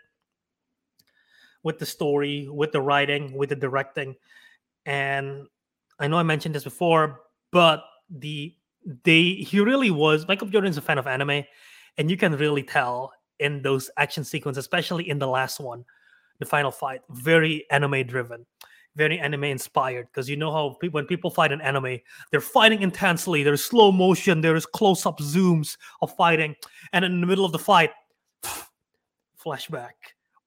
with 1.63 1.79
the 1.79 1.87
story, 1.87 2.49
with 2.51 2.73
the 2.73 2.81
writing, 2.81 3.37
with 3.37 3.51
the 3.51 3.57
directing. 3.57 4.17
And 4.85 5.47
I 6.01 6.09
know 6.09 6.19
I 6.19 6.25
mentioned 6.25 6.57
this 6.57 6.65
before, 6.65 7.21
but 7.53 7.85
the 8.11 8.53
they 9.05 9.35
he 9.35 9.61
really 9.61 9.93
was 9.93 10.27
Michael. 10.27 10.49
Jordan's 10.49 10.77
a 10.77 10.81
fan 10.81 10.99
of 10.99 11.07
anime, 11.07 11.45
and 11.99 12.11
you 12.11 12.17
can 12.17 12.37
really 12.37 12.65
tell 12.65 13.13
in 13.39 13.63
those 13.63 13.91
action 13.97 14.25
sequences, 14.25 14.65
especially 14.65 15.09
in 15.09 15.21
the 15.21 15.29
last 15.29 15.61
one 15.61 15.85
the 16.39 16.47
final 16.47 16.71
fight. 16.71 17.01
Very 17.11 17.67
anime 17.71 18.07
driven. 18.07 18.47
Very 18.95 19.19
anime 19.19 19.45
inspired. 19.45 20.07
Because 20.07 20.29
you 20.29 20.37
know 20.37 20.53
how 20.53 20.77
pe- 20.81 20.89
when 20.89 21.07
people 21.07 21.31
fight 21.31 21.53
in 21.53 21.61
anime 21.61 21.99
they're 22.31 22.41
fighting 22.41 22.83
intensely. 22.83 23.43
There's 23.43 23.65
slow 23.65 23.91
motion. 23.91 24.41
There's 24.41 24.67
close-up 24.67 25.19
zooms 25.19 25.77
of 26.03 26.15
fighting. 26.17 26.55
And 26.93 27.05
in 27.05 27.21
the 27.21 27.27
middle 27.27 27.45
of 27.45 27.53
the 27.53 27.59
fight 27.59 27.91
flashback. 29.45 29.93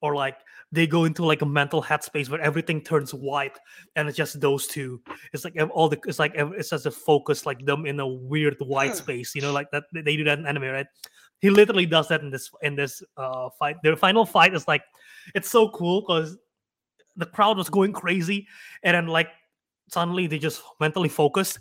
Or 0.01 0.15
like 0.15 0.37
they 0.71 0.85
go 0.85 1.05
into 1.05 1.25
like 1.25 1.41
a 1.41 1.45
mental 1.45 1.81
headspace 1.81 2.29
where 2.29 2.41
everything 2.41 2.81
turns 2.81 3.13
white. 3.13 3.57
And 3.95 4.07
it's 4.07 4.17
just 4.17 4.39
those 4.39 4.67
two. 4.67 5.01
It's 5.33 5.43
like 5.43 5.55
all 5.71 5.89
the 5.89 5.99
it's 6.05 6.19
like 6.19 6.33
it's 6.35 6.69
just 6.69 6.85
a 6.85 6.91
focus 6.91 7.45
like 7.45 7.65
them 7.65 7.85
in 7.85 7.99
a 7.99 8.07
weird 8.07 8.57
white 8.59 8.95
space 8.95 9.33
you 9.33 9.41
know 9.41 9.53
like 9.53 9.71
that 9.71 9.83
they 9.93 10.01
they 10.01 10.17
do 10.17 10.23
that 10.25 10.37
in 10.37 10.45
anime 10.45 10.63
right? 10.63 10.87
He 11.39 11.49
literally 11.49 11.85
does 11.85 12.07
that 12.09 12.21
in 12.21 12.29
this 12.29 12.51
in 12.61 12.75
this 12.75 13.03
uh 13.17 13.49
fight. 13.57 13.77
Their 13.83 13.95
final 13.95 14.25
fight 14.25 14.53
is 14.53 14.67
like 14.67 14.83
it's 15.33 15.49
so 15.49 15.69
cool 15.69 16.01
because 16.01 16.37
the 17.15 17.25
crowd 17.25 17.57
was 17.57 17.69
going 17.69 17.93
crazy 17.93 18.47
and 18.83 18.95
then 18.95 19.07
like 19.07 19.29
suddenly 19.89 20.27
they 20.27 20.39
just 20.39 20.61
mentally 20.79 21.09
focused. 21.09 21.59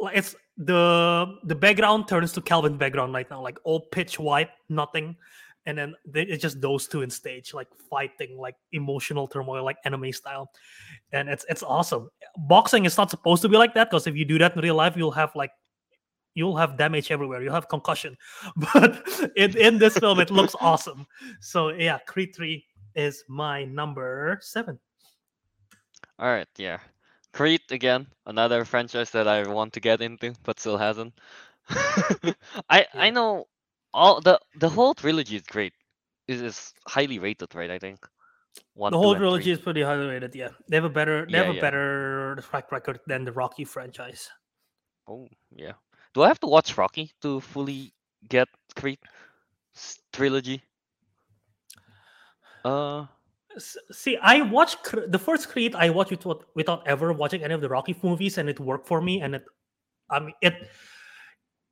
Like 0.00 0.16
it's 0.16 0.34
the 0.56 1.38
the 1.44 1.54
background 1.54 2.08
turns 2.08 2.32
to 2.32 2.40
calvin 2.40 2.76
background 2.76 3.12
right 3.12 3.30
now 3.30 3.42
like 3.42 3.58
all 3.64 3.80
pitch 3.80 4.18
white 4.18 4.50
nothing. 4.68 5.16
And 5.68 5.76
then 5.76 5.94
they, 6.06 6.22
it's 6.22 6.40
just 6.40 6.60
those 6.60 6.86
two 6.86 7.02
in 7.02 7.10
stage, 7.10 7.52
like 7.52 7.66
fighting, 7.90 8.38
like 8.38 8.54
emotional 8.70 9.26
turmoil, 9.26 9.64
like 9.64 9.78
anime 9.84 10.12
style, 10.12 10.48
and 11.10 11.28
it's 11.28 11.44
it's 11.48 11.64
awesome. 11.64 12.08
Boxing 12.36 12.84
is 12.84 12.96
not 12.96 13.10
supposed 13.10 13.42
to 13.42 13.48
be 13.48 13.56
like 13.56 13.74
that 13.74 13.90
because 13.90 14.06
if 14.06 14.14
you 14.14 14.24
do 14.24 14.38
that 14.38 14.54
in 14.54 14.62
real 14.62 14.76
life, 14.76 14.96
you'll 14.96 15.10
have 15.10 15.34
like 15.34 15.50
you'll 16.36 16.56
have 16.56 16.76
damage 16.76 17.10
everywhere. 17.10 17.42
You'll 17.42 17.56
have 17.56 17.68
concussion, 17.68 18.16
but 18.72 19.02
in 19.34 19.56
in 19.56 19.78
this 19.80 19.98
film, 19.98 20.20
it 20.20 20.30
looks 20.30 20.54
awesome. 20.60 21.06
So 21.40 21.70
yeah, 21.70 21.98
Creed 22.06 22.36
Three 22.36 22.64
is 22.94 23.24
my 23.28 23.64
number 23.64 24.38
seven. 24.42 24.78
All 26.18 26.28
right, 26.30 26.48
yeah. 26.56 26.78
Creed 27.32 27.60
again, 27.70 28.06
another 28.26 28.64
franchise 28.64 29.10
that 29.10 29.26
I 29.28 29.42
want 29.48 29.72
to 29.74 29.80
get 29.80 30.00
into, 30.00 30.32
but 30.44 30.60
still 30.60 30.78
hasn't. 30.78 31.12
I 32.70 32.86
I 32.94 33.10
know 33.10 33.48
all 33.92 34.20
the 34.20 34.38
the 34.60 34.68
whole 34.68 34.94
trilogy 34.94 35.36
is 35.36 35.42
great. 35.42 35.72
It 36.28 36.40
is 36.40 36.72
highly 36.86 37.18
rated, 37.18 37.54
right? 37.54 37.70
I 37.70 37.78
think. 37.78 38.06
One, 38.72 38.92
The 38.92 38.98
whole 38.98 39.14
trilogy 39.14 39.50
is 39.50 39.58
pretty 39.60 39.82
highly 39.82 40.06
rated. 40.06 40.34
Yeah, 40.34 40.48
they 40.68 40.76
have 40.76 40.84
a 40.84 40.88
better 40.88 41.26
they 41.26 41.36
Yeah, 41.36 41.44
have 41.44 41.52
a 41.52 41.54
yeah. 41.56 41.60
better 41.60 42.36
track 42.48 42.72
record 42.72 43.00
than 43.06 43.24
the 43.24 43.32
Rocky 43.32 43.64
franchise. 43.64 44.30
Oh, 45.08 45.28
yeah. 45.54 45.72
Do 46.16 46.22
I 46.22 46.28
have 46.28 46.40
to 46.40 46.46
watch 46.46 46.78
Rocky 46.78 47.12
to 47.20 47.40
fully 47.40 47.92
get 48.26 48.48
Creed 48.74 48.98
trilogy? 50.14 50.62
Uh, 52.64 53.04
See, 53.58 54.16
I 54.22 54.40
watched 54.40 54.78
the 55.08 55.18
first 55.18 55.50
Creed. 55.50 55.74
I 55.74 55.90
watched 55.90 56.12
it 56.12 56.24
without, 56.24 56.46
without 56.54 56.86
ever 56.86 57.12
watching 57.12 57.44
any 57.44 57.52
of 57.52 57.60
the 57.60 57.68
Rocky 57.68 57.94
movies, 58.02 58.38
and 58.38 58.48
it 58.48 58.58
worked 58.58 58.88
for 58.88 59.02
me. 59.02 59.20
And 59.20 59.34
it, 59.34 59.44
I 60.08 60.20
mean, 60.20 60.32
it. 60.40 60.54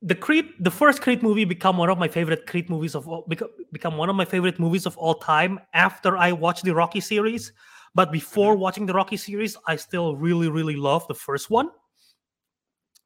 The 0.02 0.14
Creed, 0.14 0.50
the 0.60 0.70
first 0.70 1.00
Creed 1.00 1.22
movie, 1.22 1.46
become 1.46 1.78
one 1.78 1.88
of 1.88 1.96
my 1.96 2.08
favorite 2.08 2.46
Creed 2.46 2.68
movies 2.68 2.94
of 2.94 3.08
all. 3.08 3.24
Become, 3.26 3.48
become 3.72 3.96
one 3.96 4.10
of 4.10 4.16
my 4.16 4.26
favorite 4.26 4.60
movies 4.60 4.84
of 4.84 4.94
all 4.98 5.14
time 5.14 5.58
after 5.72 6.18
I 6.18 6.32
watched 6.32 6.64
the 6.64 6.74
Rocky 6.74 7.00
series. 7.00 7.50
But 7.94 8.12
before 8.12 8.56
watching 8.56 8.84
the 8.84 8.92
Rocky 8.92 9.16
series, 9.16 9.56
I 9.66 9.76
still 9.76 10.16
really, 10.16 10.50
really 10.50 10.76
love 10.76 11.08
the 11.08 11.14
first 11.14 11.48
one. 11.48 11.70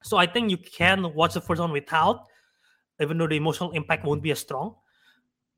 So 0.03 0.17
I 0.17 0.27
think 0.27 0.51
you 0.51 0.57
can 0.57 1.15
watch 1.15 1.35
the 1.35 1.41
first 1.41 1.61
one 1.61 1.73
without, 1.73 2.27
even 3.01 3.19
though 3.19 3.27
the 3.27 3.37
emotional 3.37 3.73
impact 3.73 4.05
won't 4.05 4.23
be 4.23 4.31
as 4.31 4.41
strong. 4.41 4.77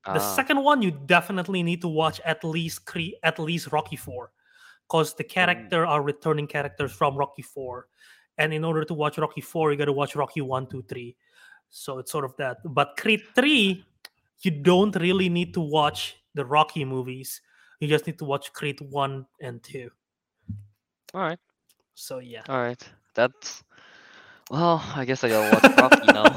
The 0.04 0.12
ah, 0.20 0.34
second 0.34 0.62
one 0.64 0.80
you 0.80 0.92
definitely 0.92 1.62
need 1.62 1.82
to 1.82 1.88
watch 1.88 2.20
at 2.24 2.42
least 2.42 2.86
Cre- 2.86 3.20
at 3.22 3.38
least 3.38 3.70
Rocky 3.70 3.96
4 3.96 4.32
because 4.88 5.14
the 5.14 5.24
character 5.24 5.84
are 5.84 6.00
returning 6.02 6.46
characters 6.46 6.90
from 6.90 7.16
Rocky 7.16 7.42
4 7.42 7.86
and 8.38 8.54
in 8.54 8.64
order 8.64 8.82
to 8.84 8.94
watch 8.94 9.18
Rocky 9.18 9.42
4 9.42 9.72
you 9.72 9.76
got 9.76 9.84
to 9.84 9.92
watch 9.92 10.16
Rocky 10.16 10.40
One, 10.40 10.66
Two, 10.66 10.82
Three. 10.88 11.16
so 11.68 11.98
it's 11.98 12.10
sort 12.10 12.24
of 12.24 12.34
that. 12.38 12.56
But 12.64 12.96
Creed 12.96 13.20
3 13.34 13.84
you 14.40 14.50
don't 14.50 14.96
really 14.96 15.28
need 15.28 15.52
to 15.52 15.60
watch 15.60 16.16
the 16.34 16.46
Rocky 16.46 16.86
movies. 16.86 17.42
You 17.78 17.86
just 17.86 18.06
need 18.06 18.18
to 18.20 18.24
watch 18.24 18.54
Creed 18.54 18.80
1 18.80 19.26
and 19.42 19.62
2 19.62 19.90
all 21.12 21.22
right, 21.22 21.38
so 21.94 22.18
yeah. 22.18 22.42
All 22.48 22.60
right. 22.60 22.82
That's 23.14 23.64
well. 24.50 24.82
I 24.94 25.04
guess 25.04 25.22
I 25.24 25.28
gotta 25.30 25.48
watch 25.54 25.64
Rocky 25.78 26.06
now. 26.12 26.28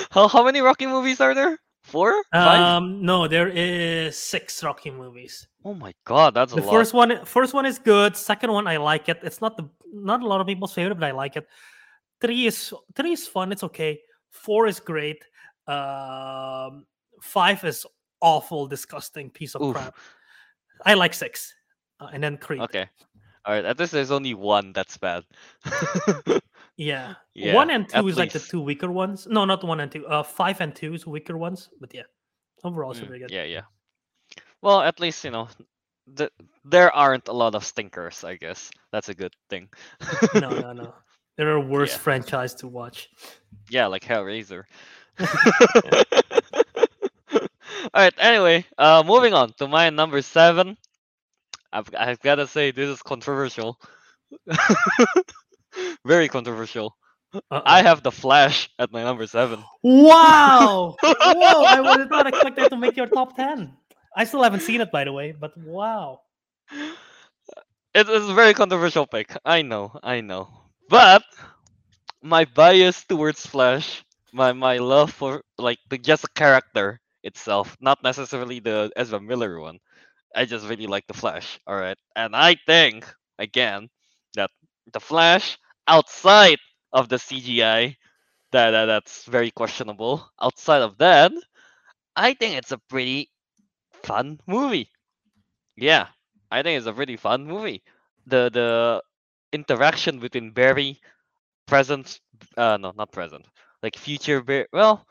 how 0.10 0.28
how 0.28 0.44
many 0.44 0.60
Rocky 0.60 0.86
movies 0.86 1.20
are 1.20 1.34
there? 1.34 1.58
Four? 1.84 2.10
Five? 2.32 2.58
um 2.60 3.04
no 3.06 3.28
there 3.28 3.46
is 3.48 4.18
6 4.18 4.64
Rocky 4.64 4.90
movies 4.90 5.46
oh 5.64 5.72
my 5.74 5.94
god, 6.04 6.34
that's 6.34 6.52
a 6.52 6.56
the 6.56 6.62
lot. 6.62 6.72
first 6.72 6.92
one 6.92 7.24
first 7.24 7.54
one 7.54 7.64
is 7.64 7.78
good 7.78 8.16
second 8.16 8.50
one 8.50 8.66
i 8.66 8.76
like 8.76 9.08
it 9.08 9.20
it's 9.22 9.40
not 9.40 9.56
the 9.56 9.70
not 9.92 10.20
a 10.20 10.26
lot 10.26 10.40
of 10.40 10.48
people's 10.48 10.72
favorite 10.74 10.96
but 10.98 11.06
i 11.06 11.12
like 11.12 11.36
it 11.36 11.46
three 12.20 12.46
is 12.46 12.74
three 12.96 13.12
is 13.12 13.28
fun 13.28 13.52
it's 13.52 13.62
okay 13.62 14.00
four 14.30 14.66
is 14.66 14.80
great 14.80 15.22
um 15.68 16.86
five 17.22 17.62
is 17.62 17.86
awful 18.20 18.66
disgusting 18.66 19.30
piece 19.30 19.54
of 19.54 19.62
Oof. 19.62 19.76
crap 19.76 19.94
i 20.84 20.94
like 20.94 21.14
six 21.14 21.54
uh, 22.00 22.08
and 22.12 22.18
then 22.20 22.36
creed 22.36 22.62
Okay. 22.62 22.90
All 23.46 23.54
right. 23.54 23.64
At 23.64 23.78
least 23.78 23.92
there's 23.92 24.10
only 24.10 24.34
one 24.34 24.72
that's 24.72 24.96
bad. 24.98 25.24
yeah. 26.76 27.14
Yeah, 27.34 27.54
one 27.54 27.70
and 27.70 27.88
two 27.88 28.08
is 28.08 28.18
like 28.18 28.32
the 28.32 28.40
two 28.40 28.60
weaker 28.60 28.90
ones 28.90 29.26
no 29.30 29.44
not 29.44 29.62
one 29.64 29.80
and 29.80 29.90
two 29.92 30.06
uh 30.06 30.22
five 30.22 30.60
and 30.60 30.74
two 30.74 30.94
is 30.94 31.06
weaker 31.06 31.36
ones 31.38 31.68
but 31.80 31.94
yeah 31.94 32.02
overall 32.64 32.90
it's 32.90 33.00
Mm, 33.00 33.06
very 33.06 33.18
good 33.20 33.30
yeah, 33.30 33.44
yeah. 33.44 33.62
Well, 34.62 34.80
at 34.80 34.98
least 35.00 35.22
you 35.24 35.30
know, 35.30 35.48
th- 36.16 36.32
there 36.64 36.90
aren't 36.92 37.28
a 37.28 37.32
lot 37.32 37.54
of 37.54 37.64
stinkers. 37.64 38.24
I 38.24 38.36
guess 38.36 38.70
that's 38.90 39.08
a 39.08 39.14
good 39.14 39.34
thing. 39.50 39.68
no 40.34 40.50
no 40.56 40.72
no 40.72 40.94
there 41.36 41.50
are 41.50 41.60
worse 41.74 41.92
Yeah. 41.92 41.98
franchise 41.98 42.54
to 42.56 42.68
watch 42.68 43.08
Yeah, 43.70 43.86
like 43.86 44.02
Hellraiser. 44.04 44.64
All 47.94 48.02
right. 48.02 48.14
Anyway, 48.18 48.64
uh, 48.78 49.02
moving 49.06 49.34
on 49.34 49.52
to 49.54 49.66
my 49.68 49.90
number 49.90 50.20
seven. 50.22 50.76
I've 51.76 51.90
I've 51.98 52.20
gotta 52.20 52.46
say 52.46 52.70
this 52.70 52.88
is 52.88 53.02
controversial. 53.02 53.78
Very 56.06 56.28
controversial. 56.28 56.96
Uh-oh. 57.34 57.62
I 57.66 57.82
have 57.82 58.02
the 58.02 58.12
Flash 58.12 58.70
at 58.78 58.92
my 58.92 59.02
number 59.02 59.26
seven. 59.26 59.62
Wow! 59.82 60.96
Whoa! 61.02 61.64
I 61.64 61.80
would 61.80 62.08
not 62.08 62.26
expect 62.26 62.56
that 62.56 62.70
to 62.70 62.76
make 62.76 62.96
your 62.96 63.08
top 63.08 63.36
ten. 63.36 63.76
I 64.16 64.24
still 64.24 64.42
haven't 64.42 64.60
seen 64.60 64.80
it, 64.80 64.90
by 64.90 65.04
the 65.04 65.12
way, 65.12 65.32
but 65.32 65.52
wow. 65.58 66.20
It 67.94 68.08
is 68.08 68.28
a 68.28 68.34
very 68.34 68.54
controversial 68.54 69.06
pick. 69.06 69.36
I 69.44 69.62
know, 69.62 69.92
I 70.02 70.20
know. 70.22 70.48
But 70.88 71.24
my 72.22 72.44
bias 72.44 73.04
towards 73.04 73.46
Flash, 73.46 74.04
my 74.32 74.52
my 74.52 74.78
love 74.78 75.12
for 75.12 75.42
like 75.58 75.78
the 75.90 75.98
just 75.98 76.24
a 76.24 76.28
character 76.34 77.00
itself, 77.22 77.76
not 77.80 78.02
necessarily 78.02 78.60
the 78.60 78.90
Ezra 78.96 79.20
Miller 79.20 79.60
one. 79.60 79.78
I 80.34 80.44
just 80.44 80.66
really 80.68 80.86
like 80.86 81.06
the 81.06 81.14
Flash. 81.14 81.58
All 81.66 81.76
right, 81.76 81.98
and 82.14 82.34
I 82.36 82.56
think 82.66 83.06
again 83.38 83.88
that 84.34 84.50
the 84.92 85.00
Flash 85.00 85.58
outside 85.86 86.58
of 86.92 87.08
the 87.08 87.18
CGI, 87.18 87.96
that, 88.52 88.70
that 88.70 88.86
that's 88.86 89.24
very 89.24 89.50
questionable. 89.50 90.28
Outside 90.40 90.82
of 90.82 90.98
that, 90.98 91.32
I 92.16 92.34
think 92.34 92.56
it's 92.56 92.72
a 92.72 92.78
pretty 92.78 93.30
fun 94.04 94.40
movie. 94.46 94.90
Yeah, 95.76 96.08
I 96.50 96.62
think 96.62 96.78
it's 96.78 96.86
a 96.86 96.92
pretty 96.92 97.16
fun 97.16 97.46
movie. 97.46 97.82
The 98.26 98.50
the 98.52 99.02
interaction 99.52 100.18
between 100.20 100.52
Barry, 100.52 101.00
present, 101.66 102.20
uh, 102.56 102.78
no, 102.78 102.92
not 102.96 103.12
present, 103.12 103.46
like 103.82 103.96
future 103.96 104.42
Barry. 104.42 104.66
Well, 104.72 105.06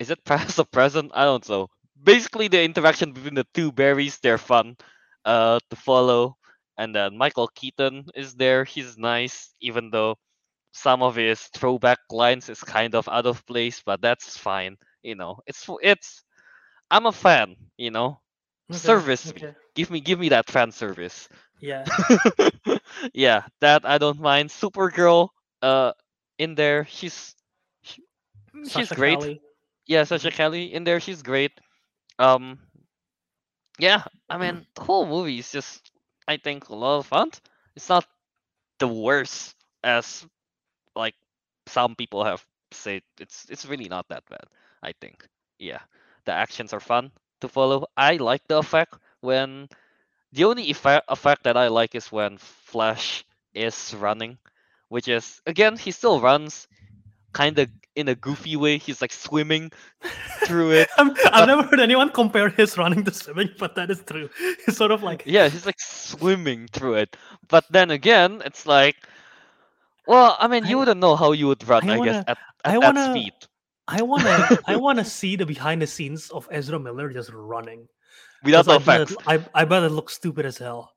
is 0.00 0.10
it 0.10 0.24
past 0.24 0.58
or 0.58 0.64
present? 0.64 1.12
I 1.14 1.24
don't 1.24 1.48
know. 1.48 1.68
Basically, 2.02 2.48
the 2.48 2.62
interaction 2.62 3.12
between 3.12 3.34
the 3.34 3.46
two 3.54 3.72
Barrys 3.72 4.18
they're 4.20 4.38
fun, 4.38 4.76
uh, 5.24 5.58
to 5.70 5.76
follow. 5.76 6.36
And 6.78 6.94
then 6.94 7.16
Michael 7.16 7.48
Keaton 7.48 8.06
is 8.14 8.34
there. 8.34 8.64
He's 8.64 8.96
nice, 8.98 9.54
even 9.60 9.90
though 9.90 10.16
some 10.72 11.02
of 11.02 11.16
his 11.16 11.40
throwback 11.54 11.98
lines 12.10 12.48
is 12.48 12.62
kind 12.62 12.94
of 12.94 13.08
out 13.08 13.26
of 13.26 13.44
place, 13.46 13.82
but 13.84 14.00
that's 14.00 14.36
fine. 14.36 14.76
You 15.02 15.14
know, 15.16 15.40
it's 15.46 15.68
it's. 15.82 16.24
I'm 16.90 17.06
a 17.06 17.12
fan. 17.12 17.56
You 17.76 17.90
know, 17.90 18.20
Okay, 18.70 18.98
service 18.98 19.34
me. 19.34 19.42
okay. 19.42 19.54
Give 19.74 19.90
me 19.90 20.00
give 20.00 20.18
me 20.18 20.28
that 20.30 20.50
fan 20.50 20.70
service. 20.72 21.28
Yeah. 21.60 21.86
yeah, 23.14 23.42
that 23.60 23.84
I 23.84 23.98
don't 23.98 24.20
mind. 24.20 24.50
Supergirl, 24.50 25.28
uh, 25.62 25.92
in 26.38 26.54
there, 26.54 26.86
she's 26.86 27.34
she- 27.82 28.02
she's 28.66 28.92
great. 28.92 29.26
Calle. 29.26 29.38
Yeah, 29.86 30.04
Sasha 30.04 30.30
Calle 30.30 30.54
in 30.72 30.84
there, 30.84 31.00
she's 31.00 31.22
great. 31.22 31.52
Um, 32.18 32.58
yeah, 33.78 34.02
I 34.28 34.38
mean 34.38 34.66
the 34.74 34.82
whole 34.82 35.06
movie 35.06 35.38
is 35.38 35.50
just 35.52 35.90
I 36.26 36.36
think 36.36 36.68
a 36.68 36.74
lot 36.74 36.98
of 36.98 37.06
fun. 37.06 37.30
It's 37.76 37.88
not 37.88 38.06
the 38.78 38.88
worst 38.88 39.56
as 39.84 40.26
like 40.94 41.14
some 41.66 41.96
people 41.96 42.24
have 42.24 42.44
said. 42.72 43.02
It's 43.20 43.46
it's 43.50 43.66
really 43.66 43.88
not 43.88 44.08
that 44.08 44.24
bad. 44.30 44.46
I 44.82 44.92
think. 45.00 45.26
Yeah, 45.58 45.80
the 46.24 46.32
actions 46.32 46.72
are 46.72 46.80
fun 46.80 47.12
to 47.40 47.48
follow. 47.48 47.86
I 47.96 48.16
like 48.16 48.46
the 48.48 48.58
effect 48.58 48.94
when 49.20 49.68
the 50.32 50.44
only 50.44 50.64
effect 50.70 51.06
effect 51.08 51.44
that 51.44 51.56
I 51.56 51.68
like 51.68 51.94
is 51.94 52.12
when 52.12 52.38
Flash 52.38 53.24
is 53.54 53.94
running, 53.96 54.38
which 54.88 55.08
is 55.08 55.40
again 55.46 55.76
he 55.76 55.90
still 55.92 56.20
runs, 56.20 56.68
kind 57.32 57.58
of 57.58 57.68
in 57.96 58.08
a 58.08 58.14
goofy 58.14 58.56
way. 58.56 58.78
He's 58.78 59.00
like 59.00 59.12
swimming 59.12 59.70
through 60.44 60.72
it. 60.72 60.88
I'm, 60.98 61.12
I've 61.32 61.46
never 61.46 61.62
heard 61.64 61.80
anyone 61.80 62.10
compare 62.10 62.48
his 62.48 62.78
running 62.78 63.04
to 63.04 63.12
swimming, 63.12 63.50
but 63.58 63.74
that 63.74 63.90
is 63.90 64.02
true. 64.02 64.30
It's 64.66 64.76
sort 64.76 64.90
of 64.92 65.02
like 65.02 65.22
Yeah, 65.26 65.48
he's 65.48 65.66
like 65.66 65.80
swimming 65.80 66.68
through 66.72 66.94
it. 66.94 67.16
But 67.48 67.64
then 67.70 67.90
again, 67.90 68.42
it's 68.44 68.66
like, 68.66 68.96
well, 70.06 70.36
I 70.38 70.46
mean, 70.48 70.66
you 70.66 70.78
wouldn't 70.78 71.00
know 71.00 71.16
how 71.16 71.32
you 71.32 71.48
would 71.48 71.66
run, 71.68 71.88
I 71.88 71.94
I, 71.94 72.04
guess, 72.04 72.14
wanna- 72.14 72.24
at, 72.28 72.38
I 72.64 72.78
wanna- 72.78 73.00
that 73.00 73.10
speed. 73.12 73.32
I 73.90 74.02
wanna 74.02 74.58
I 74.66 74.76
wanna 74.84 75.04
see 75.04 75.36
the 75.36 75.46
behind 75.46 75.80
the 75.80 75.86
scenes 75.86 76.28
of 76.30 76.46
Ezra 76.50 76.78
Miller 76.78 77.10
just 77.10 77.30
running. 77.32 77.88
Without 78.44 78.66
the 78.66 78.74
I 78.74 78.78
bet 78.78 79.10
it- 79.10 79.16
I, 79.26 79.44
I 79.54 79.64
bet 79.64 79.82
it 79.82 79.90
looks 79.90 80.14
stupid 80.14 80.44
as 80.46 80.58
hell. 80.58 80.92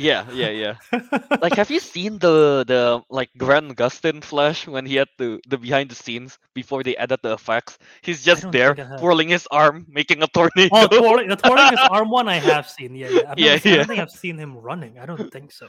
Yeah, 0.00 0.24
yeah, 0.32 0.48
yeah. 0.50 0.74
Like, 1.44 1.54
have 1.60 1.70
you 1.70 1.80
seen 1.80 2.18
the 2.18 2.64
the 2.66 3.02
like 3.10 3.30
Grant 3.36 3.76
Gustin 3.76 4.24
Flash 4.24 4.66
when 4.66 4.86
he 4.86 4.96
had 4.96 5.08
the 5.18 5.40
the 5.48 5.58
behind 5.58 5.90
the 5.90 5.94
scenes 5.94 6.38
before 6.54 6.82
they 6.82 6.96
added 6.96 7.20
the 7.22 7.32
effects? 7.34 7.76
He's 8.02 8.24
just 8.24 8.48
there 8.50 8.74
think 8.74 8.86
I 8.86 8.90
have. 8.96 9.00
twirling 9.00 9.28
his 9.28 9.46
arm, 9.50 9.84
making 9.88 10.22
a 10.22 10.28
tornado. 10.28 10.72
oh, 10.72 10.86
twirling, 10.88 11.28
the 11.28 11.36
twirling 11.36 11.70
his 11.76 11.84
arm 11.92 12.08
one 12.10 12.28
I 12.28 12.38
have 12.40 12.68
seen. 12.68 12.94
Yeah, 12.96 13.08
yeah. 13.12 13.30
I've 13.30 13.38
Yeah, 13.38 13.56
seen- 13.58 13.72
I 13.74 13.76
don't 13.84 13.88
think 13.92 14.00
I've 14.00 14.10
seen 14.14 14.36
him 14.38 14.56
running. 14.56 14.98
I 14.98 15.06
don't 15.06 15.30
think 15.32 15.52
so. 15.52 15.68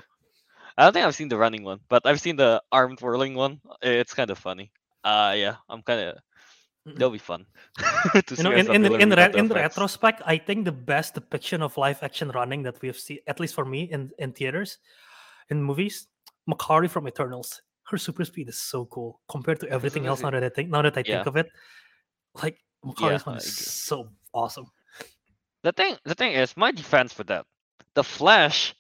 I 0.78 0.84
don't 0.88 0.94
think 0.94 1.06
I've 1.06 1.16
seen 1.16 1.28
the 1.28 1.38
running 1.38 1.64
one, 1.68 1.80
but 1.92 2.06
I've 2.08 2.22
seen 2.22 2.38
the 2.40 2.62
arm 2.72 2.96
twirling 2.96 3.36
one. 3.36 3.60
It's 3.84 4.14
kind 4.14 4.30
of 4.32 4.38
funny. 4.40 4.72
Uh 5.04 5.34
yeah, 5.36 5.56
I'm 5.68 5.82
kind 5.84 6.00
of. 6.02 6.18
That'll 6.86 7.12
be 7.12 7.20
fun. 7.20 7.46
you 8.38 8.44
know, 8.44 8.52
in 8.52 8.68
in, 8.72 8.82
Miller 8.82 9.00
in, 9.00 9.10
re- 9.10 9.32
in 9.36 9.48
retrospect, 9.50 10.22
I 10.26 10.38
think 10.38 10.66
the 10.66 10.72
best 10.72 11.14
depiction 11.14 11.62
of 11.62 11.78
live 11.78 12.02
action 12.02 12.30
running 12.30 12.64
that 12.64 12.82
we've 12.82 12.98
seen, 12.98 13.20
at 13.28 13.40
least 13.40 13.54
for 13.54 13.66
me 13.66 13.84
in, 13.84 14.10
in 14.18 14.34
theaters, 14.34 14.80
in 15.50 15.62
movies, 15.62 16.08
Makkari 16.50 16.90
from 16.90 17.08
Eternals. 17.08 17.62
Her 17.84 17.98
super 17.98 18.26
speed 18.26 18.50
is 18.50 18.58
so 18.58 18.86
cool 18.86 19.22
compared 19.30 19.60
to 19.60 19.70
everything 19.70 20.08
else. 20.08 20.22
Now 20.24 20.32
that 20.32 20.44
I 20.44 20.50
think, 20.50 20.70
now 20.70 20.82
that 20.82 20.98
I 20.98 21.04
Yeah. 21.06 21.18
think 21.18 21.28
of 21.28 21.36
it, 21.38 21.48
like 22.42 22.58
Makkari's 22.84 23.22
Yeah, 23.22 23.32
one 23.32 23.38
is 23.38 23.68
so 23.68 24.10
awesome. 24.34 24.66
the 25.64 25.72
thing 25.72 25.98
the 26.06 26.16
thing 26.16 26.34
is 26.34 26.58
my 26.58 26.72
defense 26.72 27.14
for 27.14 27.24
that 27.26 27.46
the 27.94 28.04
flash 28.04 28.74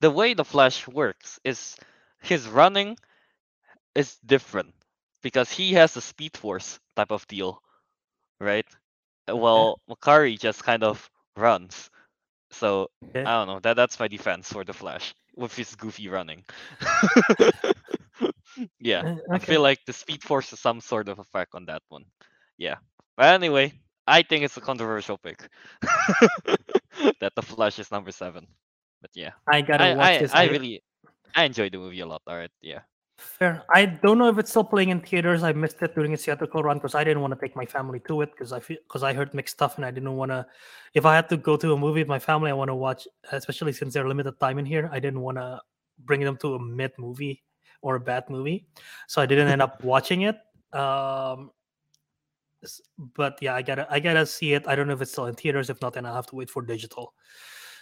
the 0.00 0.10
way 0.10 0.34
the 0.34 0.44
flash 0.44 0.86
works 0.86 1.40
is 1.42 1.76
his 2.20 2.46
running 2.46 2.96
is 3.94 4.18
different 4.26 4.72
because 5.22 5.50
he 5.50 5.74
has 5.74 5.94
the 5.94 6.00
speed 6.00 6.36
force 6.36 6.78
type 6.96 7.10
of 7.12 7.26
deal 7.28 7.60
right? 8.40 8.66
Uh, 9.30 9.36
well 9.36 9.80
makkari 9.90 10.38
just 10.38 10.64
kind 10.64 10.82
of 10.84 11.10
runs. 11.36 11.90
So 12.50 12.88
Okay. 13.04 13.26
i 13.26 13.32
don't 13.32 13.46
know 13.48 13.60
that 13.60 13.76
that's 13.76 13.98
my 14.00 14.08
defense 14.08 14.52
for 14.52 14.64
the 14.64 14.72
flash 14.74 15.14
with 15.36 15.54
his 15.56 15.74
goofy 15.76 16.08
running. 16.08 16.44
Yeah 18.80 19.02
Uh, 19.02 19.16
i 19.30 19.38
feel 19.38 19.60
like 19.62 19.78
the 19.86 19.92
speed 19.92 20.22
force 20.22 20.50
has 20.50 20.60
some 20.60 20.80
sort 20.80 21.08
of 21.08 21.18
effect 21.18 21.54
on 21.54 21.66
that 21.66 21.82
one. 21.88 22.04
Yeah 22.58 22.76
but 23.16 23.26
anyway 23.34 23.72
i 24.06 24.22
think 24.22 24.44
it's 24.44 24.56
a 24.56 24.60
controversial 24.60 25.18
pick. 25.18 25.48
That 27.20 27.34
the 27.34 27.42
flash 27.42 27.78
is 27.78 27.90
number 27.90 28.10
seven 28.12 28.46
but 29.00 29.10
yeah. 29.14 29.32
I 29.50 29.62
gotta 29.62 29.86
I, 29.86 29.88
watch 29.88 30.18
I, 30.18 30.18
this. 30.18 30.32
I 30.32 30.44
really 30.44 30.82
i 31.34 31.44
enjoyed 31.44 31.72
the 31.72 31.78
movie 31.78 32.00
a 32.00 32.06
lot 32.06 32.22
all 32.26 32.36
right 32.36 32.50
yeah 32.62 32.80
Fair. 33.22 33.62
I 33.70 33.86
don't 33.86 34.18
know 34.18 34.28
if 34.28 34.38
it's 34.38 34.50
still 34.50 34.64
playing 34.64 34.90
in 34.90 35.00
theaters. 35.00 35.42
I 35.42 35.52
missed 35.52 35.80
it 35.82 35.94
during 35.94 36.12
its 36.12 36.24
theatrical 36.24 36.62
run 36.62 36.78
because 36.78 36.94
I 36.94 37.04
didn't 37.04 37.22
want 37.22 37.32
to 37.32 37.40
take 37.40 37.54
my 37.54 37.64
family 37.64 38.00
to 38.08 38.22
it 38.22 38.32
because 38.32 38.52
I 38.52 38.58
because 38.58 39.02
I 39.02 39.12
heard 39.12 39.32
mixed 39.32 39.56
stuff 39.56 39.76
and 39.76 39.84
I 39.84 39.90
didn't 39.90 40.16
want 40.16 40.30
to. 40.30 40.46
If 40.94 41.06
I 41.06 41.14
had 41.14 41.28
to 41.28 41.36
go 41.36 41.56
to 41.56 41.72
a 41.72 41.78
movie 41.78 42.00
with 42.00 42.08
my 42.08 42.18
family, 42.18 42.50
I 42.50 42.54
want 42.54 42.68
to 42.68 42.74
watch, 42.74 43.06
especially 43.30 43.72
since 43.72 43.94
they're 43.94 44.08
limited 44.08 44.38
time 44.40 44.58
in 44.58 44.66
here. 44.66 44.90
I 44.92 44.98
didn't 44.98 45.20
want 45.20 45.38
to 45.38 45.60
bring 46.00 46.20
them 46.20 46.36
to 46.38 46.54
a 46.54 46.58
mid 46.58 46.92
movie 46.98 47.42
or 47.80 47.96
a 47.96 48.00
bad 48.00 48.28
movie, 48.28 48.66
so 49.06 49.22
I 49.22 49.26
didn't 49.26 49.48
end 49.48 49.62
up 49.62 49.82
watching 49.84 50.22
it. 50.22 50.36
Um, 50.72 51.52
but 53.14 53.38
yeah, 53.40 53.54
I 53.54 53.62
gotta 53.62 53.86
I 53.88 54.00
gotta 54.00 54.26
see 54.26 54.54
it. 54.54 54.66
I 54.66 54.74
don't 54.74 54.88
know 54.88 54.94
if 54.94 55.02
it's 55.02 55.12
still 55.12 55.26
in 55.26 55.34
theaters. 55.34 55.70
If 55.70 55.80
not, 55.80 55.94
then 55.94 56.06
I'll 56.06 56.14
have 56.14 56.26
to 56.26 56.36
wait 56.36 56.50
for 56.50 56.62
digital. 56.62 57.14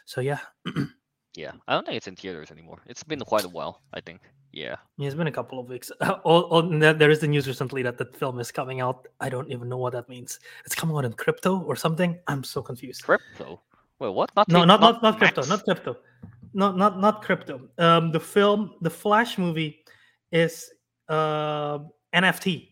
So 0.04 0.20
yeah, 0.20 0.40
yeah 1.34 1.52
i 1.68 1.74
don't 1.74 1.86
think 1.86 1.96
it's 1.96 2.08
in 2.08 2.16
theaters 2.16 2.50
anymore 2.50 2.82
it's 2.86 3.04
been 3.04 3.20
quite 3.20 3.44
a 3.44 3.48
while 3.48 3.82
i 3.94 4.00
think 4.00 4.20
yeah 4.52 4.76
Yeah, 4.96 5.06
It's 5.06 5.14
been 5.16 5.26
a 5.26 5.32
couple 5.32 5.58
of 5.58 5.68
weeks. 5.68 5.90
Oh, 6.00 6.48
oh, 6.50 6.62
there- 6.78 7.10
is 7.10 7.20
the 7.20 7.28
news 7.28 7.46
recently 7.46 7.82
that 7.82 7.98
the 7.98 8.04
film 8.04 8.40
is 8.40 8.50
coming 8.52 8.80
out. 8.80 9.06
I 9.20 9.28
don't 9.28 9.50
even 9.50 9.68
know 9.68 9.78
what 9.78 9.92
that 9.92 10.08
means. 10.08 10.40
It's 10.64 10.74
coming 10.74 10.96
out 10.96 11.04
in 11.04 11.12
crypto 11.12 11.60
or 11.62 11.76
something. 11.76 12.18
I'm 12.26 12.44
so 12.44 12.62
confused. 12.62 13.02
crypto 13.04 13.60
wait 14.00 14.14
what 14.14 14.30
not 14.34 14.48
No, 14.48 14.64
not 14.64 14.80
not 14.80 15.02
not 15.02 15.18
crypto. 15.18 15.42
Not 15.46 15.64
crypto. 15.64 15.96
Not 16.52 16.76
not 16.76 16.98
not 16.98 17.22
crypto. 17.22 17.68
Um, 17.78 18.10
the 18.10 18.18
film, 18.20 18.74
the 18.80 18.90
Flash 18.90 19.38
movie, 19.38 19.84
is 20.32 20.70
uh, 21.08 21.78
NFT. 22.14 22.68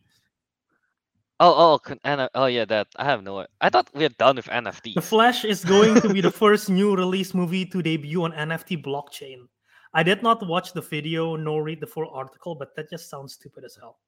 oh 1.40 1.78
oh 1.78 2.26
oh 2.34 2.46
yeah 2.46 2.64
that 2.64 2.88
i 2.96 3.04
have 3.04 3.22
no 3.22 3.46
i 3.60 3.70
thought 3.70 3.88
we 3.94 4.02
had 4.02 4.16
done 4.18 4.36
with 4.36 4.46
NFT. 4.46 4.94
The 4.94 5.02
Flash 5.02 5.44
is 5.44 5.64
going 5.64 6.00
to 6.00 6.08
be 6.12 6.20
the 6.20 6.34
first 6.42 6.68
new 6.68 6.96
release 6.96 7.34
movie 7.34 7.64
to 7.66 7.82
debut 7.82 8.24
on 8.24 8.32
NFT 8.32 8.82
blockchain. 8.82 9.46
I 9.94 10.02
did 10.02 10.22
not 10.22 10.46
watch 10.46 10.72
the 10.72 10.82
video 10.82 11.36
nor 11.36 11.62
read 11.62 11.80
the 11.80 11.86
full 11.86 12.08
article, 12.12 12.54
but 12.54 12.74
that 12.76 12.90
just 12.90 13.08
sounds 13.08 13.34
stupid 13.34 13.64
as 13.64 13.76
hell. 13.76 13.98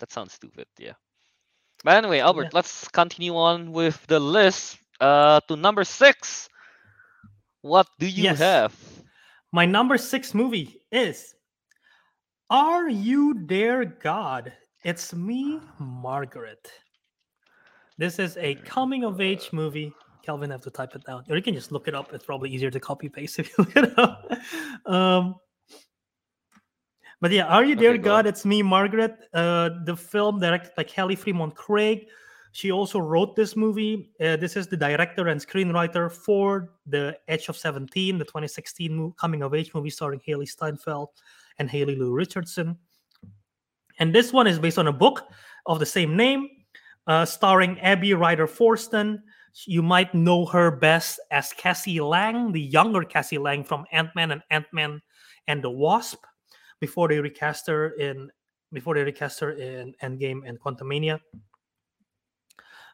That 0.00 0.10
sounds 0.12 0.32
stupid, 0.32 0.66
yeah. 0.78 0.94
But 1.84 1.96
anyway, 1.98 2.20
Albert, 2.20 2.44
Yeah. 2.44 2.50
let's 2.54 2.88
continue 2.88 3.36
on 3.36 3.72
with 3.72 4.06
the 4.06 4.18
list. 4.20 4.78
Uh, 5.00 5.40
to 5.48 5.56
number 5.56 5.84
six. 5.84 6.48
What 7.60 7.86
do 7.98 8.06
you 8.06 8.24
Yes. 8.24 8.38
have? 8.38 8.74
My 9.52 9.66
number 9.66 9.98
six 9.98 10.32
movie 10.34 10.80
is 10.90 11.34
Are 12.48 12.88
You 12.88 13.34
There, 13.46 13.84
God? 13.84 14.52
It's 14.84 15.12
Me, 15.12 15.60
Margaret. 15.78 16.70
This 17.98 18.18
is 18.18 18.36
a 18.38 18.54
coming 18.54 19.04
of 19.04 19.20
age 19.20 19.52
movie. 19.52 19.92
Kelvin 20.26 20.50
have 20.50 20.62
to 20.62 20.70
type 20.70 20.94
it 20.96 21.04
down. 21.04 21.24
Or 21.30 21.36
you 21.36 21.42
can 21.42 21.54
just 21.54 21.70
look 21.70 21.86
it 21.86 21.94
up. 21.94 22.12
It's 22.12 22.24
probably 22.24 22.50
easier 22.50 22.70
to 22.70 22.80
copy 22.80 23.08
paste 23.08 23.38
if 23.42 23.48
you 23.50 23.64
look 23.64 23.76
it 23.76 23.98
up. 23.98 24.30
Um, 24.84 25.36
but 27.20 27.30
yeah, 27.30 27.46
Are 27.46 27.64
You 27.64 27.76
There, 27.76 27.96
go 27.96 28.04
God? 28.04 28.26
It's 28.26 28.44
Me, 28.44 28.62
Margaret. 28.62 29.16
Uh, 29.32 29.70
the 29.84 29.96
film 29.96 30.40
directed 30.40 30.72
by 30.76 30.82
Kelly 30.82 31.16
Fremon 31.16 31.54
Craig. 31.54 32.06
She 32.52 32.72
also 32.72 32.98
wrote 32.98 33.36
this 33.36 33.54
movie. 33.54 34.10
Uh, 34.20 34.36
this 34.36 34.56
is 34.56 34.66
the 34.66 34.76
director 34.76 35.28
and 35.28 35.40
screenwriter 35.40 36.10
for 36.10 36.70
The 36.86 37.16
Edge 37.28 37.48
of 37.48 37.56
17, 37.56 38.18
the 38.18 38.24
2016 38.24 38.94
mo- 38.94 39.14
coming 39.18 39.42
of 39.42 39.54
age 39.54 39.72
movie 39.74 39.90
starring 39.90 40.20
Hailee 40.26 40.48
Steinfeld 40.48 41.10
and 41.58 41.70
Haley 41.70 41.96
Lu 41.96 42.12
Richardson. 42.12 42.76
And 43.98 44.14
this 44.14 44.32
one 44.32 44.46
is 44.46 44.58
based 44.58 44.78
on 44.78 44.86
a 44.86 44.92
book 44.92 45.22
of 45.66 45.78
the 45.78 45.86
same 45.86 46.16
name, 46.16 46.48
uh, 47.06 47.24
starring 47.24 47.78
Abby 47.80 48.14
Ryder 48.14 48.46
Fortson. 48.46 49.22
You 49.64 49.82
might 49.82 50.14
know 50.14 50.44
her 50.46 50.70
best 50.70 51.18
as 51.30 51.52
Cassie 51.52 52.00
Lang, 52.00 52.52
the 52.52 52.60
younger 52.60 53.02
Cassie 53.02 53.38
Lang 53.38 53.64
from 53.64 53.86
Ant 53.92 54.10
Man 54.14 54.30
and 54.32 54.42
Ant 54.50 54.66
Man 54.72 55.00
and 55.48 55.64
the 55.64 55.70
Wasp, 55.70 56.24
before 56.80 57.08
they 57.08 57.20
recast 57.20 57.66
her 57.66 57.90
in 57.90 58.30
before 58.72 58.94
they 58.94 59.02
recast 59.02 59.40
her 59.40 59.52
in 59.52 59.94
Endgame 60.02 60.40
and 60.46 60.60
Quantumania. 60.60 61.20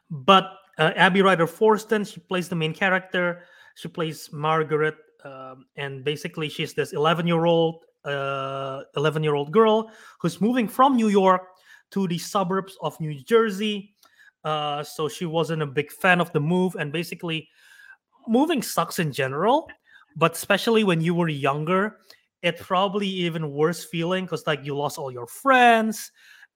But 0.09 0.45
uh, 0.77 0.91
Abby 0.95 1.21
Ryder 1.21 1.47
Fortson, 1.47 2.11
she 2.11 2.19
plays 2.19 2.47
the 2.47 2.55
main 2.55 2.73
character. 2.73 3.43
She 3.75 3.87
plays 3.87 4.29
Margaret, 4.31 4.95
um, 5.25 5.65
and 5.75 6.03
basically 6.03 6.47
she's 6.47 6.73
this 6.73 6.93
11 6.93 7.25
year 7.27 7.45
old, 7.45 7.83
11 8.05 9.23
year 9.23 9.33
old 9.35 9.51
girl 9.51 9.89
who's 10.19 10.39
moving 10.39 10.67
from 10.67 10.95
New 10.95 11.09
York 11.09 11.41
to 11.91 12.07
the 12.07 12.17
suburbs 12.17 12.77
of 12.81 12.99
New 12.99 13.19
Jersey. 13.23 13.92
Uh, 14.43 14.83
so 14.83 15.07
she 15.07 15.25
wasn't 15.25 15.61
a 15.61 15.65
big 15.65 15.91
fan 15.91 16.19
of 16.19 16.31
the 16.33 16.39
move, 16.39 16.75
and 16.75 16.91
basically, 16.91 17.47
moving 18.27 18.61
sucks 18.61 18.99
in 18.99 19.11
general, 19.11 19.69
but 20.15 20.33
especially 20.33 20.83
when 20.83 21.01
you 21.01 21.15
were 21.15 21.29
younger, 21.29 21.97
it 22.41 22.59
probably 22.59 23.07
even 23.07 23.51
worse 23.51 23.85
feeling 23.85 24.25
because 24.25 24.45
like 24.45 24.65
you 24.65 24.75
lost 24.75 24.97
all 24.97 25.11
your 25.11 25.27
friends. 25.27 26.11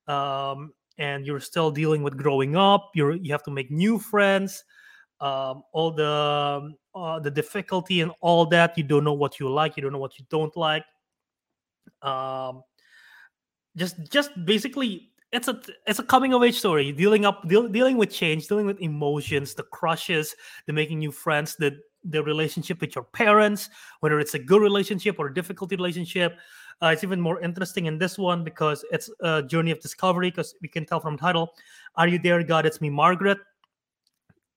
Um, 0.07 0.73
and 0.97 1.25
you're 1.25 1.39
still 1.39 1.71
dealing 1.71 2.03
with 2.03 2.17
growing 2.17 2.55
up 2.55 2.91
you're 2.95 3.13
you 3.13 3.31
have 3.31 3.43
to 3.43 3.51
make 3.51 3.71
new 3.71 3.99
friends 3.99 4.63
um, 5.19 5.63
all 5.73 5.91
the 5.91 6.73
uh, 6.95 7.19
the 7.19 7.31
difficulty 7.31 8.01
and 8.01 8.11
all 8.21 8.45
that 8.45 8.77
you 8.77 8.83
don't 8.83 9.03
know 9.03 9.13
what 9.13 9.39
you 9.39 9.49
like 9.49 9.77
you 9.77 9.83
don't 9.83 9.91
know 9.91 9.99
what 9.99 10.17
you 10.19 10.25
don't 10.29 10.55
like 10.55 10.83
um, 12.01 12.63
just 13.75 13.95
just 14.11 14.31
basically 14.45 15.11
it's 15.37 15.47
a 15.47 15.61
it's 15.85 15.99
a 15.99 16.03
coming 16.03 16.33
of 16.33 16.43
age 16.43 16.57
story 16.57 16.91
dealing 16.91 17.25
up 17.25 17.47
deal, 17.47 17.67
dealing 17.67 17.97
with 17.97 18.11
change 18.11 18.47
dealing 18.47 18.65
with 18.65 18.79
emotions 18.81 19.53
the 19.53 19.63
crushes 19.63 20.35
the 20.65 20.73
making 20.73 20.99
new 20.99 21.11
friends 21.11 21.55
the 21.55 21.79
the 22.03 22.21
relationship 22.23 22.81
with 22.81 22.95
your 22.95 23.03
parents 23.03 23.69
whether 24.01 24.19
it's 24.19 24.33
a 24.33 24.39
good 24.39 24.61
relationship 24.61 25.19
or 25.19 25.27
a 25.27 25.33
difficult 25.33 25.71
relationship 25.71 26.37
uh, 26.81 26.87
it's 26.87 27.03
even 27.03 27.19
more 27.19 27.39
interesting 27.41 27.87
in 27.87 27.97
this 27.97 28.17
one 28.17 28.43
because 28.43 28.85
it's 28.91 29.09
a 29.21 29.41
journey 29.41 29.71
of 29.71 29.79
discovery. 29.79 30.29
Because 30.29 30.53
we 30.61 30.67
can 30.67 30.85
tell 30.85 30.99
from 30.99 31.17
title, 31.17 31.53
"Are 31.95 32.07
you 32.07 32.19
there, 32.19 32.43
God? 32.43 32.65
It's 32.65 32.81
me, 32.81 32.89
Margaret." 32.89 33.39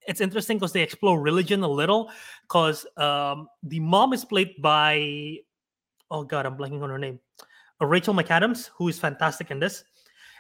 It's 0.07 0.21
interesting 0.21 0.59
because 0.59 0.73
they 0.73 0.83
explore 0.83 1.21
religion 1.21 1.63
a 1.63 1.69
little. 1.69 2.11
Because 2.43 2.85
um, 2.97 3.49
the 3.63 3.81
mom 3.81 4.13
is 4.13 4.25
played 4.25 4.61
by, 4.61 5.39
oh 6.11 6.25
God, 6.25 6.45
I'm 6.45 6.57
blanking 6.57 6.83
on 6.83 6.91
her 6.91 6.99
name, 6.99 7.21
Rachel 7.81 8.15
McAdams, 8.15 8.71
who 8.75 8.89
is 8.89 8.99
fantastic 8.99 9.51
in 9.51 9.59
this. 9.59 9.85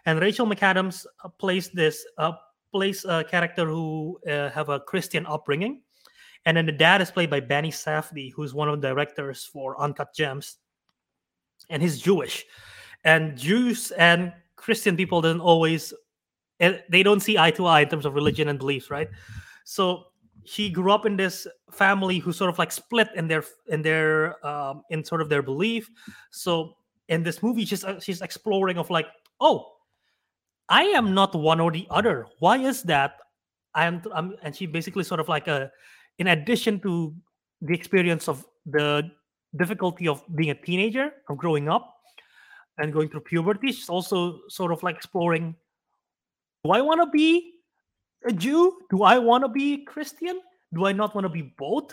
And 0.06 0.20
Rachel 0.20 0.46
McAdams 0.46 1.06
uh, 1.24 1.28
plays 1.28 1.70
this 1.70 2.06
uh, 2.18 2.32
plays 2.72 3.04
a 3.04 3.24
character 3.24 3.66
who 3.66 4.18
uh, 4.28 4.50
have 4.50 4.68
a 4.68 4.80
Christian 4.80 5.26
upbringing, 5.26 5.82
and 6.46 6.56
then 6.56 6.66
the 6.66 6.72
dad 6.72 7.02
is 7.02 7.10
played 7.10 7.30
by 7.30 7.40
Benny 7.40 7.70
Safdie, 7.70 8.32
who's 8.32 8.54
one 8.54 8.68
of 8.68 8.80
the 8.80 8.88
directors 8.88 9.44
for 9.44 9.80
Uncut 9.80 10.14
Gems 10.14 10.58
and 11.68 11.82
he's 11.82 11.98
Jewish. 11.98 12.44
And 13.04 13.36
Jews 13.36 13.92
and 13.92 14.32
Christian 14.56 14.96
people 14.96 15.22
don't 15.22 15.40
always 15.40 15.94
eh, 16.60 16.78
they 16.90 17.02
don't 17.02 17.20
see 17.20 17.38
eye 17.38 17.50
to 17.52 17.66
eye 17.66 17.80
in 17.80 17.88
terms 17.88 18.04
of 18.04 18.14
religion 18.14 18.48
and 18.48 18.58
beliefs, 18.58 18.90
right? 18.90 19.08
So 19.64 20.04
she 20.44 20.68
grew 20.68 20.92
up 20.92 21.06
in 21.06 21.16
this 21.16 21.46
family 21.70 22.18
who 22.18 22.32
sort 22.32 22.50
of 22.50 22.58
like 22.58 22.72
split 22.72 23.08
in 23.16 23.28
their 23.28 23.44
in 23.68 23.80
their 23.80 24.44
um, 24.46 24.82
in 24.90 25.04
sort 25.04 25.22
of 25.22 25.28
their 25.28 25.42
belief. 25.42 25.88
So 26.30 26.76
in 27.08 27.22
this 27.22 27.42
movie, 27.42 27.64
she's 27.64 27.84
uh, 27.84 28.00
she's 28.00 28.20
exploring 28.20 28.76
of 28.76 28.90
like, 28.90 29.06
oh, 29.40 29.76
I 30.70 30.84
am 30.84 31.12
not 31.12 31.34
one 31.34 31.60
or 31.60 31.72
the 31.72 31.86
other. 31.90 32.26
Why 32.38 32.58
is 32.58 32.82
that? 32.84 33.16
I'm, 33.74 34.02
I'm 34.14 34.34
and 34.42 34.54
she 34.54 34.66
basically 34.66 35.04
sort 35.04 35.20
of 35.20 35.28
like 35.28 35.48
a, 35.48 35.70
in 36.18 36.28
addition 36.28 36.80
to 36.80 37.14
the 37.60 37.74
experience 37.74 38.28
of 38.28 38.46
the 38.66 39.10
difficulty 39.56 40.06
of 40.08 40.22
being 40.34 40.50
a 40.50 40.54
teenager, 40.54 41.12
of 41.28 41.36
growing 41.36 41.68
up, 41.68 41.94
and 42.78 42.92
going 42.92 43.08
through 43.08 43.20
puberty, 43.20 43.72
she's 43.72 43.88
also 43.88 44.40
sort 44.48 44.72
of 44.72 44.82
like 44.82 44.96
exploring. 44.96 45.54
Do 46.64 46.70
I 46.70 46.80
want 46.80 47.00
to 47.00 47.10
be 47.10 47.54
a 48.26 48.32
Jew? 48.32 48.78
Do 48.90 49.02
I 49.02 49.18
want 49.18 49.44
to 49.44 49.48
be 49.48 49.84
Christian? 49.84 50.40
Do 50.72 50.86
I 50.86 50.92
not 50.92 51.14
want 51.14 51.24
to 51.24 51.28
be 51.28 51.52
both? 51.58 51.92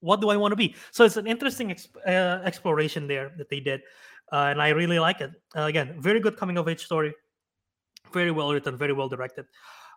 What 0.00 0.20
do 0.20 0.28
I 0.30 0.36
want 0.36 0.52
to 0.52 0.56
be? 0.56 0.74
So 0.90 1.04
it's 1.04 1.16
an 1.16 1.26
interesting 1.26 1.70
exp- 1.70 1.96
uh, 2.06 2.42
exploration 2.44 3.06
there 3.06 3.32
that 3.38 3.48
they 3.48 3.60
did, 3.60 3.80
uh, 4.32 4.48
and 4.50 4.60
I 4.60 4.70
really 4.70 4.98
like 4.98 5.20
it. 5.20 5.30
Uh, 5.56 5.62
again, 5.62 5.96
very 5.98 6.20
good 6.20 6.36
coming 6.36 6.58
of 6.58 6.68
age 6.68 6.84
story, 6.84 7.14
very 8.12 8.30
well 8.30 8.52
written, 8.52 8.76
very 8.76 8.92
well 8.92 9.08
directed. 9.08 9.46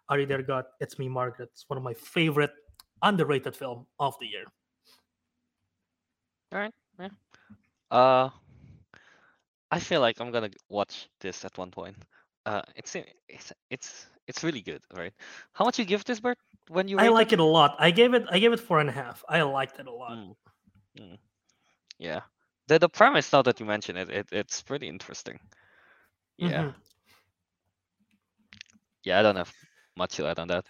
Ari 0.10 0.26
got 0.26 0.66
It's 0.80 1.00
Me, 1.00 1.10
Margaret. 1.10 1.50
It's 1.52 1.66
one 1.68 1.78
of 1.78 1.84
my 1.84 1.94
favorite 1.94 2.52
underrated 3.02 3.56
film 3.56 3.88
of 4.00 4.16
the 4.20 4.28
year. 4.28 4.46
All 6.52 6.60
right. 6.60 6.74
Yeah. 7.00 7.10
Uh, 7.92 8.30
I 9.72 9.80
feel 9.80 10.02
like 10.02 10.22
I'm 10.22 10.32
gonna 10.32 10.52
watch 10.70 11.10
this 11.20 11.44
at 11.44 11.58
one 11.58 11.72
point. 11.72 11.98
Uh, 12.46 12.62
it's 12.76 12.96
it's 13.28 13.52
it's 13.70 14.08
it's 14.28 14.44
really 14.44 14.62
good, 14.62 14.82
right? 14.96 15.14
How 15.54 15.66
much 15.66 15.80
you 15.80 15.86
give 15.86 16.06
this 16.06 16.20
bird 16.20 16.38
when 16.70 16.88
you? 16.88 16.98
I 16.98 17.10
like 17.10 17.34
it? 17.34 17.34
it? 17.34 17.40
a 17.40 17.44
lot. 17.44 17.76
I 17.80 17.92
gave 17.92 18.14
it 18.14 18.26
I 18.30 18.40
gave 18.40 18.54
it 18.54 18.60
four 18.60 18.80
and 18.80 18.90
a 18.90 18.94
half. 18.94 19.24
I 19.28 19.42
liked 19.42 19.80
it 19.80 19.88
a 19.88 19.92
lot. 19.92 20.12
Mm. 20.12 20.36
Mm. 21.00 21.18
Yeah, 21.98 22.22
the 22.68 22.80
the 22.80 22.90
premise 22.90 23.32
now 23.34 23.42
that 23.42 23.60
you 23.60 23.66
mention 23.66 23.98
it, 23.98 24.10
it 24.10 24.28
it's 24.32 24.62
pretty 24.62 24.88
interesting. 24.88 25.40
Yeah. 26.38 26.50
Mm-hmm. 26.50 26.80
Yeah, 29.06 29.20
I 29.20 29.24
don't 29.24 29.38
have 29.38 29.54
much 29.98 30.16
to 30.18 30.28
add 30.28 30.40
on 30.40 30.48
that. 30.50 30.66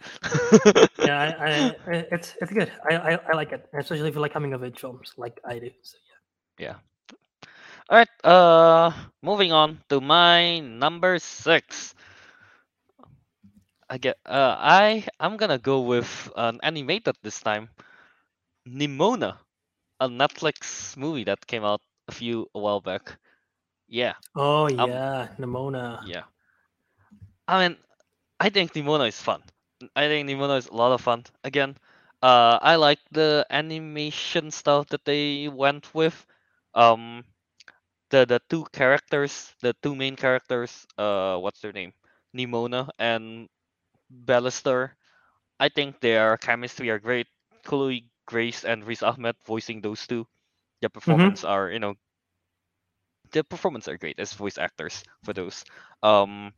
yeah, 1.04 1.36
I, 1.40 1.46
I, 1.46 1.76
it's 2.12 2.36
it's 2.42 2.52
good. 2.52 2.72
I, 2.90 2.96
I, 2.96 3.20
I 3.32 3.34
like 3.34 3.52
it, 3.54 3.68
especially 3.78 4.08
if 4.10 4.16
you 4.16 4.22
like 4.22 4.34
coming 4.34 4.54
of 4.54 4.64
age 4.64 4.80
films, 4.80 5.14
like 5.18 5.40
I 5.46 5.60
do. 5.60 5.72
So 5.84 5.98
yeah. 6.60 6.68
Yeah. 6.68 6.76
All 7.90 7.98
right. 7.98 8.26
Uh, 8.26 8.92
moving 9.22 9.52
on 9.52 9.80
to 9.90 10.02
my 10.02 10.60
number 10.60 11.20
six. 11.20 11.96
I 13.90 13.98
get. 13.98 14.18
Uh, 14.26 14.56
I 14.58 15.06
I'm 15.20 15.38
gonna 15.38 15.60
go 15.60 15.82
with 15.82 16.32
an 16.36 16.60
animated 16.64 17.16
this 17.24 17.40
time. 17.42 17.70
Nimona, 18.68 19.38
a 20.00 20.08
Netflix 20.10 20.96
movie 20.98 21.24
that 21.26 21.46
came 21.48 21.64
out 21.66 21.82
a 22.08 22.12
few 22.12 22.48
a 22.56 22.60
while 22.60 22.82
back. 22.82 23.18
Yeah. 23.88 24.14
Oh 24.36 24.68
yeah, 24.68 25.28
um, 25.30 25.36
Nimona. 25.40 26.02
Yeah. 26.06 26.24
I 27.48 27.68
mean, 27.68 27.78
I 28.40 28.50
think 28.50 28.74
Nimona 28.74 29.08
is 29.08 29.20
fun. 29.20 29.42
I 29.96 30.08
think 30.08 30.30
Nimona 30.30 30.58
is 30.58 30.68
a 30.68 30.74
lot 30.74 30.92
of 30.92 31.02
fun. 31.02 31.24
Again, 31.44 31.76
uh, 32.22 32.60
I 32.62 32.76
like 32.76 33.00
the 33.12 33.46
animation 33.50 34.52
stuff 34.52 34.88
that 34.88 35.06
they 35.06 35.48
went 35.48 35.94
with. 35.94 36.16
Um, 36.74 37.24
the 38.10 38.26
the 38.26 38.42
two 38.50 38.66
characters, 38.72 39.54
the 39.62 39.74
two 39.82 39.96
main 39.96 40.16
characters, 40.16 40.86
uh, 40.98 41.38
what's 41.38 41.62
their 41.62 41.74
name? 41.74 41.94
Nimona 42.36 42.90
and 43.00 43.48
Ballister. 44.12 44.92
I 45.60 45.70
think 45.70 46.00
their 46.00 46.38
chemistry 46.38 46.90
are 46.90 47.00
great. 47.00 47.28
Chloe 47.64 48.10
Grace 48.28 48.64
and 48.64 48.84
Riz 48.84 49.02
Ahmed 49.02 49.36
voicing 49.46 49.82
those 49.82 50.06
two. 50.06 50.28
The 50.82 50.88
mm-hmm. 50.88 50.94
performance 50.94 51.42
mm-hmm. 51.42 51.52
are 51.52 51.72
you 51.72 51.80
know 51.80 51.96
their 53.32 53.44
performance 53.44 53.88
are 53.88 53.98
great 53.98 54.20
as 54.20 54.34
voice 54.34 54.58
actors 54.58 55.04
for 55.24 55.34
those. 55.34 55.64
Um, 56.04 56.54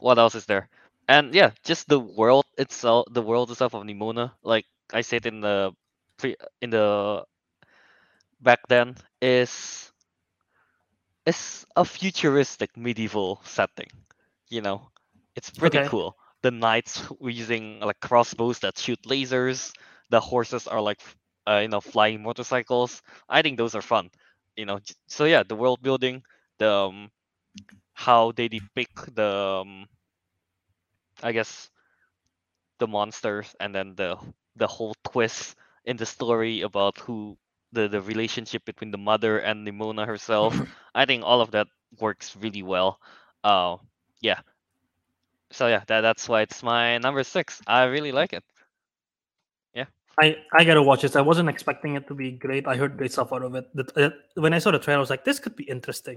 what 0.00 0.18
else 0.18 0.34
is 0.34 0.46
there? 0.46 0.68
And 1.08 1.34
yeah, 1.34 1.50
just 1.64 1.88
the 1.88 2.00
world 2.00 2.46
itself, 2.58 3.06
the 3.10 3.22
world 3.22 3.50
itself 3.50 3.74
of 3.74 3.84
Nimona. 3.84 4.32
Like 4.42 4.66
I 4.92 5.02
said 5.02 5.26
in 5.26 5.40
the 5.40 5.72
pre 6.18 6.36
in 6.60 6.70
the 6.70 7.24
back 8.40 8.60
then 8.68 8.96
is 9.22 9.92
is 11.26 11.66
a 11.76 11.84
futuristic 11.84 12.76
medieval 12.76 13.40
setting. 13.44 13.88
You 14.48 14.62
know, 14.62 14.90
it's 15.36 15.50
pretty 15.50 15.78
okay. 15.78 15.80
cool. 15.80 16.16
The 16.42 16.50
knights 16.50 17.02
using 17.20 17.80
like 17.80 18.00
crossbows 18.00 18.60
that 18.60 18.78
shoot 18.78 19.00
lasers. 19.04 19.72
The 20.10 20.20
horses 20.20 20.66
are 20.66 20.80
like 20.80 21.00
uh, 21.48 21.58
you 21.62 21.68
know 21.68 21.80
flying 21.80 22.22
motorcycles. 22.22 23.02
I 23.28 23.42
think 23.42 23.58
those 23.58 23.74
are 23.74 23.82
fun. 23.82 24.10
You 24.56 24.66
know, 24.66 24.80
so 25.08 25.24
yeah, 25.24 25.42
the 25.42 25.56
world 25.56 25.82
building, 25.82 26.22
the 26.58 26.70
um, 26.70 27.10
how 28.00 28.32
they 28.32 28.48
depict 28.48 29.14
the 29.14 29.60
um, 29.60 29.84
I 31.22 31.32
guess 31.32 31.68
the 32.78 32.88
monsters 32.88 33.54
and 33.60 33.74
then 33.74 33.92
the 33.94 34.16
the 34.56 34.66
whole 34.66 34.96
twist 35.04 35.54
in 35.84 35.98
the 36.00 36.06
story 36.06 36.62
about 36.62 36.96
who 36.96 37.36
the 37.72 37.92
the 37.92 38.00
relationship 38.00 38.64
between 38.64 38.90
the 38.90 38.96
mother 38.96 39.44
and 39.44 39.68
Nimona 39.68 40.06
herself. 40.06 40.56
I 40.94 41.04
think 41.04 41.24
all 41.24 41.42
of 41.44 41.52
that 41.52 41.68
works 42.00 42.34
really 42.40 42.62
well. 42.62 42.98
Uh, 43.44 43.76
yeah. 44.22 44.40
So 45.52 45.68
yeah, 45.68 45.84
that 45.86 46.00
that's 46.00 46.26
why 46.26 46.40
it's 46.40 46.62
my 46.62 46.96
number 46.96 47.22
six. 47.22 47.60
I 47.66 47.84
really 47.84 48.12
like 48.12 48.32
it. 48.32 48.44
Yeah. 49.76 49.92
I 50.16 50.40
I 50.56 50.64
gotta 50.64 50.82
watch 50.82 51.02
this. 51.02 51.16
I 51.16 51.20
wasn't 51.20 51.50
expecting 51.52 52.00
it 52.00 52.08
to 52.08 52.14
be 52.14 52.32
great. 52.32 52.66
I 52.66 52.76
heard 52.80 52.96
great 52.96 53.12
stuff 53.12 53.30
out 53.30 53.44
of 53.44 53.54
it. 53.60 53.68
That 53.76 53.92
uh, 53.92 54.10
when 54.40 54.54
I 54.56 54.58
saw 54.58 54.70
the 54.72 54.80
trailer, 54.80 54.98
I 54.98 55.04
was 55.04 55.10
like, 55.12 55.28
this 55.28 55.38
could 55.38 55.54
be 55.54 55.68
interesting. 55.68 56.16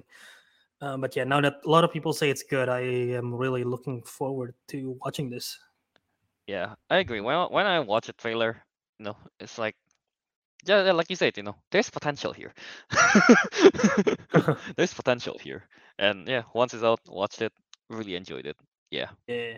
Um, 0.84 1.00
but 1.00 1.16
yeah, 1.16 1.24
now 1.24 1.40
that 1.40 1.62
a 1.66 1.70
lot 1.70 1.86
of 1.86 1.94
people 1.94 2.12
say 2.12 2.30
it's 2.30 2.44
good, 2.44 2.68
I 2.68 2.82
am 3.16 3.34
really 3.34 3.64
looking 3.64 4.04
forward 4.04 4.54
to 4.68 5.00
watching 5.00 5.30
this. 5.30 5.58
Yeah, 6.46 6.76
I 6.90 6.98
agree. 6.98 7.22
When 7.22 7.38
when 7.52 7.66
I 7.66 7.80
watch 7.80 8.10
a 8.10 8.14
trailer, 8.14 8.62
you 9.00 9.06
know, 9.06 9.18
it's 9.40 9.58
like 9.58 9.78
yeah, 10.66 10.92
like 10.92 11.10
you 11.10 11.16
said, 11.16 11.38
you 11.38 11.44
know, 11.44 11.56
there's 11.72 11.90
potential 11.90 12.34
here. 12.34 12.54
there's 14.76 14.94
potential 14.94 15.38
here, 15.40 15.64
and 16.00 16.28
yeah, 16.28 16.44
once 16.54 16.74
it's 16.74 16.84
out, 16.84 17.00
watched 17.08 17.42
it, 17.42 17.54
really 17.90 18.16
enjoyed 18.16 18.46
it. 18.46 18.58
Yeah. 18.92 19.10
Yeah. 19.28 19.58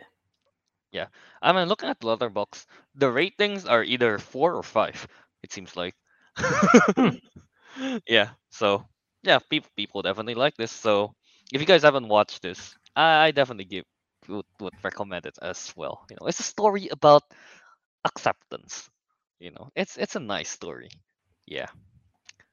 Yeah. 0.92 1.08
I 1.42 1.54
mean, 1.54 1.68
looking 1.68 1.90
at 1.90 2.00
the 2.00 2.08
Letterboxd, 2.08 2.68
the 2.94 3.10
ratings 3.12 3.66
are 3.66 3.84
either 3.84 4.20
four 4.20 4.54
or 4.54 4.64
five. 4.64 5.08
It 5.44 5.52
seems 5.52 5.76
like. 5.76 5.96
Hmm. 6.38 7.18
yeah. 8.08 8.30
So 8.50 8.86
yeah, 9.26 9.40
people 9.50 9.70
people 9.76 10.02
definitely 10.02 10.36
like 10.36 10.56
this. 10.58 10.72
So 10.72 11.14
if 11.54 11.62
you 11.62 11.68
guys 11.68 11.84
haven't 11.84 12.08
watched 12.08 12.42
this, 12.42 12.76
I, 12.96 13.28
I 13.28 13.32
definitely 13.32 13.66
give 13.66 13.86
would, 14.28 14.46
would 14.60 14.74
recommend 14.84 15.26
it 15.26 15.38
as 15.42 15.74
well. 15.76 16.06
You 16.10 16.18
know, 16.20 16.28
it's 16.28 16.40
a 16.40 16.44
story 16.48 16.90
about 16.90 17.24
acceptance. 18.06 18.90
You 19.40 19.52
know, 19.52 19.70
it's 19.76 19.98
it's 19.98 20.16
a 20.16 20.22
nice 20.24 20.50
story. 20.50 20.90
Yeah. 21.48 21.68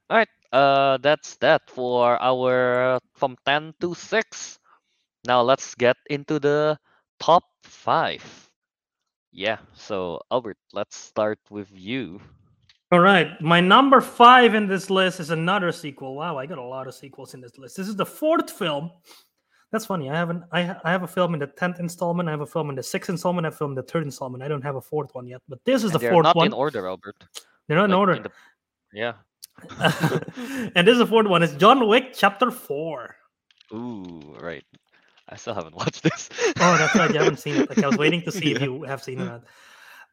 All 0.09 0.17
right. 0.17 0.29
Uh, 0.53 0.97
that's 0.99 1.37
that 1.37 1.69
for 1.69 2.17
our 2.21 2.99
from 3.15 3.37
ten 3.45 3.73
to 3.81 3.95
six. 3.95 4.59
Now 5.25 5.41
let's 5.43 5.75
get 5.75 5.97
into 6.09 6.39
the 6.39 6.79
top 7.19 7.43
five. 7.63 8.23
Yeah. 9.33 9.59
So 9.75 10.21
Albert, 10.31 10.57
let's 10.73 10.95
start 10.97 11.39
with 11.49 11.69
you. 11.71 12.21
All 12.93 12.99
right, 12.99 13.41
my 13.41 13.59
number 13.59 14.01
five 14.01 14.53
in 14.53 14.67
this 14.67 14.91
list 14.91 15.19
is 15.19 15.31
another 15.31 15.71
sequel. 15.71 16.13
Wow, 16.13 16.37
I 16.37 16.45
got 16.45 16.59
a 16.59 16.63
lot 16.63 16.85
of 16.85 16.93
sequels 16.93 17.33
in 17.33 17.41
this 17.41 17.57
list. 17.57 17.75
This 17.75 17.87
is 17.87 17.95
the 17.95 18.05
fourth 18.05 18.51
film. 18.51 18.91
That's 19.71 19.87
funny. 19.87 20.11
I 20.11 20.15
haven't. 20.15 20.43
I, 20.51 20.75
I 20.83 20.91
have 20.91 21.01
a 21.01 21.07
film 21.07 21.33
in 21.33 21.39
the 21.39 21.47
tenth 21.47 21.79
installment. 21.79 22.29
I 22.29 22.33
have 22.33 22.41
a 22.41 22.45
film 22.45 22.69
in 22.69 22.75
the 22.75 22.83
sixth 22.83 23.09
installment. 23.09 23.45
I 23.45 23.47
have 23.47 23.55
a 23.55 23.57
film 23.57 23.71
in 23.71 23.75
the 23.77 23.81
third 23.81 24.03
installment. 24.03 24.43
I 24.43 24.47
don't 24.47 24.61
have 24.61 24.75
a 24.75 24.81
fourth 24.81 25.09
one 25.15 25.25
yet, 25.25 25.41
but 25.49 25.57
this 25.65 25.83
is 25.83 25.89
and 25.89 26.01
the 26.01 26.07
fourth 26.07 26.25
not 26.25 26.35
one. 26.35 26.45
in 26.45 26.53
order, 26.53 26.87
Albert. 26.87 27.15
They're 27.67 27.77
not 27.77 27.89
like 27.89 27.89
in 27.89 27.95
order. 27.95 28.13
In 28.13 28.21
the... 28.21 28.31
Yeah. 28.93 29.13
and 30.75 30.87
this 30.87 30.93
is 30.93 30.99
the 30.99 31.07
fourth 31.07 31.25
one. 31.25 31.41
It's 31.41 31.53
John 31.53 31.87
Wick 31.87 32.13
Chapter 32.13 32.51
Four. 32.51 33.15
Ooh, 33.73 34.37
right. 34.39 34.63
I 35.29 35.35
still 35.35 35.55
haven't 35.55 35.73
watched 35.81 36.03
this. 36.03 36.29
oh, 36.59 36.77
that's 36.77 36.93
right. 36.93 37.11
You 37.11 37.21
haven't 37.21 37.39
seen 37.39 37.55
it. 37.55 37.69
Like 37.69 37.83
I 37.83 37.87
was 37.87 37.97
waiting 37.97 38.21
to 38.21 38.31
see 38.31 38.51
if 38.51 38.61
you 38.61 38.83
have 38.83 39.01
seen 39.01 39.19
it. 39.19 39.41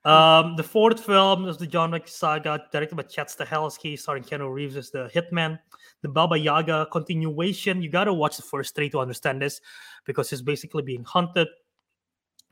Um, 0.05 0.57
the 0.57 0.63
fourth 0.63 1.05
film 1.05 1.47
is 1.47 1.59
the 1.59 1.67
John 1.67 1.91
Wick 1.91 2.09
saga, 2.09 2.65
directed 2.73 2.97
by 2.97 3.03
Chad 3.03 3.29
Stahelski, 3.29 3.99
starring 3.99 4.23
Keanu 4.23 4.53
Reeves 4.53 4.77
as 4.77 4.91
the 4.91 5.11
hitman. 5.15 5.59
The 6.01 6.09
Baba 6.09 6.39
Yaga 6.39 6.87
continuation. 6.91 7.83
You 7.83 7.91
gotta 7.91 8.13
watch 8.13 8.37
the 8.37 8.43
first 8.43 8.75
three 8.75 8.89
to 8.91 9.01
understand 9.01 9.43
this, 9.43 9.61
because 10.07 10.31
he's 10.31 10.41
basically 10.41 10.83
being 10.83 11.05
hunted, 11.05 11.49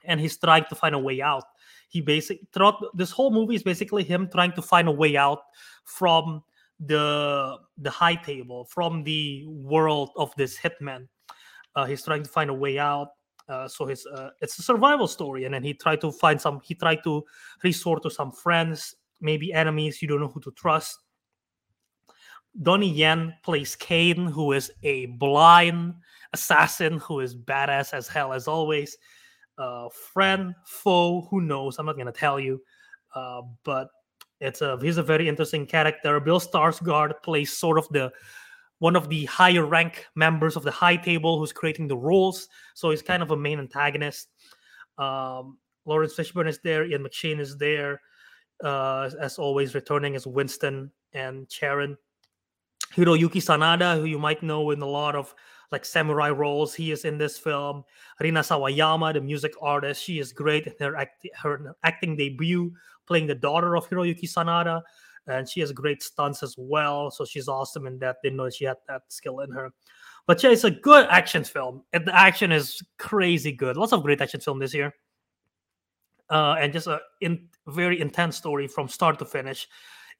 and 0.04 0.20
he's 0.20 0.36
trying 0.36 0.66
to 0.68 0.74
find 0.74 0.94
a 0.94 0.98
way 0.98 1.22
out. 1.22 1.44
He 1.88 2.02
basically 2.02 2.46
throughout 2.52 2.84
this 2.94 3.10
whole 3.10 3.30
movie 3.30 3.54
is 3.54 3.62
basically 3.62 4.04
him 4.04 4.28
trying 4.30 4.52
to 4.52 4.62
find 4.62 4.86
a 4.86 4.92
way 4.92 5.16
out 5.16 5.40
from 5.84 6.42
the 6.80 7.56
the 7.78 7.90
high 7.90 8.16
table, 8.16 8.66
from 8.66 9.04
the 9.04 9.46
world 9.48 10.10
of 10.16 10.34
this 10.36 10.58
hitman. 10.58 11.08
Uh, 11.74 11.86
he's 11.86 12.04
trying 12.04 12.22
to 12.22 12.28
find 12.28 12.50
a 12.50 12.54
way 12.54 12.78
out 12.78 13.08
Uh, 13.48 13.66
so 13.66 13.86
his 13.86 14.06
uh, 14.06 14.30
it's 14.40 14.58
a 14.58 14.62
survival 14.62 15.06
story, 15.06 15.44
and 15.44 15.54
then 15.54 15.62
he 15.62 15.72
tried 15.72 16.00
to 16.02 16.12
find 16.12 16.40
some. 16.40 16.60
He 16.62 16.74
tried 16.74 17.02
to 17.04 17.24
resort 17.62 18.02
to 18.02 18.10
some 18.10 18.30
friends, 18.30 18.94
maybe 19.20 19.52
enemies. 19.52 20.02
You 20.02 20.08
don't 20.08 20.20
know 20.20 20.28
who 20.28 20.40
to 20.40 20.50
trust. 20.52 20.98
Donnie 22.62 22.90
Yen 22.90 23.34
plays 23.42 23.76
Caine, 23.76 24.26
who 24.26 24.52
is 24.52 24.70
a 24.82 25.06
blind 25.06 25.94
assassin 26.32 26.98
who 26.98 27.20
is 27.20 27.34
badass 27.34 27.94
as 27.94 28.08
hell 28.08 28.32
as 28.32 28.48
always. 28.48 28.96
Uh, 29.56 29.88
friend, 30.12 30.54
foe, 30.64 31.22
who 31.30 31.40
knows? 31.40 31.78
I'm 31.78 31.86
not 31.86 31.96
gonna 31.96 32.12
tell 32.12 32.38
you. 32.38 32.60
Uh, 33.14 33.42
but 33.64 33.88
it's 34.40 34.60
a 34.60 34.78
he's 34.80 34.98
a 34.98 35.02
very 35.02 35.28
interesting 35.28 35.66
character. 35.66 36.20
Bill 36.20 36.40
Skarsgård 36.40 37.22
plays 37.22 37.52
sort 37.56 37.78
of 37.78 37.88
the 37.90 38.12
one 38.78 38.96
of 38.96 39.08
the 39.08 39.24
higher 39.26 39.64
rank 39.64 40.06
members 40.14 40.56
of 40.56 40.62
the 40.62 40.70
high 40.70 40.96
table 40.96 41.38
who's 41.38 41.52
creating 41.52 41.88
the 41.88 41.96
rules. 41.96 42.48
So 42.74 42.90
he's 42.90 43.02
kind 43.02 43.22
of 43.22 43.30
a 43.30 43.36
main 43.36 43.58
antagonist. 43.58 44.28
Um, 44.98 45.58
Laurence 45.84 46.14
Fishburne 46.14 46.48
is 46.48 46.60
there. 46.60 46.84
Ian 46.84 47.04
McShane 47.04 47.40
is 47.40 47.56
there. 47.56 48.00
Uh, 48.62 49.10
as 49.20 49.38
always, 49.38 49.74
returning 49.74 50.16
as 50.16 50.26
Winston 50.26 50.90
and 51.12 51.48
Charon. 51.48 51.96
Hiroyuki 52.94 53.40
Sanada, 53.42 53.98
who 53.98 54.06
you 54.06 54.18
might 54.18 54.42
know 54.42 54.70
in 54.70 54.80
a 54.80 54.86
lot 54.86 55.14
of 55.14 55.34
like 55.70 55.84
samurai 55.84 56.30
roles, 56.30 56.74
he 56.74 56.92
is 56.92 57.04
in 57.04 57.18
this 57.18 57.38
film. 57.38 57.84
Rina 58.20 58.40
Sawayama, 58.40 59.12
the 59.12 59.20
music 59.20 59.52
artist, 59.60 60.02
she 60.02 60.18
is 60.18 60.32
great 60.32 60.66
in 60.66 60.72
her, 60.80 60.96
act- 60.96 61.28
her 61.34 61.74
acting 61.84 62.16
debut, 62.16 62.72
playing 63.06 63.26
the 63.26 63.34
daughter 63.34 63.76
of 63.76 63.88
Hiroyuki 63.88 64.24
Sanada, 64.24 64.82
and 65.28 65.48
she 65.48 65.60
has 65.60 65.72
great 65.72 66.02
stunts 66.02 66.42
as 66.42 66.54
well. 66.58 67.10
So 67.10 67.24
she's 67.24 67.48
awesome 67.48 67.86
in 67.86 67.98
that. 68.00 68.16
Didn't 68.22 68.36
know 68.38 68.50
she 68.50 68.64
had 68.64 68.78
that 68.88 69.02
skill 69.08 69.40
in 69.40 69.50
her. 69.52 69.70
But 70.26 70.42
yeah, 70.42 70.50
it's 70.50 70.64
a 70.64 70.70
good 70.70 71.06
action 71.08 71.44
film. 71.44 71.84
And 71.92 72.06
the 72.06 72.14
action 72.14 72.52
is 72.52 72.82
crazy 72.98 73.52
good. 73.52 73.76
Lots 73.76 73.92
of 73.92 74.02
great 74.02 74.20
action 74.20 74.40
film 74.40 74.58
this 74.58 74.74
year. 74.74 74.92
Uh, 76.30 76.56
and 76.58 76.72
just 76.72 76.86
a 76.86 77.00
in, 77.20 77.48
very 77.66 78.00
intense 78.00 78.36
story 78.36 78.68
from 78.68 78.88
start 78.88 79.18
to 79.18 79.24
finish 79.24 79.66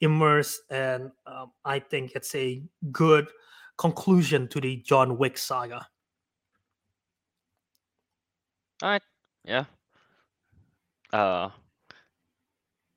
immersed, 0.01 0.63
and 0.71 1.11
um, 1.27 1.53
I 1.65 1.79
think 1.79 2.13
it's 2.15 2.35
a 2.35 2.63
good 2.93 3.29
conclusion 3.77 4.49
to 4.49 4.61
the 4.61 4.77
John 4.77 5.19
Wick 5.19 5.37
saga. 5.39 5.87
All 8.83 8.91
right. 8.91 9.03
Yeah. 9.45 9.65
Uh. 11.13 11.51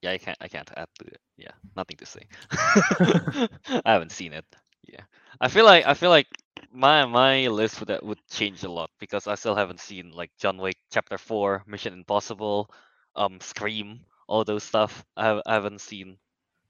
Yeah, 0.01 0.11
I 0.11 0.17
can't. 0.17 0.37
I 0.41 0.47
can't 0.47 0.71
add 0.75 0.87
to 0.99 1.07
it. 1.07 1.19
Yeah, 1.41 1.53
nothing 1.75 1.97
to 1.97 2.05
say. 2.05 2.21
I 3.85 3.91
haven't 3.93 4.11
seen 4.13 4.33
it. 4.33 4.45
Yeah, 4.87 5.03
I 5.41 5.49
feel 5.49 5.65
like 5.65 5.85
I 5.87 5.93
feel 5.95 6.11
like 6.11 6.27
my 6.71 7.05
my 7.05 7.47
list 7.47 7.79
would 7.79 7.89
that 7.89 8.03
would 8.05 8.19
change 8.29 8.63
a 8.63 8.71
lot 8.71 8.91
because 8.99 9.27
I 9.27 9.35
still 9.35 9.55
haven't 9.55 9.79
seen 9.81 10.11
like 10.11 10.31
John 10.39 10.57
Wick 10.57 10.77
Chapter 10.91 11.17
Four, 11.17 11.63
Mission 11.67 11.93
Impossible, 11.93 12.69
um, 13.15 13.39
Scream, 13.41 14.01
all 14.27 14.43
those 14.45 14.63
stuff. 14.63 15.05
I, 15.17 15.25
have, 15.25 15.41
I 15.47 15.53
haven't 15.55 15.81
seen, 15.81 16.17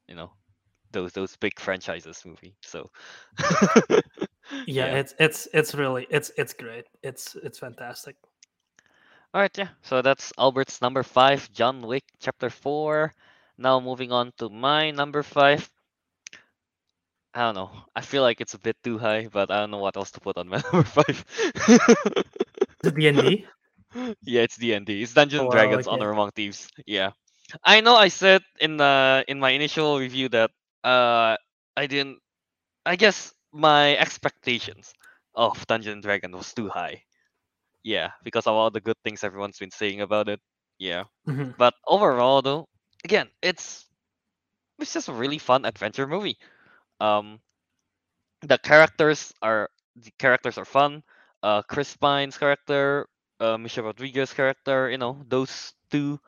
you 0.08 0.16
know, 0.16 0.32
those 0.92 1.14
those 1.14 1.36
big 1.38 1.60
franchises 1.60 2.24
movie. 2.26 2.56
So 2.62 2.90
yeah, 4.68 4.88
Yeah. 4.88 4.96
it's 5.00 5.14
it's 5.20 5.48
it's 5.54 5.76
really 5.76 6.08
it's 6.10 6.32
it's 6.38 6.54
great. 6.54 6.86
It's 7.04 7.36
it's 7.44 7.60
fantastic. 7.60 8.16
All 9.34 9.42
right, 9.42 9.58
yeah. 9.58 9.70
So 9.84 10.02
that's 10.02 10.34
Albert's 10.40 10.82
number 10.82 11.04
five, 11.04 11.52
John 11.54 11.82
Wick 11.82 12.04
Chapter 12.20 12.50
Four. 12.50 13.14
Now 13.62 13.80
moving 13.80 14.12
on 14.12 14.34
to 14.40 14.50
my 14.50 14.92
number 14.92 15.24
five. 15.24 15.72
I 17.34 17.42
don't 17.42 17.56
know. 17.56 17.72
I 17.96 18.02
feel 18.02 18.24
like 18.24 18.42
it's 18.42 18.54
a 18.56 18.60
bit 18.60 18.78
too 18.84 18.98
high, 18.98 19.28
but 19.28 19.52
I 19.52 19.60
don't 19.60 19.72
know 19.72 19.78
what 19.78 19.96
else 19.98 20.12
to 20.12 20.22
put 20.22 20.38
on 20.38 20.48
my 20.50 20.58
number 20.74 20.84
five. 20.84 21.26
The 22.84 22.92
D 22.92 23.08
and 23.08 23.20
D. 23.20 23.46
yeah, 24.24 24.42
it's 24.42 24.58
D 24.58 24.74
and 24.74 24.86
D. 24.86 25.02
It's 25.04 25.14
Dungeons 25.14 25.40
Oh, 25.40 25.44
and 25.44 25.52
Dragons 25.52 25.88
okay. 25.88 25.88
Honor 25.88 26.12
Among 26.12 26.32
Thieves. 26.32 26.70
Yeah, 26.86 27.12
I 27.64 27.82
know. 27.82 27.96
I 27.96 28.08
said 28.10 28.42
in 28.60 28.78
the 28.78 29.24
in 29.28 29.40
my 29.40 29.52
initial 29.52 30.00
review 30.00 30.30
that 30.30 30.52
uh 30.84 31.36
I 31.76 31.88
didn't. 31.88 32.20
I 32.86 32.96
guess 32.96 33.34
my 33.52 33.96
expectations 33.98 34.94
of 35.36 35.66
Dungeons 35.68 35.94
and 35.94 36.04
Dragons 36.04 36.36
was 36.36 36.54
too 36.54 36.70
high. 36.70 37.04
Yeah, 37.84 38.12
because 38.24 38.48
of 38.48 38.54
all 38.56 38.70
the 38.72 38.82
good 38.82 38.98
things 39.04 39.24
everyone's 39.24 39.60
been 39.60 39.72
saying 39.72 40.02
about 40.02 40.30
it. 40.30 40.40
Yeah, 40.80 41.06
Mhm. 41.28 41.54
but 41.58 41.74
overall 41.88 42.42
though, 42.42 42.68
again, 43.04 43.30
it's 43.42 43.86
it's 44.80 44.94
just 44.94 45.10
a 45.10 45.14
really 45.14 45.38
fun 45.40 45.66
adventure 45.66 46.08
movie. 46.08 46.38
Um, 47.00 47.40
the 48.42 48.58
characters 48.58 49.34
are 49.42 49.70
the 49.96 50.12
characters 50.20 50.58
are 50.58 50.66
fun. 50.66 51.04
Uh, 51.44 51.62
Chris 51.64 51.96
Pine's 51.98 52.38
character, 52.38 53.08
uh, 53.40 53.58
Michelle 53.58 53.86
Rodriguez's 53.86 54.34
character, 54.34 54.90
you 54.90 54.98
know, 54.98 55.24
those 55.28 55.74
two, 55.90 56.20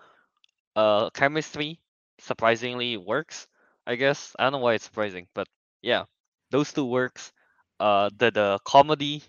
uh, 0.76 1.10
chemistry 1.12 1.80
surprisingly 2.20 2.98
works. 2.98 3.48
I 3.88 3.96
guess 3.96 4.36
I 4.40 4.44
don't 4.44 4.54
know 4.54 4.60
why 4.60 4.74
it's 4.76 4.86
surprising, 4.86 5.28
but 5.34 5.48
yeah, 5.82 6.06
those 6.52 6.74
two 6.74 6.86
works. 6.86 7.32
Uh, 7.80 8.10
the 8.18 8.32
the 8.32 8.60
comedy, 8.66 9.24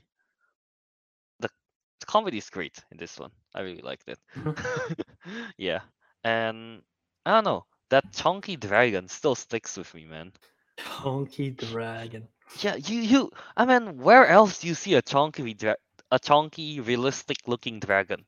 the, 1.41 1.49
the 2.01 2.07
comedy 2.07 2.39
is 2.39 2.51
great 2.51 2.77
in 2.91 2.99
this 2.99 3.19
one. 3.19 3.31
I 3.55 3.61
really 3.61 3.83
liked 3.83 4.09
it. 4.09 4.19
yeah, 5.59 5.81
and 6.25 6.83
I 7.25 7.33
don't 7.33 7.45
know 7.45 7.67
that 7.91 8.13
chunky 8.13 8.57
dragon 8.57 9.09
still 9.09 9.35
sticks 9.35 9.77
with 9.77 9.93
me, 9.95 10.05
man. 10.07 10.33
Chunky 10.79 11.51
Dragon. 11.51 12.29
Yeah, 12.61 12.77
you 12.77 13.01
you. 13.01 13.31
I 13.57 13.65
mean, 13.67 13.99
where 13.99 14.27
else 14.27 14.61
do 14.61 14.69
you 14.69 14.75
see 14.75 14.95
a 14.95 15.03
chunky 15.03 15.55
dra- 15.55 15.77
a 16.11 16.19
chunky, 16.19 16.81
realistic 16.81 17.39
looking 17.47 17.81
dragon? 17.81 18.25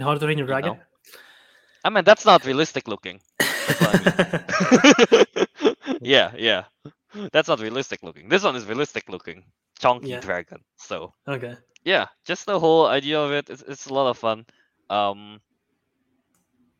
How 0.00 0.14
to 0.14 0.20
Train 0.20 0.38
Your 0.38 0.46
You 0.46 0.56
know? 0.56 0.76
Dragon. 0.76 0.80
I 1.84 1.90
mean, 1.90 2.04
that's 2.04 2.24
not 2.24 2.44
realistic 2.46 2.88
looking. 2.88 3.20
yeah, 6.00 6.32
yeah, 6.36 6.64
that's 7.32 7.48
not 7.48 7.60
realistic 7.60 8.02
looking. 8.02 8.28
This 8.28 8.44
one 8.44 8.56
is 8.56 8.66
realistic 8.66 9.08
looking, 9.08 9.44
chunky 9.80 10.16
Yeah. 10.16 10.18
dragon. 10.18 10.62
So 10.76 11.14
okay. 11.28 11.56
yeah, 11.84 12.06
just 12.24 12.46
the 12.46 12.58
whole 12.58 12.86
idea 12.86 13.20
of 13.20 13.32
it, 13.32 13.50
it's, 13.50 13.62
it's 13.62 13.86
a 13.86 13.94
lot 13.94 14.10
of 14.10 14.18
fun. 14.18 14.46
Um, 14.90 15.40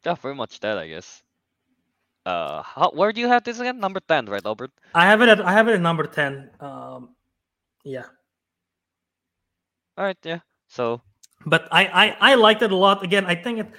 yeah, 0.05 0.15
very 0.15 0.35
much 0.35 0.61
that, 0.61 0.79
I 0.79 0.89
guess. 0.89 1.23
Uh, 2.25 2.63
how, 2.63 2.91
where 2.93 3.13
do 3.13 3.21
you 3.21 3.29
have 3.29 3.45
this 3.45 3.59
again? 3.59 3.79
Number 3.81 4.01
ten, 4.01 4.27
right, 4.27 4.45
Albert? 4.45 4.73
I 4.95 5.05
have 5.07 5.23
it 5.23 5.29
at 5.29 5.41
I 5.41 5.53
have 5.53 5.69
it 5.69 5.75
at 5.75 5.81
number 5.81 6.07
ten. 6.07 6.51
Um, 6.61 7.17
yeah. 7.85 8.07
All 9.97 10.05
right, 10.05 10.19
yeah. 10.25 10.41
So 10.69 11.03
but 11.47 11.69
I, 11.73 11.87
I 12.21 12.33
I 12.33 12.35
liked 12.35 12.63
it 12.63 12.73
a 12.73 12.77
lot. 12.77 13.03
Again, 13.05 13.27
I 13.27 13.35
think 13.35 13.59
it 13.61 13.71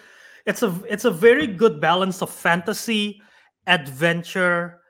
it's 0.45 0.63
a 0.63 0.73
it's 0.89 1.05
a 1.05 1.11
very 1.11 1.47
good 1.47 1.79
balance 1.79 2.21
of 2.21 2.29
fantasy, 2.29 3.21
adventure, 3.67 4.81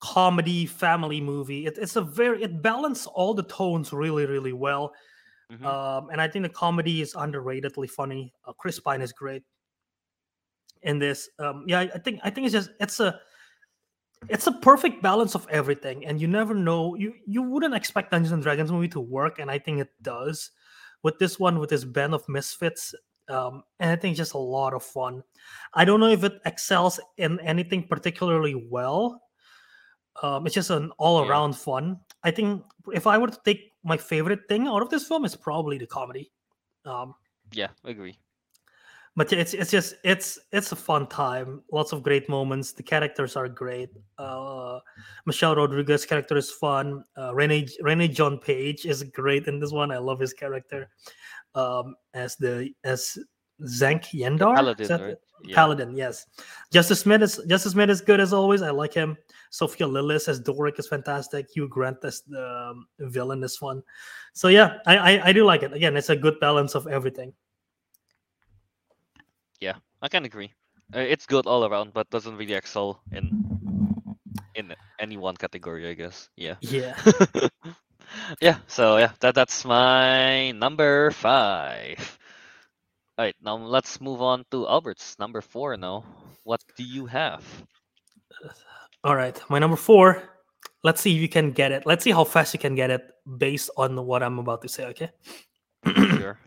comedy, 0.00 0.66
family 0.66 1.20
movie. 1.20 1.66
It, 1.66 1.78
it's 1.78 1.96
a 1.96 2.02
very 2.02 2.42
it 2.42 2.62
balanced 2.62 3.06
all 3.14 3.34
the 3.34 3.44
tones 3.44 3.92
really 3.92 4.26
really 4.26 4.52
well. 4.52 4.92
mhm. 5.52 5.64
Um, 5.64 6.10
and 6.10 6.20
I 6.20 6.28
think 6.28 6.44
the 6.44 6.50
comedy 6.50 7.02
is 7.02 7.14
underratedly 7.14 7.90
funny. 7.90 8.32
Uh, 8.46 8.52
Chris 8.52 8.80
Pine 8.80 9.02
is 9.02 9.12
great 9.12 9.42
in 10.86 10.98
this. 10.98 11.28
Um, 11.38 11.64
yeah, 11.66 11.80
I 11.80 11.90
I 11.94 11.98
think 11.98 12.20
I 12.24 12.30
think 12.30 12.46
it's 12.46 12.54
just 12.54 12.70
it's 12.80 13.00
a 13.00 13.20
it's 14.30 14.46
a 14.46 14.52
perfect 14.52 15.02
balance 15.02 15.34
of 15.34 15.46
everything, 15.50 16.06
and 16.06 16.20
you 16.20 16.28
never 16.28 16.54
know. 16.54 16.94
You 16.94 17.12
you 17.26 17.42
wouldn't 17.42 17.74
expect 17.74 18.12
Dungeons 18.12 18.32
and 18.32 18.42
Dragons 18.42 18.72
movie 18.72 18.88
to 18.88 19.00
work, 19.00 19.38
and 19.38 19.50
I 19.50 19.58
think 19.58 19.80
it 19.80 19.90
does 20.00 20.50
with 21.02 21.18
this 21.18 21.38
one 21.38 21.58
with 21.58 21.70
this 21.70 21.84
band 21.84 22.14
of 22.14 22.26
misfits. 22.28 22.94
Um, 23.28 23.64
and 23.80 23.90
I 23.90 23.96
think 23.96 24.12
it's 24.12 24.18
just 24.18 24.34
a 24.34 24.38
lot 24.38 24.72
of 24.72 24.84
fun. 24.84 25.22
I 25.74 25.84
don't 25.84 25.98
know 25.98 26.08
if 26.08 26.22
it 26.22 26.40
excels 26.44 27.00
in 27.18 27.40
anything 27.40 27.88
particularly 27.88 28.54
well. 28.54 29.20
Um, 30.22 30.46
it's 30.46 30.54
just 30.54 30.70
an 30.70 30.92
all-around 30.96 31.54
fun. 31.54 31.98
I 32.22 32.30
think 32.30 32.62
if 32.94 33.06
I 33.06 33.18
were 33.18 33.26
to 33.26 33.40
take 33.44 33.72
my 33.82 33.96
favorite 33.96 34.48
thing 34.48 34.68
out 34.68 34.80
of 34.80 34.90
this 34.90 35.08
film, 35.08 35.24
it's 35.24 35.34
probably 35.34 35.76
the 35.76 35.88
comedy. 35.88 36.30
Um, 36.84 37.14
yeah, 37.52 37.68
agree. 37.84 38.16
But 39.16 39.32
yeah, 39.32 39.38
it's 39.38 39.54
it's 39.54 39.70
just 39.70 39.94
it's 40.04 40.38
it's 40.52 40.72
a 40.72 40.76
fun 40.76 41.06
time. 41.06 41.62
Lots 41.72 41.92
of 41.92 42.02
great 42.02 42.28
moments. 42.28 42.72
The 42.72 42.82
characters 42.82 43.34
are 43.34 43.48
great. 43.48 43.88
Uh, 44.18 44.78
Michelle 45.24 45.56
Rodriguez 45.56 46.04
character 46.04 46.36
is 46.36 46.50
fun. 46.50 47.02
Uh, 47.16 47.34
Rene 47.34 47.66
Regé-Jean 47.82 48.38
Page 48.38 48.84
is 48.84 49.02
great 49.02 49.46
in 49.46 49.58
this 49.58 49.72
one. 49.72 49.90
I 49.90 49.96
love 49.96 50.20
his 50.20 50.34
character 50.34 50.90
um, 51.54 51.94
as 52.12 52.36
the 52.36 52.70
as 52.84 53.16
Xenk 53.62 54.10
Yendar. 54.12 54.54
Paladin, 54.54 55.00
right? 55.00 55.16
Yeah. 55.44 55.54
Paladin, 55.54 55.96
yes. 55.96 56.26
Justice 56.70 57.00
Smith 57.00 57.22
is 57.22 57.40
Justice 57.48 57.72
Smith 57.72 57.88
is 57.88 58.02
good 58.02 58.20
as 58.20 58.34
always. 58.34 58.60
I 58.60 58.70
like 58.70 58.92
him. 58.92 59.16
Sophia 59.50 59.86
Lillis 59.86 60.28
as 60.28 60.40
Doric 60.40 60.78
is 60.78 60.88
fantastic. 60.88 61.48
Hugh 61.54 61.68
Grant 61.68 62.04
as 62.04 62.22
the 62.28 62.70
um, 62.70 62.86
villain 62.98 63.42
is 63.42 63.56
fun. 63.56 63.82
So 64.34 64.48
yeah, 64.48 64.78
I, 64.84 64.96
I 64.96 65.28
I 65.28 65.32
do 65.32 65.44
like 65.44 65.62
it. 65.62 65.72
Again, 65.72 65.96
it's 65.96 66.10
a 66.10 66.16
good 66.16 66.38
balance 66.38 66.74
of 66.74 66.86
everything. 66.86 67.32
Yeah, 69.60 69.76
I 70.02 70.08
can 70.08 70.24
agree. 70.24 70.52
Uh, 70.94 71.00
it's 71.00 71.26
good 71.26 71.46
all 71.46 71.64
around, 71.64 71.92
but 71.92 72.10
doesn't 72.10 72.36
really 72.36 72.54
excel 72.54 73.02
in 73.12 73.30
in 74.54 74.74
any 74.98 75.16
one 75.16 75.36
category, 75.36 75.88
I 75.88 75.94
guess. 75.94 76.28
Yeah. 76.36 76.56
Yeah. 76.60 76.96
yeah. 78.40 78.58
So 78.66 78.96
yeah, 78.96 79.12
that 79.20 79.34
that's 79.34 79.64
my 79.64 80.52
number 80.52 81.10
five. 81.10 82.18
All 83.18 83.24
right, 83.24 83.36
now 83.40 83.56
let's 83.56 84.00
move 84.00 84.20
on 84.20 84.44
to 84.50 84.68
Albert's 84.68 85.18
number 85.18 85.40
four. 85.40 85.76
Now, 85.76 86.04
what 86.44 86.60
do 86.76 86.84
you 86.84 87.06
have? 87.06 87.42
All 89.02 89.16
right, 89.16 89.40
my 89.48 89.58
number 89.58 89.76
four. 89.76 90.22
Let's 90.84 91.00
see 91.00 91.16
if 91.16 91.22
you 91.22 91.28
can 91.28 91.52
get 91.52 91.72
it. 91.72 91.86
Let's 91.86 92.04
see 92.04 92.12
how 92.12 92.24
fast 92.24 92.52
you 92.52 92.60
can 92.60 92.74
get 92.74 92.90
it 92.90 93.02
based 93.38 93.70
on 93.76 93.96
what 94.04 94.22
I'm 94.22 94.38
about 94.38 94.62
to 94.62 94.68
say. 94.68 94.84
Okay. 94.92 95.10
Sure. 95.86 96.38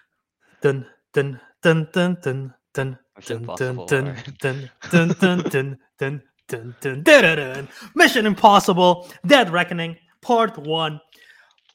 dun 0.62 0.86
dun 1.14 1.40
dun 1.62 1.88
dun 1.92 2.16
dun 2.22 2.54
dun 2.74 2.98
Mission 3.16 3.42
dun 3.42 3.56
dun 3.56 3.70
Impossible, 3.70 3.86
dun 3.86 4.16
dun 4.40 4.70
dun 4.90 5.10
dun 5.20 5.44
dun 5.50 5.78
dun 5.98 6.22
dun 6.48 6.74
dun 6.74 6.74
dun 6.80 7.02
dun 7.02 7.36
dun. 7.36 7.68
Mission 7.94 8.26
Impossible: 8.26 9.08
Dead 9.26 9.50
Reckoning 9.50 9.96
Part 10.22 10.56
One. 10.58 11.00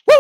Woo! 0.08 0.16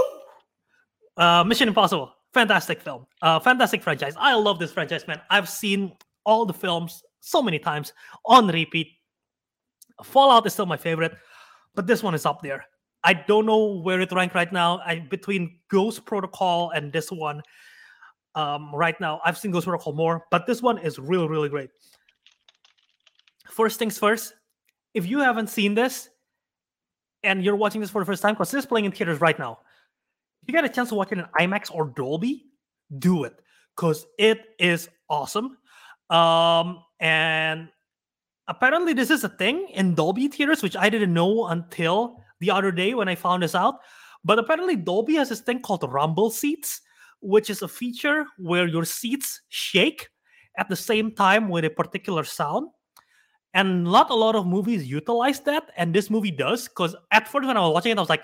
Uh, 1.17 1.43
Mission 1.43 1.67
Impossible, 1.67 2.11
fantastic 2.33 2.81
film, 2.81 3.05
uh, 3.21 3.39
fantastic 3.39 3.81
franchise. 3.81 4.13
I 4.17 4.35
love 4.35 4.59
this 4.59 4.71
franchise, 4.71 5.07
man. 5.07 5.21
I've 5.29 5.49
seen 5.49 5.93
all 6.25 6.45
the 6.45 6.53
films 6.53 7.03
so 7.21 7.41
many 7.41 7.59
times 7.59 7.93
on 8.25 8.47
repeat. 8.47 8.87
Fallout 10.03 10.45
is 10.45 10.53
still 10.53 10.65
my 10.65 10.77
favorite, 10.77 11.15
but 11.73 11.87
this 11.87 12.03
one 12.03 12.13
is 12.13 12.25
up 12.25 12.41
there. 12.41 12.65
I 13.03 13.13
don't 13.13 13.45
know 13.45 13.79
where 13.81 14.01
it 14.01 14.11
ranked 14.11 14.35
right 14.35 14.51
now. 14.51 14.79
I 14.85 14.99
between 14.99 15.59
Ghost 15.69 16.05
Protocol 16.05 16.71
and 16.71 16.91
this 16.91 17.11
one. 17.11 17.41
Um, 18.35 18.73
right 18.75 18.99
now, 18.99 19.21
I've 19.23 19.37
seen 19.37 19.51
Ghost 19.51 19.65
Protocol 19.65 19.93
more, 19.93 20.25
but 20.29 20.45
this 20.45 20.61
one 20.61 20.77
is 20.77 20.99
really, 20.99 21.27
really 21.27 21.49
great. 21.49 21.69
First 23.49 23.79
things 23.79 23.97
first, 23.97 24.33
if 24.93 25.05
you 25.05 25.19
haven't 25.19 25.49
seen 25.49 25.73
this 25.73 26.09
and 27.23 27.43
you're 27.43 27.55
watching 27.55 27.81
this 27.81 27.89
for 27.89 28.01
the 28.01 28.05
first 28.05 28.21
time, 28.21 28.33
because 28.33 28.51
this 28.51 28.63
is 28.63 28.65
playing 28.65 28.85
in 28.85 28.91
theaters 28.91 29.21
right 29.21 29.39
now, 29.39 29.59
if 30.41 30.49
you 30.49 30.53
get 30.53 30.65
a 30.65 30.69
chance 30.69 30.89
to 30.89 30.95
watch 30.95 31.11
it 31.11 31.17
in 31.17 31.25
IMAX 31.39 31.73
or 31.73 31.93
Dolby, 31.95 32.45
do 32.99 33.23
it 33.23 33.41
because 33.75 34.05
it 34.19 34.41
is 34.59 34.89
awesome. 35.09 35.57
Um, 36.09 36.83
and 36.99 37.69
apparently, 38.47 38.93
this 38.93 39.09
is 39.09 39.23
a 39.23 39.29
thing 39.29 39.69
in 39.73 39.95
Dolby 39.95 40.27
theaters, 40.27 40.61
which 40.61 40.75
I 40.75 40.89
didn't 40.89 41.13
know 41.13 41.47
until 41.47 42.17
the 42.39 42.51
other 42.51 42.71
day 42.71 42.93
when 42.93 43.07
I 43.07 43.15
found 43.15 43.43
this 43.43 43.55
out. 43.55 43.75
But 44.23 44.39
apparently, 44.39 44.75
Dolby 44.75 45.15
has 45.15 45.29
this 45.29 45.41
thing 45.41 45.61
called 45.61 45.83
rumble 45.91 46.29
seats, 46.29 46.81
which 47.21 47.49
is 47.49 47.61
a 47.61 47.67
feature 47.67 48.25
where 48.37 48.67
your 48.67 48.85
seats 48.85 49.41
shake 49.49 50.09
at 50.57 50.69
the 50.69 50.75
same 50.75 51.11
time 51.11 51.49
with 51.49 51.65
a 51.65 51.69
particular 51.69 52.23
sound. 52.23 52.69
And 53.53 53.85
not 53.85 54.09
a 54.09 54.15
lot 54.15 54.35
of 54.35 54.45
movies 54.45 54.85
utilize 54.85 55.39
that, 55.41 55.71
and 55.77 55.93
this 55.93 56.09
movie 56.09 56.31
does. 56.31 56.67
Because 56.67 56.95
at 57.11 57.27
first, 57.27 57.47
when 57.47 57.55
I 57.55 57.61
was 57.61 57.73
watching 57.73 57.93
it, 57.93 57.97
I 57.97 58.01
was 58.01 58.09
like, 58.09 58.23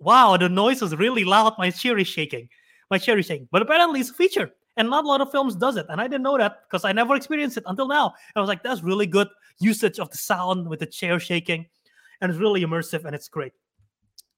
"Wow, 0.00 0.36
the 0.36 0.48
noise 0.48 0.82
is 0.82 0.96
really 0.96 1.24
loud. 1.24 1.54
My 1.58 1.70
chair 1.70 1.96
is 1.96 2.08
shaking. 2.08 2.48
My 2.90 2.98
chair 2.98 3.16
is 3.18 3.26
shaking." 3.26 3.48
But 3.52 3.62
apparently, 3.62 4.00
it's 4.00 4.10
a 4.10 4.14
feature, 4.14 4.50
and 4.76 4.90
not 4.90 5.04
a 5.04 5.06
lot 5.08 5.20
of 5.20 5.30
films 5.30 5.54
does 5.54 5.76
it. 5.76 5.86
And 5.88 6.00
I 6.00 6.08
didn't 6.08 6.24
know 6.24 6.36
that 6.38 6.62
because 6.66 6.84
I 6.84 6.90
never 6.90 7.14
experienced 7.14 7.56
it 7.56 7.62
until 7.66 7.86
now. 7.86 8.06
And 8.06 8.34
I 8.36 8.40
was 8.40 8.48
like, 8.48 8.64
"That's 8.64 8.82
really 8.82 9.06
good 9.06 9.28
usage 9.60 10.00
of 10.00 10.10
the 10.10 10.18
sound 10.18 10.68
with 10.68 10.80
the 10.80 10.86
chair 10.86 11.20
shaking, 11.20 11.66
and 12.20 12.28
it's 12.28 12.40
really 12.40 12.62
immersive 12.64 13.04
and 13.04 13.14
it's 13.14 13.28
great." 13.28 13.52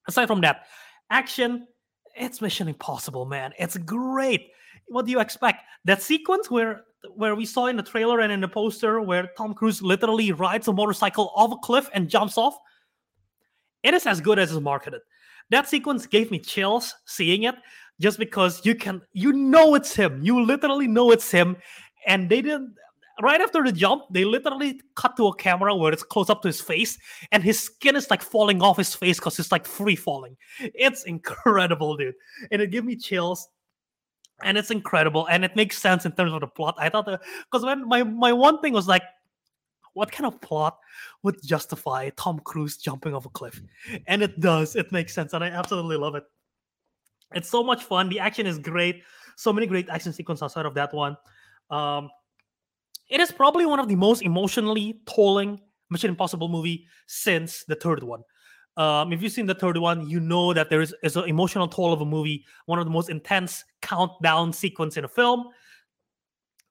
Aside 0.07 0.27
from 0.27 0.41
that, 0.41 0.67
action, 1.09 1.67
it's 2.15 2.41
Mission 2.41 2.67
Impossible, 2.67 3.25
man. 3.25 3.53
It's 3.57 3.77
great. 3.77 4.51
What 4.87 5.05
do 5.05 5.11
you 5.11 5.19
expect? 5.19 5.63
That 5.85 6.01
sequence 6.01 6.49
where 6.49 6.83
where 7.15 7.35
we 7.35 7.45
saw 7.45 7.65
in 7.65 7.77
the 7.77 7.83
trailer 7.83 8.19
and 8.19 8.31
in 8.31 8.41
the 8.41 8.47
poster 8.47 9.01
where 9.01 9.31
Tom 9.35 9.53
Cruise 9.53 9.81
literally 9.81 10.31
rides 10.31 10.67
a 10.67 10.73
motorcycle 10.73 11.31
off 11.35 11.51
a 11.51 11.57
cliff 11.57 11.89
and 11.93 12.07
jumps 12.07 12.37
off. 12.37 12.55
It 13.81 13.95
is 13.95 14.05
as 14.05 14.21
good 14.21 14.37
as 14.37 14.51
it's 14.51 14.61
marketed. 14.61 15.01
That 15.49 15.67
sequence 15.67 16.05
gave 16.05 16.29
me 16.29 16.39
chills 16.39 16.93
seeing 17.05 17.43
it 17.43 17.55
just 17.99 18.19
because 18.19 18.65
you 18.65 18.75
can 18.75 19.01
you 19.13 19.33
know 19.33 19.75
it's 19.75 19.95
him. 19.95 20.19
You 20.21 20.43
literally 20.45 20.87
know 20.87 21.11
it's 21.11 21.31
him. 21.31 21.57
And 22.07 22.29
they 22.29 22.41
didn't 22.41 22.75
right 23.21 23.41
after 23.41 23.63
the 23.63 23.71
jump, 23.71 24.03
they 24.09 24.25
literally 24.25 24.81
cut 24.95 25.15
to 25.17 25.27
a 25.27 25.35
camera 25.35 25.75
where 25.75 25.93
it's 25.93 26.03
close 26.03 26.29
up 26.29 26.41
to 26.41 26.47
his 26.47 26.61
face, 26.61 26.97
and 27.31 27.43
his 27.43 27.59
skin 27.59 27.95
is 27.95 28.09
like 28.09 28.21
falling 28.21 28.61
off 28.61 28.77
his 28.77 28.93
face 28.95 29.19
because 29.19 29.39
it's 29.39 29.51
like 29.51 29.65
free 29.65 29.95
falling. 29.95 30.37
It's 30.59 31.03
incredible, 31.05 31.97
dude. 31.97 32.15
And 32.51 32.61
it 32.61 32.71
gave 32.71 32.85
me 32.85 32.95
chills. 32.95 33.47
And 34.43 34.57
it's 34.57 34.71
incredible, 34.71 35.27
and 35.27 35.45
it 35.45 35.55
makes 35.55 35.77
sense 35.77 36.03
in 36.03 36.13
terms 36.13 36.33
of 36.33 36.41
the 36.41 36.47
plot. 36.47 36.73
I 36.79 36.89
thought 36.89 37.05
because 37.05 37.63
when 37.63 37.87
my 37.87 38.01
my 38.01 38.33
one 38.33 38.59
thing 38.59 38.73
was 38.73 38.87
like, 38.87 39.03
what 39.93 40.11
kind 40.11 40.25
of 40.25 40.41
plot 40.41 40.79
would 41.21 41.37
justify 41.43 42.09
Tom 42.17 42.39
Cruise 42.39 42.77
jumping 42.77 43.13
off 43.13 43.27
a 43.27 43.29
cliff? 43.29 43.61
And 44.07 44.23
it 44.23 44.39
does. 44.39 44.75
It 44.75 44.91
makes 44.91 45.13
sense, 45.13 45.33
and 45.33 45.43
I 45.43 45.49
absolutely 45.49 45.97
love 45.97 46.15
it. 46.15 46.23
It's 47.35 47.49
so 47.49 47.63
much 47.63 47.83
fun. 47.83 48.09
The 48.09 48.19
action 48.19 48.47
is 48.47 48.57
great. 48.57 49.03
So 49.35 49.53
many 49.53 49.67
great 49.67 49.89
action 49.89 50.11
sequences 50.11 50.41
outside 50.41 50.65
of 50.65 50.73
that 50.73 50.91
one. 50.91 51.17
Um, 51.69 52.09
it 53.11 53.19
is 53.19 53.31
probably 53.31 53.65
one 53.65 53.79
of 53.79 53.87
the 53.87 53.95
most 53.95 54.23
emotionally 54.23 54.99
tolling 55.05 55.59
Mission 55.89 56.09
Impossible 56.09 56.47
movie 56.47 56.87
since 57.07 57.65
the 57.65 57.75
third 57.75 58.01
one. 58.01 58.23
Um, 58.77 59.11
if 59.11 59.21
you've 59.21 59.33
seen 59.33 59.45
the 59.45 59.53
third 59.53 59.77
one, 59.77 60.09
you 60.09 60.21
know 60.21 60.53
that 60.53 60.69
there 60.69 60.79
is, 60.79 60.95
is 61.03 61.17
an 61.17 61.25
emotional 61.25 61.67
toll 61.67 61.91
of 61.91 61.99
a 61.99 62.05
movie, 62.05 62.45
one 62.67 62.79
of 62.79 62.85
the 62.85 62.91
most 62.91 63.09
intense 63.09 63.65
countdown 63.81 64.53
sequence 64.53 64.95
in 64.95 65.03
a 65.03 65.09
film. 65.09 65.49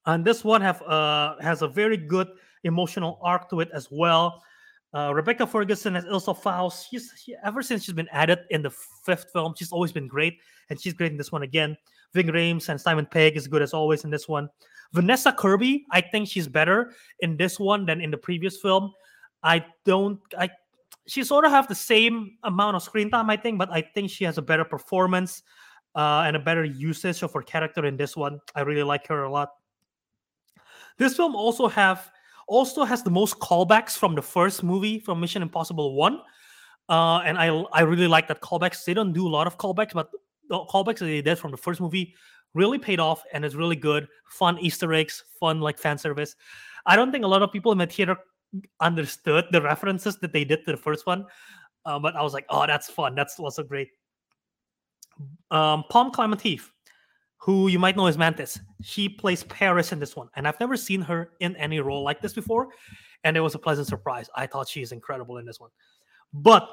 And 0.07 0.25
this 0.25 0.43
one 0.43 0.63
have 0.63 0.81
uh, 0.83 1.35
has 1.41 1.61
a 1.61 1.69
very 1.69 1.99
good 1.99 2.29
emotional 2.65 3.21
arc 3.23 3.51
to 3.51 3.61
it 3.61 3.69
as 3.75 3.89
well. 3.91 4.43
Uh, 4.95 5.13
Rebecca 5.15 5.47
Ferguson 5.47 5.95
as 5.95 6.05
Ilsa 6.07 6.37
Faust. 6.37 6.89
She's 6.91 7.13
she, 7.23 7.37
ever 7.45 7.63
since 7.63 7.85
she's 7.85 7.95
been 7.95 8.09
added 8.11 8.39
in 8.49 8.63
the 8.63 8.71
fifth 9.05 9.27
film, 9.31 9.55
she's 9.57 9.71
always 9.71 9.93
been 9.93 10.09
great, 10.09 10.39
and 10.71 10.81
she's 10.81 10.95
great 10.95 11.13
in 11.13 11.19
this 11.19 11.31
one 11.31 11.43
again. 11.43 11.77
Ving 12.15 12.29
Rhames 12.29 12.69
and 12.69 12.81
Simon 12.81 13.07
Pegg 13.07 13.37
is 13.37 13.47
good 13.47 13.63
as 13.63 13.73
always 13.73 14.05
in 14.05 14.11
this 14.11 14.29
one. 14.29 14.49
Vanessa 14.93 15.33
Kirby, 15.33 15.87
I 15.91 16.01
think 16.01 16.29
she's 16.29 16.49
better 16.49 16.93
in 17.21 17.37
this 17.37 17.61
one 17.61 17.87
than 17.87 18.01
in 18.01 18.11
the 18.11 18.19
previous 18.19 18.61
film. 18.61 18.93
I 19.43 19.65
don't, 19.85 20.19
I, 20.37 20.51
she 21.07 21.23
sort 21.25 21.45
of 21.45 21.53
have 21.53 21.69
the 21.69 21.75
same 21.75 22.37
amount 22.43 22.77
of 22.77 22.83
screen 22.83 23.11
time, 23.11 23.31
I 23.31 23.37
think, 23.37 23.59
but 23.59 23.71
I 23.71 23.83
think 23.83 24.11
she 24.11 24.25
has 24.25 24.39
a 24.39 24.43
better 24.43 24.65
performance 24.65 25.43
uh, 25.95 26.25
and 26.27 26.37
a 26.37 26.41
better 26.41 26.65
usage 26.65 27.23
of 27.23 27.33
her 27.33 27.43
character 27.43 27.87
in 27.87 27.97
this 27.97 28.17
one. 28.17 28.41
I 28.55 28.63
really 28.63 28.83
like 28.83 29.07
her 29.09 29.25
a 29.25 29.31
lot. 29.31 29.51
This 30.99 31.17
film 31.17 31.35
also 31.35 31.67
have 31.69 32.11
also 32.47 32.85
has 32.85 33.03
the 33.03 33.11
most 33.11 33.39
callbacks 33.39 33.97
from 33.97 34.15
the 34.15 34.23
first 34.23 34.63
movie 34.63 34.99
from 34.99 35.21
Mission 35.21 35.41
Impossible 35.41 35.95
One, 35.95 36.21
uh, 36.89 37.19
and 37.25 37.39
I 37.39 37.49
I 37.73 37.83
really 37.83 38.07
like 38.07 38.29
that 38.29 38.41
callbacks. 38.41 38.85
They 38.85 38.93
don't 38.93 39.13
do 39.13 39.27
a 39.27 39.31
lot 39.31 39.47
of 39.47 39.57
callbacks, 39.57 39.95
but 39.95 40.11
the 40.51 40.59
callbacks 40.67 40.99
that 40.99 41.07
they 41.07 41.23
did 41.23 41.39
from 41.39 41.53
the 41.53 41.57
first 41.57 41.81
movie 41.81 42.15
really 42.55 42.79
paid 42.79 43.01
off 43.01 43.23
and 43.33 43.45
it's 43.45 43.55
really 43.55 43.77
good. 43.77 44.07
Fun 44.29 44.59
Easter 44.59 44.93
eggs, 44.93 45.25
fun 45.39 45.61
like 45.61 45.79
fan 45.79 45.97
service. 45.97 46.37
I 46.85 46.97
don't 46.97 47.13
think 47.13 47.25
a 47.25 47.29
lot 47.29 47.43
of 47.43 47.53
people 47.53 47.73
in 47.73 47.79
the 47.79 47.87
theater 47.87 48.17
understood 48.81 49.47
the 49.53 49.63
references 49.63 50.19
that 50.19 50.33
they 50.33 50.45
did 50.45 50.65
to 50.65 50.73
the 50.73 50.77
first 50.77 51.07
one, 51.07 51.25
uh, 51.87 51.99
but 51.99 52.17
I 52.17 52.23
was 52.23 52.35
like, 52.35 52.47
oh, 52.51 52.67
that's 52.67 52.91
fun. 52.91 53.15
That's 53.15 53.39
also 53.39 53.63
great. 53.63 53.89
Um, 55.51 55.85
Pom 55.89 56.11
Klementieff, 56.11 56.71
who 57.39 57.69
you 57.69 57.79
might 57.79 57.97
know 57.97 58.07
as 58.07 58.19
Mantis, 58.19 58.59
she 58.83 59.09
plays 59.09 59.45
Paris 59.45 59.93
in 59.93 60.01
this 60.01 60.17
one, 60.17 60.29
and 60.35 60.49
I've 60.49 60.59
never 60.59 60.77
seen 60.77 61.01
her 61.03 61.31
in 61.41 61.55
any 61.57 61.79
role 61.79 62.03
like 62.03 62.21
this 62.21 62.33
before, 62.33 62.69
and 63.23 63.37
it 63.37 63.41
was 63.41 63.55
a 63.55 63.59
pleasant 63.59 63.87
surprise. 63.87 64.29
I 64.35 64.47
thought 64.47 64.69
she's 64.69 64.91
incredible 64.93 65.39
in 65.39 65.47
this 65.47 65.61
one. 65.61 65.71
But 66.33 66.69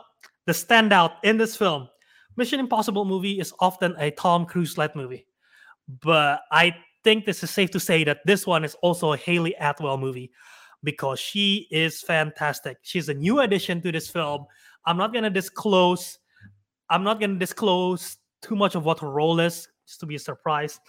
the 0.46 0.54
standout 0.54 1.16
in 1.24 1.38
this 1.38 1.56
film, 1.56 1.90
Mission 2.38 2.60
Impossible 2.60 3.04
movie 3.04 3.40
is 3.40 3.54
often 3.60 3.96
a 4.00 4.12
Tom 4.12 4.46
Cruise 4.46 4.78
led 4.78 4.96
movie 4.96 5.26
but 5.88 6.42
I 6.52 6.76
think 7.04 7.26
this 7.26 7.44
is 7.44 7.50
safe 7.50 7.72
to 7.72 7.80
say 7.80 8.04
that 8.04 8.26
this 8.26 8.46
one 8.46 8.66
is 8.66 8.76
also 8.82 9.14
a 9.14 9.18
Hayley 9.18 9.56
Atwell 9.60 9.98
movie 9.98 10.32
because 10.84 11.20
she 11.20 11.68
is 11.72 12.02
fantastic. 12.02 12.78
She's 12.82 13.10
a 13.10 13.14
new 13.14 13.40
addition 13.40 13.82
to 13.82 13.92
this 13.92 14.10
film. 14.10 14.46
I'm 14.86 14.98
not 14.98 15.14
gonna 15.14 15.30
disclose. 15.30 16.20
I'm 16.90 17.04
not 17.04 17.20
gonna 17.20 17.40
disclose 17.40 18.18
too 18.42 18.56
much 18.56 18.76
of 18.76 18.86
what 18.86 19.00
her 19.00 19.10
role 19.10 19.40
is, 19.40 19.68
just 19.88 20.00
to 20.02 20.06
be 20.06 20.16
a 20.16 20.20
surprise. 20.20 20.80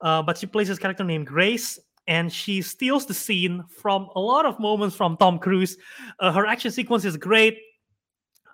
Uh, 0.00 0.22
but 0.22 0.36
she 0.38 0.46
plays 0.46 0.68
this 0.68 0.78
character 0.78 1.04
named 1.04 1.26
Grace, 1.26 1.78
and 2.06 2.32
she 2.32 2.60
steals 2.60 3.06
the 3.06 3.14
scene 3.14 3.62
from 3.68 4.08
a 4.16 4.20
lot 4.20 4.44
of 4.44 4.58
moments 4.58 4.96
from 4.96 5.16
Tom 5.16 5.38
Cruise. 5.38 5.76
Uh, 6.18 6.32
her 6.32 6.46
action 6.46 6.70
sequence 6.70 7.04
is 7.04 7.16
great, 7.16 7.58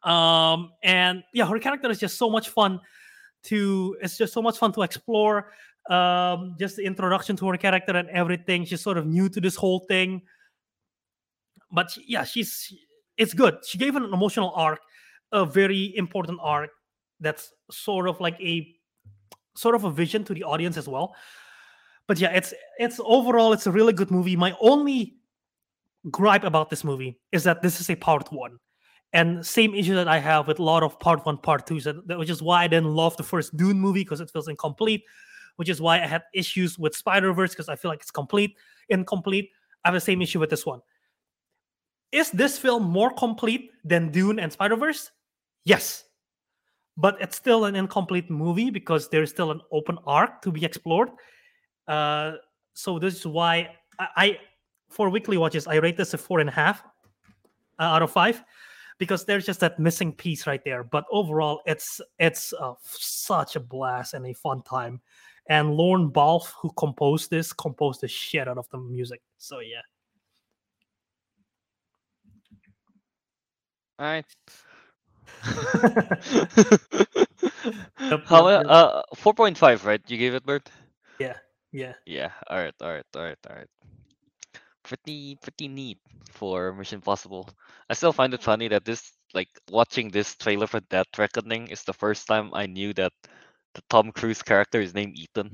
um, 0.03 0.73
and 0.83 1.23
yeah, 1.33 1.47
her 1.47 1.59
character 1.59 1.91
is 1.91 1.99
just 1.99 2.17
so 2.17 2.31
much 2.31 2.49
fun 2.49 2.81
to 3.43 3.97
it's 4.03 4.19
just 4.19 4.33
so 4.33 4.43
much 4.43 4.59
fun 4.59 4.73
to 4.73 4.83
explore. 4.83 5.53
Um 5.89 6.57
just 6.59 6.77
the 6.77 6.85
introduction 6.85 7.37
to 7.37 7.49
her 7.49 7.57
character 7.57 7.97
and 7.97 8.09
everything 8.11 8.67
she's 8.67 8.83
sort 8.83 8.99
of 8.99 9.07
new 9.07 9.29
to 9.31 9.41
this 9.41 9.57
whole 9.57 9.81
thing. 9.89 10.23
But 11.73 11.91
she- 11.91 12.05
yeah 12.07 12.25
she's 12.25 12.73
it's 13.17 13.33
good. 13.35 13.59
She 13.67 13.79
gave 13.79 13.97
an 13.97 14.05
emotional 14.05 14.53
arc 14.55 14.81
a 15.33 15.47
very 15.47 15.97
important 15.97 16.39
arc 16.43 16.71
that's 17.21 17.53
sort 17.71 18.09
of 18.09 18.21
like 18.21 18.39
a 18.41 18.75
sort 19.57 19.75
of 19.75 19.85
a 19.85 19.91
vision 19.91 20.23
to 20.25 20.35
the 20.35 20.45
audience 20.45 20.77
as 20.77 20.87
well. 20.87 21.15
But 22.07 22.19
yeah 22.19 22.31
it's 22.33 22.53
it's 22.79 23.01
overall 23.03 23.55
it's 23.55 23.67
a 23.67 23.73
really 23.73 23.95
good 23.95 24.11
movie. 24.11 24.37
My 24.37 24.55
only 24.61 25.17
gripe 26.11 26.45
about 26.45 26.69
this 26.69 26.85
movie 26.85 27.19
is 27.33 27.45
that 27.45 27.63
this 27.63 27.81
is 27.81 27.89
a 27.89 27.97
part 27.97 28.31
one 28.31 28.59
and 29.13 29.45
same 29.45 29.75
issue 29.75 29.95
that 29.95 30.09
I 30.09 30.19
have 30.19 30.47
with 30.47 30.59
a 30.59 30.63
lot 30.63 30.83
of 30.83 30.99
part 31.01 31.27
one, 31.27 31.37
part 31.39 31.67
two, 31.67 31.81
so 31.81 31.95
which 31.95 32.31
is 32.31 32.43
why 32.43 32.65
I 32.65 32.69
didn't 32.69 32.95
love 32.95 33.17
the 33.17 33.23
first 33.23 33.57
Dune 33.57 33.79
movie 33.79 34.05
because 34.05 34.21
it 34.21 34.31
feels 34.31 34.49
incomplete. 34.49 35.05
which 35.57 35.69
is 35.69 35.79
why 35.79 36.03
I 36.03 36.07
had 36.07 36.23
issues 36.33 36.79
with 36.79 36.97
Spider 36.97 37.35
Verse 37.35 37.51
because 37.51 37.69
I 37.69 37.77
feel 37.77 37.91
like 37.91 38.01
it's 38.01 38.11
complete, 38.11 38.57
incomplete. 38.89 39.51
I 39.85 39.89
have 39.89 39.95
the 39.95 40.01
same 40.01 40.23
issue 40.23 40.41
with 40.41 40.49
this 40.49 40.65
one. 40.65 40.81
Is 42.13 42.31
this 42.31 42.59
film 42.59 42.85
more 42.85 43.11
complete 43.11 43.71
than 43.85 44.11
Dune 44.11 44.39
and 44.39 44.51
Spider 44.51 44.77
Verse? 44.77 45.11
Yes, 45.65 46.05
but 46.97 47.21
it's 47.21 47.37
still 47.37 47.67
an 47.67 47.77
incomplete 47.77 48.31
movie 48.31 48.71
because 48.71 49.11
there's 49.11 49.29
still 49.29 49.51
an 49.51 49.61
open 49.71 49.99
arc 50.07 50.41
to 50.43 50.51
be 50.51 50.65
explored. 50.65 51.11
Uh, 51.87 52.33
so 52.73 52.99
this 52.99 53.15
is 53.17 53.27
why 53.27 53.69
I, 53.99 54.09
I 54.17 54.39
for 54.89 55.11
weekly 55.11 55.37
watches 55.37 55.67
I 55.67 55.77
rate 55.77 55.97
this 55.97 56.15
a 56.15 56.19
four 56.19 56.41
and 56.41 56.49
a 56.49 56.53
half 56.53 56.83
uh, 57.79 57.83
out 57.83 58.03
of 58.03 58.11
five 58.11 58.43
because 59.01 59.25
there's 59.25 59.47
just 59.47 59.59
that 59.61 59.81
missing 59.81 60.13
piece 60.13 60.47
right 60.47 60.63
there. 60.63 60.85
But 60.85 61.05
overall, 61.11 61.63
it's 61.67 62.01
it's 62.21 62.53
uh, 62.53 62.75
such 62.85 63.57
a 63.57 63.61
blast 63.61 64.15
and 64.15 64.25
a 64.27 64.35
fun 64.35 64.63
time. 64.63 65.01
And 65.49 65.75
Lorne 65.75 66.11
Balfe, 66.11 66.53
who 66.61 66.71
composed 66.77 67.31
this, 67.31 67.53
composed 67.53 68.03
the 68.03 68.09
shit 68.09 68.47
out 68.47 68.59
of 68.59 68.69
the 68.71 68.79
music. 68.79 69.23
So 69.39 69.59
yeah. 69.61 69.81
All 73.99 74.07
right. 74.07 74.25
How 78.27 78.47
uh 78.47 79.03
four 79.17 79.35
point 79.35 79.57
five, 79.57 79.85
right? 79.87 80.03
You 80.07 80.19
gave 80.19 80.35
it, 80.35 80.45
Bert? 80.45 80.71
yeah, 81.19 81.37
yeah. 81.73 81.95
Yeah. 82.05 82.31
All 82.49 82.59
right. 82.59 82.75
All 82.81 82.93
right. 82.93 83.07
All 83.17 83.23
right. 83.23 83.39
All 83.49 83.57
right. 83.57 83.69
Pretty 84.91 85.37
pretty 85.37 85.69
neat 85.69 85.99
for 86.33 86.75
Mission 86.75 86.99
Impossible. 86.99 87.49
I 87.91 87.95
still 87.95 88.13
find 88.13 88.35
it 88.35 88.43
funny 88.45 88.69
that 88.69 88.85
this 88.85 89.13
like 89.35 89.49
watching 89.71 90.11
this 90.11 90.37
trailer 90.37 90.67
for 90.69 90.81
Dead 90.81 91.07
Reckoning 91.19 91.69
is 91.69 91.85
the 91.85 91.95
first 91.95 92.27
time 92.29 92.51
I 92.55 92.67
knew 92.67 92.93
that 92.95 93.13
the 93.75 93.83
Tom 93.91 94.13
Cruise 94.13 94.43
character 94.43 94.81
is 94.83 94.95
named 94.95 95.17
Ethan. 95.19 95.53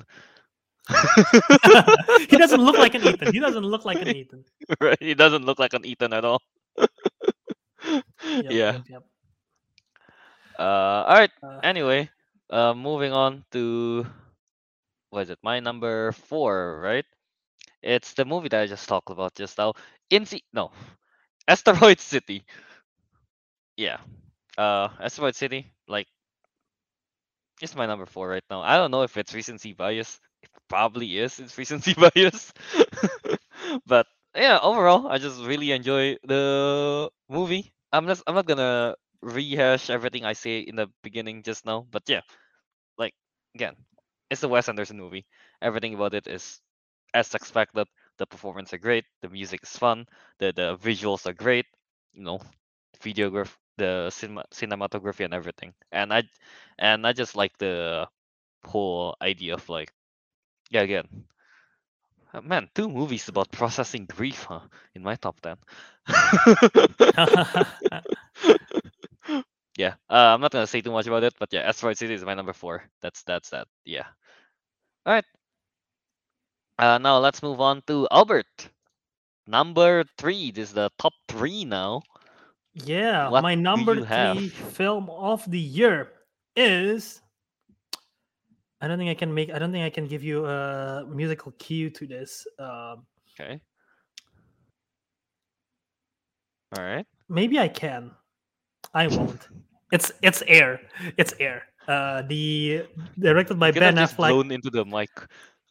he 2.28 2.36
doesn't 2.38 2.60
look 2.62 2.78
like 2.78 2.94
an 2.94 3.04
Ethan. 3.04 3.30
He 3.30 3.40
doesn't 3.40 3.64
look 3.64 3.84
like 3.84 4.02
an 4.02 4.10
Ethan. 4.14 4.44
right? 4.80 4.98
He 5.00 5.14
doesn't 5.14 5.44
look 5.44 5.58
like 5.58 5.74
an 5.74 5.86
Ethan 5.86 6.12
at 6.14 6.24
all. 6.24 6.42
Yep, 8.38 8.56
yeah. 8.58 8.72
Yep, 8.72 8.82
yep. 8.88 9.02
Uh, 10.58 11.04
all 11.06 11.14
right. 11.14 11.30
Uh, 11.42 11.62
Anyway, 11.62 12.10
uh, 12.50 12.74
moving 12.74 13.12
on 13.12 13.44
to 13.52 14.06
what 15.10 15.22
is 15.22 15.30
it? 15.30 15.38
My 15.42 15.60
number 15.60 16.12
four, 16.12 16.80
right? 16.82 17.04
It's 17.86 18.14
the 18.14 18.24
movie 18.26 18.48
that 18.50 18.62
I 18.62 18.66
just 18.66 18.88
talked 18.88 19.10
about 19.10 19.34
just 19.36 19.58
now. 19.58 19.74
Inci 20.12 20.42
no, 20.52 20.72
Asteroid 21.48 22.00
City. 22.00 22.44
Yeah. 23.76 23.98
Uh, 24.58 24.88
Asteroid 25.00 25.36
City, 25.36 25.72
like, 25.88 26.08
it's 27.62 27.74
my 27.74 27.86
number 27.86 28.06
four 28.06 28.28
right 28.28 28.44
now. 28.50 28.60
I 28.60 28.76
don't 28.76 28.90
know 28.90 29.02
if 29.02 29.16
it's 29.16 29.34
recency 29.34 29.72
bias. 29.72 30.20
It 30.42 30.50
probably 30.68 31.18
is. 31.18 31.38
It's 31.38 31.56
recency 31.56 31.94
bias. 31.98 32.52
but 33.86 34.06
yeah, 34.34 34.58
overall, 34.62 35.08
I 35.08 35.18
just 35.18 35.42
really 35.44 35.72
enjoy 35.72 36.16
the 36.24 37.10
movie. 37.28 37.72
I'm 37.92 38.06
just 38.06 38.22
I'm 38.26 38.34
not 38.34 38.46
gonna 38.46 38.94
rehash 39.22 39.88
everything 39.90 40.24
I 40.24 40.34
say 40.34 40.60
in 40.60 40.76
the 40.76 40.88
beginning 41.02 41.42
just 41.42 41.64
now, 41.64 41.86
but 41.90 42.02
yeah, 42.08 42.20
like 42.98 43.14
again, 43.54 43.76
it's 44.30 44.42
a 44.44 44.48
Wes 44.48 44.68
Anderson 44.68 44.98
movie. 44.98 45.26
Everything 45.62 45.94
about 45.94 46.14
it 46.14 46.26
is 46.28 46.60
as 47.16 47.34
expected. 47.34 47.88
The 48.18 48.26
performance 48.26 48.72
are 48.74 48.78
great. 48.78 49.04
The 49.22 49.30
music 49.30 49.62
is 49.64 49.76
fun. 49.78 50.06
The 50.40 50.52
the 50.52 50.76
visuals 50.78 51.26
are 51.26 51.34
great. 51.34 51.66
You 52.14 52.22
know, 52.24 52.40
videograph, 53.02 53.54
the 53.78 54.10
cinema, 54.10 54.44
cinematography 54.52 55.24
and 55.24 55.34
everything. 55.34 55.74
And 55.92 56.12
I 56.14 56.24
and 56.78 57.06
I 57.06 57.12
just 57.12 57.36
like 57.36 57.56
the 57.58 58.08
whole 58.64 59.16
idea 59.22 59.54
of 59.54 59.68
like, 59.68 59.92
yeah, 60.70 60.82
again. 60.82 61.08
uh, 62.32 62.40
Man, 62.40 62.68
two 62.74 62.88
movies 62.88 63.28
about 63.28 63.50
processing 63.50 64.06
grief, 64.06 64.44
huh? 64.44 64.60
In 64.94 65.02
my 65.02 65.16
top 65.16 65.40
ten. 65.40 65.56
yeah, 69.76 69.94
uh, 70.08 70.32
I'm 70.34 70.40
not 70.40 70.52
gonna 70.52 70.66
say 70.66 70.80
too 70.80 70.92
much 70.92 71.06
about 71.06 71.24
it, 71.24 71.34
but 71.38 71.52
yeah, 71.52 71.60
Asteroid 71.60 71.98
City 71.98 72.14
is 72.14 72.24
my 72.24 72.34
number 72.34 72.52
four. 72.52 72.84
That's 73.02 73.22
that's 73.24 73.50
that. 73.50 73.68
Yeah. 73.84 74.06
All 75.06 75.14
right. 75.14 75.24
Uh, 76.78 76.98
now 76.98 77.18
let's 77.18 77.42
move 77.42 77.60
on 77.60 77.82
to 77.86 78.06
Albert. 78.10 78.68
Number 79.46 80.04
three. 80.18 80.50
This 80.50 80.68
is 80.70 80.74
the 80.74 80.90
top 80.98 81.12
three 81.28 81.64
now. 81.64 82.02
yeah, 82.74 83.28
What 83.28 83.42
my 83.42 83.54
number 83.54 83.94
you 83.94 84.04
have? 84.04 84.36
three 84.36 84.48
film 84.48 85.08
of 85.10 85.48
the 85.50 85.58
year 85.60 86.12
is. 86.56 87.22
I 88.80 88.88
don't 88.88 88.98
think 88.98 89.08
I 89.10 89.14
can 89.14 89.32
make. 89.32 89.50
I 89.50 89.58
don't 89.58 89.72
think 89.72 89.84
I 89.86 89.90
can 89.90 90.06
give 90.06 90.22
you 90.22 90.44
a 90.46 91.06
musical 91.08 91.52
cue 91.58 91.88
to 91.90 92.06
this. 92.06 92.46
Um, 92.58 93.06
Okay. 93.38 93.60
All 96.76 96.82
right. 96.84 97.06
maybe 97.28 97.58
I 97.58 97.68
can. 97.68 98.10
I 98.94 99.06
won't. 99.08 99.48
It's 99.92 100.10
it's 100.22 100.42
air. 100.46 100.80
It's 101.16 101.32
air. 101.38 101.62
Uh, 101.86 102.22
the 102.28 102.84
directed 103.18 103.58
by 103.58 103.68
You 103.68 103.72
could 103.74 103.82
have 103.82 103.94
Ben 103.94 104.04
just 104.04 104.16
Affleck. 104.16 104.28
blown 104.30 104.50
into 104.50 104.70
the 104.70 104.84
mic. 104.84 105.10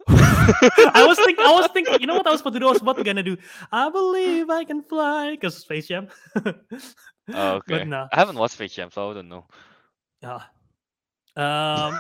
I 0.08 1.06
was 1.08 1.18
thinking. 1.18 1.46
I 1.46 1.52
was 1.52 1.68
thinking. 1.74 2.00
You 2.00 2.08
know 2.08 2.16
what 2.16 2.28
I 2.28 2.32
was 2.32 2.42
about 2.42 2.54
to 2.54 2.60
do? 2.60 2.68
I 2.68 2.72
was 2.72 2.82
about 2.82 2.98
to 2.98 3.04
gonna 3.04 3.24
do. 3.24 3.38
I 3.72 3.90
believe 3.90 4.50
I 4.50 4.64
can 4.64 4.82
fly 4.84 5.32
because 5.32 5.58
Space 5.58 5.88
Jam. 5.88 6.08
Oh, 6.36 6.52
okay. 7.30 7.80
But 7.80 7.88
no. 7.88 8.08
I 8.12 8.20
haven't 8.20 8.38
watched 8.38 8.54
Space 8.56 8.74
Jam, 8.74 8.90
so 8.92 9.12
I 9.12 9.14
don't 9.16 9.30
know. 9.30 9.46
Yeah. 10.22 10.42
Um, 11.38 12.00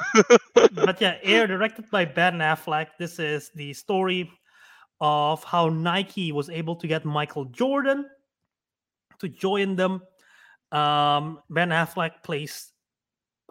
but 0.73 1.01
yeah, 1.01 1.17
Air, 1.23 1.47
directed 1.47 1.89
by 1.91 2.05
Ben 2.05 2.35
Affleck. 2.39 2.87
This 2.99 3.19
is 3.19 3.51
the 3.55 3.73
story 3.73 4.31
of 5.01 5.43
how 5.43 5.69
Nike 5.69 6.31
was 6.31 6.49
able 6.49 6.75
to 6.77 6.87
get 6.87 7.05
Michael 7.05 7.45
Jordan 7.45 8.05
to 9.19 9.27
join 9.27 9.75
them. 9.75 10.01
Um, 10.71 11.39
ben 11.49 11.69
Affleck 11.69 12.23
plays 12.23 12.71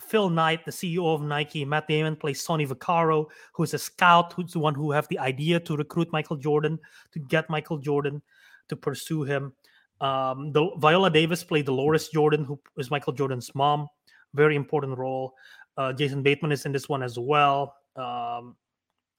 Phil 0.00 0.28
Knight, 0.28 0.64
the 0.64 0.70
CEO 0.70 1.14
of 1.14 1.22
Nike. 1.22 1.64
Matt 1.64 1.88
Damon 1.88 2.16
plays 2.16 2.42
Sonny 2.42 2.66
Vaccaro, 2.66 3.26
who's 3.52 3.74
a 3.74 3.78
scout, 3.78 4.32
who's 4.32 4.52
the 4.52 4.58
one 4.58 4.74
who 4.74 4.90
have 4.90 5.08
the 5.08 5.18
idea 5.18 5.60
to 5.60 5.76
recruit 5.76 6.12
Michael 6.12 6.36
Jordan, 6.36 6.78
to 7.12 7.18
get 7.18 7.48
Michael 7.48 7.78
Jordan 7.78 8.20
to 8.68 8.76
pursue 8.76 9.22
him. 9.22 9.52
Um, 10.00 10.52
the 10.52 10.70
Viola 10.78 11.10
Davis 11.10 11.44
played 11.44 11.66
Dolores 11.66 12.08
Jordan, 12.08 12.44
who 12.44 12.58
is 12.76 12.90
Michael 12.90 13.12
Jordan's 13.12 13.54
mom. 13.54 13.88
Very 14.34 14.56
important 14.56 14.98
role. 14.98 15.34
Uh, 15.76 15.92
Jason 15.92 16.22
Bateman 16.22 16.52
is 16.52 16.66
in 16.66 16.72
this 16.72 16.88
one 16.88 17.02
as 17.02 17.18
well. 17.18 17.74
Um, 17.96 18.56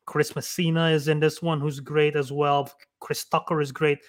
Chris 0.05 0.35
Messina 0.35 0.89
is 0.89 1.07
in 1.07 1.19
this 1.19 1.41
one, 1.41 1.59
who's 1.59 1.79
great 1.79 2.15
as 2.15 2.31
well. 2.31 2.69
Chris 2.99 3.25
Tucker 3.25 3.61
is 3.61 3.71
great. 3.71 3.99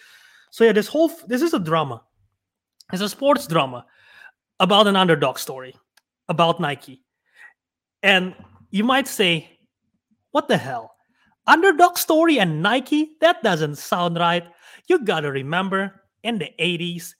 So 0.50 0.64
yeah, 0.64 0.72
this 0.72 0.88
whole 0.88 1.10
this 1.26 1.42
is 1.42 1.54
a 1.54 1.58
drama. 1.58 2.02
It's 2.92 3.02
a 3.02 3.08
sports 3.08 3.46
drama 3.46 3.86
about 4.60 4.86
an 4.86 4.96
underdog 4.96 5.38
story 5.38 5.74
about 6.28 6.60
Nike. 6.60 7.02
And 8.02 8.34
you 8.70 8.84
might 8.84 9.08
say, 9.08 9.58
what 10.32 10.48
the 10.48 10.56
hell? 10.56 10.92
Underdog 11.46 11.96
story 11.96 12.40
and 12.40 12.62
Nike? 12.62 13.16
That 13.20 13.42
doesn't 13.42 13.76
sound 13.76 14.18
right. 14.18 14.44
You 14.88 14.98
gotta 14.98 15.30
remember, 15.30 16.02
in 16.22 16.38
the 16.38 16.50
80s, 16.58 17.14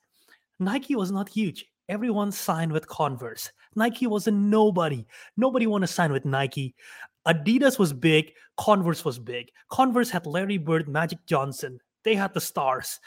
Nike 0.59 0.97
was 0.97 1.11
not 1.11 1.29
huge. 1.29 1.65
Everyone 1.89 2.33
signed 2.33 2.73
with 2.73 2.89
Converse. 2.89 3.53
Nike 3.77 4.07
was 4.07 4.27
a 4.27 4.31
nobody. 4.31 5.07
Nobody 5.37 5.67
wanted 5.67 5.87
to 5.87 5.93
sign 5.93 6.13
with 6.13 6.25
Nike. 6.25 6.75
Adidas 7.27 7.79
was 7.79 7.93
big. 7.93 8.33
Converse 8.57 9.05
was 9.05 9.19
big. 9.19 9.51
Converse 9.71 10.11
had 10.11 10.27
Larry 10.27 10.59
Bird, 10.59 10.89
Magic 10.89 11.19
Johnson. 11.27 11.81
They 12.05 12.15
had 12.15 12.35
the 12.35 12.41
stars. 12.41 13.01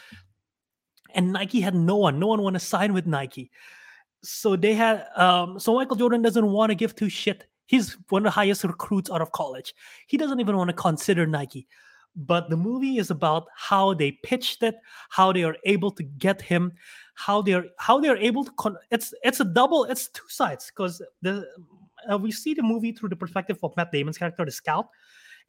And 1.14 1.34
Nike 1.34 1.62
had 1.62 1.76
no 1.76 1.98
one. 1.98 2.20
No 2.20 2.28
one 2.28 2.42
wanted 2.42 2.60
to 2.60 2.66
sign 2.66 2.94
with 2.94 3.08
Nike. 3.08 3.52
So 4.22 4.56
they 4.56 4.74
had 4.74 5.06
um 5.16 5.60
so 5.60 5.76
Michael 5.76 5.96
Jordan 5.96 6.22
doesn't 6.22 6.52
want 6.52 6.70
to 6.72 6.76
give 6.76 6.96
two 6.96 7.10
shit. 7.10 7.46
He's 7.66 7.98
one 8.10 8.22
of 8.22 8.26
the 8.26 8.32
highest 8.32 8.64
recruits 8.64 9.12
out 9.12 9.22
of 9.22 9.32
college. 9.32 9.74
He 10.08 10.18
doesn't 10.18 10.40
even 10.40 10.58
want 10.58 10.70
to 10.70 10.76
consider 10.76 11.26
Nike. 11.28 11.68
But 12.16 12.50
the 12.50 12.58
movie 12.58 12.98
is 12.98 13.12
about 13.12 13.48
how 13.56 13.94
they 13.94 14.12
pitched 14.24 14.64
it, 14.64 14.76
how 15.10 15.32
they 15.32 15.44
are 15.44 15.56
able 15.64 15.92
to 15.92 16.04
get 16.04 16.42
him, 16.42 16.74
how 17.14 17.42
they're 17.42 17.66
how 17.78 18.00
they're 18.00 18.18
able 18.18 18.44
to 18.44 18.52
con- 18.58 18.78
it's 18.92 19.14
it's 19.24 19.40
a 19.40 19.46
double 19.46 19.86
it's 19.86 20.10
two 20.10 20.28
sides 20.28 20.72
because 20.72 21.02
the 21.22 21.48
uh, 22.12 22.18
we 22.18 22.32
see 22.32 22.54
the 22.54 22.64
movie 22.64 22.92
through 22.92 23.10
the 23.10 23.16
perspective 23.16 23.60
of 23.62 23.76
Matt 23.78 23.92
Damon's 23.92 24.18
character 24.18 24.46
the 24.46 24.52
scout 24.52 24.88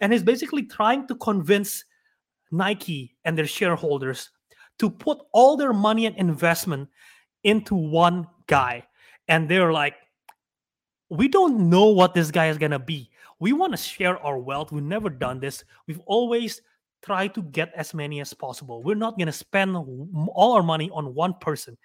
and 0.01 0.13
he's 0.13 0.23
basically 0.23 0.65
trying 0.65 1.07
to 1.07 1.15
convince 1.15 1.85
Nike 2.51 3.15
and 3.25 3.37
their 3.37 3.47
shareholders 3.47 4.31
to 4.79 4.91
put 4.91 5.19
all 5.33 5.57
their 5.57 5.73
money 5.73 6.07
and 6.07 6.17
investment 6.17 6.89
into 7.45 7.75
one 7.75 8.27
guy 8.51 8.85
and 9.29 9.49
they're 9.49 9.73
like 9.73 9.95
we 11.09 11.29
don't 11.29 11.71
know 11.71 11.87
what 11.87 12.15
this 12.15 12.31
guy 12.31 12.49
is 12.49 12.59
going 12.59 12.73
to 12.73 12.79
be 12.79 13.11
we 13.39 13.53
want 13.53 13.73
to 13.73 13.77
share 13.77 14.19
our 14.19 14.39
wealth 14.39 14.73
we've 14.73 14.83
never 14.83 15.09
done 15.09 15.41
this 15.41 15.65
we've 15.87 16.01
always 16.07 16.61
tried 17.03 17.35
to 17.35 17.43
get 17.43 17.73
as 17.75 17.95
many 17.95 18.21
as 18.21 18.35
possible. 18.35 18.83
We're 18.83 18.95
not 18.95 19.17
going 19.17 19.27
to 19.27 19.33
spend 19.33 19.77
all 19.77 20.53
our 20.53 20.63
money 20.63 20.91
on 20.93 21.15
one 21.15 21.35
person. 21.41 21.77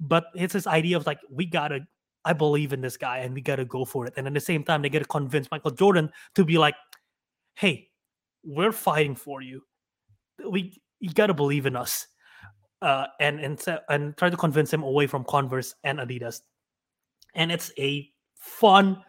But 0.00 0.26
it's 0.34 0.52
this 0.52 0.66
idea 0.66 0.96
of 0.96 1.06
like, 1.06 1.20
we 1.30 1.46
got 1.46 1.68
to, 1.68 1.80
I 2.24 2.32
believe 2.32 2.72
in 2.72 2.80
this 2.80 2.96
guy 2.96 3.18
and 3.18 3.34
we 3.34 3.40
got 3.40 3.56
to 3.56 3.64
go 3.64 3.84
for 3.84 4.06
it. 4.06 4.14
And 4.16 4.26
at 4.26 4.34
the 4.34 4.40
same 4.40 4.64
time, 4.64 4.82
they 4.82 4.88
got 4.88 5.00
to 5.00 5.04
convince 5.06 5.50
Michael 5.50 5.70
Jordan 5.70 6.10
to 6.34 6.44
be 6.44 6.58
like, 6.58 6.74
"Hey, 7.54 7.88
we're 8.42 8.72
fighting 8.72 9.14
for 9.14 9.40
you. 9.40 9.62
We 10.44 10.76
you 10.98 11.12
got 11.12 11.28
to 11.28 11.34
believe 11.34 11.66
in 11.66 11.76
us." 11.76 12.08
Uh, 12.82 13.06
and 13.20 13.40
and 13.40 13.80
and 13.88 14.16
try 14.16 14.28
to 14.28 14.36
convince 14.36 14.72
him 14.72 14.82
away 14.82 15.06
from 15.06 15.24
Converse 15.24 15.74
and 15.84 15.98
Adidas. 15.98 16.42
And 17.34 17.50
it's 17.50 17.72
a 17.78 18.10
fun 18.34 19.02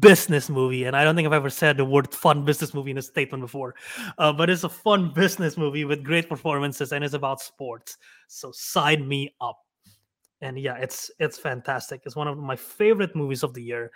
business 0.00 0.48
movie, 0.48 0.84
and 0.84 0.96
I 0.96 1.04
don't 1.04 1.14
think 1.14 1.26
I've 1.26 1.32
ever 1.32 1.50
said 1.50 1.76
the 1.76 1.84
word 1.84 2.12
"fun 2.14 2.44
business 2.44 2.72
movie" 2.72 2.90
in 2.90 2.98
a 2.98 3.02
statement 3.02 3.42
before. 3.42 3.74
Uh, 4.18 4.32
but 4.32 4.48
it's 4.48 4.64
a 4.64 4.68
fun 4.68 5.12
business 5.12 5.56
movie 5.56 5.84
with 5.84 6.02
great 6.02 6.28
performances, 6.28 6.92
and 6.92 7.04
it's 7.04 7.14
about 7.14 7.40
sports. 7.40 7.98
So 8.28 8.50
sign 8.52 9.06
me 9.06 9.34
up. 9.40 9.58
And 10.40 10.58
yeah, 10.58 10.76
it's 10.76 11.10
it's 11.18 11.38
fantastic. 11.38 12.02
It's 12.04 12.16
one 12.16 12.28
of 12.28 12.38
my 12.38 12.56
favorite 12.56 13.14
movies 13.14 13.42
of 13.42 13.54
the 13.54 13.62
year. 13.62 13.90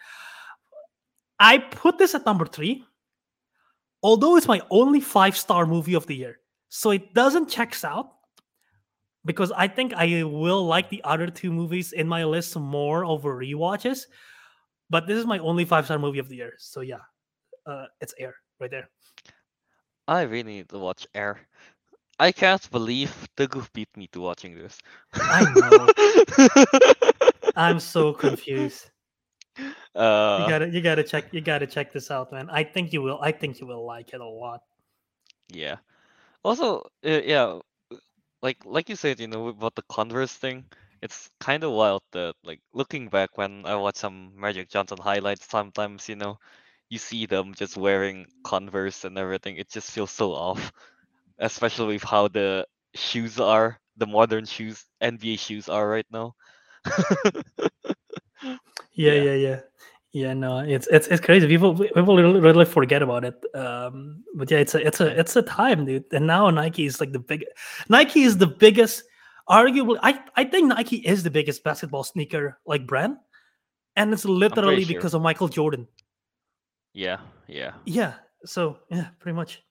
I 1.38 1.59
put 1.59 1.98
this 1.98 2.14
at 2.14 2.24
number 2.24 2.47
three, 2.47 2.84
although 4.02 4.36
it's 4.36 4.48
my 4.48 4.60
only 4.70 5.01
five 5.01 5.36
star 5.36 5.66
movie 5.66 5.94
of 5.94 6.06
the 6.06 6.14
year. 6.14 6.38
So 6.68 6.90
it 6.90 7.14
doesn't 7.14 7.48
checks 7.48 7.84
out 7.84 8.15
because 9.27 9.53
I 9.53 9.69
think 9.69 9.93
I 9.93 10.23
will 10.23 10.65
like 10.65 10.89
the 10.89 11.03
other 11.05 11.27
two 11.27 11.53
movies 11.53 11.93
in 11.93 12.09
my 12.09 12.24
list 12.24 12.57
more 12.57 13.05
over 13.05 13.36
rewatches. 13.36 14.07
But 14.89 15.07
this 15.07 15.19
is 15.19 15.27
my 15.27 15.39
only 15.40 15.65
five 15.66 15.85
star 15.85 15.98
movie 15.98 16.20
of 16.20 16.28
the 16.28 16.36
year. 16.36 16.55
So 16.59 16.81
yeah, 16.81 17.03
uh, 17.66 17.86
it's 18.01 18.15
Air 18.19 18.35
right 18.61 18.70
there. 18.70 18.89
I 20.07 20.23
really 20.23 20.62
need 20.62 20.69
to 20.70 20.78
watch 20.78 21.07
Air. 21.15 21.40
I 22.19 22.32
can't 22.32 22.70
believe 22.70 23.12
the 23.36 23.47
goof 23.48 23.70
beat 23.74 23.94
me 23.97 24.07
to 24.12 24.20
watching 24.20 24.55
this. 24.55 24.78
I 25.12 25.44
know. 25.53 27.11
I'm 27.57 27.81
so 27.81 28.15
confused. 28.15 28.90
uh, 29.94 30.39
You 30.40 30.48
gotta 30.48 30.69
you 30.70 30.81
gotta 30.81 31.03
check 31.03 31.32
you 31.32 31.40
gotta 31.40 31.66
check 31.66 31.93
this 31.93 32.11
out, 32.11 32.32
man. 32.32 32.48
I 32.48 32.65
think 32.65 32.93
you 32.93 33.03
will. 33.03 33.19
I 33.20 33.32
think 33.32 33.61
you 33.61 33.66
will 33.66 33.85
like 33.85 34.15
it 34.15 34.20
a 34.20 34.28
lot. 34.28 34.61
Yeah. 35.51 35.77
Also, 36.44 36.86
uh, 37.05 37.20
yeah, 37.24 37.59
like 38.47 38.59
like 38.64 38.89
you 38.90 38.97
said, 38.97 39.20
you 39.20 39.28
know, 39.28 39.48
about 39.48 39.74
the 39.77 39.82
Converse 39.90 40.35
thing, 40.35 40.64
it's 41.02 41.31
kind 41.40 41.64
of 41.64 41.73
wild 41.73 42.02
that 42.12 42.35
like 42.44 42.60
looking 42.73 43.09
back 43.09 43.36
when 43.39 43.66
I 43.66 43.77
watch 43.77 43.97
some 43.97 44.32
Magic 44.40 44.68
Johnson 44.70 44.98
highlights, 45.01 45.47
sometimes 45.51 46.09
you 46.09 46.16
know, 46.16 46.39
you 46.90 46.98
see 46.98 47.27
them 47.27 47.55
just 47.55 47.77
wearing 47.77 48.27
Converse 48.44 49.05
and 49.05 49.18
everything. 49.18 49.56
It 49.56 49.70
just 49.70 49.90
feels 49.93 50.10
so 50.12 50.32
off, 50.35 50.73
especially 51.39 51.94
with 51.94 52.05
how 52.05 52.28
the 52.28 52.66
shoes 52.94 53.40
are, 53.40 53.78
the 53.97 54.06
modern 54.06 54.47
shoes, 54.47 54.85
NBA 55.01 55.36
shoes 55.36 55.68
are 55.68 55.89
right 55.89 56.06
now. 56.10 56.35
Yeah, 58.94 59.14
Yeah. 59.14 59.28
yeah, 59.35 59.60
yeah. 60.16 60.32
No, 60.32 60.60
it's 60.60 60.86
it's 60.86 61.06
it's 61.09 61.20
crazy. 61.20 61.47
People 61.47 61.74
people 61.76 62.16
really, 62.16 62.40
really 62.40 62.64
forget 62.64 63.02
about 63.02 63.22
it. 63.24 63.44
Um, 63.55 64.24
but 64.34 64.51
yeah, 64.51 64.59
it's 64.59 64.74
a 64.74 64.86
it's 64.86 64.98
a 64.98 65.20
it's 65.20 65.36
a 65.36 65.43
time, 65.43 65.84
dude. 65.84 66.05
And 66.10 66.26
now 66.26 66.48
Nike 66.48 66.86
is 66.86 67.01
like 67.01 67.12
the 67.12 67.18
big. 67.18 67.44
Nike 67.90 68.22
is 68.22 68.38
the 68.38 68.47
biggest. 68.47 69.05
Arguably, 69.47 69.98
I 70.02 70.18
I 70.34 70.44
think 70.44 70.68
Nike 70.68 70.97
is 70.97 71.22
the 71.22 71.30
biggest 71.30 71.62
basketball 71.62 72.02
sneaker 72.02 72.59
like 72.66 72.86
brand, 72.86 73.18
and 73.94 74.10
it's 74.14 74.24
literally 74.24 74.84
sure. 74.84 74.97
because 74.97 75.12
of 75.12 75.20
Michael 75.20 75.48
Jordan. 75.48 75.86
Yeah, 76.94 77.18
yeah, 77.47 77.74
Yeah. 77.84 78.14
So 78.47 78.78
yeah, 78.90 79.09
pretty 79.18 79.36
much. 79.36 79.62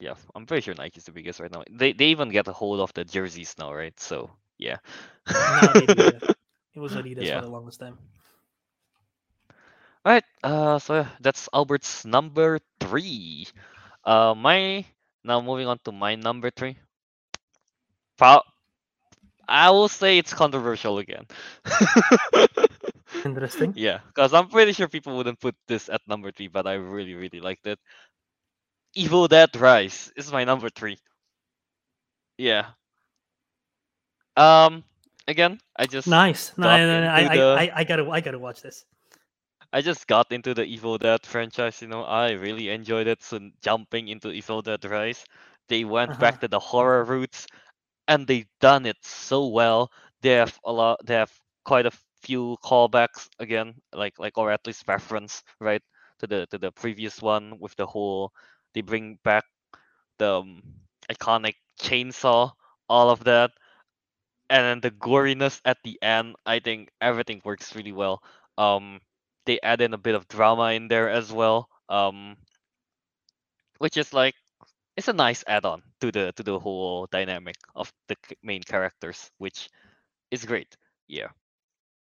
yeah. 0.00 0.14
I'm 0.34 0.44
pretty 0.44 0.62
sure 0.62 0.74
Nike's 0.74 1.04
the 1.04 1.12
biggest 1.12 1.38
right 1.38 1.52
now. 1.52 1.62
They 1.70 1.92
they 1.92 2.06
even 2.06 2.30
get 2.30 2.48
a 2.48 2.52
hold 2.52 2.80
of 2.80 2.92
the 2.94 3.04
jerseys 3.04 3.54
now, 3.60 3.72
right? 3.72 3.98
So 4.00 4.28
yeah. 4.58 4.78
Yeah. 5.30 6.18
It 6.74 6.80
was 6.80 6.94
Adidas 6.94 7.26
Yeah. 7.26 7.34
for 7.34 7.40
the 7.40 7.48
longest 7.48 7.80
time. 7.80 7.98
Alright, 10.06 10.24
uh, 10.42 10.78
so 10.78 10.94
yeah, 10.94 11.08
that's 11.20 11.48
Albert's 11.54 12.04
number 12.04 12.58
three. 12.80 13.46
Uh, 14.04 14.34
my 14.36 14.84
now 15.24 15.40
moving 15.40 15.66
on 15.66 15.78
to 15.84 15.92
my 15.92 16.14
number 16.14 16.50
three. 16.50 16.76
Pro- 18.18 18.42
I 19.48 19.70
will 19.70 19.88
say 19.88 20.18
it's 20.18 20.32
controversial 20.34 20.98
again. 20.98 21.26
Interesting. 23.24 23.72
yeah, 23.76 24.00
because 24.08 24.32
I'm 24.34 24.48
pretty 24.48 24.72
sure 24.72 24.88
people 24.88 25.16
wouldn't 25.16 25.40
put 25.40 25.54
this 25.66 25.88
at 25.88 26.00
number 26.06 26.30
three, 26.32 26.48
but 26.48 26.66
I 26.66 26.74
really, 26.74 27.14
really 27.14 27.40
liked 27.40 27.66
it. 27.66 27.78
Evil 28.94 29.28
Dead 29.28 29.54
Rise 29.56 30.12
is 30.16 30.32
my 30.32 30.44
number 30.44 30.68
three. 30.70 30.98
Yeah. 32.38 32.66
Um. 34.36 34.84
Again, 35.26 35.58
I 35.76 35.86
just 35.86 36.06
Nice. 36.06 36.52
No, 36.58 36.76
no, 36.76 37.00
no, 37.00 37.10
I, 37.10 37.28
the- 37.28 37.42
I, 37.58 37.64
I, 37.64 37.70
I 37.80 37.84
gotta, 37.84 38.08
I 38.10 38.20
gotta 38.20 38.38
watch 38.38 38.62
this. 38.62 38.84
I 39.72 39.80
just 39.80 40.06
got 40.06 40.30
into 40.32 40.54
the 40.54 40.64
Evil 40.64 40.98
Dead 40.98 41.24
franchise, 41.26 41.82
you 41.82 41.88
know, 41.88 42.04
I 42.04 42.32
really 42.32 42.68
enjoyed 42.70 43.06
it. 43.06 43.22
So 43.22 43.40
jumping 43.62 44.08
into 44.08 44.30
Evil 44.30 44.62
Dead 44.62 44.84
Rise, 44.84 45.24
they 45.68 45.84
went 45.84 46.12
Uh-huh. 46.12 46.20
back 46.20 46.40
to 46.40 46.48
the 46.48 46.58
horror 46.60 47.04
roots, 47.04 47.46
and 48.08 48.26
they 48.26 48.46
done 48.60 48.86
it 48.86 48.96
so 49.02 49.46
well. 49.48 49.90
They 50.22 50.30
have 50.30 50.58
a 50.64 50.72
lot. 50.72 51.00
They 51.04 51.14
have 51.14 51.32
quite 51.64 51.86
a 51.86 51.92
few 52.22 52.56
callbacks 52.64 53.28
again, 53.38 53.74
like 53.92 54.18
like 54.18 54.36
or 54.38 54.50
at 54.50 54.66
least 54.66 54.84
reference 54.88 55.42
right 55.60 55.82
to 56.20 56.26
the 56.26 56.46
to 56.50 56.58
the 56.58 56.70
previous 56.72 57.20
one 57.22 57.58
with 57.60 57.74
the 57.76 57.86
whole. 57.86 58.32
They 58.74 58.82
bring 58.82 59.18
back 59.24 59.44
the 60.18 60.40
um, 60.40 60.62
iconic 61.10 61.56
chainsaw, 61.80 62.52
all 62.88 63.10
of 63.10 63.24
that, 63.24 63.50
and 64.50 64.64
then 64.64 64.80
the 64.80 64.90
goriness 64.90 65.60
at 65.64 65.78
the 65.84 65.98
end. 66.02 66.36
I 66.46 66.60
think 66.60 66.90
everything 67.00 67.40
works 67.44 67.74
really 67.74 67.92
well. 67.92 68.22
Um, 68.58 69.00
they 69.46 69.60
add 69.62 69.80
in 69.80 69.94
a 69.94 69.98
bit 69.98 70.14
of 70.14 70.28
drama 70.28 70.72
in 70.72 70.88
there 70.88 71.10
as 71.10 71.32
well. 71.32 71.68
Um, 71.88 72.36
which 73.78 73.96
is 73.96 74.12
like 74.12 74.34
it's 74.96 75.08
a 75.08 75.12
nice 75.12 75.44
add-on 75.48 75.82
to 76.00 76.12
the 76.12 76.32
to 76.36 76.42
the 76.42 76.58
whole 76.58 77.06
dynamic 77.12 77.56
of 77.76 77.92
the 78.08 78.16
main 78.42 78.62
characters, 78.62 79.30
which 79.38 79.68
is 80.30 80.44
great. 80.44 80.76
Yeah. 81.08 81.28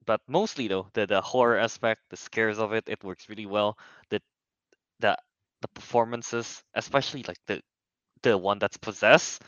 But 0.05 0.21
mostly 0.27 0.67
though, 0.67 0.89
the 0.93 1.07
the 1.07 1.21
horror 1.21 1.57
aspect, 1.57 2.01
the 2.09 2.17
scares 2.17 2.59
of 2.59 2.73
it, 2.73 2.85
it 2.87 3.03
works 3.03 3.29
really 3.29 3.45
well. 3.47 3.77
The 4.09 4.21
the 4.99 5.17
the 5.61 5.69
performances, 5.69 6.63
especially 6.75 7.23
like 7.27 7.39
the 7.47 7.61
the 8.23 8.37
one 8.37 8.59
that's 8.59 8.77
possessed. 8.77 9.43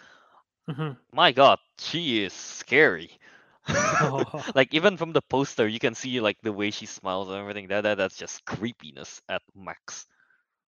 Mhm. 0.70 0.98
My 1.12 1.32
God, 1.32 1.58
she 1.80 2.24
is 2.24 2.34
scary. 2.34 3.10
Oh. 3.68 4.24
like 4.56 4.74
even 4.74 4.98
from 4.98 5.14
the 5.14 5.22
poster, 5.22 5.68
you 5.68 5.80
can 5.80 5.96
see 5.96 6.22
like 6.22 6.38
the 6.44 6.54
way 6.54 6.70
she 6.70 6.86
smiles 6.86 7.30
and 7.30 7.38
everything. 7.38 7.68
That, 7.68 7.82
that 7.82 7.98
that's 7.98 8.18
just 8.18 8.46
creepiness 8.46 9.22
at 9.30 9.42
max. 9.56 10.06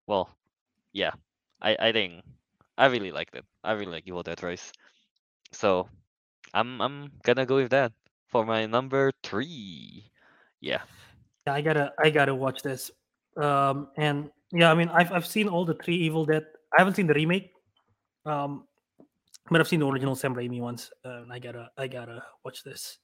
Well, 0.06 0.32
yeah, 0.92 1.12
I 1.60 1.76
I 1.78 1.92
think 1.92 2.24
I 2.78 2.86
really 2.86 3.12
liked 3.12 3.36
it. 3.36 3.44
I 3.62 3.72
really 3.72 3.92
like 3.92 4.08
Evil 4.08 4.22
Dead 4.22 4.42
Rise. 4.42 4.72
So 5.52 5.88
I'm 6.54 6.80
I'm 6.80 7.12
gonna 7.22 7.44
go 7.46 7.56
with 7.56 7.70
that 7.70 7.92
for 8.28 8.44
my 8.46 8.64
number 8.66 9.12
three. 9.22 10.10
Yeah. 10.60 10.82
Yeah, 11.46 11.54
I 11.54 11.60
gotta 11.60 11.92
I 12.02 12.10
gotta 12.10 12.34
watch 12.34 12.62
this. 12.62 12.90
Um 13.36 13.88
and 13.96 14.30
yeah, 14.52 14.72
I 14.72 14.74
mean 14.74 14.88
I've 14.88 15.12
I've 15.12 15.26
seen 15.26 15.48
all 15.48 15.64
the 15.64 15.76
three 15.76 15.96
Evil 15.96 16.24
Dead. 16.24 16.44
I 16.72 16.80
haven't 16.80 16.96
seen 16.96 17.06
the 17.06 17.14
remake. 17.14 17.52
Um 18.24 18.64
but 19.50 19.60
I've 19.60 19.68
seen 19.68 19.80
the 19.80 19.86
original 19.86 20.14
Sam 20.14 20.34
Raimi 20.34 20.60
ones. 20.60 20.90
Uh, 21.04 21.22
and 21.22 21.32
I 21.32 21.38
gotta 21.38 21.70
I 21.76 21.86
gotta 21.88 22.22
watch 22.44 22.62
this 22.62 22.98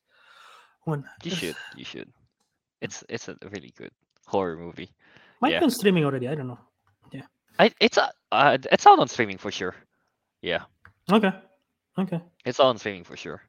one. 0.84 1.04
You 1.22 1.30
This- 1.30 1.38
should. 1.38 1.56
You 1.76 1.84
should. 1.84 2.12
It's 2.80 3.04
it's 3.08 3.28
a 3.28 3.36
really 3.50 3.72
good 3.76 3.92
horror 4.26 4.56
movie. 4.56 4.90
Might 5.40 5.52
yeah. 5.52 5.60
be 5.60 5.64
on 5.64 5.70
streaming 5.70 6.04
already. 6.04 6.28
I 6.28 6.34
don't 6.34 6.48
know. 6.48 6.58
I 7.58 7.72
it's 7.80 7.96
a 7.96 8.12
uh, 8.32 8.58
it's 8.70 8.86
out 8.86 8.98
on 8.98 9.08
streaming 9.08 9.38
for 9.38 9.50
sure. 9.50 9.74
Yeah. 10.42 10.64
Okay. 11.10 11.32
Okay. 11.98 12.20
It's 12.44 12.60
on 12.60 12.78
streaming 12.78 13.04
for 13.04 13.16
sure. 13.16 13.42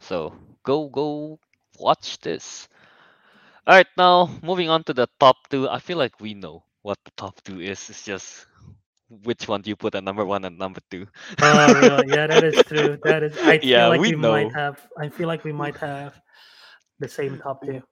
So 0.00 0.34
go 0.64 0.88
go 0.88 1.38
watch 1.78 2.18
this. 2.20 2.68
All 3.66 3.76
right, 3.76 3.86
now 3.96 4.28
moving 4.42 4.68
on 4.68 4.82
to 4.84 4.92
the 4.94 5.06
top 5.20 5.36
two. 5.48 5.68
I 5.68 5.78
feel 5.78 5.96
like 5.96 6.18
we 6.20 6.34
know 6.34 6.64
what 6.82 6.98
the 7.04 7.12
top 7.16 7.40
two 7.44 7.60
is. 7.60 7.88
It's 7.90 8.04
just 8.04 8.46
which 9.24 9.46
one 9.48 9.60
do 9.62 9.70
you 9.70 9.76
put 9.76 9.94
at 9.94 10.04
number 10.04 10.24
one 10.24 10.44
and 10.44 10.58
number 10.58 10.80
two? 10.90 11.06
Oh, 11.40 11.74
really? 11.74 12.08
yeah, 12.14 12.26
that 12.26 12.44
is 12.44 12.62
true. 12.64 12.98
That 13.04 13.22
is. 13.22 13.36
I 13.38 13.58
feel 13.58 13.68
Yeah, 13.68 13.86
like 13.88 14.00
we 14.00 14.10
we, 14.10 14.16
might 14.16 14.52
have. 14.54 14.80
I 14.98 15.08
feel 15.08 15.28
like 15.28 15.44
we 15.44 15.52
might 15.52 15.76
have 15.76 16.20
the 16.98 17.08
same 17.08 17.38
top 17.38 17.64
two. 17.64 17.82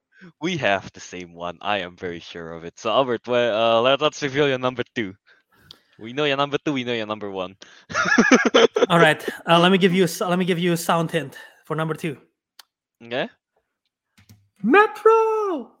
We 0.41 0.57
have 0.57 0.91
the 0.93 0.99
same 0.99 1.33
one. 1.33 1.57
I 1.61 1.79
am 1.79 1.95
very 1.97 2.19
sure 2.19 2.53
of 2.53 2.63
it. 2.63 2.79
So 2.79 2.89
Albert, 2.91 3.27
well, 3.27 3.79
uh, 3.79 3.81
let, 3.81 4.01
let's 4.01 4.21
reveal 4.21 4.47
your 4.47 4.59
number 4.59 4.83
two. 4.95 5.13
We 5.99 6.13
know 6.13 6.25
your 6.25 6.37
number 6.37 6.57
two. 6.63 6.73
We 6.73 6.83
know 6.83 6.93
your 6.93 7.05
number 7.05 7.29
one. 7.29 7.55
All 8.89 8.99
right. 8.99 9.23
Uh, 9.47 9.59
let 9.59 9.71
me 9.71 9.77
give 9.77 9.93
you. 9.93 10.07
Let 10.19 10.39
me 10.39 10.45
give 10.45 10.59
you 10.59 10.73
a 10.73 10.77
sound 10.77 11.11
hint 11.11 11.37
for 11.65 11.75
number 11.75 11.93
two. 11.93 12.17
Okay. 13.03 13.29
Metro. 14.63 15.71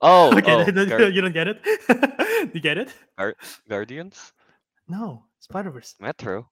Oh, 0.00 0.28
okay, 0.36 0.52
oh, 0.52 0.64
Guar- 0.66 1.12
you 1.14 1.20
don't 1.20 1.32
get 1.32 1.48
it. 1.48 1.58
you 2.54 2.60
get 2.60 2.78
it? 2.78 2.88
Guardians, 3.68 4.32
No, 4.88 5.24
Spider 5.40 5.70
Verse. 5.70 5.94
Metro. 6.00 6.48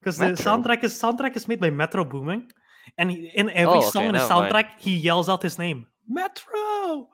Because 0.00 0.18
the 0.18 0.26
soundtrack 0.34 0.84
is 0.84 0.94
soundtrack 0.94 1.36
is 1.36 1.46
made 1.48 1.60
by 1.60 1.70
Metro 1.70 2.04
Booming, 2.04 2.50
and 2.98 3.10
he, 3.10 3.30
in 3.34 3.50
every 3.50 3.78
Oh, 3.78 3.90
song 3.90 4.06
in 4.06 4.12
the 4.12 4.18
never 4.18 4.34
mind. 4.34 4.52
soundtrack 4.54 4.68
he 4.78 4.96
yells 4.96 5.28
out 5.28 5.42
his 5.42 5.58
name, 5.58 5.86
Metro. 6.08 7.08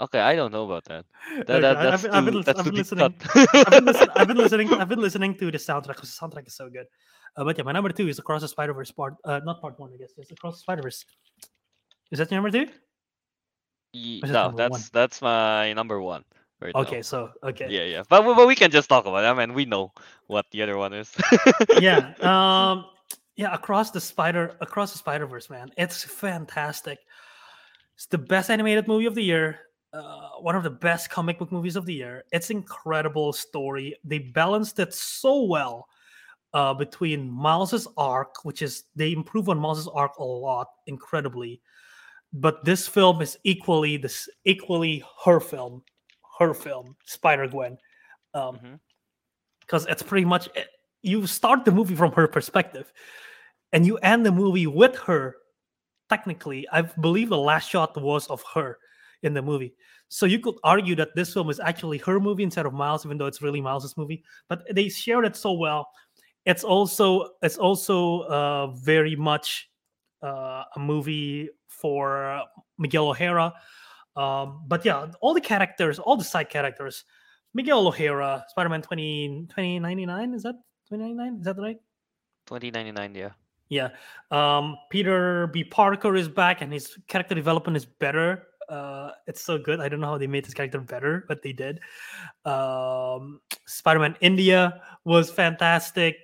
Okay, 0.00 0.18
I 0.18 0.34
don't 0.34 0.50
know 0.52 0.64
about 0.64 0.84
that. 0.86 1.04
That, 1.46 1.60
that 1.60 1.76
I- 1.76 1.82
that's 1.90 2.04
I've 2.06 2.10
been- 2.10 2.14
I've 2.14 2.24
too, 2.24 2.30
been- 2.32 2.42
that's 2.42 2.58
I've 2.58 2.64
too 2.64 2.72
been 2.72 2.82
deep 2.82 2.92
listening- 2.92 3.14
I've 3.66 3.84
been, 3.84 4.10
I've 4.16 4.28
been 4.28 4.36
listening. 4.38 4.72
I've 4.74 4.88
been 4.88 5.00
listening 5.00 5.34
to 5.38 5.50
the 5.50 5.58
soundtrack 5.58 5.94
because 5.98 6.16
the 6.16 6.18
soundtrack 6.26 6.46
is 6.46 6.54
so 6.56 6.70
good. 6.70 6.86
Uh, 7.36 7.44
but 7.44 7.56
yeah, 7.58 7.64
my 7.64 7.72
number 7.72 7.90
two 7.90 8.08
is 8.08 8.18
Across 8.18 8.40
the 8.42 8.48
Spider 8.48 8.72
Verse 8.72 8.90
part. 8.90 9.14
Uh, 9.24 9.40
not 9.44 9.60
part 9.60 9.78
one, 9.78 9.90
I 9.94 9.96
guess. 9.98 10.12
It's 10.16 10.30
Across 10.32 10.54
the 10.54 10.60
Spider 10.60 10.82
Verse. 10.82 11.04
Is 12.10 12.18
that 12.18 12.30
your 12.30 12.40
number 12.40 12.50
two? 12.50 12.72
Ye- 13.92 14.20
Or 14.22 14.26
is 14.26 14.30
it 14.30 14.34
no, 14.34 14.42
number 14.46 14.56
one? 14.68 14.70
that's 14.70 14.88
that's 14.90 15.22
my 15.22 15.72
number 15.72 16.00
one. 16.00 16.24
Right 16.60 16.74
now. 16.74 16.82
Okay, 16.82 17.00
so 17.02 17.30
okay. 17.42 17.66
Yeah, 17.70 17.84
yeah. 17.84 18.02
But 18.08 18.24
we- 18.26 18.34
but 18.34 18.46
we 18.46 18.54
can 18.54 18.70
just 18.70 18.88
talk 18.88 19.06
about 19.06 19.24
it. 19.24 19.28
I 19.28 19.34
mean, 19.34 19.54
we 19.54 19.64
know 19.64 19.92
what 20.26 20.46
the 20.52 20.62
other 20.62 20.76
one 20.76 20.92
is. 20.92 21.10
yeah 21.80 22.12
um 22.20 22.84
yeah 23.36 23.54
across 23.54 23.90
the 23.90 24.00
spider 24.00 24.54
across 24.60 24.92
the 24.92 24.98
spider 24.98 25.26
verse 25.26 25.48
man 25.48 25.70
it's 25.78 26.04
fantastic 26.04 26.98
it's 27.94 28.06
the 28.06 28.18
best 28.18 28.50
animated 28.50 28.86
movie 28.86 29.06
of 29.06 29.14
the 29.14 29.22
year 29.24 29.60
uh, 29.92 30.30
one 30.40 30.54
of 30.54 30.62
the 30.62 30.70
best 30.70 31.08
comic 31.10 31.38
book 31.38 31.50
movies 31.50 31.74
of 31.76 31.86
the 31.86 31.94
year 31.94 32.22
it's 32.32 32.50
incredible 32.50 33.32
story 33.32 33.96
they 34.04 34.18
balanced 34.18 34.78
it 34.78 34.92
so 34.92 35.44
well 35.44 35.88
uh, 36.52 36.74
between 36.74 37.30
miles's 37.30 37.88
arc 37.96 38.44
which 38.44 38.60
is 38.62 38.84
they 38.94 39.12
improve 39.12 39.48
on 39.48 39.58
miles's 39.58 39.88
arc 39.88 40.16
a 40.18 40.24
lot 40.24 40.66
incredibly 40.86 41.60
but 42.32 42.64
this 42.64 42.86
film 42.88 43.20
is 43.22 43.36
equally 43.44 43.96
this 43.96 44.28
equally 44.44 45.02
her 45.24 45.40
film 45.40 45.82
her 46.38 46.54
film 46.54 46.96
spider 47.04 47.46
gwen 47.48 47.76
um, 48.34 48.56
Mhm. 48.58 48.80
because 49.60 49.86
it's 49.86 50.02
pretty 50.02 50.24
much 50.24 50.48
it- 50.54 50.68
you 51.02 51.26
start 51.26 51.64
the 51.64 51.72
movie 51.72 51.94
from 51.96 52.12
her 52.12 52.28
perspective 52.28 52.92
and 53.72 53.86
you 53.86 53.96
end 53.98 54.24
the 54.26 54.32
movie 54.32 54.66
with 54.66 54.96
her 54.98 55.36
technically. 56.08 56.66
I 56.72 56.82
believe 56.82 57.28
the 57.30 57.38
last 57.38 57.68
shot 57.70 57.96
was 58.00 58.26
of 58.28 58.42
her 58.54 58.78
in 59.22 59.32
the 59.34 59.42
movie. 59.42 59.74
So 60.08 60.26
you 60.26 60.40
could 60.40 60.56
argue 60.64 60.96
that 60.96 61.14
this 61.14 61.32
film 61.32 61.50
is 61.50 61.60
actually 61.60 61.98
her 61.98 62.18
movie 62.20 62.42
instead 62.42 62.66
of 62.66 62.72
miles 62.74 63.04
even 63.06 63.16
though 63.18 63.26
it's 63.26 63.42
really 63.42 63.60
miles's 63.60 63.96
movie 63.96 64.22
but 64.48 64.62
they 64.74 64.88
shared 64.88 65.24
it 65.24 65.36
so 65.36 65.52
well. 65.52 65.88
It's 66.46 66.64
also 66.64 67.30
it's 67.42 67.58
also 67.58 68.20
uh, 68.22 68.66
very 68.84 69.16
much 69.16 69.70
uh, 70.22 70.64
a 70.76 70.78
movie 70.80 71.48
for 71.80 72.42
miguel 72.78 73.08
o'hara 73.08 73.52
um, 74.16 74.64
but 74.68 74.84
yeah 74.84 75.06
all 75.20 75.34
the 75.34 75.40
characters 75.40 75.98
all 75.98 76.16
the 76.16 76.24
side 76.24 76.48
characters 76.50 77.04
Miguel 77.54 77.86
O'Hara, 77.86 78.44
Spider 78.48 78.68
Man 78.68 78.82
20, 78.82 79.46
2099, 79.48 80.34
is 80.34 80.42
that 80.44 80.54
2099? 80.88 81.40
Is 81.40 81.44
that 81.44 81.58
right? 81.58 81.76
2099, 82.46 83.14
yeah. 83.14 83.30
Yeah. 83.68 83.88
Um, 84.30 84.76
Peter 84.90 85.48
B. 85.48 85.64
Parker 85.64 86.14
is 86.16 86.28
back 86.28 86.60
and 86.60 86.72
his 86.72 86.96
character 87.08 87.34
development 87.34 87.76
is 87.76 87.86
better. 87.86 88.46
Uh, 88.68 89.10
it's 89.26 89.42
so 89.42 89.58
good. 89.58 89.80
I 89.80 89.88
don't 89.88 90.00
know 90.00 90.06
how 90.06 90.18
they 90.18 90.26
made 90.26 90.44
this 90.44 90.54
character 90.54 90.80
better, 90.80 91.24
but 91.26 91.42
they 91.42 91.52
did. 91.52 91.80
Um, 92.44 93.40
Spider 93.66 94.00
Man 94.00 94.16
India 94.20 94.80
was 95.04 95.30
fantastic. 95.30 96.16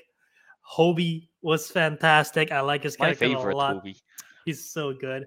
Hobie 0.77 1.29
was 1.43 1.71
fantastic. 1.71 2.53
I 2.53 2.61
like 2.61 2.85
his 2.85 2.99
My 2.99 3.15
character 3.15 3.51
a 3.51 3.57
lot. 3.57 3.77
movie. 3.77 3.97
He's 4.47 4.65
so 4.65 4.95
good. 4.95 5.27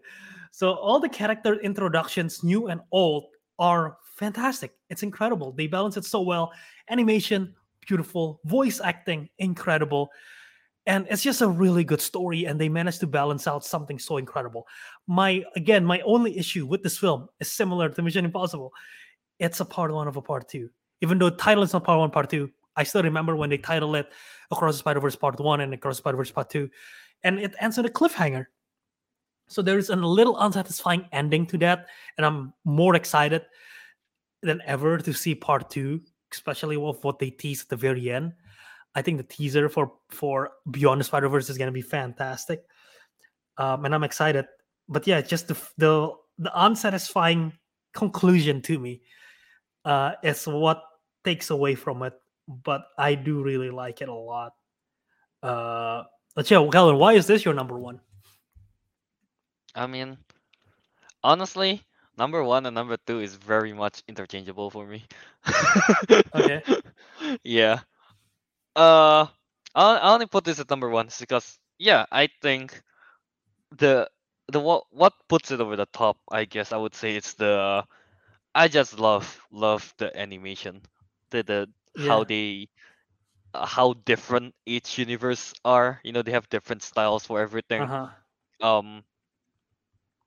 So 0.52 0.72
all 0.72 1.00
the 1.00 1.10
character 1.10 1.56
introductions, 1.60 2.42
new 2.42 2.68
and 2.68 2.80
old, 2.92 3.26
are 3.60 3.98
fantastic. 4.16 4.72
It's 4.90 5.04
incredible. 5.04 5.52
They 5.52 5.68
balance 5.68 5.98
it 5.98 6.06
so 6.06 6.22
well. 6.22 6.54
Animation, 6.90 7.54
beautiful. 7.86 8.40
Voice 8.46 8.80
acting, 8.80 9.30
incredible. 9.38 10.10
And 10.86 11.06
it's 11.10 11.22
just 11.22 11.42
a 11.42 11.48
really 11.48 11.84
good 11.84 12.00
story, 12.02 12.46
and 12.46 12.60
they 12.60 12.70
managed 12.70 13.02
to 13.02 13.08
balance 13.08 13.46
out 13.46 13.66
something 13.66 14.00
so 14.00 14.18
incredible. 14.18 14.66
My 15.06 15.44
again, 15.58 15.86
my 15.86 16.00
only 16.02 16.38
issue 16.38 16.66
with 16.66 16.82
this 16.82 16.98
film 16.98 17.28
is 17.42 17.52
similar 17.52 17.90
to 17.90 18.02
Mission 18.02 18.24
Impossible. 18.24 18.72
It's 19.38 19.60
a 19.60 19.66
part 19.66 19.94
one 19.94 20.08
of 20.08 20.16
a 20.16 20.22
part 20.22 20.48
two. 20.48 20.70
Even 21.02 21.20
though 21.20 21.30
the 21.30 21.36
title 21.36 21.64
is 21.64 21.74
not 21.74 21.84
part 21.84 22.00
one, 22.00 22.10
part 22.10 22.30
two, 22.30 22.50
I 22.78 22.84
still 22.84 23.04
remember 23.04 23.36
when 23.36 23.50
they 23.50 23.58
titled 23.58 23.98
it 23.98 24.10
Across 24.50 24.76
the 24.76 24.80
Spider 24.80 25.02
Verse 25.02 25.18
Part 25.18 25.40
One 25.40 25.60
and 25.60 25.74
Across 25.74 25.98
the 25.98 26.02
Spider 26.04 26.18
Verse 26.18 26.32
Part 26.32 26.50
Two, 26.50 26.70
and 27.24 27.38
it 27.38 27.54
ends 27.60 27.78
on 27.78 27.86
a 27.86 27.90
cliffhanger. 27.90 28.46
So 29.50 29.64
there 29.64 29.80
is 29.80 29.90
a 29.90 29.96
little 29.96 30.38
unsatisfying 30.38 31.10
ending 31.12 31.48
to 31.48 31.58
that, 31.58 31.88
and 32.18 32.26
I'm 32.26 32.54
more 32.66 32.96
excited 32.96 33.42
than 34.44 34.62
ever 34.66 35.00
to 35.00 35.12
see 35.12 35.34
part 35.34 35.72
two, 35.72 36.02
especially 36.32 36.78
with 36.78 37.04
what 37.04 37.18
they 37.18 37.32
tease 37.32 37.64
at 37.64 37.70
the 37.70 37.76
very 37.76 38.12
end. 38.12 38.34
I 38.94 39.02
think 39.02 39.18
the 39.18 39.24
teaser 39.24 39.68
for 39.68 39.92
for 40.10 40.52
Beyond 40.70 41.02
the 41.02 41.06
Spider 41.06 41.30
Verse 41.30 41.50
is 41.50 41.58
going 41.58 41.68
to 41.68 41.74
be 41.74 41.82
fantastic, 41.82 42.64
um, 43.58 43.86
and 43.86 43.94
I'm 43.94 44.04
excited. 44.04 44.46
But 44.88 45.08
yeah, 45.08 45.22
just 45.22 45.48
the 45.48 45.58
the 45.78 46.14
the 46.38 46.52
unsatisfying 46.54 47.54
conclusion 47.94 48.62
to 48.62 48.78
me 48.78 49.02
uh, 49.84 50.14
is 50.24 50.46
what 50.46 50.84
takes 51.26 51.50
away 51.50 51.74
from 51.74 52.04
it. 52.04 52.14
But 52.48 52.86
I 52.98 53.16
do 53.16 53.42
really 53.42 53.72
like 53.72 54.02
it 54.02 54.10
a 54.10 54.14
lot. 54.14 54.54
Uh, 55.42 56.04
but 56.36 56.50
yeah, 56.50 56.66
Kelvin, 56.72 56.98
why 56.98 57.14
is 57.14 57.26
this 57.26 57.46
your 57.46 57.54
number 57.54 57.78
one? 57.78 58.00
I 59.76 59.88
mean, 59.88 60.18
honestly, 61.24 61.84
number 62.18 62.44
one 62.44 62.66
and 62.66 62.76
number 62.76 62.98
two 62.98 63.20
is 63.20 63.36
very 63.36 63.74
much 63.74 64.04
interchangeable 64.08 64.70
for 64.70 64.86
me. 64.86 65.06
Okay. 66.34 66.62
yeah. 67.44 67.80
Uh, 68.76 69.28
I 69.76 69.98
I 69.98 70.14
only 70.14 70.28
put 70.28 70.44
this 70.46 70.60
at 70.60 70.70
number 70.70 70.90
one 70.90 71.10
because 71.20 71.60
yeah, 71.78 72.06
I 72.12 72.30
think 72.42 72.82
the 73.78 74.10
the 74.48 74.60
what 74.60 74.86
what 74.92 75.14
puts 75.28 75.52
it 75.52 75.62
over 75.62 75.76
the 75.76 75.86
top, 75.88 76.18
I 76.32 76.46
guess 76.46 76.72
I 76.72 76.78
would 76.78 76.96
say 76.96 77.16
it's 77.16 77.34
the 77.36 77.86
I 78.54 78.68
just 78.68 79.00
love 79.00 79.26
love 79.52 79.94
the 79.98 80.16
animation, 80.18 80.82
the 81.32 81.44
the 81.44 81.70
how 81.96 82.24
they 82.24 82.68
uh, 83.54 83.66
how 83.66 83.94
different 84.06 84.54
each 84.66 84.98
universe 84.98 85.54
are. 85.66 86.00
You 86.04 86.14
know, 86.14 86.22
they 86.22 86.32
have 86.32 86.50
different 86.50 86.84
styles 86.84 87.26
for 87.26 87.40
everything. 87.42 87.86
Uh 87.86 87.88
huh. 87.88 88.08
Um, 88.62 89.04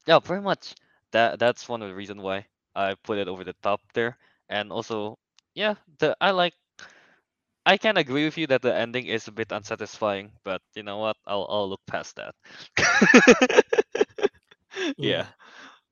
yeah, 0.06 0.18
pretty 0.20 0.42
much. 0.42 0.74
That 1.12 1.38
that's 1.38 1.68
one 1.68 1.82
of 1.82 1.88
the 1.88 1.94
reason 1.94 2.22
why 2.22 2.46
I 2.74 2.94
put 3.04 3.18
it 3.18 3.28
over 3.28 3.44
the 3.44 3.54
top 3.62 3.80
there. 3.94 4.16
And 4.48 4.72
also, 4.72 5.18
yeah, 5.54 5.74
the 5.98 6.16
I 6.20 6.30
like. 6.30 6.54
I 7.66 7.76
can 7.76 7.96
agree 7.96 8.24
with 8.24 8.38
you 8.38 8.46
that 8.48 8.62
the 8.62 8.74
ending 8.74 9.06
is 9.06 9.28
a 9.28 9.32
bit 9.32 9.52
unsatisfying, 9.52 10.32
but 10.44 10.62
you 10.74 10.82
know 10.82 10.98
what? 10.98 11.16
I'll 11.26 11.46
I'll 11.50 11.68
look 11.68 11.80
past 11.86 12.16
that. 12.16 12.34
yeah. 14.96 15.26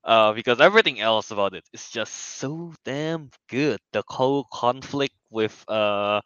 Uh, 0.04 0.32
because 0.32 0.60
everything 0.60 1.00
else 1.00 1.30
about 1.30 1.54
it 1.54 1.64
is 1.72 1.90
just 1.90 2.12
so 2.14 2.72
damn 2.84 3.30
good. 3.48 3.78
The 3.92 4.02
whole 4.08 4.44
conflict 4.52 5.14
with 5.30 5.54
uh, 5.68 6.20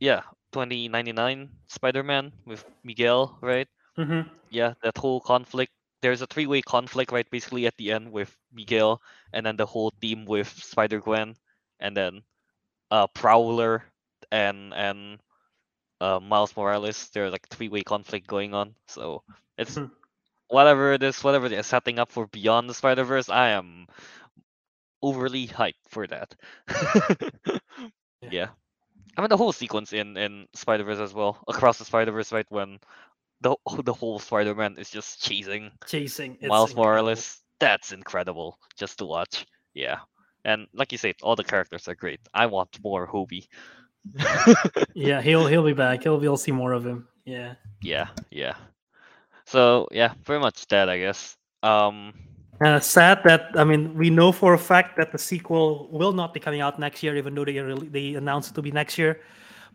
yeah, 0.00 0.22
2099 0.52 1.50
Spider-Man 1.68 2.32
with 2.46 2.64
Miguel, 2.84 3.38
right? 3.42 3.68
Mm-hmm. 3.98 4.28
yeah, 4.50 4.74
that 4.82 4.96
whole 4.98 5.20
conflict. 5.20 5.72
There's 6.04 6.22
a 6.22 6.28
three-way 6.28 6.62
conflict, 6.62 7.12
right? 7.12 7.28
Basically, 7.30 7.66
at 7.66 7.76
the 7.78 7.92
end 7.92 8.12
with 8.12 8.36
Miguel, 8.52 9.02
and 9.32 9.46
then 9.46 9.56
the 9.56 9.66
whole 9.66 9.90
team 9.90 10.26
with 10.26 10.48
Spider 10.48 11.00
Gwen, 11.00 11.36
and 11.80 11.96
then 11.96 12.22
uh 12.90 13.06
Prowler 13.08 13.84
and 14.32 14.74
and 14.74 15.20
uh 16.00 16.20
Miles 16.20 16.56
Morales. 16.56 17.10
There's 17.14 17.32
like 17.32 17.48
three-way 17.48 17.82
conflict 17.82 18.26
going 18.28 18.54
on. 18.54 18.74
So 18.88 19.22
it's 19.58 19.78
Mhm. 19.78 19.90
whatever 20.48 20.92
it 20.92 21.02
is, 21.02 21.22
whatever 21.24 21.48
they're 21.48 21.62
setting 21.64 21.98
up 21.98 22.12
for 22.12 22.26
Beyond 22.28 22.68
the 22.70 22.74
Spider 22.74 23.04
Verse. 23.04 23.28
I 23.30 23.50
am 23.50 23.86
overly 25.02 25.46
hyped 25.48 25.84
for 25.88 26.06
that. 26.08 26.34
Yeah. 28.22 28.30
yeah. 28.30 28.48
I 29.16 29.20
mean 29.22 29.28
the 29.30 29.36
whole 29.36 29.52
sequence 29.52 29.92
in 29.92 30.16
in 30.16 30.46
Spider 30.54 30.84
Verse 30.84 30.98
as 31.00 31.14
well, 31.14 31.42
across 31.48 31.78
the 31.78 31.84
Spider 31.84 32.12
Verse, 32.12 32.32
right? 32.32 32.46
When 32.50 32.78
the 33.44 33.54
the 33.84 33.92
whole 33.92 34.18
Spider 34.18 34.54
Man 34.56 34.74
is 34.78 34.90
just 34.90 35.22
chasing 35.22 35.70
Chasing 35.86 36.34
it's 36.40 36.48
Miles 36.48 36.70
incredible. 36.70 36.92
Morales. 36.92 37.40
That's 37.60 37.92
incredible 37.92 38.58
just 38.76 38.98
to 38.98 39.06
watch. 39.06 39.46
Yeah. 39.74 40.00
And 40.44 40.66
like 40.74 40.90
you 40.92 40.98
said, 40.98 41.14
all 41.22 41.36
the 41.36 41.44
characters 41.44 41.88
are 41.88 41.94
great. 41.94 42.20
I 42.34 42.46
want 42.46 42.78
more 42.82 43.06
Hobie. 43.06 43.46
Yeah, 44.94 45.22
he'll 45.26 45.46
he'll 45.46 45.64
be 45.64 45.72
back. 45.72 46.02
He'll 46.02 46.18
be. 46.18 46.26
we'll 46.28 46.36
see 46.36 46.52
more 46.52 46.72
of 46.72 46.84
him. 46.84 47.06
Yeah. 47.24 47.54
yeah, 47.80 48.08
yeah. 48.30 48.54
So 49.46 49.88
yeah, 49.92 50.12
pretty 50.24 50.40
much 50.40 50.66
that 50.68 50.88
I 50.88 50.98
guess. 50.98 51.36
Um 51.62 52.12
Uh, 52.60 52.78
sad 52.80 53.18
that 53.24 53.50
I 53.56 53.64
mean 53.64 53.94
we 53.98 54.10
know 54.10 54.32
for 54.32 54.54
a 54.54 54.58
fact 54.58 54.96
that 54.96 55.10
the 55.12 55.18
sequel 55.18 55.88
will 55.90 56.12
not 56.12 56.32
be 56.34 56.40
coming 56.40 56.60
out 56.62 56.78
next 56.78 57.02
year, 57.02 57.16
even 57.16 57.34
though 57.34 57.44
they 57.44 57.58
they 57.96 58.14
announced 58.14 58.50
it 58.50 58.54
to 58.54 58.62
be 58.62 58.70
next 58.72 58.98
year. 58.98 59.20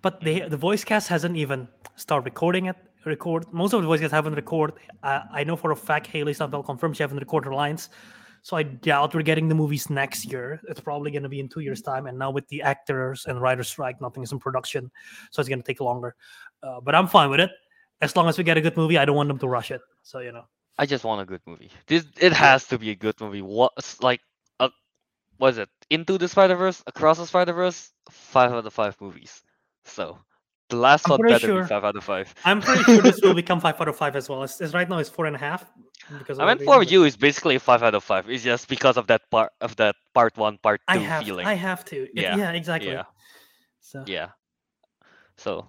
But 0.01 0.21
they 0.21 0.47
the 0.47 0.57
voice 0.57 0.83
cast 0.85 1.09
hasn't 1.09 1.35
even 1.35 1.67
started 1.95 2.25
recording 2.25 2.67
it. 2.71 2.77
Record 3.05 3.45
most 3.51 3.73
of 3.73 3.81
the 3.81 3.87
voice 3.87 3.99
cast 4.01 4.11
haven't 4.11 4.35
recorded. 4.35 4.75
Uh, 5.03 5.21
I 5.31 5.43
know 5.43 5.55
for 5.55 5.71
a 5.71 5.75
fact 5.75 6.07
Hailee 6.11 6.35
Steinfeld 6.35 6.65
confirmed 6.65 6.97
she 6.97 7.03
haven't 7.03 7.19
recorded 7.19 7.47
her 7.47 7.55
lines. 7.55 7.89
So 8.41 8.55
I 8.55 8.63
doubt 8.63 9.13
we're 9.13 9.21
getting 9.21 9.47
the 9.47 9.55
movies 9.55 9.89
next 9.89 10.25
year. 10.25 10.61
It's 10.69 10.79
probably 10.79 11.11
going 11.11 11.23
to 11.23 11.29
be 11.29 11.39
in 11.39 11.49
two 11.49 11.59
years' 11.59 11.81
time. 11.81 12.07
And 12.07 12.17
now 12.17 12.31
with 12.31 12.47
the 12.47 12.61
actors 12.61 13.25
and 13.27 13.41
writers 13.41 13.67
strike, 13.67 13.99
nothing 13.99 14.23
is 14.23 14.31
in 14.31 14.39
production, 14.39 14.89
so 15.31 15.41
it's 15.41 15.49
going 15.49 15.59
to 15.59 15.65
take 15.65 15.81
longer. 15.81 16.15
Uh, 16.63 16.79
but 16.81 16.95
I'm 16.95 17.07
fine 17.07 17.29
with 17.29 17.41
it 17.41 17.51
as 18.01 18.15
long 18.15 18.27
as 18.27 18.37
we 18.37 18.43
get 18.43 18.57
a 18.57 18.61
good 18.61 18.77
movie. 18.77 18.97
I 18.97 19.05
don't 19.05 19.15
want 19.15 19.27
them 19.27 19.39
to 19.39 19.47
rush 19.47 19.71
it. 19.71 19.81
So 20.03 20.19
you 20.19 20.31
know. 20.31 20.45
I 20.77 20.85
just 20.85 21.03
want 21.03 21.21
a 21.21 21.25
good 21.25 21.41
movie. 21.45 21.71
This 21.87 22.05
it 22.17 22.31
has 22.33 22.65
to 22.67 22.77
be 22.77 22.91
a 22.91 22.95
good 22.95 23.19
movie. 23.19 23.41
What 23.41 23.73
like 24.01 24.21
a 24.61 24.69
was 25.37 25.57
it 25.57 25.69
Into 25.89 26.17
the 26.17 26.27
Spider 26.27 26.55
Verse, 26.55 26.81
Across 26.87 27.17
the 27.17 27.27
Spider 27.27 27.53
Verse, 27.53 27.91
five 28.09 28.51
out 28.51 28.65
of 28.65 28.73
five 28.73 28.95
movies. 29.01 29.43
So 29.83 30.17
the 30.69 30.75
last 30.77 31.05
I'm 31.07 31.17
one 31.17 31.21
better 31.27 31.47
sure- 31.47 31.61
be 31.63 31.67
five 31.67 31.83
out 31.83 31.95
of 31.95 32.03
five. 32.03 32.33
I'm 32.45 32.61
pretty 32.61 32.83
sure 32.83 33.01
this 33.01 33.19
will 33.21 33.33
become 33.43 33.59
five 33.59 33.79
out 33.81 33.87
of 33.87 33.97
five 33.97 34.15
as 34.15 34.29
well. 34.29 34.43
It's, 34.43 34.61
it's 34.61 34.73
right 34.73 34.87
now 34.87 34.97
it's 34.99 35.09
four 35.09 35.25
and 35.25 35.35
a 35.35 35.39
half. 35.39 35.65
Because 36.17 36.39
I 36.39 36.45
mean, 36.55 36.65
for 36.65 36.81
you, 36.83 37.03
it's 37.03 37.15
basically 37.17 37.57
five 37.59 37.83
out 37.83 37.93
of 37.93 38.03
five. 38.03 38.29
It's 38.29 38.43
just 38.43 38.67
because 38.67 38.97
of 38.97 39.07
that 39.07 39.21
part 39.29 39.51
of 39.61 39.75
that 39.75 39.95
part 40.13 40.37
one, 40.37 40.57
part 40.57 40.81
two 40.89 40.95
I 40.95 40.97
have 40.97 41.23
feeling. 41.23 41.45
I 41.45 41.53
have 41.53 41.85
to. 41.85 42.07
Yeah, 42.13 42.37
yeah, 42.37 42.51
exactly. 42.51 42.91
yeah. 42.91 43.03
So 43.81 44.03
Yeah. 44.07 44.29
So, 45.37 45.67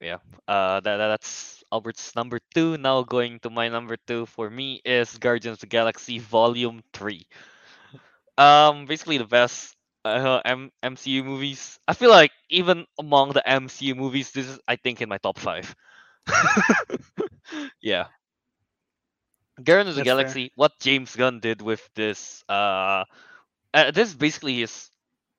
yeah. 0.00 0.18
Uh, 0.48 0.80
that 0.80 0.96
that- 0.96 1.08
that's 1.08 1.62
Albert's 1.72 2.14
number 2.16 2.38
two. 2.54 2.76
Now 2.76 3.02
going 3.02 3.38
to 3.40 3.50
my 3.50 3.68
number 3.68 3.96
two 4.06 4.26
for 4.26 4.50
me 4.50 4.82
is 4.84 5.16
Guardians 5.18 5.56
of 5.56 5.60
the 5.60 5.66
Galaxy 5.66 6.18
Volume 6.18 6.82
Three. 6.92 7.26
Um, 8.38 8.86
basically 8.86 9.18
the 9.18 9.26
best 9.28 9.76
uh, 10.04 10.40
M- 10.44 10.72
MCU 10.82 11.24
movies. 11.24 11.78
I 11.88 11.94
feel 11.94 12.10
like 12.10 12.32
even 12.50 12.86
among 12.98 13.32
the 13.32 13.42
MCU 13.46 13.96
movies, 13.96 14.32
this 14.32 14.48
is 14.48 14.58
I 14.68 14.76
think 14.76 15.00
in 15.02 15.08
my 15.08 15.18
top 15.18 15.38
five. 15.38 15.74
yeah. 17.80 18.06
Guardians 19.62 19.90
of 19.90 19.96
the 19.96 20.02
That's 20.04 20.12
fair. 20.12 20.12
Galaxy. 20.16 20.52
What 20.54 20.78
James 20.80 21.14
Gunn 21.16 21.40
did 21.40 21.62
with 21.62 21.88
this. 21.94 22.44
Uh, 22.48 23.04
uh 23.74 23.90
this 23.92 24.08
is 24.08 24.14
basically 24.14 24.60
his. 24.60 24.90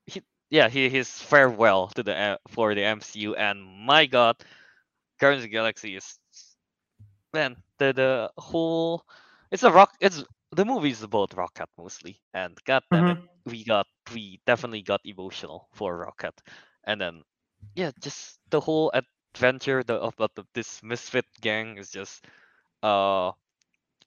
He, 0.06 0.22
yeah, 0.50 0.70
he, 0.70 0.90
his 0.90 1.10
farewell 1.10 1.88
to 1.96 2.04
the 2.04 2.16
uh, 2.16 2.38
for 2.50 2.76
the 2.76 2.82
MCU, 2.82 3.36
and 3.38 3.64
my 3.64 4.06
God, 4.06 4.38
Guardians 5.20 5.46
of 5.46 5.50
the 5.50 5.54
Galaxy 5.56 5.96
is 5.96 6.20
man 7.34 7.56
the 7.80 7.94
the 7.94 8.32
whole. 8.38 9.04
It's 9.52 9.64
a 9.64 9.72
rock. 9.72 9.92
It's 10.00 10.24
the 10.54 10.66
movie 10.66 10.92
is 10.92 11.04
about 11.04 11.36
Rocket 11.36 11.70
mostly, 11.78 12.22
and 12.34 12.58
God 12.66 12.84
damn 12.92 13.08
it, 13.08 13.18
we 13.46 13.64
got 13.66 13.88
we 14.14 14.40
definitely 14.46 14.82
got 14.84 15.02
emotional 15.06 15.68
for 15.74 15.98
Rocket, 15.98 16.36
and 16.86 17.00
then 17.02 17.24
yeah, 17.76 17.92
just 18.02 18.40
the 18.50 18.60
whole 18.62 18.92
adventure 18.94 19.84
the 19.84 19.96
of, 19.96 20.14
of 20.20 20.32
the, 20.36 20.46
this 20.54 20.82
misfit 20.84 21.26
gang 21.42 21.78
is 21.78 21.92
just 21.92 22.26
uh 22.84 23.32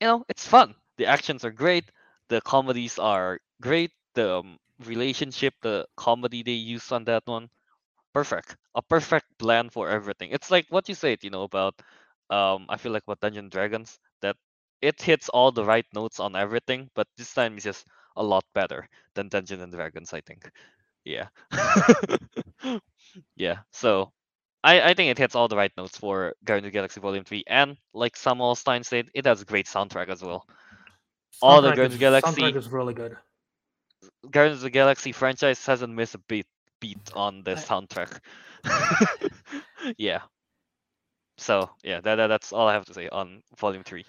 you 0.01 0.07
know 0.07 0.25
it's 0.29 0.47
fun. 0.47 0.75
The 0.99 1.07
actions 1.07 1.45
are 1.45 1.51
great, 1.53 1.91
the 2.29 2.41
comedies 2.41 2.99
are 2.99 3.39
great, 3.61 3.93
the 4.15 4.39
um, 4.39 4.59
relationship, 4.85 5.55
the 5.63 5.87
comedy 5.97 6.43
they 6.43 6.53
use 6.53 6.91
on 6.93 7.05
that 7.05 7.23
one, 7.27 7.49
perfect. 8.13 8.57
A 8.75 8.83
perfect 8.83 9.27
blend 9.39 9.73
for 9.73 9.89
everything. 9.89 10.31
It's 10.33 10.51
like 10.51 10.67
what 10.71 10.89
you 10.89 10.95
said, 10.95 11.23
you 11.25 11.31
know 11.31 11.43
about 11.45 11.75
um 12.31 12.67
I 12.69 12.77
feel 12.77 12.93
like 12.93 13.07
what 13.07 13.21
Dungeon 13.21 13.49
Dragons 13.49 13.99
it 14.83 15.01
hits 15.01 15.29
all 15.29 15.53
the 15.53 15.65
right 15.65 15.87
notes 15.95 16.21
on 16.21 16.37
everything, 16.37 16.91
but 16.95 17.07
this 17.17 17.33
time 17.33 17.55
it's 17.55 17.65
just 17.65 17.87
a 18.17 18.23
lot 18.23 18.45
better 18.55 18.89
than 19.15 19.29
Dungeons 19.29 19.63
and 19.63 19.73
Dragons, 19.73 20.13
I 20.13 20.21
think. 20.21 20.51
Yeah. 21.05 21.29
yeah. 23.37 23.59
So 23.73 24.13
I, 24.65 24.81
I 24.91 24.95
think 24.95 25.11
it 25.11 25.19
hits 25.19 25.35
all 25.35 25.49
the 25.49 25.57
right 25.57 25.73
notes 25.77 25.97
for 25.97 26.35
Guardians 26.45 26.67
of 26.67 26.73
the 26.73 26.77
Galaxy 26.77 27.01
Volume 27.01 27.25
3. 27.25 27.45
And 27.47 27.77
like 27.95 28.17
Samuel 28.17 28.55
Stein 28.55 28.83
said, 28.83 29.09
it 29.15 29.27
has 29.27 29.43
a 29.43 29.45
great 29.45 29.67
soundtrack 29.67 30.09
as 30.09 30.23
well. 30.23 30.47
All 31.41 31.63
the 31.63 31.69
soundtrack 31.69 31.77
Guardians 31.77 31.95
of 31.95 32.01
the 32.01 32.05
Galaxy- 32.05 32.43
soundtrack 32.43 32.57
is 32.57 32.69
really 32.69 32.95
good. 32.95 33.17
Guardians 34.31 34.59
of 34.59 34.65
the 34.65 34.71
Galaxy 34.71 35.13
franchise 35.13 35.65
hasn't 35.65 35.95
missed 35.95 36.15
a 36.15 36.19
beat 36.29 36.47
beat 36.81 37.13
on 37.15 37.43
the 37.45 37.53
I- 37.53 37.55
soundtrack. 37.55 38.19
yeah. 39.99 40.21
So 41.39 41.71
yeah, 41.85 42.01
that, 42.01 42.17
that 42.17 42.27
that's 42.27 42.53
all 42.53 42.67
I 42.67 42.73
have 42.73 42.87
to 42.87 42.95
say 42.95 43.09
on 43.09 43.43
Volume 43.59 43.85
3. 43.85 44.05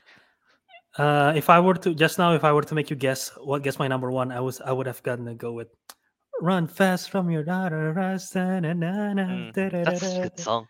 Uh, 0.97 1.33
if 1.35 1.49
I 1.49 1.59
were 1.59 1.75
to 1.75 1.93
just 1.93 2.17
now, 2.17 2.33
if 2.33 2.43
I 2.43 2.51
were 2.51 2.63
to 2.63 2.75
make 2.75 2.89
you 2.89 2.95
guess 2.95 3.29
what 3.37 3.61
guess 3.63 3.77
my 3.77 3.87
number 3.87 4.11
one, 4.11 4.31
I 4.31 4.39
was 4.39 4.61
I 4.61 4.71
would 4.71 4.87
have 4.87 5.01
gotten 5.03 5.25
to 5.25 5.35
go 5.35 5.51
with 5.53 5.67
"Run 6.41 6.67
Fast 6.67 7.11
from 7.11 7.29
Your 7.29 7.43
Daughter." 7.43 7.93
Mm, 9.29 9.53
that's 9.85 10.03
a 10.03 10.21
good 10.23 10.39
song. 10.39 10.67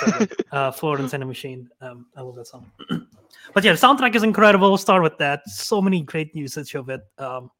So 0.00 0.06
good. 0.18 0.44
uh, 0.52 0.70
Florence 0.70 1.12
and 1.14 1.22
the 1.22 1.26
Machine. 1.26 1.68
Um, 1.80 2.06
I 2.16 2.22
love 2.22 2.36
that 2.36 2.46
song. 2.46 2.70
but 3.54 3.64
yeah, 3.64 3.72
the 3.72 3.78
soundtrack 3.78 4.14
is 4.14 4.22
incredible. 4.22 4.68
We'll 4.68 4.78
start 4.78 5.02
with 5.02 5.18
that. 5.18 5.48
So 5.48 5.80
many 5.82 6.02
great 6.02 6.34
usage 6.34 6.74
of 6.74 6.88
it. 6.88 7.00
Um, 7.18 7.50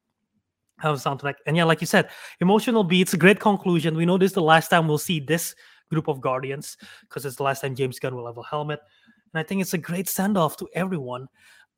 how 0.78 0.94
soundtrack, 0.94 1.34
and 1.46 1.56
yeah, 1.56 1.64
like 1.64 1.80
you 1.80 1.86
said, 1.86 2.08
emotional 2.40 2.84
beats. 2.84 3.14
Great 3.14 3.40
conclusion. 3.40 3.96
We 3.96 4.06
know 4.06 4.16
this 4.16 4.30
is 4.30 4.34
the 4.34 4.42
last 4.42 4.68
time 4.68 4.88
we'll 4.88 4.98
see 4.98 5.20
this 5.20 5.54
group 5.90 6.08
of 6.08 6.20
Guardians 6.20 6.76
because 7.02 7.26
it's 7.26 7.36
the 7.36 7.42
last 7.42 7.60
time 7.60 7.74
James 7.74 7.98
Gunn 7.98 8.14
will 8.14 8.26
have 8.26 8.38
a 8.38 8.42
helmet. 8.42 8.80
And 9.32 9.40
I 9.40 9.42
think 9.42 9.60
it's 9.60 9.74
a 9.74 9.78
great 9.78 10.08
send 10.08 10.38
off 10.38 10.56
to 10.58 10.68
everyone. 10.74 11.28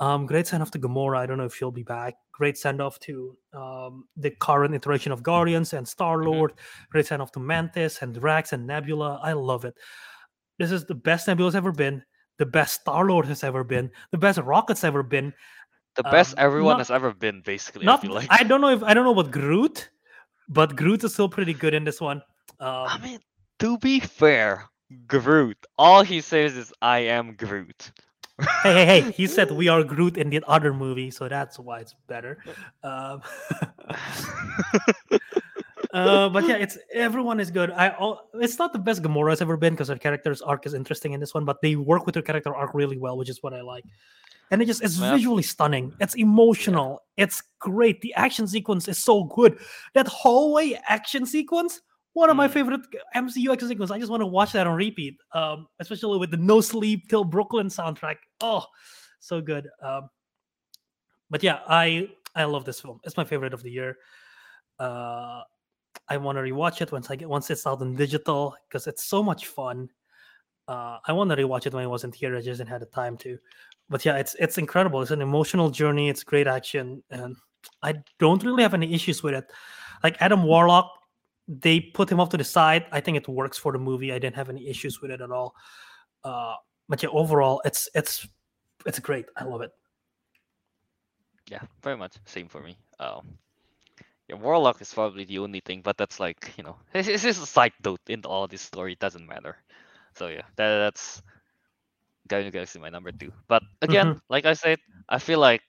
Um, 0.01 0.27
great 0.27 0.47
send 0.48 0.62
off 0.62 0.70
to 0.73 0.78
Gamora. 0.78 1.19
I 1.19 1.27
don't 1.27 1.39
know 1.39 1.44
if 1.44 1.55
she'll 1.55 1.70
be 1.70 1.85
back. 1.85 2.14
Great 2.32 2.59
send 2.59 2.81
off 2.81 2.98
to 3.01 3.36
um, 3.52 4.05
the 4.16 4.31
current 4.31 4.74
iteration 4.74 5.12
of 5.12 5.23
Guardians 5.23 5.73
and 5.74 5.86
Star 5.86 6.24
Lord. 6.24 6.55
Great 6.90 7.06
send 7.06 7.23
off 7.23 7.31
to 7.32 7.40
Mantis 7.40 8.02
and 8.02 8.12
Drax 8.14 8.52
and 8.52 8.66
Nebula. 8.66 9.20
I 9.23 9.32
love 9.32 9.64
it. 9.64 9.74
This 10.59 10.73
is 10.73 10.85
the 10.85 10.94
best 10.94 11.28
Nebula's 11.28 11.55
ever 11.55 11.70
been. 11.73 12.02
The 12.39 12.47
best 12.47 12.81
Star 12.81 13.05
Lord 13.06 13.27
has 13.27 13.44
ever 13.44 13.62
been. 13.62 13.90
The 14.10 14.19
best 14.19 14.39
Rocket's 14.40 14.82
ever 14.82 15.02
been. 15.05 15.32
The 15.94 16.02
best 16.05 16.32
Um, 16.32 16.44
everyone 16.47 16.73
not- 16.73 16.78
has 16.81 16.90
ever 16.90 17.12
been, 17.12 17.40
basically. 17.43 17.85
Not, 17.85 18.05
I 18.05 18.09
like. 18.09 18.27
I 18.31 18.43
don't 18.43 18.60
know 18.60 18.70
if 18.70 18.82
I 18.82 18.94
don't 18.94 19.05
know 19.05 19.12
about 19.19 19.31
Groot, 19.31 19.90
but 20.48 20.74
Groot 20.74 21.05
is 21.05 21.12
still 21.12 21.28
pretty 21.28 21.52
good 21.55 21.74
in 21.74 21.85
this 21.85 22.01
one. 22.01 22.23
I 22.59 22.94
Um, 22.94 23.02
mean, 23.02 23.19
to 23.60 23.78
be 23.78 24.01
fair, 24.01 24.70
Groot, 25.06 25.59
all 25.78 26.02
he 26.02 26.20
says 26.23 26.56
is 26.56 26.73
"I 26.82 27.01
am 27.01 27.35
Groot." 27.36 27.93
Hey, 28.62 28.73
hey, 28.74 28.86
hey! 28.86 29.12
He 29.16 29.27
said 29.27 29.51
we 29.51 29.69
are 29.69 29.82
Groot 29.85 30.16
in 30.16 30.31
the 30.31 30.43
other 30.47 30.73
movie, 30.73 31.10
so 31.10 31.28
that's 31.28 31.59
why 31.59 31.81
it's 31.81 31.94
better. 32.06 32.39
Um, 32.82 33.23
uh, 35.93 36.28
but 36.28 36.47
yeah, 36.48 36.56
it's 36.56 36.78
everyone 36.93 37.40
is 37.40 37.51
good. 37.51 37.70
I 37.70 37.94
it's 38.35 38.59
not 38.59 38.73
the 38.73 38.78
best 38.78 39.02
Gamora's 39.02 39.43
ever 39.43 39.56
been 39.56 39.74
because 39.74 39.89
her 39.89 39.97
character's 39.98 40.43
arc 40.43 40.66
is 40.66 40.74
interesting 40.74 41.12
in 41.12 41.20
this 41.20 41.35
one, 41.35 41.44
but 41.44 41.60
they 41.62 41.77
work 41.77 42.06
with 42.06 42.14
her 42.14 42.23
character 42.23 42.55
arc 42.55 42.74
really 42.74 42.98
well, 42.98 43.16
which 43.16 43.28
is 43.28 43.43
what 43.43 43.52
I 43.55 43.60
like. 43.62 43.85
And 44.51 44.60
it 44.60 44.66
just 44.66 44.82
it's 44.82 44.98
Yeah. 44.98 45.12
visually 45.14 45.43
stunning. 45.43 45.94
It's 46.01 46.14
emotional. 46.14 47.02
It's 47.16 47.43
great. 47.59 48.01
The 48.01 48.14
action 48.14 48.47
sequence 48.47 48.89
is 48.89 48.98
so 48.98 49.24
good. 49.24 49.59
That 49.94 50.06
hallway 50.06 50.78
action 50.89 51.27
sequence, 51.27 51.81
one 52.14 52.30
of 52.30 52.36
my 52.36 52.47
Mm. 52.48 52.52
favorite 52.52 52.80
MCU 53.14 53.52
action 53.52 53.68
sequences. 53.68 53.90
I 53.93 53.98
just 53.98 54.10
want 54.10 54.20
to 54.20 54.26
watch 54.26 54.52
that 54.52 54.66
on 54.66 54.76
repeat. 54.76 55.16
Um, 55.32 55.66
especially 55.80 56.18
with 56.18 56.30
the 56.30 56.36
No 56.36 56.60
Sleep 56.60 57.09
Till 57.09 57.24
Brooklyn 57.24 57.68
soundtrack. 57.68 58.16
Oh, 58.40 58.64
so 59.20 59.40
good. 59.40 59.68
Um, 59.82 60.10
but 61.30 61.43
yeah, 61.43 61.60
I 61.68 62.10
I 62.34 62.44
love 62.44 62.64
this 62.64 62.80
film. 62.80 63.01
It's 63.05 63.16
my 63.16 63.24
favorite 63.24 63.55
of 63.55 63.62
the 63.62 63.70
year. 63.70 63.98
Uh, 64.78 65.43
I 66.09 66.16
want 66.16 66.36
to 66.36 66.43
rewatch 66.43 66.80
it 66.80 66.93
once 66.93 67.10
I 67.10 67.16
get 67.16 67.28
once 67.28 67.51
it's 67.51 67.66
out 67.66 67.80
in 67.82 67.94
digital 67.97 68.56
because 68.68 68.86
it's 68.86 69.05
so 69.05 69.22
much 69.22 69.47
fun. 69.47 69.89
Uh, 70.68 70.98
I 71.06 71.12
want 71.12 71.30
to 71.30 71.36
rewatch 71.36 71.66
it 71.66 71.74
when 71.74 71.82
I 71.84 71.86
wasn't 71.86 72.14
here. 72.14 72.36
I 72.36 72.40
just 72.40 72.59
didn't 72.59 72.70
have 72.70 72.80
the 72.80 72.86
time 72.86 73.16
to. 73.18 73.39
But 73.89 74.05
yeah, 74.05 74.16
it's 74.16 74.34
it's 74.36 74.59
incredible. 74.59 75.02
It's 75.02 75.10
an 75.10 75.22
emotional 75.22 75.70
journey. 75.70 76.09
It's 76.09 76.24
great 76.24 76.47
action, 76.47 77.02
and 77.10 77.36
I 77.82 77.94
don't 78.18 78.43
really 78.44 78.62
have 78.62 78.74
any 78.74 78.93
issues 78.94 79.22
with 79.22 79.34
it. 79.34 79.44
Like 80.02 80.16
Adam 80.20 80.43
Warlock, 80.44 80.90
they 81.60 81.80
put 81.80 82.10
him 82.10 82.20
off 82.20 82.30
to 82.30 82.36
the 82.36 82.44
side. 82.44 82.86
I 82.92 83.00
think 83.00 83.16
it 83.16 83.28
works 83.28 83.58
for 83.58 83.72
the 83.72 83.78
movie. 83.78 84.12
I 84.12 84.18
didn't 84.18 84.36
have 84.36 84.48
any 84.48 84.68
issues 84.68 85.00
with 85.00 85.10
it 85.10 85.20
at 85.20 85.30
all. 85.30 85.54
Uh, 86.24 86.54
but 86.88 87.02
yeah, 87.02 87.10
overall, 87.10 87.60
it's 87.64 87.88
it's 87.94 88.26
it's 88.86 88.98
great. 88.98 89.26
I 89.36 89.44
love 89.44 89.60
it. 89.60 89.70
yeah, 91.50 91.60
very 91.82 91.96
much 91.96 92.16
same 92.24 92.48
for 92.48 92.62
me. 92.62 92.78
Um, 92.98 93.36
yeah, 94.28 94.36
Warlock 94.36 94.80
is 94.80 94.94
probably 94.94 95.24
the 95.24 95.38
only 95.38 95.60
thing, 95.60 95.82
but 95.82 95.98
that's 95.98 96.20
like 96.20 96.54
you 96.56 96.64
know, 96.64 96.76
this 96.92 97.24
is 97.24 97.38
a 97.38 97.46
side 97.46 97.72
note 97.84 98.00
in 98.08 98.24
all 98.24 98.46
this 98.46 98.62
story. 98.62 98.92
It 98.92 99.00
doesn't 99.00 99.26
matter. 99.26 99.56
So 100.14 100.28
yeah, 100.28 100.46
that, 100.56 100.78
that's 100.78 101.22
Guardians 102.28 102.48
of 102.48 102.52
Galaxy 102.54 102.78
my 102.78 102.88
number 102.88 103.12
two. 103.12 103.32
But 103.48 103.62
again, 103.82 104.20
like 104.28 104.46
I 104.46 104.54
said, 104.54 104.78
I 105.08 105.18
feel 105.18 105.40
like 105.40 105.62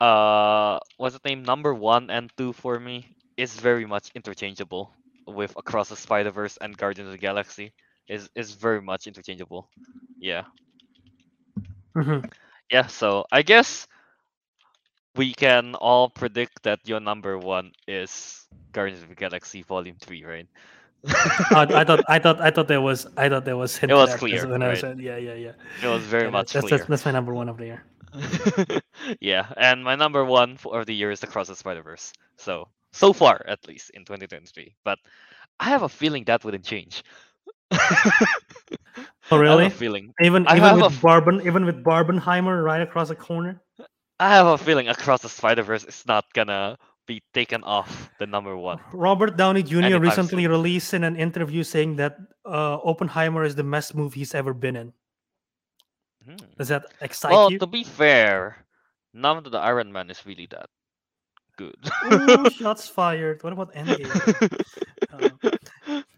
uh, 0.00 0.78
what's 0.98 1.16
the 1.16 1.28
name? 1.28 1.42
Number 1.42 1.74
one 1.74 2.10
and 2.10 2.30
two 2.36 2.52
for 2.52 2.78
me 2.78 3.15
is 3.36 3.54
very 3.58 3.86
much 3.86 4.10
interchangeable 4.14 4.92
with 5.26 5.54
Across 5.56 5.88
the 5.90 5.96
Spider 5.96 6.30
Verse 6.30 6.56
and 6.60 6.76
Guardians 6.76 7.08
of 7.08 7.12
the 7.12 7.18
Galaxy. 7.18 7.72
Is 8.08 8.28
is 8.34 8.52
very 8.52 8.80
much 8.80 9.06
interchangeable. 9.06 9.70
Yeah. 10.20 10.44
Mhm. 11.96 12.30
Yeah, 12.70 12.86
so 12.86 13.24
I 13.32 13.42
guess 13.42 13.86
we 15.16 15.32
can 15.34 15.74
all 15.76 16.08
predict 16.10 16.62
that 16.64 16.80
your 16.86 17.00
number 17.00 17.38
one 17.38 17.72
is 17.86 18.46
Guardians 18.72 19.02
of 19.02 19.08
the 19.08 19.14
Galaxy 19.14 19.62
Volume 19.62 19.96
Three, 20.00 20.24
right? 20.24 20.48
I 21.52 21.84
thought 21.84 22.02
I 22.08 22.18
thought 22.18 22.40
I 22.40 22.50
thought 22.50 22.68
there 22.68 22.80
was 22.80 23.06
I 23.16 23.28
thought 23.28 23.44
there 23.44 23.56
was 23.56 23.76
hint 23.76 23.92
was 23.92 24.10
there 24.10 24.18
'cause 24.28 24.44
clear, 24.44 24.46
when 24.46 24.62
I 24.62 24.68
right? 24.68 24.78
said 24.78 25.00
yeah 25.00 25.16
yeah 25.16 25.34
yeah. 25.34 25.52
it 25.82 25.86
was 25.88 26.02
very 26.04 26.28
Yeah, 26.28 26.30
much 26.30 26.52
that's, 26.52 26.66
clear. 26.66 26.78
That's, 26.78 26.88
that's 26.88 27.04
my 27.04 27.12
number 27.12 27.34
one 27.34 27.48
of 27.48 27.56
the 27.58 27.66
year. 27.66 27.84
yeah, 29.20 29.52
and 29.56 29.84
my 29.84 29.94
number 29.96 30.24
one 30.24 30.56
for 30.56 30.84
the 30.84 30.94
year 30.94 31.10
is 31.10 31.22
Across 31.22 31.48
the 31.48 31.56
Spider 31.56 31.82
Verse. 31.82 32.12
So 32.36 32.68
so 32.96 33.12
far, 33.12 33.44
at 33.46 33.66
least 33.68 33.90
in 33.90 34.04
2023, 34.04 34.74
but 34.84 34.98
I 35.60 35.68
have 35.70 35.82
a 35.82 35.88
feeling 35.88 36.24
that 36.24 36.44
wouldn't 36.44 36.64
change. 36.64 37.02
Oh 39.30 39.38
really? 39.38 39.66
a 39.66 39.70
feeling. 39.70 40.14
Even 40.22 40.46
I 40.46 40.56
even 40.56 40.62
have 40.62 40.78
a 40.78 40.84
with 40.84 40.94
f- 40.94 41.02
Barben 41.02 41.44
even 41.44 41.64
with 41.66 41.82
Barbenheimer 41.82 42.62
right 42.62 42.80
across 42.80 43.08
the 43.08 43.16
corner. 43.16 43.60
I 44.20 44.30
have 44.30 44.46
a 44.46 44.56
feeling 44.56 44.88
Across 44.88 45.22
the 45.22 45.28
Spider 45.28 45.62
Verse 45.62 45.84
is 45.84 46.04
not 46.06 46.24
gonna 46.32 46.78
be 47.06 47.20
taken 47.34 47.62
off 47.64 48.08
the 48.18 48.26
number 48.26 48.56
one. 48.56 48.78
Robert 48.92 49.36
Downey 49.36 49.62
Jr. 49.62 49.78
Anytime 49.82 50.02
recently 50.02 50.44
soon. 50.44 50.50
released 50.52 50.94
in 50.94 51.04
an 51.04 51.16
interview 51.16 51.62
saying 51.64 51.96
that 51.96 52.16
uh, 52.46 52.78
Oppenheimer 52.86 53.44
is 53.44 53.54
the 53.54 53.64
best 53.64 53.94
movie 53.94 54.20
he's 54.20 54.34
ever 54.34 54.54
been 54.54 54.76
in. 54.76 54.92
Hmm. 56.24 56.36
Does 56.56 56.68
that 56.68 56.86
excite 57.02 57.32
Well, 57.32 57.50
you? 57.52 57.58
to 57.58 57.66
be 57.66 57.84
fair, 57.84 58.64
none 59.12 59.36
of 59.36 59.44
the 59.50 59.58
Iron 59.58 59.92
Man 59.92 60.08
is 60.08 60.24
really 60.24 60.46
that 60.50 60.70
good. 61.56 61.76
Ooh, 62.12 62.50
shots 62.50 62.88
fired. 62.88 63.42
What 63.42 63.52
about 63.52 63.74
Endgame? 63.74 64.12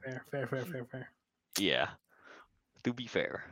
fair, 0.02 0.23
fair, 0.31 0.47
fair, 0.47 0.65
fair, 0.65 0.85
fair. 0.85 1.10
yeah, 1.59 1.89
to 2.85 2.93
be 2.93 3.06
fair. 3.06 3.44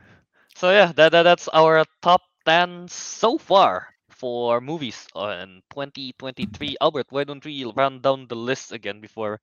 So 0.55 0.71
yeah, 0.71 0.91
that, 0.95 1.11
that 1.11 1.23
that's 1.23 1.47
our 1.49 1.85
top 2.01 2.21
ten 2.45 2.87
so 2.87 3.37
far 3.37 3.87
for 4.09 4.59
movies 4.61 5.07
in 5.15 5.61
2023. 5.71 6.77
Albert, 6.81 7.07
why 7.09 7.23
don't 7.23 7.45
we 7.45 7.63
run 7.75 8.01
down 8.01 8.27
the 8.27 8.35
list 8.35 8.71
again 8.71 8.99
before 8.99 9.39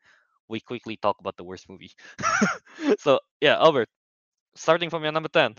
we 0.48 0.60
quickly 0.60 0.96
talk 0.96 1.16
about 1.20 1.36
the 1.36 1.44
worst 1.44 1.68
movie? 1.68 1.92
so 2.98 3.18
yeah, 3.40 3.56
Albert, 3.58 3.88
starting 4.54 4.90
from 4.90 5.02
your 5.02 5.12
number 5.12 5.28
ten. 5.28 5.54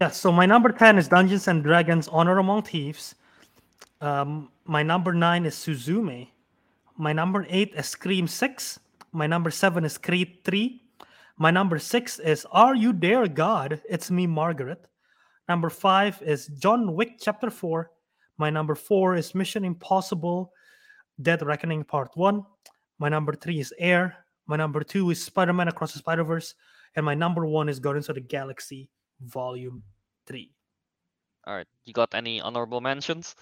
Yeah, 0.00 0.10
so 0.10 0.30
my 0.30 0.46
number 0.46 0.70
10 0.70 0.96
is 0.96 1.08
Dungeons 1.08 1.48
and 1.48 1.60
Dragons 1.64 2.06
Honor 2.06 2.38
Among 2.38 2.62
Thieves. 2.62 3.16
Um, 4.00 4.50
my 4.64 4.82
number 4.82 5.12
9 5.12 5.46
is 5.46 5.54
Suzume. 5.54 6.28
My 6.96 7.12
number 7.12 7.46
8 7.48 7.74
is 7.74 7.86
Scream 7.86 8.26
6. 8.26 8.80
My 9.12 9.26
number 9.26 9.50
7 9.50 9.84
is 9.84 9.98
Creed 9.98 10.38
3. 10.44 10.82
My 11.36 11.50
number 11.50 11.78
6 11.78 12.18
is 12.18 12.46
Are 12.50 12.74
You 12.74 12.92
There, 12.92 13.26
God? 13.28 13.80
It's 13.88 14.10
Me, 14.10 14.26
Margaret. 14.26 14.86
Number 15.48 15.70
5 15.70 16.22
is 16.22 16.46
John 16.58 16.94
Wick 16.94 17.18
Chapter 17.20 17.50
4. 17.50 17.90
My 18.36 18.50
number 18.50 18.74
4 18.74 19.16
is 19.16 19.34
Mission 19.34 19.64
Impossible 19.64 20.52
Dead 21.22 21.42
Reckoning 21.42 21.84
Part 21.84 22.10
1. 22.14 22.44
My 22.98 23.08
number 23.08 23.32
3 23.32 23.60
is 23.60 23.72
Air. 23.78 24.16
My 24.46 24.56
number 24.56 24.82
2 24.82 25.10
is 25.10 25.22
Spider 25.22 25.52
Man 25.52 25.68
Across 25.68 25.92
the 25.92 25.98
Spider 26.00 26.24
Verse. 26.24 26.54
And 26.96 27.04
my 27.04 27.14
number 27.14 27.46
1 27.46 27.68
is 27.68 27.78
Guardians 27.78 28.08
of 28.08 28.16
the 28.16 28.20
Galaxy 28.20 28.90
Volume 29.20 29.82
3. 30.26 30.50
All 31.46 31.54
right, 31.54 31.66
you 31.84 31.92
got 31.92 32.14
any 32.14 32.40
honorable 32.40 32.80
mentions? 32.80 33.34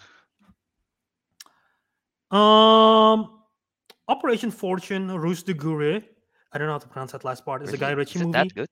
Um, 2.30 3.40
Operation 4.08 4.50
Fortune, 4.50 5.10
Ruse 5.10 5.42
de 5.42 5.54
Guerre. 5.54 6.02
I 6.52 6.58
don't 6.58 6.66
know 6.66 6.74
how 6.74 6.78
to 6.78 6.88
pronounce 6.88 7.12
that 7.12 7.24
last 7.24 7.44
part. 7.44 7.62
It's 7.62 7.72
a 7.72 7.76
Guy 7.76 7.88
Really? 7.90 7.98
Ritchie 7.98 8.18
movie. 8.20 8.32
that 8.32 8.54
good? 8.54 8.68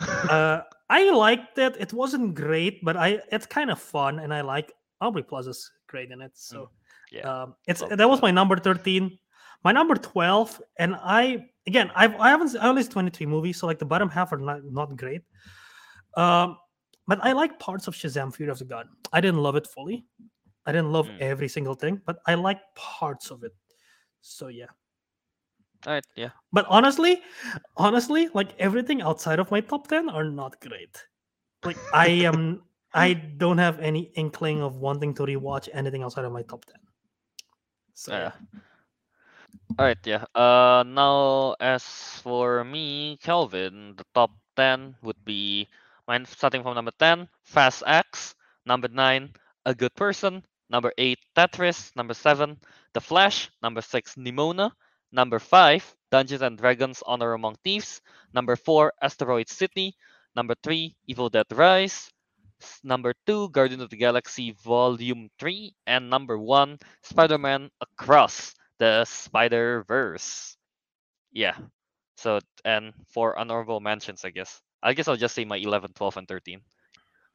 uh, 0.00 0.62
I 0.90 1.10
liked 1.10 1.58
it. 1.58 1.76
It 1.78 1.92
wasn't 1.92 2.34
great, 2.34 2.84
but 2.84 2.96
I 2.96 3.20
it's 3.30 3.46
kind 3.46 3.70
of 3.70 3.78
fun, 3.78 4.18
and 4.18 4.32
I 4.32 4.42
like 4.42 4.72
Aubrey 5.00 5.22
Plaza's 5.22 5.70
great 5.88 6.10
in 6.10 6.20
it. 6.20 6.32
So 6.34 6.70
yeah. 7.10 7.42
um, 7.42 7.54
it's 7.66 7.80
love 7.80 7.98
that 7.98 8.08
was 8.08 8.20
my 8.20 8.30
number 8.30 8.56
thirteen. 8.56 9.18
My 9.64 9.72
number 9.72 9.94
twelve, 9.94 10.60
and 10.78 10.96
I 10.96 11.46
again 11.66 11.90
I've 11.94 12.14
I 12.16 12.30
haven't 12.30 12.56
I 12.56 12.68
only 12.68 12.84
twenty 12.84 13.10
three 13.10 13.26
movies, 13.26 13.58
so 13.58 13.66
like 13.66 13.78
the 13.78 13.86
bottom 13.86 14.08
half 14.08 14.32
are 14.32 14.38
not 14.38 14.64
not 14.64 14.96
great. 14.96 15.22
Um, 16.16 16.58
but 17.06 17.18
I 17.22 17.32
like 17.32 17.58
parts 17.58 17.88
of 17.88 17.94
Shazam: 17.94 18.34
Fury 18.34 18.50
of 18.50 18.58
the 18.58 18.64
God. 18.64 18.88
I 19.12 19.20
didn't 19.20 19.42
love 19.42 19.56
it 19.56 19.66
fully. 19.66 20.04
I 20.66 20.72
didn't 20.72 20.92
love 20.92 21.08
Mm. 21.08 21.20
every 21.20 21.48
single 21.48 21.74
thing, 21.74 22.00
but 22.06 22.20
I 22.26 22.34
like 22.34 22.60
parts 22.74 23.30
of 23.30 23.42
it. 23.42 23.54
So 24.20 24.46
yeah. 24.48 24.70
All 25.86 25.92
right, 25.92 26.06
yeah. 26.14 26.30
But 26.52 26.66
honestly, 26.68 27.22
honestly, 27.76 28.28
like 28.34 28.54
everything 28.58 29.02
outside 29.02 29.40
of 29.40 29.50
my 29.50 29.60
top 29.60 29.88
10 29.88 30.08
are 30.08 30.24
not 30.24 30.60
great. 30.60 30.94
Like 31.64 31.78
I 31.92 32.08
am 32.22 32.62
I 32.94 33.14
don't 33.42 33.58
have 33.58 33.80
any 33.80 34.12
inkling 34.14 34.62
of 34.62 34.76
wanting 34.78 35.14
to 35.14 35.22
rewatch 35.26 35.68
anything 35.72 36.02
outside 36.02 36.24
of 36.24 36.32
my 36.32 36.42
top 36.42 36.64
10. 36.66 36.76
So 37.94 38.12
Yeah. 38.12 38.32
All 39.78 39.86
right, 39.86 39.98
yeah. 40.04 40.24
Uh, 40.34 40.84
now 40.86 41.56
as 41.58 41.82
for 42.22 42.62
me, 42.64 43.16
Kelvin, 43.22 43.96
the 43.96 44.04
top 44.14 44.30
ten 44.54 44.94
would 45.02 45.18
be 45.24 45.66
mine. 46.06 46.24
Starting 46.26 46.62
from 46.62 46.74
number 46.74 46.92
ten, 46.98 47.28
Fast 47.42 47.82
X. 47.86 48.34
Number 48.66 48.88
nine, 48.88 49.32
A 49.66 49.74
Good 49.74 49.94
Person. 49.96 50.44
Number 50.72 50.90
eight, 50.96 51.20
Tetris. 51.36 51.94
Number 51.94 52.14
seven, 52.14 52.56
The 52.94 53.00
Flash. 53.00 53.50
Number 53.62 53.82
six, 53.82 54.14
Nimona. 54.16 54.72
Number 55.12 55.38
five, 55.38 55.84
Dungeons 56.10 56.40
and 56.40 56.56
Dragons: 56.56 57.02
Honor 57.04 57.34
Among 57.34 57.56
Thieves. 57.62 58.00
Number 58.32 58.56
four, 58.56 58.94
Asteroid 59.02 59.50
City. 59.50 59.94
Number 60.34 60.54
three, 60.64 60.96
Evil 61.06 61.28
Dead 61.28 61.44
Rise. 61.52 62.08
Number 62.82 63.12
two, 63.26 63.50
Guardians 63.50 63.82
of 63.82 63.90
the 63.90 63.98
Galaxy 64.00 64.56
Volume 64.64 65.28
Three, 65.38 65.74
and 65.86 66.08
number 66.08 66.38
one, 66.38 66.78
Spider-Man 67.02 67.68
Across 67.82 68.54
the 68.78 69.04
Spider 69.04 69.84
Verse. 69.86 70.56
Yeah. 71.32 71.56
So 72.16 72.40
and 72.64 72.94
for 73.12 73.36
honorable 73.38 73.80
mentions, 73.80 74.24
I 74.24 74.30
guess. 74.30 74.62
I 74.82 74.94
guess 74.94 75.06
I'll 75.06 75.20
just 75.20 75.34
say 75.34 75.44
my 75.44 75.58
11, 75.58 75.92
12, 75.94 76.16
and 76.16 76.28
13. 76.28 76.60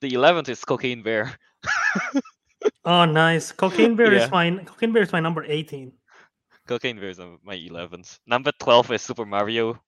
the 0.00 0.10
11th 0.14 0.48
is 0.48 0.64
Cocaine 0.64 1.02
Bear. 1.02 1.34
Oh 2.84 3.04
nice. 3.04 3.52
Cocaine 3.52 3.96
Bear 3.96 4.12
Yeah. 4.12 4.24
is 4.24 4.30
my 4.30 4.50
Cocaine 4.64 4.92
Bear 4.92 5.02
is 5.02 5.12
my 5.12 5.20
number 5.20 5.44
18. 5.44 5.92
Cocaine 6.66 6.98
Bear 6.98 7.10
is 7.10 7.18
my 7.42 7.54
11th. 7.56 8.18
Number 8.26 8.52
12 8.58 8.92
is 8.92 9.02
Super 9.02 9.26
Mario 9.26 9.80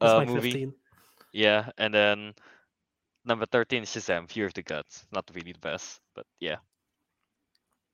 uh, 0.00 0.18
my 0.18 0.24
movie. 0.24 0.50
15. 0.52 0.74
Yeah, 1.32 1.70
and 1.78 1.92
then 1.94 2.34
number 3.24 3.46
13 3.46 3.82
is 3.82 3.90
Shazam, 3.90 4.28
Fury 4.30 4.46
of 4.46 4.54
the 4.54 4.62
Gods. 4.62 5.06
Not 5.12 5.30
really 5.34 5.52
the 5.52 5.58
best, 5.58 6.00
but 6.14 6.26
yeah. 6.40 6.56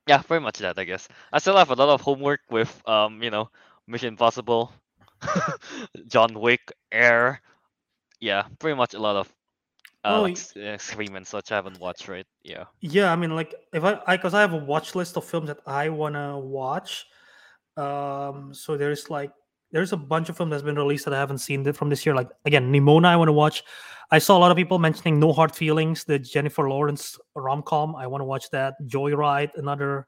Yeah, 0.06 0.22
pretty 0.22 0.42
much 0.42 0.58
that, 0.58 0.78
I 0.78 0.84
guess. 0.84 1.08
I 1.32 1.38
still 1.38 1.56
have 1.56 1.70
a 1.70 1.74
lot 1.74 1.88
of 1.88 2.00
homework 2.00 2.40
with, 2.50 2.70
um, 2.88 3.22
you 3.22 3.30
know, 3.30 3.50
Mission 3.86 4.08
Impossible, 4.08 4.72
John 6.08 6.34
Wick, 6.38 6.72
Air. 6.90 7.40
Yeah, 8.20 8.44
pretty 8.58 8.76
much 8.76 8.94
a 8.94 8.98
lot 9.00 9.16
of 9.16 9.32
uh, 10.04 10.16
Oh, 10.18 10.22
like 10.22 10.34
y- 10.36 10.40
s- 10.40 10.56
uh, 10.56 10.78
Scream 10.78 11.14
and 11.16 11.26
such 11.26 11.52
I 11.52 11.56
haven't 11.56 11.78
watched, 11.80 12.08
right? 12.08 12.26
Yeah. 12.42 12.64
Yeah, 12.80 13.12
I 13.12 13.16
mean 13.16 13.34
like 13.36 13.54
if 13.72 13.84
I 13.84 14.00
I 14.06 14.16
cuz 14.16 14.34
I 14.34 14.40
have 14.40 14.52
a 14.52 14.56
watch 14.58 14.94
list 14.94 15.16
of 15.16 15.24
films 15.24 15.48
that 15.48 15.60
I 15.66 15.88
want 15.88 16.14
to 16.16 16.38
watch. 16.38 17.06
Um 17.76 18.52
so 18.52 18.76
there's 18.76 19.08
like 19.10 19.32
there's 19.70 19.92
a 19.92 19.96
bunch 19.96 20.28
of 20.28 20.36
films 20.36 20.50
that's 20.50 20.62
been 20.62 20.76
released 20.76 21.06
that 21.06 21.14
I 21.14 21.18
haven't 21.18 21.38
seen 21.38 21.64
from 21.72 21.88
this 21.88 22.04
year. 22.04 22.14
Like 22.14 22.28
again, 22.44 22.70
Nimona, 22.70 23.06
I 23.06 23.16
want 23.16 23.28
to 23.28 23.32
watch. 23.32 23.64
I 24.10 24.18
saw 24.18 24.36
a 24.36 24.40
lot 24.40 24.50
of 24.50 24.56
people 24.58 24.78
mentioning 24.78 25.18
No 25.18 25.32
Hard 25.32 25.54
Feelings, 25.56 26.04
the 26.04 26.18
Jennifer 26.18 26.68
Lawrence 26.68 27.18
rom 27.34 27.62
com. 27.62 27.96
I 27.96 28.06
want 28.06 28.20
to 28.20 28.26
watch 28.26 28.50
that. 28.50 28.74
Joyride, 28.86 29.54
another 29.56 30.06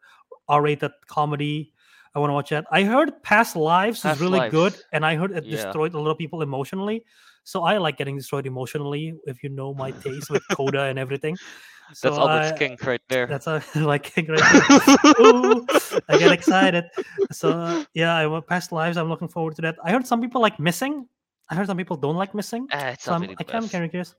R-rated 0.49 0.91
comedy. 1.07 1.73
I 2.15 2.19
want 2.19 2.29
to 2.29 2.35
watch 2.35 2.51
that. 2.51 2.67
I 2.71 2.83
heard 2.85 3.23
Past 3.23 3.57
Lives 3.57 4.03
Past 4.03 4.17
is 4.17 4.21
really 4.21 4.51
good, 4.51 4.75
and 4.93 5.07
I 5.07 5.17
heard 5.17 5.33
it 5.33 5.45
Yeah. 5.47 5.57
destroyed 5.65 5.95
a 5.95 5.99
lot 5.99 6.11
of 6.11 6.19
people 6.19 6.43
emotionally. 6.43 7.07
So 7.45 7.63
I 7.63 7.79
like 7.79 7.97
getting 7.97 8.17
destroyed 8.17 8.47
emotionally. 8.47 9.15
If 9.27 9.43
you 9.43 9.51
know 9.51 9.75
my 9.75 9.91
taste 9.93 10.31
with 10.31 10.43
Coda 10.53 10.85
and 10.85 10.99
everything. 10.99 11.37
So 11.93 12.09
That's 12.09 12.19
all 12.19 12.29
I- 12.29 12.53
kink 12.57 12.83
right 12.87 13.01
there. 13.11 13.27
that's 13.27 13.47
a 13.47 13.63
like 13.75 14.05
kink 14.15 14.31
right 14.31 14.41
there. 14.41 15.15
Ooh, 15.21 15.67
I 16.09 16.17
get 16.17 16.33
excited. 16.33 16.85
So 17.31 17.85
yeah, 17.93 18.17
I 18.17 18.27
want 18.27 18.47
past 18.47 18.73
lives. 18.73 18.97
I'm 18.97 19.11
looking 19.11 19.29
forward 19.29 19.55
to 19.57 19.63
that. 19.69 19.77
I 19.85 19.93
heard 19.93 20.07
some 20.07 20.23
people 20.23 20.41
like 20.41 20.59
missing. 20.59 21.07
I 21.51 21.55
heard 21.55 21.67
some 21.67 21.77
people 21.77 21.97
don't 21.97 22.17
like 22.17 22.35
missing. 22.35 22.67
It's 22.73 23.05
So 23.05 23.13
really 23.19 23.33
I 23.33 23.35
the 23.39 23.45
kind 23.45 23.57
of 23.59 23.63
best. 23.65 23.73
kind 23.73 23.85
of 23.85 23.91
curious. 23.91 24.15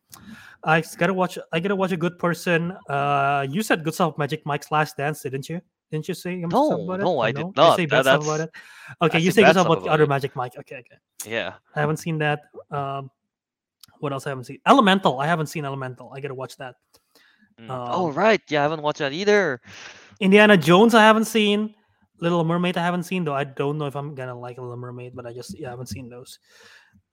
I 0.64 0.82
gotta 0.98 1.14
watch. 1.14 1.38
I 1.52 1.60
gotta 1.60 1.76
watch 1.76 1.92
a 1.92 1.98
good 1.98 2.20
person. 2.20 2.72
Uh, 2.88 3.46
you 3.50 3.64
said 3.64 3.84
good 3.84 3.94
stuff 3.96 4.18
Magic 4.18 4.46
Mike's 4.46 4.70
Last 4.72 4.98
Dance, 4.98 5.24
didn't 5.24 5.50
you? 5.50 5.60
Didn't 5.92 6.08
you 6.08 6.14
say 6.14 6.36
No, 6.38 6.86
no, 6.98 7.20
I 7.20 7.32
did 7.32 7.40
You 7.42 7.54
not. 7.56 7.78
say 7.78 7.86
That- 7.86 8.04
bad 8.06 8.22
stuff 8.22 8.24
about 8.24 8.40
it. 8.42 8.50
Okay, 9.02 9.18
I 9.18 9.22
you 9.22 9.32
say 9.32 9.42
say 9.42 9.44
good 9.46 9.52
stuff 9.54 9.66
about 9.66 9.76
the 9.80 9.82
about 9.86 9.94
other 9.94 10.04
it. 10.04 10.10
Magic 10.10 10.36
Mike. 10.36 10.54
Okay, 10.58 10.78
okay. 10.78 10.98
Yeah. 11.26 11.54
I 11.76 11.80
haven't 11.80 11.98
seen 11.98 12.18
that. 12.20 12.42
Um, 12.72 13.10
what 14.00 14.12
else 14.14 14.26
I 14.28 14.30
haven't 14.30 14.44
seen? 14.46 14.60
Elemental. 14.68 15.20
I 15.20 15.26
haven't 15.28 15.48
seen 15.48 15.66
Elemental. 15.66 16.12
I 16.14 16.20
gotta 16.22 16.34
watch 16.36 16.58
that. 16.58 16.76
Mm. 17.60 17.68
oh 17.70 18.10
Um, 18.10 18.14
right, 18.16 18.42
yeah, 18.50 18.60
I 18.60 18.64
haven't 18.64 18.82
watched 18.82 19.00
that 19.00 19.14
either. 19.14 19.62
Indiana 20.20 20.58
Jones, 20.58 20.94
I 20.94 21.02
haven't 21.02 21.26
seen. 21.26 21.74
Little 22.20 22.44
Mermaid, 22.46 22.78
I 22.78 22.84
haven't 22.84 23.04
seen 23.04 23.24
though. 23.26 23.34
I 23.36 23.44
don't 23.44 23.78
know 23.78 23.86
if 23.88 23.96
I'm 23.96 24.16
gonna 24.16 24.38
like 24.38 24.58
Little 24.58 24.78
Mermaid, 24.78 25.16
but 25.16 25.26
I 25.26 25.34
just 25.34 25.58
yeah, 25.60 25.68
I 25.68 25.72
haven't 25.72 25.88
seen 25.88 26.08
those. 26.10 26.40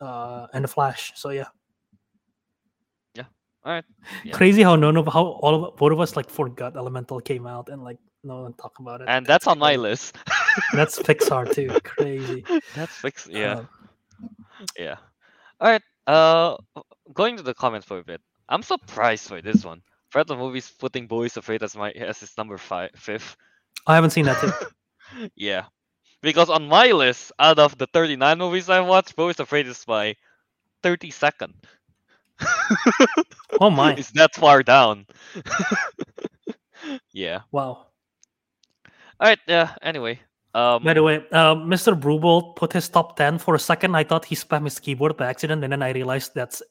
Uh, 0.02 0.46
and 0.52 0.64
the 0.64 0.68
Flash. 0.68 1.12
So 1.14 1.30
yeah, 1.30 1.46
Yeah. 3.14 3.24
All 3.64 3.72
right. 3.72 3.84
Yeah. 4.24 4.32
crazy 4.34 4.62
how 4.62 4.74
none 4.74 4.96
of 4.96 5.06
how 5.06 5.24
all 5.44 5.54
of 5.64 5.76
both 5.76 5.92
of 5.92 6.00
us 6.00 6.16
like 6.16 6.28
forgot 6.28 6.76
Elemental 6.76 7.20
came 7.20 7.46
out 7.46 7.68
and 7.68 7.84
like 7.84 7.98
no 8.24 8.42
one 8.42 8.54
talk 8.54 8.78
about 8.80 9.00
it. 9.00 9.06
And 9.08 9.24
that's 9.24 9.46
on 9.46 9.58
my 9.58 9.76
list. 9.76 10.16
That's 10.74 10.98
Pixar 10.98 11.54
too. 11.54 11.70
Crazy. 11.82 12.44
That's 12.74 12.92
fix. 12.96 13.26
Yeah. 13.30 13.64
Um, 13.64 13.68
Yeah. 14.78 14.96
All 15.60 15.70
right. 15.70 15.82
Uh, 16.06 16.56
going 17.14 17.36
to 17.38 17.42
the 17.42 17.54
comments 17.54 17.86
for 17.86 17.98
a 17.98 18.04
bit. 18.04 18.20
I'm 18.48 18.62
surprised 18.62 19.30
by 19.30 19.40
this 19.40 19.64
one. 19.64 19.80
Fred 20.10 20.26
the 20.26 20.36
movie's 20.36 20.70
putting 20.70 21.06
Beau 21.06 21.22
is 21.22 21.36
Afraid 21.36 21.62
as 21.62 21.74
my 21.74 21.90
as 21.92 22.20
his 22.20 22.36
number 22.36 22.58
five 22.58 22.90
fifth. 22.96 23.36
I 23.86 23.94
haven't 23.94 24.10
seen 24.10 24.26
that 24.26 24.40
too. 24.40 24.52
Yeah. 25.36 25.64
Because 26.22 26.48
on 26.50 26.68
my 26.68 26.92
list, 26.92 27.32
out 27.38 27.58
of 27.58 27.76
the 27.78 27.86
39 27.88 28.38
movies 28.38 28.68
I 28.70 28.80
watched, 28.80 29.16
Beau 29.16 29.28
is 29.28 29.40
Afraid 29.40 29.66
is 29.66 29.84
my 29.88 30.14
32nd. 30.82 31.52
Oh 33.60 33.70
my! 33.70 33.94
It's 33.98 34.10
that 34.12 34.34
far 34.34 34.62
down. 34.62 35.06
yeah. 37.12 37.40
Wow. 37.52 37.86
All 39.20 39.28
right. 39.28 39.38
Yeah. 39.46 39.74
Anyway, 39.82 40.20
Um, 40.54 40.82
By 40.84 40.92
the 40.94 41.02
way, 41.02 41.24
uh, 41.32 41.54
Mr. 41.54 41.94
Brubel 41.98 42.54
put 42.56 42.72
his 42.72 42.88
top 42.88 43.16
10 43.16 43.38
for 43.38 43.54
a 43.54 43.58
second. 43.58 43.94
I 43.96 44.04
thought 44.04 44.24
he 44.24 44.36
spammed 44.36 44.64
his 44.64 44.78
keyboard 44.78 45.16
by 45.16 45.26
accident, 45.26 45.64
and 45.64 45.72
then 45.72 45.82
I 45.82 45.92
realized 45.92 46.32
that's 46.34 46.62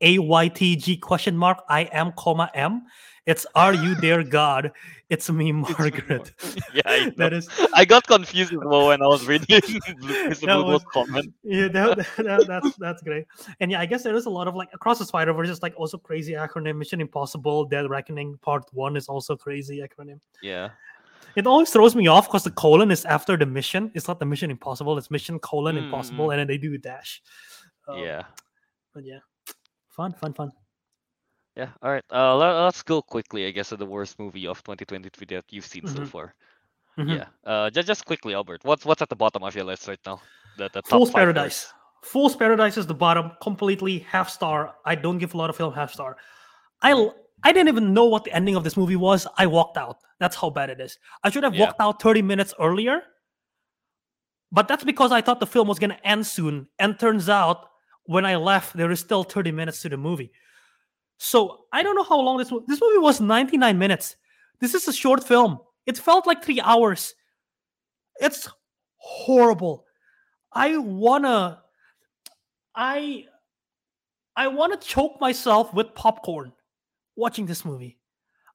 A 0.00 0.18
Y 0.18 0.48
T 0.48 0.74
G 0.76 0.96
question 0.96 1.36
mark 1.36 1.62
I 1.68 1.82
am 1.92 2.12
comma 2.18 2.50
M. 2.54 2.82
It's 3.28 3.44
Are 3.54 3.74
You 3.74 3.94
There, 3.94 4.22
God? 4.24 4.72
It's 5.10 5.28
me, 5.30 5.52
Margaret. 5.64 6.32
yeah, 6.74 6.82
I, 6.86 7.12
that 7.18 7.32
is 7.34 7.46
I 7.74 7.84
got 7.84 8.06
confused 8.06 8.52
as 8.52 8.58
well 8.58 8.88
when 8.88 9.02
I 9.02 9.06
was 9.06 9.26
reading 9.26 9.46
Mr. 9.60 10.40
That 10.40 10.40
Google's 10.40 10.82
was- 10.82 10.92
comment. 10.92 11.34
yeah, 11.42 11.68
that, 11.68 11.98
that, 12.16 12.46
that's 12.46 12.76
that's 12.78 13.02
great. 13.02 13.26
And 13.60 13.70
yeah, 13.70 13.80
I 13.80 13.86
guess 13.86 14.02
there 14.02 14.16
is 14.16 14.24
a 14.26 14.30
lot 14.30 14.48
of 14.48 14.54
like 14.54 14.70
across 14.72 14.98
the 14.98 15.04
Spider 15.04 15.32
Verse 15.34 15.50
is 15.50 15.62
like 15.62 15.74
also 15.76 15.98
crazy 15.98 16.32
acronym. 16.32 16.76
Mission 16.78 17.00
Impossible, 17.02 17.66
Dead 17.66 17.88
Reckoning 17.90 18.38
Part 18.40 18.64
One 18.72 18.96
is 18.96 19.08
also 19.08 19.36
crazy 19.36 19.84
acronym. 19.86 20.20
Yeah. 20.42 20.70
It 21.36 21.46
always 21.46 21.70
throws 21.70 21.94
me 21.94 22.06
off 22.08 22.26
because 22.28 22.44
the 22.44 22.50
colon 22.50 22.90
is 22.90 23.04
after 23.04 23.36
the 23.36 23.46
mission. 23.46 23.92
It's 23.94 24.08
not 24.08 24.18
the 24.18 24.26
Mission 24.26 24.50
Impossible. 24.50 24.96
It's 24.96 25.10
Mission 25.10 25.38
colon 25.38 25.76
Impossible, 25.76 26.28
Mm. 26.28 26.32
and 26.32 26.40
then 26.40 26.46
they 26.48 26.58
do 26.58 26.72
a 26.74 26.78
dash. 26.78 27.22
Um, 27.86 27.98
yeah. 27.98 28.22
But 28.94 29.04
yeah, 29.04 29.18
fun, 29.90 30.14
fun, 30.14 30.32
fun. 30.32 30.50
Yeah. 31.58 31.70
All 31.82 31.90
right. 31.90 32.04
Uh, 32.10 32.36
let, 32.36 32.50
us 32.70 32.82
go 32.82 33.02
quickly, 33.02 33.46
I 33.46 33.50
guess, 33.50 33.70
to 33.70 33.76
the 33.76 33.84
worst 33.86 34.18
movie 34.18 34.46
of 34.46 34.62
2023 34.62 35.26
that 35.36 35.44
you've 35.50 35.66
seen 35.66 35.86
so 35.88 36.00
Mhm. 36.02 36.08
far. 36.08 36.34
Mhm. 36.96 37.16
Yeah. 37.18 37.26
Uh, 37.44 37.68
just 37.70 37.88
just 37.88 38.04
quickly, 38.06 38.32
Albert. 38.34 38.60
What's 38.64 38.84
what's 38.84 39.02
at 39.02 39.08
the 39.08 39.16
bottom 39.16 39.42
of 39.42 39.54
your 39.56 39.64
list 39.64 39.88
right 39.88 40.00
now? 40.06 40.20
The 40.56 40.70
the 40.72 40.82
Fool's 40.82 41.10
Paradise. 41.10 41.66
worst. 41.66 41.74
Fool's 42.12 42.36
Paradise 42.36 42.76
is 42.78 42.86
the 42.86 42.94
bottom, 42.94 43.32
completely 43.42 43.98
half 43.98 44.30
star. 44.30 44.76
I 44.84 44.94
don't 44.94 45.18
give 45.18 45.34
a 45.34 45.36
lot 45.36 45.50
of 45.50 45.56
film 45.56 45.74
half 45.74 45.92
star. 45.92 46.16
I 46.80 46.92
I 47.42 47.52
didn't 47.52 47.68
even 47.68 47.92
know 47.94 48.04
what 48.06 48.22
the 48.24 48.32
ending 48.32 48.56
of 48.56 48.62
this 48.64 48.76
movie 48.76 48.96
was. 48.96 49.26
I 49.36 49.46
walked 49.46 49.76
out. 49.76 49.98
That's 50.20 50.36
how 50.36 50.50
bad 50.50 50.70
it 50.70 50.80
is. 50.80 50.98
I 51.24 51.30
should 51.30 51.44
have 51.44 51.54
Yeah. 51.54 51.66
walked 51.66 51.80
out 51.80 52.00
30 52.02 52.22
minutes 52.22 52.54
earlier. 52.58 53.02
But 54.50 54.66
that's 54.68 54.84
because 54.84 55.12
I 55.12 55.20
thought 55.20 55.40
the 55.40 55.46
film 55.46 55.68
was 55.68 55.78
gonna 55.78 55.98
end 56.04 56.26
soon. 56.26 56.68
And 56.78 56.98
turns 56.98 57.28
out 57.28 57.68
when 58.04 58.24
I 58.24 58.36
left, 58.36 58.76
there 58.76 58.90
is 58.90 59.00
still 59.00 59.22
30 59.24 59.52
minutes 59.52 59.82
to 59.82 59.88
the 59.88 59.96
movie. 59.96 60.32
So 61.18 61.64
I 61.72 61.82
don't 61.82 61.96
know 61.96 62.04
how 62.04 62.18
long 62.20 62.38
this 62.38 62.52
this 62.66 62.80
movie 62.80 62.98
was 62.98 63.20
99 63.20 63.78
minutes. 63.78 64.16
This 64.60 64.74
is 64.74 64.86
a 64.88 64.92
short 64.92 65.22
film. 65.24 65.58
It 65.86 65.98
felt 65.98 66.26
like 66.26 66.44
three 66.44 66.60
hours. 66.60 67.14
It's 68.20 68.48
horrible. 68.96 69.84
I 70.52 70.76
wanna 70.78 71.62
I 72.74 73.26
I 74.36 74.48
wanna 74.48 74.76
choke 74.76 75.20
myself 75.20 75.74
with 75.74 75.94
popcorn 75.94 76.52
watching 77.16 77.46
this 77.46 77.64
movie. 77.64 77.98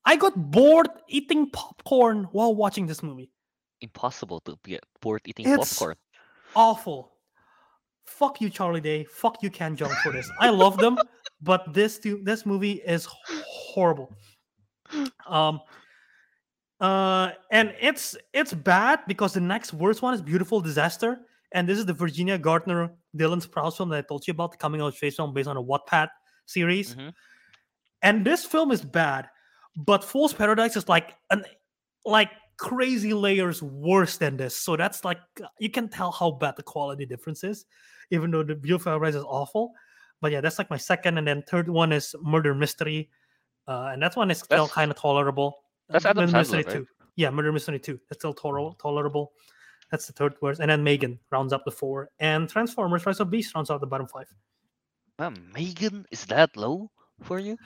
I 0.05 0.15
got 0.15 0.33
bored 0.51 0.89
eating 1.07 1.49
popcorn 1.49 2.25
while 2.31 2.55
watching 2.55 2.87
this 2.87 3.03
movie. 3.03 3.31
Impossible 3.81 4.39
to 4.41 4.57
get 4.63 4.85
bored 5.01 5.21
eating 5.25 5.47
It's- 5.47 5.73
popcorn. 5.77 5.95
Awful. 6.55 7.12
Fuck 8.05 8.41
you, 8.41 8.49
Charlie 8.49 8.81
Day. 8.81 9.05
Fuck 9.05 9.41
you, 9.41 9.49
Ken 9.49 9.75
Jeong 9.75 9.93
for 10.01 10.11
this. 10.11 10.29
I 10.39 10.49
love 10.49 10.77
them, 10.77 10.97
but 11.41 11.73
this 11.73 11.99
too, 11.99 12.21
this 12.23 12.45
movie 12.45 12.81
is 12.85 13.07
horrible. 13.47 14.13
Um 15.27 15.61
uh 16.79 17.31
and 17.51 17.73
it's 17.79 18.17
it's 18.33 18.53
bad 18.53 18.99
because 19.07 19.33
the 19.33 19.39
next 19.39 19.73
worst 19.73 20.01
one 20.01 20.13
is 20.13 20.21
Beautiful 20.21 20.59
Disaster. 20.61 21.21
And 21.53 21.69
this 21.69 21.77
is 21.77 21.85
the 21.85 21.93
Virginia 21.93 22.37
Gardner 22.37 22.91
Dylan 23.15 23.45
Sprouse 23.45 23.77
film 23.77 23.89
that 23.89 23.97
I 23.97 24.01
told 24.01 24.27
you 24.27 24.31
about, 24.31 24.51
the 24.51 24.57
coming 24.57 24.81
out 24.81 24.95
face 24.95 25.15
film 25.15 25.33
based 25.33 25.47
on 25.47 25.55
a 25.55 25.63
Wattpad 25.63 26.09
series. 26.45 26.95
Mhm. 26.95 27.13
And 28.01 28.25
this 28.25 28.43
film 28.43 28.71
is 28.71 28.81
bad, 28.81 29.29
but 29.77 30.03
Fool's 30.03 30.33
Paradise 30.33 30.75
is 30.75 30.89
like 30.89 31.15
an 31.29 31.45
like 32.05 32.31
crazy 32.57 33.13
layers 33.13 33.61
worse 33.61 34.17
than 34.17 34.37
this. 34.37 34.55
So 34.55 34.75
that's 34.75 35.03
like 35.03 35.19
you 35.59 35.69
can 35.69 35.89
tell 35.89 36.11
how 36.11 36.31
bad 36.31 36.55
the 36.55 36.63
quality 36.63 37.05
difference 37.05 37.43
is, 37.43 37.65
even 38.11 38.31
though 38.31 38.43
the 38.43 38.55
Beautiful 38.55 38.91
Paradise 38.91 39.15
is 39.15 39.23
awful. 39.25 39.73
But 40.21 40.31
yeah, 40.31 40.41
that's 40.41 40.57
like 40.57 40.69
my 40.69 40.77
second, 40.77 41.17
and 41.17 41.27
then 41.27 41.43
third 41.47 41.67
one 41.67 41.91
is 41.91 42.15
Murder 42.21 42.55
Mystery, 42.55 43.09
uh, 43.67 43.89
and 43.93 44.01
that 44.01 44.15
one 44.15 44.31
is 44.31 44.39
still 44.39 44.67
kind 44.67 44.89
of 44.91 44.97
tolerable. 44.97 45.63
that's 45.89 46.05
Uh, 46.05 46.09
Adam 46.09 46.25
Murder 46.25 46.37
Mystery 46.37 46.63
right? 46.63 46.73
two, 46.73 46.87
yeah, 47.17 47.29
Murder 47.29 47.51
Mystery 47.51 47.79
two, 47.79 47.99
that's 48.09 48.21
still 48.21 48.33
toler- 48.33 48.73
tolerable. 48.81 49.33
That's 49.91 50.07
the 50.07 50.13
third 50.13 50.35
worst, 50.41 50.61
and 50.61 50.69
then 50.71 50.81
Megan 50.83 51.19
rounds 51.29 51.51
up 51.53 51.65
the 51.65 51.71
four, 51.71 52.09
and 52.19 52.49
Transformers: 52.49 53.05
Rise 53.05 53.19
of 53.19 53.29
Beast 53.29 53.53
rounds 53.53 53.69
out 53.69 53.81
the 53.81 53.87
bottom 53.87 54.07
five. 54.07 54.33
Man, 55.19 55.51
Megan 55.53 56.05
is 56.09 56.25
that 56.27 56.55
low 56.55 56.89
for 57.21 57.37
you? 57.39 57.57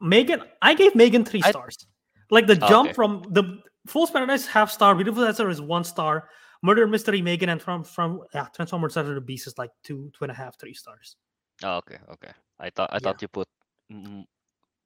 Megan, 0.00 0.42
I 0.62 0.74
gave 0.74 0.94
Megan 0.94 1.24
three 1.24 1.42
I- 1.44 1.50
stars. 1.50 1.86
Like 2.30 2.46
the 2.46 2.58
Oh, 2.62 2.68
jump 2.68 2.88
okay. 2.90 2.94
from 2.94 3.22
the 3.30 3.62
Fool's 3.86 4.10
Paradise 4.10 4.40
is 4.42 4.46
half 4.46 4.70
star, 4.70 4.94
Beautiful 4.94 5.22
Disaster 5.22 5.48
is 5.48 5.60
one 5.60 5.84
star, 5.84 6.28
Murder 6.62 6.86
Mystery 6.86 7.22
Megan 7.22 7.48
and 7.48 7.60
from 7.62 7.84
from 7.84 8.22
yeah, 8.34 8.46
Transformers 8.54 8.96
of 8.96 9.06
the 9.06 9.20
Beast 9.20 9.46
is 9.46 9.58
like 9.58 9.70
two 9.84 10.10
two 10.16 10.24
and 10.24 10.30
a 10.32 10.34
half 10.34 10.58
three 10.58 10.74
stars. 10.74 11.16
Oh, 11.62 11.76
okay, 11.78 11.98
okay. 12.12 12.32
I 12.58 12.70
thought 12.70 12.90
I 12.92 12.96
Yeah. 12.96 13.00
thought 13.00 13.22
you 13.22 13.28
put 13.28 13.48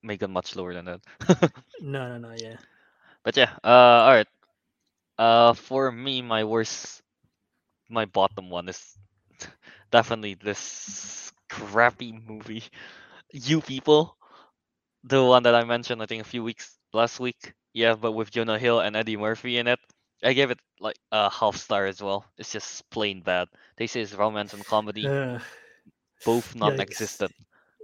Megan 0.03 0.31
much 0.31 0.57
lower 0.57 0.75
than 0.75 0.85
that. 0.87 1.01
No, 1.81 2.09
no, 2.09 2.19
no, 2.19 2.35
yeah. 2.37 2.57
But 3.25 3.37
yeah, 3.37 3.53
uh, 3.65 3.69
all 4.05 4.13
right. 4.15 4.29
Uh, 5.19 5.53
for 5.53 5.93
me, 5.93 6.23
my 6.23 6.45
worst, 6.45 7.03
my 7.89 8.05
bottom 8.07 8.49
one 8.51 8.69
is 8.69 8.97
definitely 9.91 10.35
this 10.35 11.33
crappy 11.49 12.13
movie, 12.13 12.65
You 13.33 13.61
People, 13.61 14.17
the 15.05 15.23
one 15.25 15.43
that 15.45 15.55
I 15.55 15.65
mentioned 15.65 16.03
I 16.03 16.07
think 16.07 16.23
a 16.23 16.29
few 16.29 16.43
weeks 16.45 16.77
last 16.93 17.21
week. 17.21 17.53
Yeah, 17.73 17.95
but 17.95 18.13
with 18.13 18.31
Jonah 18.31 18.59
Hill 18.59 18.81
and 18.81 18.97
Eddie 18.97 19.17
Murphy 19.17 19.59
in 19.59 19.67
it. 19.69 19.79
I 20.23 20.35
gave 20.35 20.51
it 20.51 20.59
like 20.81 20.97
a 21.13 21.31
half 21.31 21.57
star 21.57 21.87
as 21.87 22.03
well. 22.03 22.27
It's 22.37 22.53
just 22.53 22.89
plain 22.91 23.23
bad. 23.23 23.49
They 23.79 23.87
say 23.87 24.03
it's 24.03 24.13
romance 24.13 24.53
and 24.53 24.65
comedy, 24.67 25.07
Uh, 25.09 25.39
both 26.27 26.55
non-existent. 26.55 27.33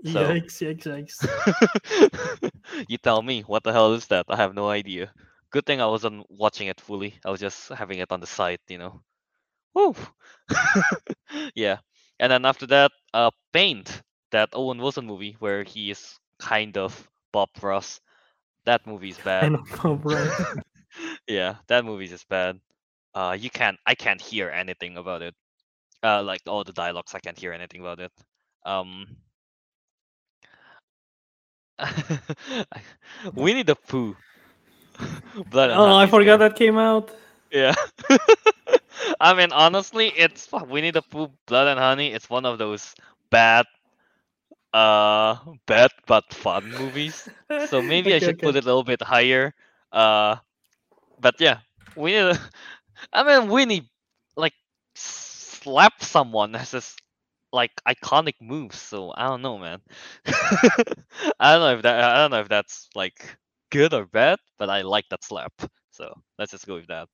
So- 0.04 0.20
Yikes, 0.28 0.60
yikes, 0.60 0.84
yikes. 0.84 2.50
you 2.88 2.98
tell 2.98 3.22
me, 3.22 3.40
what 3.42 3.64
the 3.64 3.72
hell 3.72 3.94
is 3.94 4.06
that? 4.08 4.26
I 4.28 4.36
have 4.36 4.54
no 4.54 4.68
idea. 4.68 5.12
Good 5.50 5.64
thing 5.64 5.80
I 5.80 5.86
wasn't 5.86 6.26
watching 6.28 6.68
it 6.68 6.80
fully. 6.80 7.18
I 7.24 7.30
was 7.30 7.40
just 7.40 7.68
having 7.70 8.00
it 8.00 8.12
on 8.12 8.20
the 8.20 8.26
side, 8.26 8.60
you 8.68 8.76
know. 8.76 9.00
Woo! 9.72 9.94
yeah. 11.54 11.78
And 12.20 12.30
then 12.32 12.44
after 12.44 12.66
that, 12.68 12.92
uh 13.14 13.30
Paint, 13.52 14.02
that 14.32 14.50
Owen 14.52 14.78
Wilson 14.78 15.06
movie 15.06 15.36
where 15.38 15.64
he 15.64 15.90
is 15.90 16.18
kind 16.38 16.76
of 16.76 16.92
Bob 17.32 17.48
Ross. 17.62 18.00
That 18.66 18.86
movie 18.86 19.10
is 19.10 19.18
bad. 19.20 19.52
Know, 19.52 19.64
yeah, 21.28 21.56
that 21.68 21.84
movie 21.84 22.04
is 22.04 22.10
just 22.10 22.28
bad. 22.28 22.60
Uh 23.14 23.36
you 23.38 23.50
can't 23.50 23.78
I 23.86 23.94
can't 23.94 24.20
hear 24.20 24.50
anything 24.50 24.96
about 24.98 25.22
it. 25.22 25.34
Uh 26.02 26.22
like 26.22 26.42
all 26.46 26.64
the 26.64 26.72
dialogues, 26.72 27.14
I 27.14 27.20
can't 27.20 27.38
hear 27.38 27.52
anything 27.52 27.80
about 27.80 28.00
it. 28.00 28.12
Um 28.64 29.06
Winnie 33.34 33.62
the 33.62 33.76
Pooh. 33.76 34.16
Blood 35.50 35.70
Oh, 35.72 35.96
I 35.96 36.06
forgot 36.06 36.38
good. 36.38 36.40
that 36.40 36.56
came 36.56 36.78
out. 36.78 37.10
Yeah. 37.50 37.74
I 39.20 39.34
mean, 39.34 39.52
honestly, 39.52 40.08
it's 40.16 40.48
Winnie 40.52 40.90
the 40.90 41.02
Pooh, 41.02 41.30
Blood 41.46 41.68
and 41.68 41.78
Honey. 41.78 42.12
It's 42.12 42.28
one 42.30 42.44
of 42.46 42.58
those 42.58 42.94
bad, 43.30 43.66
uh, 44.76 45.36
bad 45.66 45.90
but 46.06 46.24
fun 46.34 46.74
movies. 46.76 47.28
So 47.64 47.82
maybe 47.82 48.14
I 48.14 48.18
should 48.20 48.40
okay. 48.40 48.42
put 48.42 48.56
it 48.56 48.64
a 48.64 48.66
little 48.66 48.84
bit 48.84 49.02
higher. 49.02 49.54
Uh, 49.92 50.36
but 51.18 51.34
yeah, 51.40 51.60
Winnie. 51.94 52.32
the- 52.32 52.40
I 53.12 53.22
mean, 53.24 53.50
Winnie, 53.50 53.90
like, 54.36 54.54
slap 54.94 56.02
someone 56.02 56.54
as 56.56 56.72
this 56.72 56.96
like 57.52 57.72
iconic 57.88 58.34
moves. 58.40 58.78
So 58.78 59.12
I 59.16 59.26
don't 59.28 59.42
know, 59.42 59.58
man. 59.58 59.80
I 61.40 61.52
don't 61.54 61.60
know 61.60 61.74
if 61.76 61.82
that. 61.82 62.00
I 62.02 62.16
don't 62.18 62.30
know 62.32 62.40
if 62.40 62.48
that's 62.48 62.88
like 62.94 63.36
good 63.70 63.94
or 63.94 64.06
bad, 64.06 64.38
but 64.58 64.70
I 64.70 64.82
like 64.82 65.06
that 65.10 65.24
slap. 65.24 65.52
So 65.90 66.14
let's 66.38 66.52
just 66.52 66.66
go 66.66 66.74
with 66.76 66.88
that. 66.88 67.08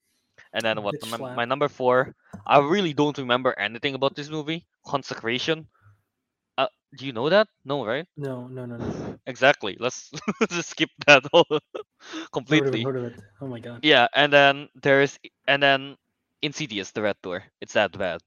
And 0.52 0.64
then 0.64 0.82
what? 0.82 0.97
My, 1.05 1.18
my 1.18 1.44
number 1.44 1.68
four. 1.68 2.14
I 2.47 2.59
really 2.60 2.93
don't 2.94 3.18
remember 3.18 3.55
anything 3.59 3.94
about 3.94 4.14
this 4.16 4.28
movie. 4.30 4.66
Consecration. 4.86 5.68
Do 6.97 7.06
you 7.06 7.12
know 7.12 7.28
that? 7.28 7.48
No, 7.64 7.85
right? 7.85 8.06
No, 8.16 8.48
no, 8.48 8.66
no, 8.66 8.77
no. 8.77 9.19
Exactly. 9.27 9.77
Let's 9.81 10.10
just 10.51 10.70
skip 10.70 10.90
that 11.06 11.24
whole 11.32 11.60
Heard 12.48 12.66
of 12.66 12.74
it, 12.74 12.81
completely. 12.81 12.85
heard 12.85 12.97
of 12.97 13.05
it. 13.05 13.20
Oh 13.40 13.47
my 13.47 13.59
god. 13.60 13.82
Yeah, 13.82 14.09
and 14.14 14.32
then 14.32 14.69
there's 14.82 15.19
and 15.47 15.62
then 15.62 15.97
Insidious, 16.43 16.93
the 16.93 17.02
Red 17.02 17.16
Door. 17.23 17.44
It's 17.60 17.74
that 17.74 17.97
bad. 17.97 18.20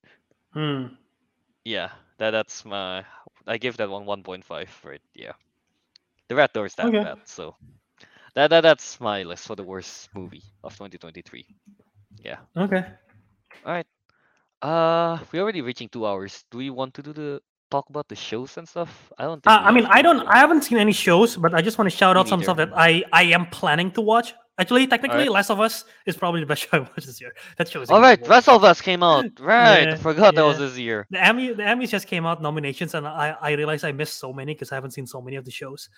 Hmm. 0.54 0.88
Yeah, 1.66 1.92
that 2.18 2.32
that's 2.32 2.66
my. 2.66 3.06
I 3.48 3.58
give 3.58 3.78
that 3.78 3.90
one 3.90 4.06
1.5. 4.06 4.70
Right. 4.84 5.02
Yeah. 5.14 5.34
The 6.30 6.36
Red 6.36 6.52
Door 6.54 6.66
is 6.68 6.76
that 6.76 6.92
Okay. 6.92 7.02
bad. 7.02 7.18
So 7.26 7.56
that, 8.36 8.50
that 8.50 8.62
that's 8.62 9.00
my 9.00 9.24
list 9.24 9.48
for 9.48 9.56
the 9.56 9.64
worst 9.64 10.10
movie 10.14 10.44
of 10.64 10.76
2023. 10.76 11.48
Yeah. 12.24 12.40
Okay. 12.56 12.84
All 13.66 13.72
right. 13.74 13.88
Uh, 14.62 15.20
we're 15.32 15.42
already 15.42 15.62
reaching 15.62 15.90
two 15.90 16.06
hours. 16.06 16.44
Do 16.52 16.58
we 16.58 16.70
want 16.70 16.94
to 16.96 17.04
do 17.04 17.14
the 17.14 17.42
talk 17.70 17.90
about 17.90 18.08
the 18.08 18.16
shows 18.16 18.58
and 18.58 18.68
stuff? 18.68 19.12
I 19.18 19.24
don't 19.24 19.42
think. 19.44 19.54
Uh, 19.54 19.60
I 19.64 19.72
mean, 19.72 19.86
I 19.86 20.02
don't. 20.02 20.26
I 20.28 20.38
haven't 20.38 20.64
seen 20.64 20.78
any 20.78 20.94
shows, 20.94 21.38
but 21.38 21.54
I 21.54 21.62
just 21.62 21.78
want 21.78 21.90
to 21.90 21.96
shout 21.96 22.16
Me 22.16 22.20
out 22.22 22.28
some 22.28 22.42
stuff 22.44 22.58
that 22.58 22.72
I 22.76 23.04
I 23.12 23.24
am 23.24 23.46
planning 23.48 23.92
to 23.92 24.02
watch. 24.02 24.34
Actually, 24.58 24.88
technically, 24.88 25.28
Alright. 25.28 25.32
Last 25.32 25.50
of 25.50 25.60
Us 25.60 25.84
is 26.06 26.16
probably 26.16 26.40
the 26.40 26.46
best 26.46 26.62
show 26.70 26.78
I 26.78 26.80
watched 26.80 27.06
this 27.06 27.20
year. 27.20 27.34
That 27.58 27.68
show 27.68 27.82
is 27.82 27.90
All 27.90 28.00
right. 28.00 28.26
Rest 28.26 28.48
of 28.48 28.64
Us 28.64 28.80
came 28.80 29.04
out. 29.04 29.26
Right, 29.42 29.90
I 29.90 29.92
Yeah, 29.92 29.96
forgot 29.98 30.34
that 30.36 30.46
was 30.46 30.60
this 30.60 30.78
year. 30.78 31.06
the 31.10 31.22
Emmy 31.22 31.52
the 31.52 31.64
Emmys 31.64 31.90
just 31.90 32.08
came 32.08 32.26
out 32.26 32.42
nominations 32.42 32.94
and 32.96 33.06
I 33.06 33.36
I 33.42 33.52
realized 33.52 33.84
I 33.84 33.92
missed 33.92 34.18
so 34.18 34.32
many 34.32 34.54
because 34.54 34.72
I 34.72 34.76
haven't 34.76 34.92
seen 34.92 35.08
so 35.08 35.22
many 35.22 35.36
of 35.36 35.44
the 35.44 35.52
shows. 35.52 35.90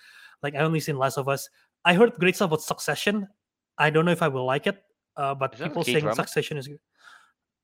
Like 0.42 0.56
I 0.56 0.58
only 0.60 0.80
seen 0.80 0.98
Last 0.98 1.18
of 1.18 1.28
Us. 1.28 1.48
I 1.84 1.94
heard 1.94 2.14
great 2.14 2.34
stuff 2.34 2.48
about 2.48 2.62
Succession. 2.62 3.28
I 3.78 3.90
don't 3.90 4.04
know 4.04 4.10
if 4.10 4.22
I 4.22 4.28
will 4.28 4.44
like 4.44 4.66
it, 4.66 4.82
uh, 5.16 5.36
but 5.36 5.52
people 5.56 5.84
saying 5.84 5.98
K-drama? 5.98 6.16
Succession 6.16 6.58
is 6.58 6.66
good. 6.66 6.80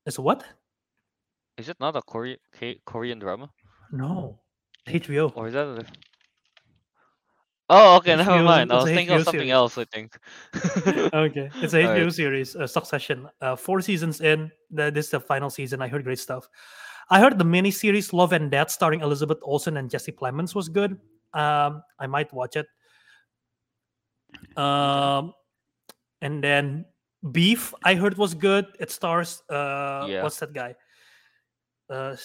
Is 0.05 0.17
what? 0.17 0.45
Is 1.57 1.67
it 1.67 1.77
not 1.81 1.97
a 1.97 2.01
Korean 2.01 2.37
Korean 2.85 3.19
drama, 3.19 3.49
No, 3.91 4.39
HBO. 4.87 5.31
or 5.35 5.47
is 5.47 5.53
that? 5.53 5.67
A... 5.67 5.85
Oh, 7.69 7.97
okay, 7.97 8.15
never 8.15 8.43
mind. 8.43 8.71
I 8.71 8.75
was 8.75 8.85
thinking 8.85 9.15
of 9.15 9.23
something 9.23 9.39
series. 9.39 9.51
else. 9.51 9.77
I 9.77 9.85
think. 9.85 10.17
okay, 11.13 11.49
it's 11.61 11.73
a 11.73 11.77
HBO 11.77 11.87
Alright. 11.97 12.13
series, 12.13 12.55
uh, 12.55 12.67
Succession. 12.67 13.27
Uh, 13.41 13.55
four 13.55 13.81
seasons 13.81 14.21
in. 14.21 14.51
This 14.69 15.05
is 15.05 15.11
the 15.11 15.19
final 15.19 15.49
season. 15.49 15.81
I 15.81 15.87
heard 15.87 16.03
great 16.03 16.19
stuff. 16.19 16.47
I 17.09 17.19
heard 17.19 17.37
the 17.37 17.45
mini 17.45 17.71
series 17.71 18.13
Love 18.13 18.33
and 18.33 18.49
Death, 18.49 18.71
starring 18.71 19.01
Elizabeth 19.01 19.37
Olsen 19.43 19.77
and 19.77 19.89
Jesse 19.89 20.11
Plemons, 20.11 20.55
was 20.55 20.69
good. 20.69 20.99
Um, 21.33 21.83
I 21.99 22.07
might 22.07 22.31
watch 22.33 22.55
it. 22.55 22.67
Um, 24.57 25.33
and 26.21 26.43
then 26.43 26.85
Beef, 27.31 27.73
I 27.83 27.95
heard 27.95 28.17
was 28.17 28.33
good. 28.33 28.67
It 28.79 28.91
stars 28.91 29.41
uh, 29.49 30.05
Yeah. 30.09 30.23
what's 30.23 30.39
that 30.39 30.53
guy? 30.53 30.75
Uh, 31.89 32.15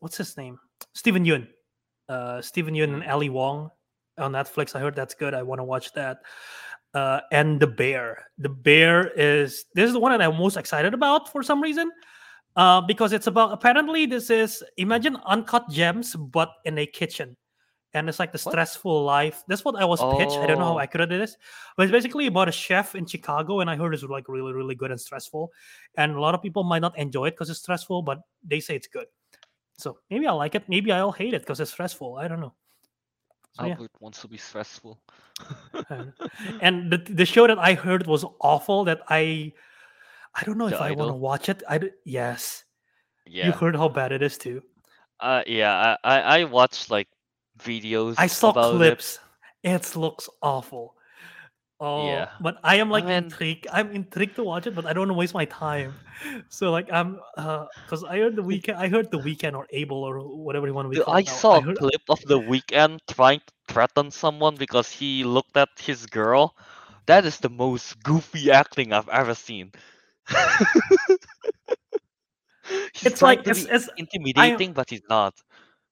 what's 0.00 0.16
his 0.16 0.36
name? 0.36 0.58
Steven 0.94 1.24
Yeun. 1.24 1.48
Uh, 2.08 2.40
Steven 2.42 2.74
Yeun 2.74 2.94
and 2.94 3.04
Ali 3.04 3.28
Wong 3.28 3.70
on 4.18 4.32
Netflix. 4.32 4.74
I 4.76 4.80
heard 4.80 4.94
that's 4.94 5.14
good. 5.14 5.34
I 5.34 5.42
want 5.42 5.58
to 5.58 5.64
watch 5.64 5.92
that. 5.94 6.18
Uh, 6.94 7.20
and 7.32 7.60
the 7.60 7.66
bear. 7.66 8.24
The 8.38 8.48
bear 8.48 9.08
is 9.16 9.64
this 9.74 9.86
is 9.88 9.92
the 9.92 9.98
one 10.00 10.12
that 10.12 10.22
I'm 10.22 10.36
most 10.38 10.56
excited 10.56 10.94
about 10.94 11.30
for 11.30 11.42
some 11.42 11.60
reason. 11.62 11.90
Uh, 12.54 12.80
because 12.80 13.12
it's 13.12 13.26
about 13.26 13.52
apparently 13.52 14.06
this 14.06 14.30
is 14.30 14.64
imagine 14.78 15.16
uncut 15.26 15.68
gems 15.68 16.16
but 16.16 16.52
in 16.64 16.78
a 16.78 16.86
kitchen. 16.86 17.36
And 17.92 18.08
it's 18.08 18.18
like 18.18 18.32
the 18.32 18.38
What? 18.38 18.52
stressful 18.52 19.04
life. 19.04 19.42
That's 19.48 19.64
what 19.64 19.76
I 19.76 19.84
was 19.84 20.00
pitched. 20.18 20.36
I 20.38 20.46
don't 20.46 20.58
know 20.58 20.64
how 20.66 20.76
Oh. 20.76 20.80
accurate 20.80 21.12
it 21.12 21.20
is. 21.20 21.36
But 21.76 21.84
it's 21.84 21.92
basically 21.92 22.26
about 22.26 22.48
a 22.48 22.52
chef 22.52 22.94
in 22.94 23.06
Chicago, 23.06 23.60
and 23.60 23.70
I 23.70 23.76
heard 23.76 23.94
it's 23.94 24.02
like 24.02 24.28
really, 24.28 24.52
really 24.52 24.74
good 24.74 24.90
and 24.90 25.00
stressful. 25.00 25.50
And 25.96 26.14
a 26.14 26.20
lot 26.20 26.34
of 26.34 26.42
people 26.42 26.62
might 26.62 26.80
not 26.80 26.96
enjoy 26.98 27.26
it 27.28 27.30
because 27.32 27.48
it's 27.48 27.60
stressful, 27.60 28.02
but 28.02 28.20
they 28.42 28.60
say 28.60 28.76
it's 28.76 28.86
good. 28.86 29.06
So 29.78 29.98
maybe 30.10 30.26
I'll 30.26 30.36
like 30.36 30.54
it. 30.54 30.68
Maybe 30.68 30.90
I'll 30.92 31.12
hate 31.12 31.34
it 31.34 31.42
because 31.42 31.60
it's 31.60 31.70
stressful. 31.72 32.16
I 32.16 32.28
don't 32.28 32.40
know. 32.40 32.54
So, 33.52 33.64
yeah. 33.66 33.72
Albert 33.72 33.90
wants 34.00 34.20
to 34.22 34.28
be 34.28 34.36
stressful. 34.36 35.00
I 35.74 35.82
don't 35.88 36.14
know. 36.20 36.28
and 36.60 36.90
the 36.90 36.98
the 36.98 37.24
show 37.24 37.46
that 37.46 37.58
I 37.58 37.74
heard 37.74 38.06
was 38.06 38.24
awful. 38.40 38.84
That 38.84 39.00
I 39.08 39.52
I 40.34 40.44
don't 40.44 40.58
know 40.58 40.68
The 40.68 40.76
if 40.76 40.80
I 40.80 40.92
want 40.92 41.10
to 41.10 41.14
watch 41.14 41.48
it. 41.48 41.62
I 41.68 41.80
yes, 42.04 42.64
Yeah. 43.26 43.46
you 43.46 43.52
heard 43.52 43.76
how 43.76 43.88
bad 43.88 44.12
it 44.12 44.22
is 44.22 44.36
too. 44.38 44.62
Uh, 45.20 45.42
yeah. 45.46 45.96
I, 46.04 46.16
I 46.16 46.20
I 46.40 46.44
watched 46.44 46.90
like 46.90 47.08
videos. 47.58 48.14
I 48.18 48.26
saw 48.28 48.50
about 48.50 48.74
it. 48.74 48.78
clips. 48.78 49.18
It 49.62 49.96
looks 49.96 50.28
awful. 50.42 50.95
Oh, 51.78 52.06
Yeah. 52.06 52.30
but 52.40 52.56
I 52.64 52.76
am 52.76 52.90
like 52.90 53.04
mean- 53.04 53.24
intrigued. 53.24 53.66
I'm 53.70 53.90
intrigued 53.92 54.36
to 54.36 54.44
watch 54.44 54.66
it, 54.66 54.74
but 54.74 54.86
I 54.86 54.94
don't 54.94 55.02
want 55.02 55.10
to 55.10 55.20
waste 55.20 55.34
my 55.34 55.44
time. 55.44 55.94
So 56.48 56.70
like 56.70 56.90
I'm, 56.90 57.20
uh, 57.36 57.66
because 57.84 58.02
I 58.02 58.16
heard 58.16 58.36
the 58.36 58.42
mm. 58.42 58.48
Weeknd. 58.48 58.76
I 58.76 58.88
heard 58.88 59.10
the 59.10 59.18
Weeknd 59.18 59.52
or 59.52 59.66
Abel 59.70 60.02
or 60.02 60.20
whatever 60.20 60.66
you 60.66 60.72
want 60.72 60.90
to 60.90 60.96
be. 60.96 61.04
I 61.06 61.22
saw 61.24 61.58
a 61.58 61.60
heard, 61.60 61.76
clip 61.76 62.00
of 62.08 62.20
the 62.22 62.40
Weeknd 62.40 63.00
trying 63.06 63.40
to 63.40 63.52
threaten 63.68 64.10
someone 64.10 64.56
because 64.56 64.90
he 64.90 65.24
looked 65.24 65.58
at 65.58 65.68
his 65.76 66.06
girl. 66.06 66.56
That 67.04 67.26
is 67.26 67.36
the 67.38 67.50
most 67.50 68.02
goofy 68.02 68.50
acting 68.50 68.94
I've 68.94 69.10
ever 69.10 69.34
seen. 69.34 69.72
It's 73.04 73.22
like 73.22 73.46
it's, 73.46 73.64
it's 73.64 73.88
intimidating, 73.96 74.72
but 74.72 74.90
he's 74.90 75.02
not. 75.08 75.34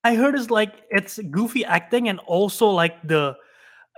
I 0.03 0.15
heard 0.15 0.35
it's 0.35 0.51
like 0.51 0.83
it's 0.91 1.19
goofy 1.31 1.65
acting 1.65 2.09
and 2.09 2.19
also 2.21 2.69
like 2.69 3.01
the 3.07 3.37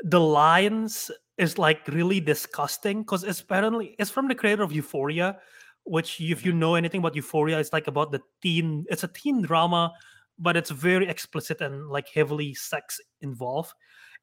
the 0.03 0.21
lines 0.21 1.11
is 1.39 1.59
like 1.59 1.87
really 1.89 2.21
disgusting 2.21 3.03
because 3.03 3.25
it's 3.25 3.41
apparently 3.41 3.95
it's 3.99 4.11
from 4.11 4.29
the 4.29 4.35
creator 4.35 4.63
of 4.63 4.73
Euphoria, 4.73 5.39
which 5.85 6.21
if 6.21 6.45
you 6.45 6.53
mm-hmm. 6.53 6.59
know 6.59 6.75
anything 6.75 7.01
about 7.01 7.15
Euphoria, 7.17 7.59
it's 7.59 7.73
like 7.73 7.87
about 7.87 8.13
the 8.13 8.21
teen. 8.43 8.85
It's 8.89 9.05
a 9.05 9.09
teen 9.09 9.43
drama, 9.43 9.93
but 10.39 10.57
it's 10.57 10.71
very 10.71 11.09
explicit 11.09 11.61
and 11.61 11.89
like 11.89 12.09
heavily 12.09 12.55
sex 12.55 13.01
involved. 13.21 13.73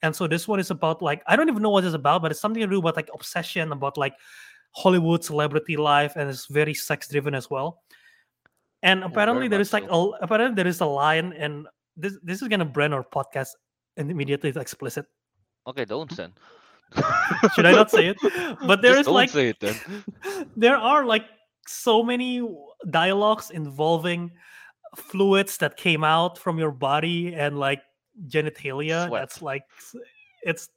And 0.02 0.16
so 0.16 0.28
this 0.28 0.48
one 0.48 0.60
is 0.60 0.72
about 0.72 1.02
like 1.02 1.22
I 1.28 1.36
don't 1.36 1.50
even 1.50 1.62
know 1.62 1.70
what 1.70 1.86
it's 1.86 1.94
about, 1.94 2.22
but 2.22 2.32
it's 2.32 2.42
something 2.42 2.62
to 2.62 2.68
do 2.68 2.80
about 2.80 2.96
like 2.96 3.10
obsession 3.14 3.72
about 3.72 3.98
like 3.98 4.16
Hollywood 4.72 5.24
celebrity 5.24 5.78
life, 5.78 6.14
and 6.16 6.30
it's 6.30 6.48
very 6.48 6.74
sex 6.74 7.08
driven 7.08 7.36
as 7.36 7.50
well. 7.50 7.84
And 8.82 9.04
oh, 9.04 9.08
very 9.08 9.14
apparently 9.14 9.48
there 9.48 9.62
is 9.62 9.72
like 9.72 9.86
a, 9.90 10.10
apparently 10.22 10.56
there 10.56 10.68
is 10.68 10.82
a 10.82 10.86
line, 10.86 11.32
and 11.34 11.68
this 11.96 12.18
this 12.24 12.42
is 12.42 12.48
gonna 12.48 12.66
brand 12.66 12.94
our 12.94 13.04
podcast 13.04 13.50
and 13.98 14.10
immediately 14.10 14.50
it's 14.50 14.58
explicit. 14.58 15.06
Okay, 15.68 15.86
don't 15.86 16.16
then. 16.16 16.34
Should 17.56 17.66
I 17.66 17.72
not 17.72 17.92
say 17.92 18.08
it? 18.08 18.18
But 18.66 18.82
there 18.82 18.98
is 18.98 19.08
like 19.08 19.30
say 19.30 19.50
it 19.50 19.60
then. 19.60 19.76
there 20.56 20.78
are 20.78 21.06
like 21.06 21.26
so 21.68 22.04
many 22.04 22.42
dialogues 22.90 23.52
involving 23.52 24.32
fluids 24.96 25.58
that 25.58 25.78
came 25.78 26.04
out 26.04 26.38
from 26.38 26.60
your 26.60 26.72
body 26.72 27.34
and 27.34 27.58
like 27.58 27.82
genitalia. 28.28 29.08
Sweat. 29.08 29.22
That's 29.22 29.42
like 29.42 29.64
it's 30.44 30.70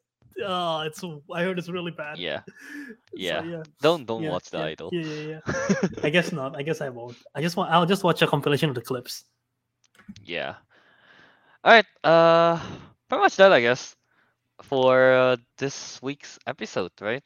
oh 0.45 0.81
it's 0.81 1.03
I 1.33 1.43
heard 1.43 1.59
it's 1.59 1.69
really 1.69 1.93
bad. 1.93 2.19
Yeah, 2.19 2.41
So, 2.87 2.95
yeah. 3.15 3.43
yeah. 3.43 3.63
Don't 3.81 4.07
don't 4.07 4.23
yeah, 4.23 4.31
watch 4.31 4.51
the 4.51 4.59
yeah, 4.59 4.65
idol. 4.65 4.91
Yeah, 4.93 5.05
yeah, 5.05 5.41
yeah. 5.47 5.89
I 6.03 6.11
guess 6.11 6.33
not. 6.33 6.57
I 6.57 6.63
guess 6.63 6.81
I 6.81 6.89
won't. 6.89 7.17
I 7.35 7.43
just 7.43 7.57
want. 7.57 7.71
I'll 7.71 7.87
just 7.87 8.05
watch 8.05 8.23
a 8.23 8.27
compilation 8.27 8.69
of 8.69 8.75
the 8.75 8.83
clips. 8.83 9.25
Yeah. 10.25 10.55
All 11.65 11.73
right. 11.73 11.87
Uh, 12.05 12.61
pretty 13.09 13.23
much 13.23 13.37
that, 13.37 13.53
I 13.53 13.61
guess, 13.61 13.97
for 14.63 15.13
uh, 15.13 15.37
this 15.59 16.01
week's 16.03 16.39
episode, 16.47 16.93
right? 17.01 17.23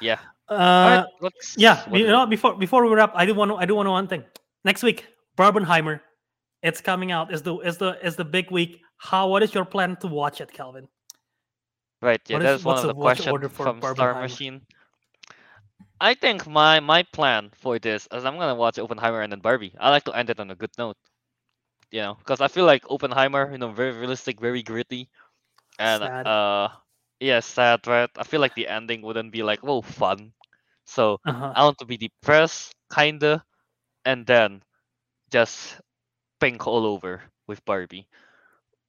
Yeah. 0.00 0.18
Uh, 0.48 1.04
right. 1.20 1.32
Yeah. 1.56 1.88
You 1.92 2.06
know, 2.06 2.26
before 2.26 2.56
before 2.56 2.84
we 2.86 2.94
wrap, 2.94 3.12
I 3.14 3.24
do 3.24 3.34
want 3.34 3.50
to. 3.50 3.56
I 3.56 3.64
do 3.66 3.74
want 3.74 3.86
to 3.86 3.90
one 3.90 4.08
thing. 4.08 4.24
Next 4.64 4.82
week, 4.82 5.06
Barbenheimer. 5.36 6.00
It's 6.62 6.80
coming 6.80 7.10
out. 7.12 7.32
Is 7.32 7.42
the 7.42 7.56
is 7.60 7.78
the 7.78 7.98
is 8.04 8.16
the 8.16 8.24
big 8.24 8.50
week. 8.50 8.80
How? 8.98 9.28
What 9.28 9.42
is 9.42 9.54
your 9.54 9.64
plan 9.64 9.96
to 10.00 10.06
watch 10.06 10.40
it, 10.40 10.52
Kelvin? 10.52 10.88
Right. 12.00 12.20
Yeah, 12.26 12.36
what 12.36 12.42
that 12.42 12.54
is- 12.54 12.60
is 12.60 12.64
one 12.66 12.76
of 12.76 12.82
the- 12.82 12.88
the 12.88 12.94
what's 12.94 13.18
the 13.24 13.30
questions 13.30 13.56
from 13.56 13.80
Star 13.94 14.14
Machine. 14.20 14.66
I 16.00 16.14
think 16.14 16.46
my 16.46 16.80
my 16.80 17.04
plan 17.14 17.50
for 17.54 17.78
this 17.78 18.08
is 18.12 18.24
I'm 18.24 18.36
gonna 18.36 18.54
watch 18.56 18.78
Oppenheimer 18.78 19.20
and 19.22 19.32
then 19.32 19.38
Barbie. 19.40 19.74
I 19.78 19.90
like 19.90 20.04
to 20.04 20.12
end 20.12 20.30
it 20.30 20.40
on 20.40 20.50
a 20.50 20.54
good 20.56 20.70
note. 20.78 20.96
You 21.92 22.00
know, 22.02 22.14
because 22.14 22.40
I 22.40 22.48
feel 22.48 22.64
like 22.64 22.82
Oppenheimer, 22.90 23.52
you 23.52 23.58
know, 23.58 23.70
very 23.70 23.92
realistic, 23.92 24.40
very 24.40 24.62
gritty, 24.62 25.10
and 25.78 26.10
Sad. 26.10 26.26
uh, 26.26 26.68
yeah, 27.20 27.40
sad, 27.40 27.86
right? 27.86 28.10
I 28.16 28.24
feel 28.24 28.40
like 28.40 28.54
the 28.54 28.68
ending 28.68 29.02
wouldn't 29.02 29.32
be 29.32 29.42
like, 29.42 29.60
whoa, 29.62 29.82
fun. 29.82 30.32
So 30.86 31.20
Uh-huh. 31.26 31.54
I 31.54 31.64
want 31.64 31.78
to 31.78 31.86
be 31.86 31.96
depressed, 31.96 32.74
kinda, 32.92 33.44
and 34.04 34.26
then 34.26 34.62
just 35.30 35.80
pink 36.40 36.66
all 36.66 36.86
over 36.86 37.22
with 37.46 37.64
Barbie. 37.64 38.08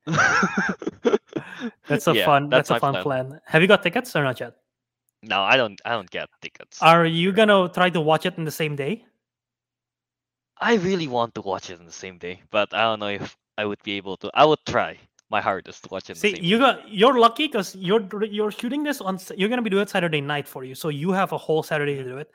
That's 1.88 2.08
a 2.08 2.14
Yeah, 2.14 2.16
fun. 2.16 2.50
That's, 2.52 2.70
my 2.70 2.72
a 2.72 2.76
fun 2.76 2.98
plan. 2.98 3.40
Have 3.46 3.62
you 3.62 3.68
got 3.68 3.84
tickets 3.84 4.16
or 4.16 4.24
not 4.24 4.40
yet? 4.40 4.56
No, 5.24 5.42
I 5.44 5.58
don't. 5.58 5.80
I 5.86 5.92
don't 5.92 6.10
get 6.10 6.30
tickets. 6.42 6.82
Are 6.82 7.06
you 7.06 7.32
gonna 7.32 7.70
try 7.70 7.90
to 7.90 8.02
watch 8.02 8.26
it 8.26 8.38
in 8.38 8.44
the 8.46 8.52
same 8.52 8.76
day? 8.76 9.06
I 10.62 10.76
really 10.76 11.08
want 11.08 11.36
to 11.36 11.42
watch 11.42 11.70
it 11.70 11.80
in 11.80 11.86
the 11.86 11.92
same 11.92 12.18
day, 12.18 12.42
but 12.52 12.74
I 12.74 12.84
don't 12.84 13.00
know 13.00 13.08
if 13.10 13.38
I 13.58 13.66
would 13.66 13.82
be 13.84 13.94
able 13.94 14.18
to. 14.18 14.32
I 14.34 14.46
would 14.46 14.66
try 14.66 15.00
my 15.34 15.42
hardest 15.42 15.84
to 15.84 15.90
watch 15.90 16.10
it. 16.10 16.18
See, 16.18 16.32
the 16.32 16.38
same 16.38 16.46
you 16.46 16.58
got 16.60 16.88
you're 17.02 17.18
lucky 17.20 17.48
because 17.48 17.76
you're 17.76 18.04
you're 18.38 18.52
shooting 18.52 18.84
this 18.84 19.02
on. 19.02 19.20
You're 19.36 19.50
gonna 19.50 19.68
be 19.70 19.74
doing 19.76 19.84
it 19.84 19.90
Saturday 19.90 20.22
night 20.22 20.48
for 20.48 20.64
you, 20.64 20.76
so 20.76 20.90
you 20.90 21.12
have 21.12 21.34
a 21.34 21.38
whole 21.46 21.64
Saturday 21.64 21.96
to 21.98 22.04
do 22.04 22.18
it. 22.24 22.30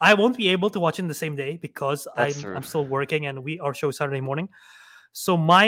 I 0.00 0.14
won't 0.14 0.36
be 0.36 0.48
able 0.48 0.70
to 0.70 0.80
watch 0.84 0.98
it 0.98 1.02
in 1.02 1.08
the 1.08 1.20
same 1.24 1.34
day 1.36 1.58
because 1.66 2.06
I'm. 2.16 2.34
I'm 2.56 2.62
still 2.62 2.86
working 2.86 3.26
and 3.26 3.42
we 3.42 3.58
our 3.60 3.74
show 3.74 3.90
Saturday 3.90 4.20
morning. 4.20 4.48
So 5.12 5.36
my 5.36 5.66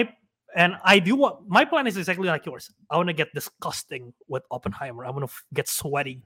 and 0.55 0.77
I 0.85 1.01
do 1.01 1.17
what 1.17 1.49
my 1.49 1.65
plan 1.65 1.87
is 1.87 1.97
exactly 1.97 2.29
like 2.29 2.47
yours. 2.47 2.71
I 2.89 2.97
want 2.97 3.09
to 3.09 3.13
get 3.13 3.35
disgusting 3.35 4.13
with 4.29 4.45
Oppenheimer. 4.51 5.05
I 5.05 5.11
want 5.11 5.21
to 5.21 5.33
f- 5.33 5.45
get 5.53 5.69
sweaty 5.69 6.23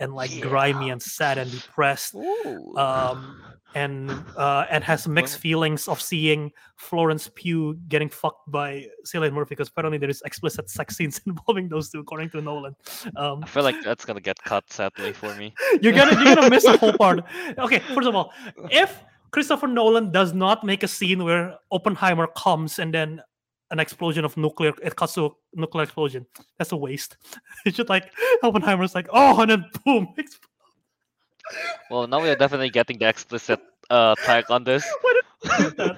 and 0.00 0.14
like 0.14 0.40
grimy 0.40 0.90
and 0.90 1.00
sad 1.00 1.38
and 1.38 1.50
depressed 1.50 2.14
Ooh. 2.16 2.76
um, 2.76 3.40
and 3.74 4.10
uh, 4.36 4.66
and 4.68 4.82
has 4.82 5.06
mixed 5.06 5.38
feelings 5.38 5.86
of 5.86 6.00
seeing 6.00 6.50
Florence 6.76 7.30
Pugh 7.34 7.78
getting 7.88 8.08
fucked 8.08 8.50
by 8.50 8.86
Cillian 9.06 9.32
Murphy 9.32 9.50
because 9.50 9.68
apparently 9.68 9.98
there 9.98 10.10
is 10.10 10.22
explicit 10.24 10.68
sex 10.68 10.96
scenes 10.96 11.20
involving 11.26 11.68
those 11.68 11.90
two, 11.90 12.00
according 12.00 12.30
to 12.30 12.40
Nolan. 12.42 12.74
Um, 13.16 13.44
I 13.44 13.46
feel 13.46 13.62
like 13.62 13.76
that's 13.84 14.04
gonna 14.04 14.20
get 14.20 14.42
cut 14.42 14.70
sadly 14.72 15.12
for 15.12 15.32
me. 15.36 15.54
you're 15.80 15.92
gonna 15.92 16.16
you're 16.24 16.34
gonna 16.34 16.50
miss 16.50 16.64
the 16.64 16.76
whole 16.76 16.92
part. 16.98 17.20
Okay, 17.56 17.78
first 17.78 18.08
of 18.08 18.16
all, 18.16 18.32
if 18.70 19.04
Christopher 19.30 19.68
Nolan 19.68 20.10
does 20.10 20.32
not 20.32 20.64
make 20.64 20.82
a 20.82 20.88
scene 20.88 21.22
where 21.22 21.58
Oppenheimer 21.70 22.28
comes 22.28 22.78
and 22.78 22.92
then 22.94 23.20
an 23.70 23.80
explosion 23.80 24.24
of 24.24 24.36
nuclear 24.36 24.72
it 24.82 24.96
cuts 24.96 25.14
to 25.14 25.36
nuclear 25.54 25.84
explosion. 25.84 26.26
That's 26.58 26.72
a 26.72 26.76
waste. 26.76 27.16
It's 27.66 27.76
just 27.76 27.88
like 27.88 28.10
Oppenheimer's 28.42 28.94
like, 28.94 29.08
oh, 29.12 29.40
and 29.40 29.50
then 29.50 29.64
boom. 29.84 30.14
Well, 31.90 32.06
now 32.06 32.20
we 32.20 32.28
are 32.28 32.36
definitely 32.36 32.70
getting 32.70 32.98
the 32.98 33.08
explicit 33.08 33.60
uh 33.90 34.14
tag 34.26 34.50
on 34.50 34.64
this. 34.64 34.84
Why 35.00 35.12
did 35.16 35.24
you 35.62 35.70
do 35.70 35.76
that? 35.76 35.96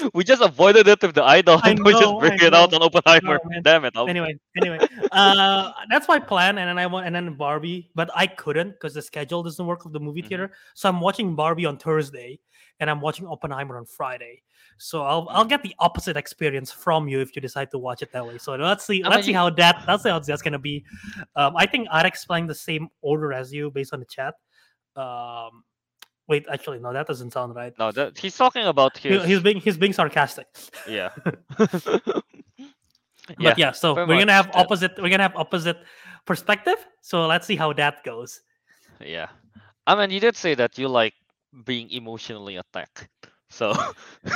Oh 0.00 0.08
we 0.14 0.24
just 0.24 0.40
avoided 0.40 0.88
it 0.88 1.02
with 1.02 1.14
the 1.14 1.22
idol. 1.24 1.60
I 1.62 1.70
and 1.70 1.84
we 1.84 1.92
just 1.92 2.18
bring 2.20 2.40
I 2.40 2.46
it 2.46 2.54
out 2.54 2.72
on 2.72 2.82
Oppenheimer. 2.82 3.38
No. 3.44 3.60
Damn 3.60 3.84
it! 3.84 3.92
I'll- 3.96 4.08
anyway, 4.08 4.38
anyway, 4.56 4.78
uh, 5.12 5.72
that's 5.90 6.08
my 6.08 6.18
plan, 6.18 6.56
and 6.58 6.68
then 6.68 6.78
I 6.78 6.86
want, 6.86 7.06
and 7.06 7.14
then 7.14 7.34
Barbie, 7.34 7.90
but 7.94 8.08
I 8.14 8.26
couldn't 8.26 8.70
because 8.72 8.94
the 8.94 9.02
schedule 9.02 9.42
doesn't 9.42 9.66
work 9.66 9.84
with 9.84 9.92
the 9.92 10.00
movie 10.00 10.22
Mhm. 10.22 10.28
theater. 10.28 10.52
So 10.74 10.88
I'm 10.88 11.00
watching 11.00 11.34
Barbie 11.36 11.66
on 11.66 11.76
Thursday, 11.76 12.38
and 12.80 12.88
I'm 12.88 13.00
watching 13.02 13.26
Oppenheimer 13.26 13.76
on 13.76 13.84
Friday. 13.84 14.42
So 14.78 15.02
I'll 15.02 15.26
I'll 15.30 15.44
get 15.44 15.62
the 15.62 15.74
opposite 15.78 16.16
experience 16.16 16.70
from 16.72 17.08
you 17.08 17.20
if 17.20 17.34
you 17.36 17.42
decide 17.42 17.70
to 17.70 17.78
watch 17.78 18.02
it 18.02 18.10
that 18.12 18.26
way. 18.26 18.38
So 18.38 18.54
let's 18.56 18.84
see, 18.86 19.02
I 19.02 19.08
let's 19.08 19.24
see 19.26 19.32
you- 19.32 19.38
how 19.38 19.50
that 19.50 19.82
that's 19.86 20.04
how 20.04 20.18
that's 20.18 20.42
gonna 20.42 20.58
be. 20.58 20.84
Um, 21.36 21.54
I 21.56 21.66
think 21.66 21.88
I'd 21.90 22.06
explain 22.06 22.46
the 22.46 22.54
same 22.54 22.88
order 23.02 23.32
as 23.32 23.52
you 23.52 23.70
based 23.70 23.92
on 23.94 24.00
the 24.00 24.06
chat. 24.06 24.34
Um, 24.96 25.64
wait, 26.28 26.46
actually, 26.50 26.78
no, 26.80 26.92
that 26.92 27.06
doesn't 27.06 27.32
sound 27.32 27.54
right. 27.54 27.72
No, 27.78 27.92
that, 27.92 28.18
he's 28.18 28.36
talking 28.36 28.64
about 28.66 28.96
He- 28.98 29.10
his. 29.10 29.24
he's 29.24 29.40
being 29.40 29.58
he's 29.60 29.76
being 29.76 29.92
sarcastic. 29.92 30.46
yeah. 30.88 31.10
But 33.38 33.56
yeah, 33.58 33.72
so 33.72 33.94
we're 33.94 34.06
gonna 34.18 34.32
have 34.34 34.46
that. 34.52 34.56
opposite. 34.56 34.92
We're 34.98 35.08
gonna 35.08 35.22
have 35.22 35.34
opposite 35.36 35.78
perspective. 36.26 36.76
So 37.00 37.26
let's 37.26 37.46
see 37.46 37.56
how 37.56 37.72
that 37.72 38.04
goes. 38.04 38.42
Yeah. 39.00 39.28
I 39.86 39.94
mean, 39.94 40.10
you 40.10 40.20
did 40.20 40.36
say 40.36 40.54
that 40.56 40.76
you 40.78 40.88
like 40.88 41.14
being 41.64 41.90
emotionally 41.90 42.56
attacked. 42.56 43.08
So 43.54 43.70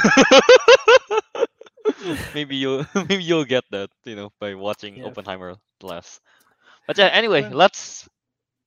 maybe 2.35 2.57
you 2.57 2.87
maybe 2.95 3.23
you'll 3.25 3.45
get 3.45 3.65
that, 3.71 3.91
you 4.05 4.15
know, 4.17 4.31
by 4.41 4.55
watching 4.55 4.97
Yeah. 4.97 5.07
Oppenheimer 5.07 5.57
last. 5.83 6.21
But 6.87 6.99
yeah, 6.99 7.07
anyway, 7.13 7.43
Well, 7.43 7.59
let's 7.59 8.09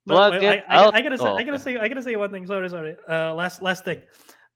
plug 0.07 0.33
wait, 0.33 0.43
it 0.43 0.63
I, 0.67 0.75
I, 0.75 0.83
out. 0.85 0.95
I 0.95 1.01
gotta 1.01 1.17
say, 1.17 1.25
Oh, 1.25 1.35
I 1.35 1.43
gotta 1.43 1.55
okay. 1.55 1.63
say, 1.63 1.77
I 1.77 1.87
gotta 1.87 2.03
say 2.03 2.15
one 2.15 2.31
thing. 2.31 2.45
Sorry, 2.45 2.69
sorry. 2.69 2.95
Uh, 3.09 3.33
last 3.33 3.61
last 3.61 3.85
thing. 3.85 4.01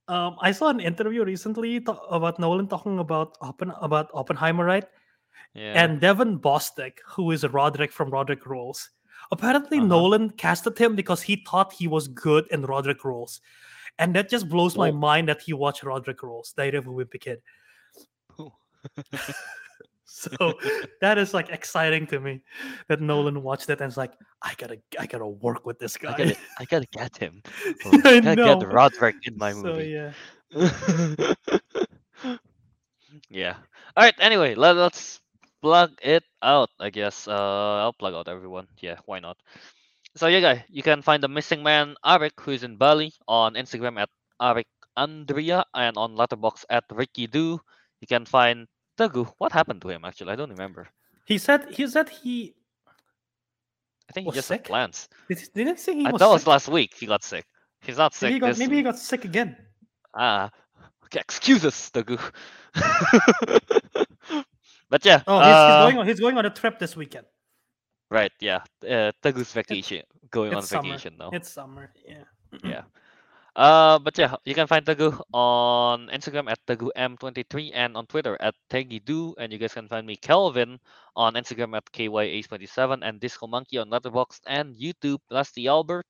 Um, 0.07 0.35
I 0.41 0.51
saw 0.51 0.67
an 0.69 0.79
interview 0.79 1.23
recently 1.25 1.79
to- 1.81 1.97
about 2.13 2.39
Nolan 2.39 2.67
talking 2.67 2.99
about 2.99 3.37
Oppen 3.41 3.73
about 3.81 4.09
Oppenheimer, 4.13 4.65
right? 4.65 4.85
Yeah. 5.55 5.81
And 5.83 6.01
Devon 6.01 6.39
Bostick, 6.39 6.99
who 7.07 7.31
is 7.31 7.43
Rodrick 7.43 7.91
from 7.91 8.11
Rodrick 8.11 8.45
Rules, 8.45 8.89
apparently 9.31 9.77
Uh-huh. 9.79 9.87
Nolan 9.87 10.29
casted 10.31 10.77
him 10.77 10.95
because 10.95 11.21
he 11.23 11.41
thought 11.47 11.71
he 11.73 11.87
was 11.87 12.07
good 12.09 12.45
in 12.51 12.61
Rodrick 12.67 13.03
Rules, 13.03 13.39
and 13.99 14.15
that 14.15 14.29
just 14.29 14.49
blows 14.49 14.77
my 14.77 14.91
mind 14.91 15.29
that 15.29 15.41
he 15.41 15.53
watched 15.53 15.83
Rodrick 15.83 16.21
Rules, 16.21 16.53
Diary 16.55 16.77
of 16.77 16.87
a 16.87 16.91
Wimpy 16.91 17.19
Kid. 17.19 17.41
So 20.07 20.53
that 21.01 21.17
is 21.17 21.33
like 21.33 21.49
exciting 21.49 22.07
to 22.07 22.19
me 22.21 22.41
that 22.87 23.01
Nolan 23.01 23.43
watched 23.43 23.69
it 23.69 23.81
and 23.81 23.89
it's 23.89 23.97
like, 23.97 24.13
I 24.41 24.53
gotta, 24.57 24.79
I 24.97 25.07
gotta 25.07 25.27
work 25.27 25.65
with 25.65 25.77
this 25.77 25.97
I 25.97 26.05
guy. 26.05 26.17
gotta, 26.17 26.37
I 26.59 26.65
gotta 26.65 26.85
get 26.91 27.17
him. 27.17 27.41
Oh, 27.85 27.91
I 28.05 28.19
gotta 28.21 28.35
know. 28.35 28.59
get 28.59 28.69
Rodrick 28.69 29.15
in 29.25 29.35
my 29.37 29.51
so 29.51 29.61
movie. 29.63 29.89
yeah, 29.89 30.13
yeah. 33.29 33.55
All 33.97 34.03
right. 34.03 34.15
Anyway, 34.19 34.55
let, 34.55 34.77
let's 34.77 35.19
plug 35.61 35.91
it 36.01 36.23
out. 36.41 36.69
I 36.79 36.89
guess. 36.91 37.27
Uh, 37.27 37.81
I'll 37.83 37.93
plug 37.93 38.13
out 38.13 38.29
everyone. 38.29 38.67
Yeah, 38.79 38.97
why 39.05 39.19
not? 39.19 39.37
So 40.15 40.27
yeah, 40.27 40.39
guy, 40.39 40.65
you 40.69 40.81
can 40.81 41.01
find 41.01 41.21
the 41.21 41.27
missing 41.27 41.61
man 41.61 41.95
Ariq, 42.05 42.39
who 42.39 42.51
is 42.51 42.63
in 42.63 42.77
Bali, 42.77 43.13
on 43.27 43.55
Instagram 43.55 43.99
at 43.99 44.09
Ariq 44.41 44.65
Andria 44.97 45.63
and 45.73 45.97
on 45.97 46.15
Letterboxd 46.15 46.63
at 46.69 46.85
Ricky 46.91 47.27
Do. 47.27 47.59
You 47.99 48.07
can 48.07 48.25
find 48.25 48.67
Teguh. 48.97 49.31
What 49.37 49.51
happened 49.51 49.81
to 49.81 49.89
him? 49.89 50.05
Actually, 50.05 50.31
I 50.31 50.35
don't 50.35 50.51
remember. 50.51 50.87
he 51.25 51.37
said, 51.37 51.67
he 51.71 51.87
said 51.87 52.09
he 52.09 52.55
I 54.09 54.13
think 54.13 54.27
he 54.27 54.31
just 54.33 54.47
sick? 54.47 54.63
plans. 54.65 55.09
did, 55.27 55.39
didn't 55.53 55.79
say 55.79 55.95
he 55.95 56.05
I, 56.05 56.11
was. 56.11 56.19
that 56.19 56.29
was 56.29 56.47
last 56.47 56.67
week. 56.67 56.93
He 56.93 57.05
got 57.05 57.23
sick. 57.23 57.45
He's 57.81 57.97
not 57.97 58.13
sick 58.13 58.27
Maybe 58.27 58.33
he 58.35 58.39
got, 58.39 58.47
this 58.47 58.59
maybe 58.59 58.75
he 58.77 58.81
got 58.83 58.97
sick 58.97 59.25
again. 59.25 59.57
Ah, 60.13 60.49
okay, 61.05 61.19
excuses, 61.19 61.91
Teguh. 61.93 62.21
but 64.89 65.03
yeah. 65.05 65.21
Oh, 65.27 65.39
he's, 65.39 65.47
uh, 65.47 65.85
he's 65.85 65.85
going 65.85 65.97
on. 65.97 66.07
He's 66.07 66.19
going 66.19 66.37
on 66.37 66.45
a 66.45 66.49
trip 66.49 66.79
this 66.79 66.95
weekend. 66.95 67.25
Right, 68.15 68.31
yeah. 68.39 68.63
Uh, 68.79 69.11
Teguh's 69.19 69.51
vacation, 69.51 70.07
going 70.31 70.55
on 70.55 70.63
summer. 70.63 70.87
vacation 70.87 71.19
now. 71.19 71.35
It's 71.35 71.51
summer. 71.51 71.91
Yeah. 72.07 72.23
Yeah. 72.63 72.83
Uh, 73.59 73.99
but 73.99 74.17
yeah, 74.17 74.35
you 74.45 74.55
can 74.55 74.67
find 74.67 74.85
Teguh 74.85 75.19
on 75.33 76.07
Instagram 76.15 76.47
at 76.47 76.63
TaguM23 76.63 77.71
and 77.75 77.97
on 77.97 78.07
Twitter 78.07 78.37
at 78.39 78.55
TeggyDoo. 78.71 79.35
And 79.37 79.51
you 79.51 79.59
guys 79.59 79.73
can 79.73 79.89
find 79.89 80.07
me, 80.07 80.15
Kelvin, 80.15 80.79
on 81.17 81.33
Instagram 81.33 81.75
at 81.75 81.83
KYH27 81.91 82.99
and 83.03 83.19
Disco 83.19 83.47
Monkey 83.47 83.79
on 83.79 83.89
Letterboxd 83.89 84.47
and 84.47 84.75
YouTube. 84.79 85.19
The 85.27 85.67
Albert. 85.67 86.07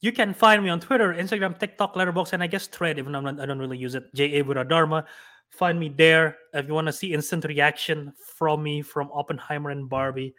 You 0.00 0.12
can 0.12 0.32
find 0.32 0.64
me 0.64 0.70
on 0.70 0.80
Twitter, 0.80 1.12
Instagram, 1.12 1.58
TikTok, 1.58 1.94
Letterboxd, 1.96 2.32
and 2.32 2.42
I 2.42 2.46
guess 2.46 2.66
Thread. 2.66 2.98
Even 2.98 3.12
though 3.12 3.18
I'm 3.18 3.24
not, 3.24 3.40
I 3.40 3.44
don't 3.44 3.58
really 3.58 3.76
use 3.78 3.94
it. 3.94 4.08
J 4.14 4.40
A 4.40 4.44
Wiradharma. 4.44 5.04
Find 5.50 5.80
me 5.80 5.88
there 5.88 6.36
if 6.52 6.66
you 6.66 6.74
want 6.74 6.86
to 6.86 6.92
see 6.92 7.14
instant 7.14 7.44
reaction 7.44 8.12
from 8.18 8.62
me 8.62 8.82
from 8.82 9.10
Oppenheimer 9.12 9.70
and 9.70 9.88
Barbie. 9.88 10.34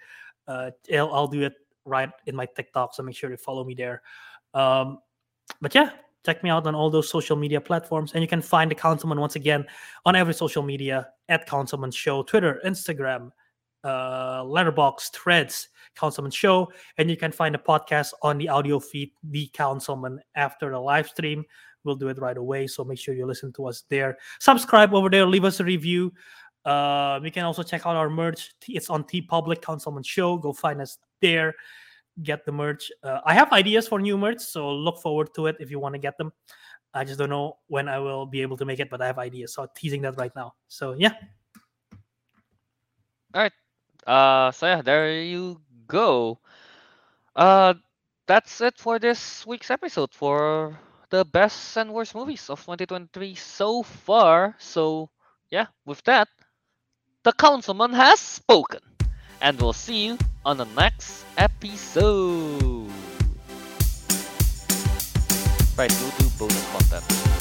Uh, 0.48 0.72
I'll, 0.94 1.14
I'll 1.14 1.27
do 1.27 1.42
it 1.42 1.53
right 1.86 2.10
in 2.26 2.36
my 2.36 2.45
TikTok, 2.45 2.94
so 2.94 3.03
make 3.03 3.16
sure 3.16 3.30
to 3.30 3.38
follow 3.38 3.64
me 3.64 3.74
there. 3.74 4.02
Um, 4.53 5.00
but 5.61 5.74
yeah, 5.74 5.92
check 6.26 6.44
me 6.44 6.50
out 6.50 6.68
on 6.68 6.76
all 6.76 6.90
those 6.90 7.10
social 7.10 7.36
media 7.36 7.60
platforms, 7.60 8.11
and 8.14 8.22
you 8.22 8.27
can 8.27 8.42
find 8.42 8.69
the 8.69 8.76
Councilmen 8.76 9.19
once 9.19 9.36
again 9.36 9.66
on 10.06 10.16
every 10.16 10.34
social 10.34 10.61
media 10.61 11.08
at 11.30 11.48
Councilmen 11.48 11.92
Show, 11.92 12.24
Twitter, 12.24 12.61
Instagram, 12.66 13.32
uh, 13.84 14.44
Letterboxd, 14.44 15.11
Threads, 15.14 15.69
Councilmen 15.95 16.32
Show, 16.32 16.72
and 16.98 17.10
you 17.10 17.18
can 17.18 17.32
find 17.32 17.56
the 17.56 17.60
podcast 17.60 18.11
on 18.22 18.38
the 18.38 18.50
audio 18.50 18.80
feed, 18.80 19.11
The 19.24 19.50
Councilmen, 19.53 20.19
after 20.36 20.69
the 20.69 20.80
live 20.80 21.08
stream. 21.08 21.45
We'll 21.88 21.95
do 21.95 22.09
it 22.09 22.19
right 22.19 22.38
away, 22.38 22.67
so 22.67 22.83
make 22.83 22.99
sure 22.99 23.16
you 23.16 23.25
listen 23.25 23.51
to 23.53 23.67
us 23.67 23.85
there. 23.90 24.17
Subscribe 24.40 24.93
over 24.93 25.09
there, 25.09 25.25
leave 25.25 25.45
us 25.45 25.59
a 25.59 25.64
review. 25.64 26.11
Uh, 26.66 27.19
you 27.24 27.32
can 27.32 27.45
also 27.45 27.64
check 27.64 27.85
out 27.85 27.95
our 27.95 28.09
merch. 28.09 28.51
It's 28.67 28.90
on 28.90 29.06
T 29.06 29.22
Public 29.22 29.61
Councilmen 29.61 30.03
Show. 30.03 30.38
Go 30.38 30.51
find 30.51 30.82
us 30.82 30.99
there. 31.22 31.56
Get 32.22 32.45
the 32.45 32.51
merch. 32.51 32.91
Uh, 33.01 33.22
I 33.25 33.33
have 33.33 33.53
ideas 33.53 33.88
for 33.88 33.99
new 33.99 34.17
merch, 34.17 34.41
so 34.41 34.69
look 34.69 34.99
forward 34.99 35.33
to 35.35 35.48
it 35.48 35.56
if 35.59 35.72
you 35.72 35.80
want 35.80 35.95
to 35.95 35.99
get 35.99 36.17
them. 36.17 36.33
I 36.93 37.06
just 37.06 37.19
don't 37.19 37.30
know 37.30 37.57
when 37.67 37.88
I 37.88 37.99
will 37.99 38.25
be 38.25 38.41
able 38.41 38.57
to 38.57 38.66
make 38.66 38.80
it, 38.80 38.90
but 38.90 39.01
I 39.01 39.07
have 39.07 39.17
ideas, 39.17 39.53
so 39.53 39.67
teasing 39.75 40.01
that 40.01 40.17
right 40.17 40.35
now. 40.35 40.56
So 40.67 40.93
yeah, 40.98 41.14
All 43.33 43.41
right. 43.41 43.53
Uh, 44.06 44.51
so 44.51 44.66
yeah, 44.67 44.82
there 44.82 45.22
you 45.22 45.61
go. 45.88 46.40
Uh, 47.35 47.75
that's 48.25 48.61
it 48.61 48.77
for 48.77 48.99
this 48.99 49.45
week's 49.45 49.69
episode 49.69 50.14
for 50.14 50.77
the 51.10 51.26
best 51.26 51.77
and 51.77 51.94
worst 51.94 52.16
movies 52.16 52.50
of 52.50 52.60
2023 52.60 53.36
so 53.36 53.84
far. 53.84 54.56
So 54.60 55.10
yeah, 55.50 55.68
with 55.86 56.03
that, 56.03 56.27
the 57.24 57.34
councilmen 57.34 57.94
has 57.94 58.19
spoken, 58.19 58.82
and 59.42 59.60
we'll 59.60 59.74
see 59.74 60.08
you 60.08 60.18
on 60.45 60.58
the 60.58 60.66
next 60.76 61.26
episode. 61.38 62.92
Right, 65.77 65.94
we'll 66.02 66.18
do 66.18 66.30
bonus 66.38 66.72
content. 66.72 67.36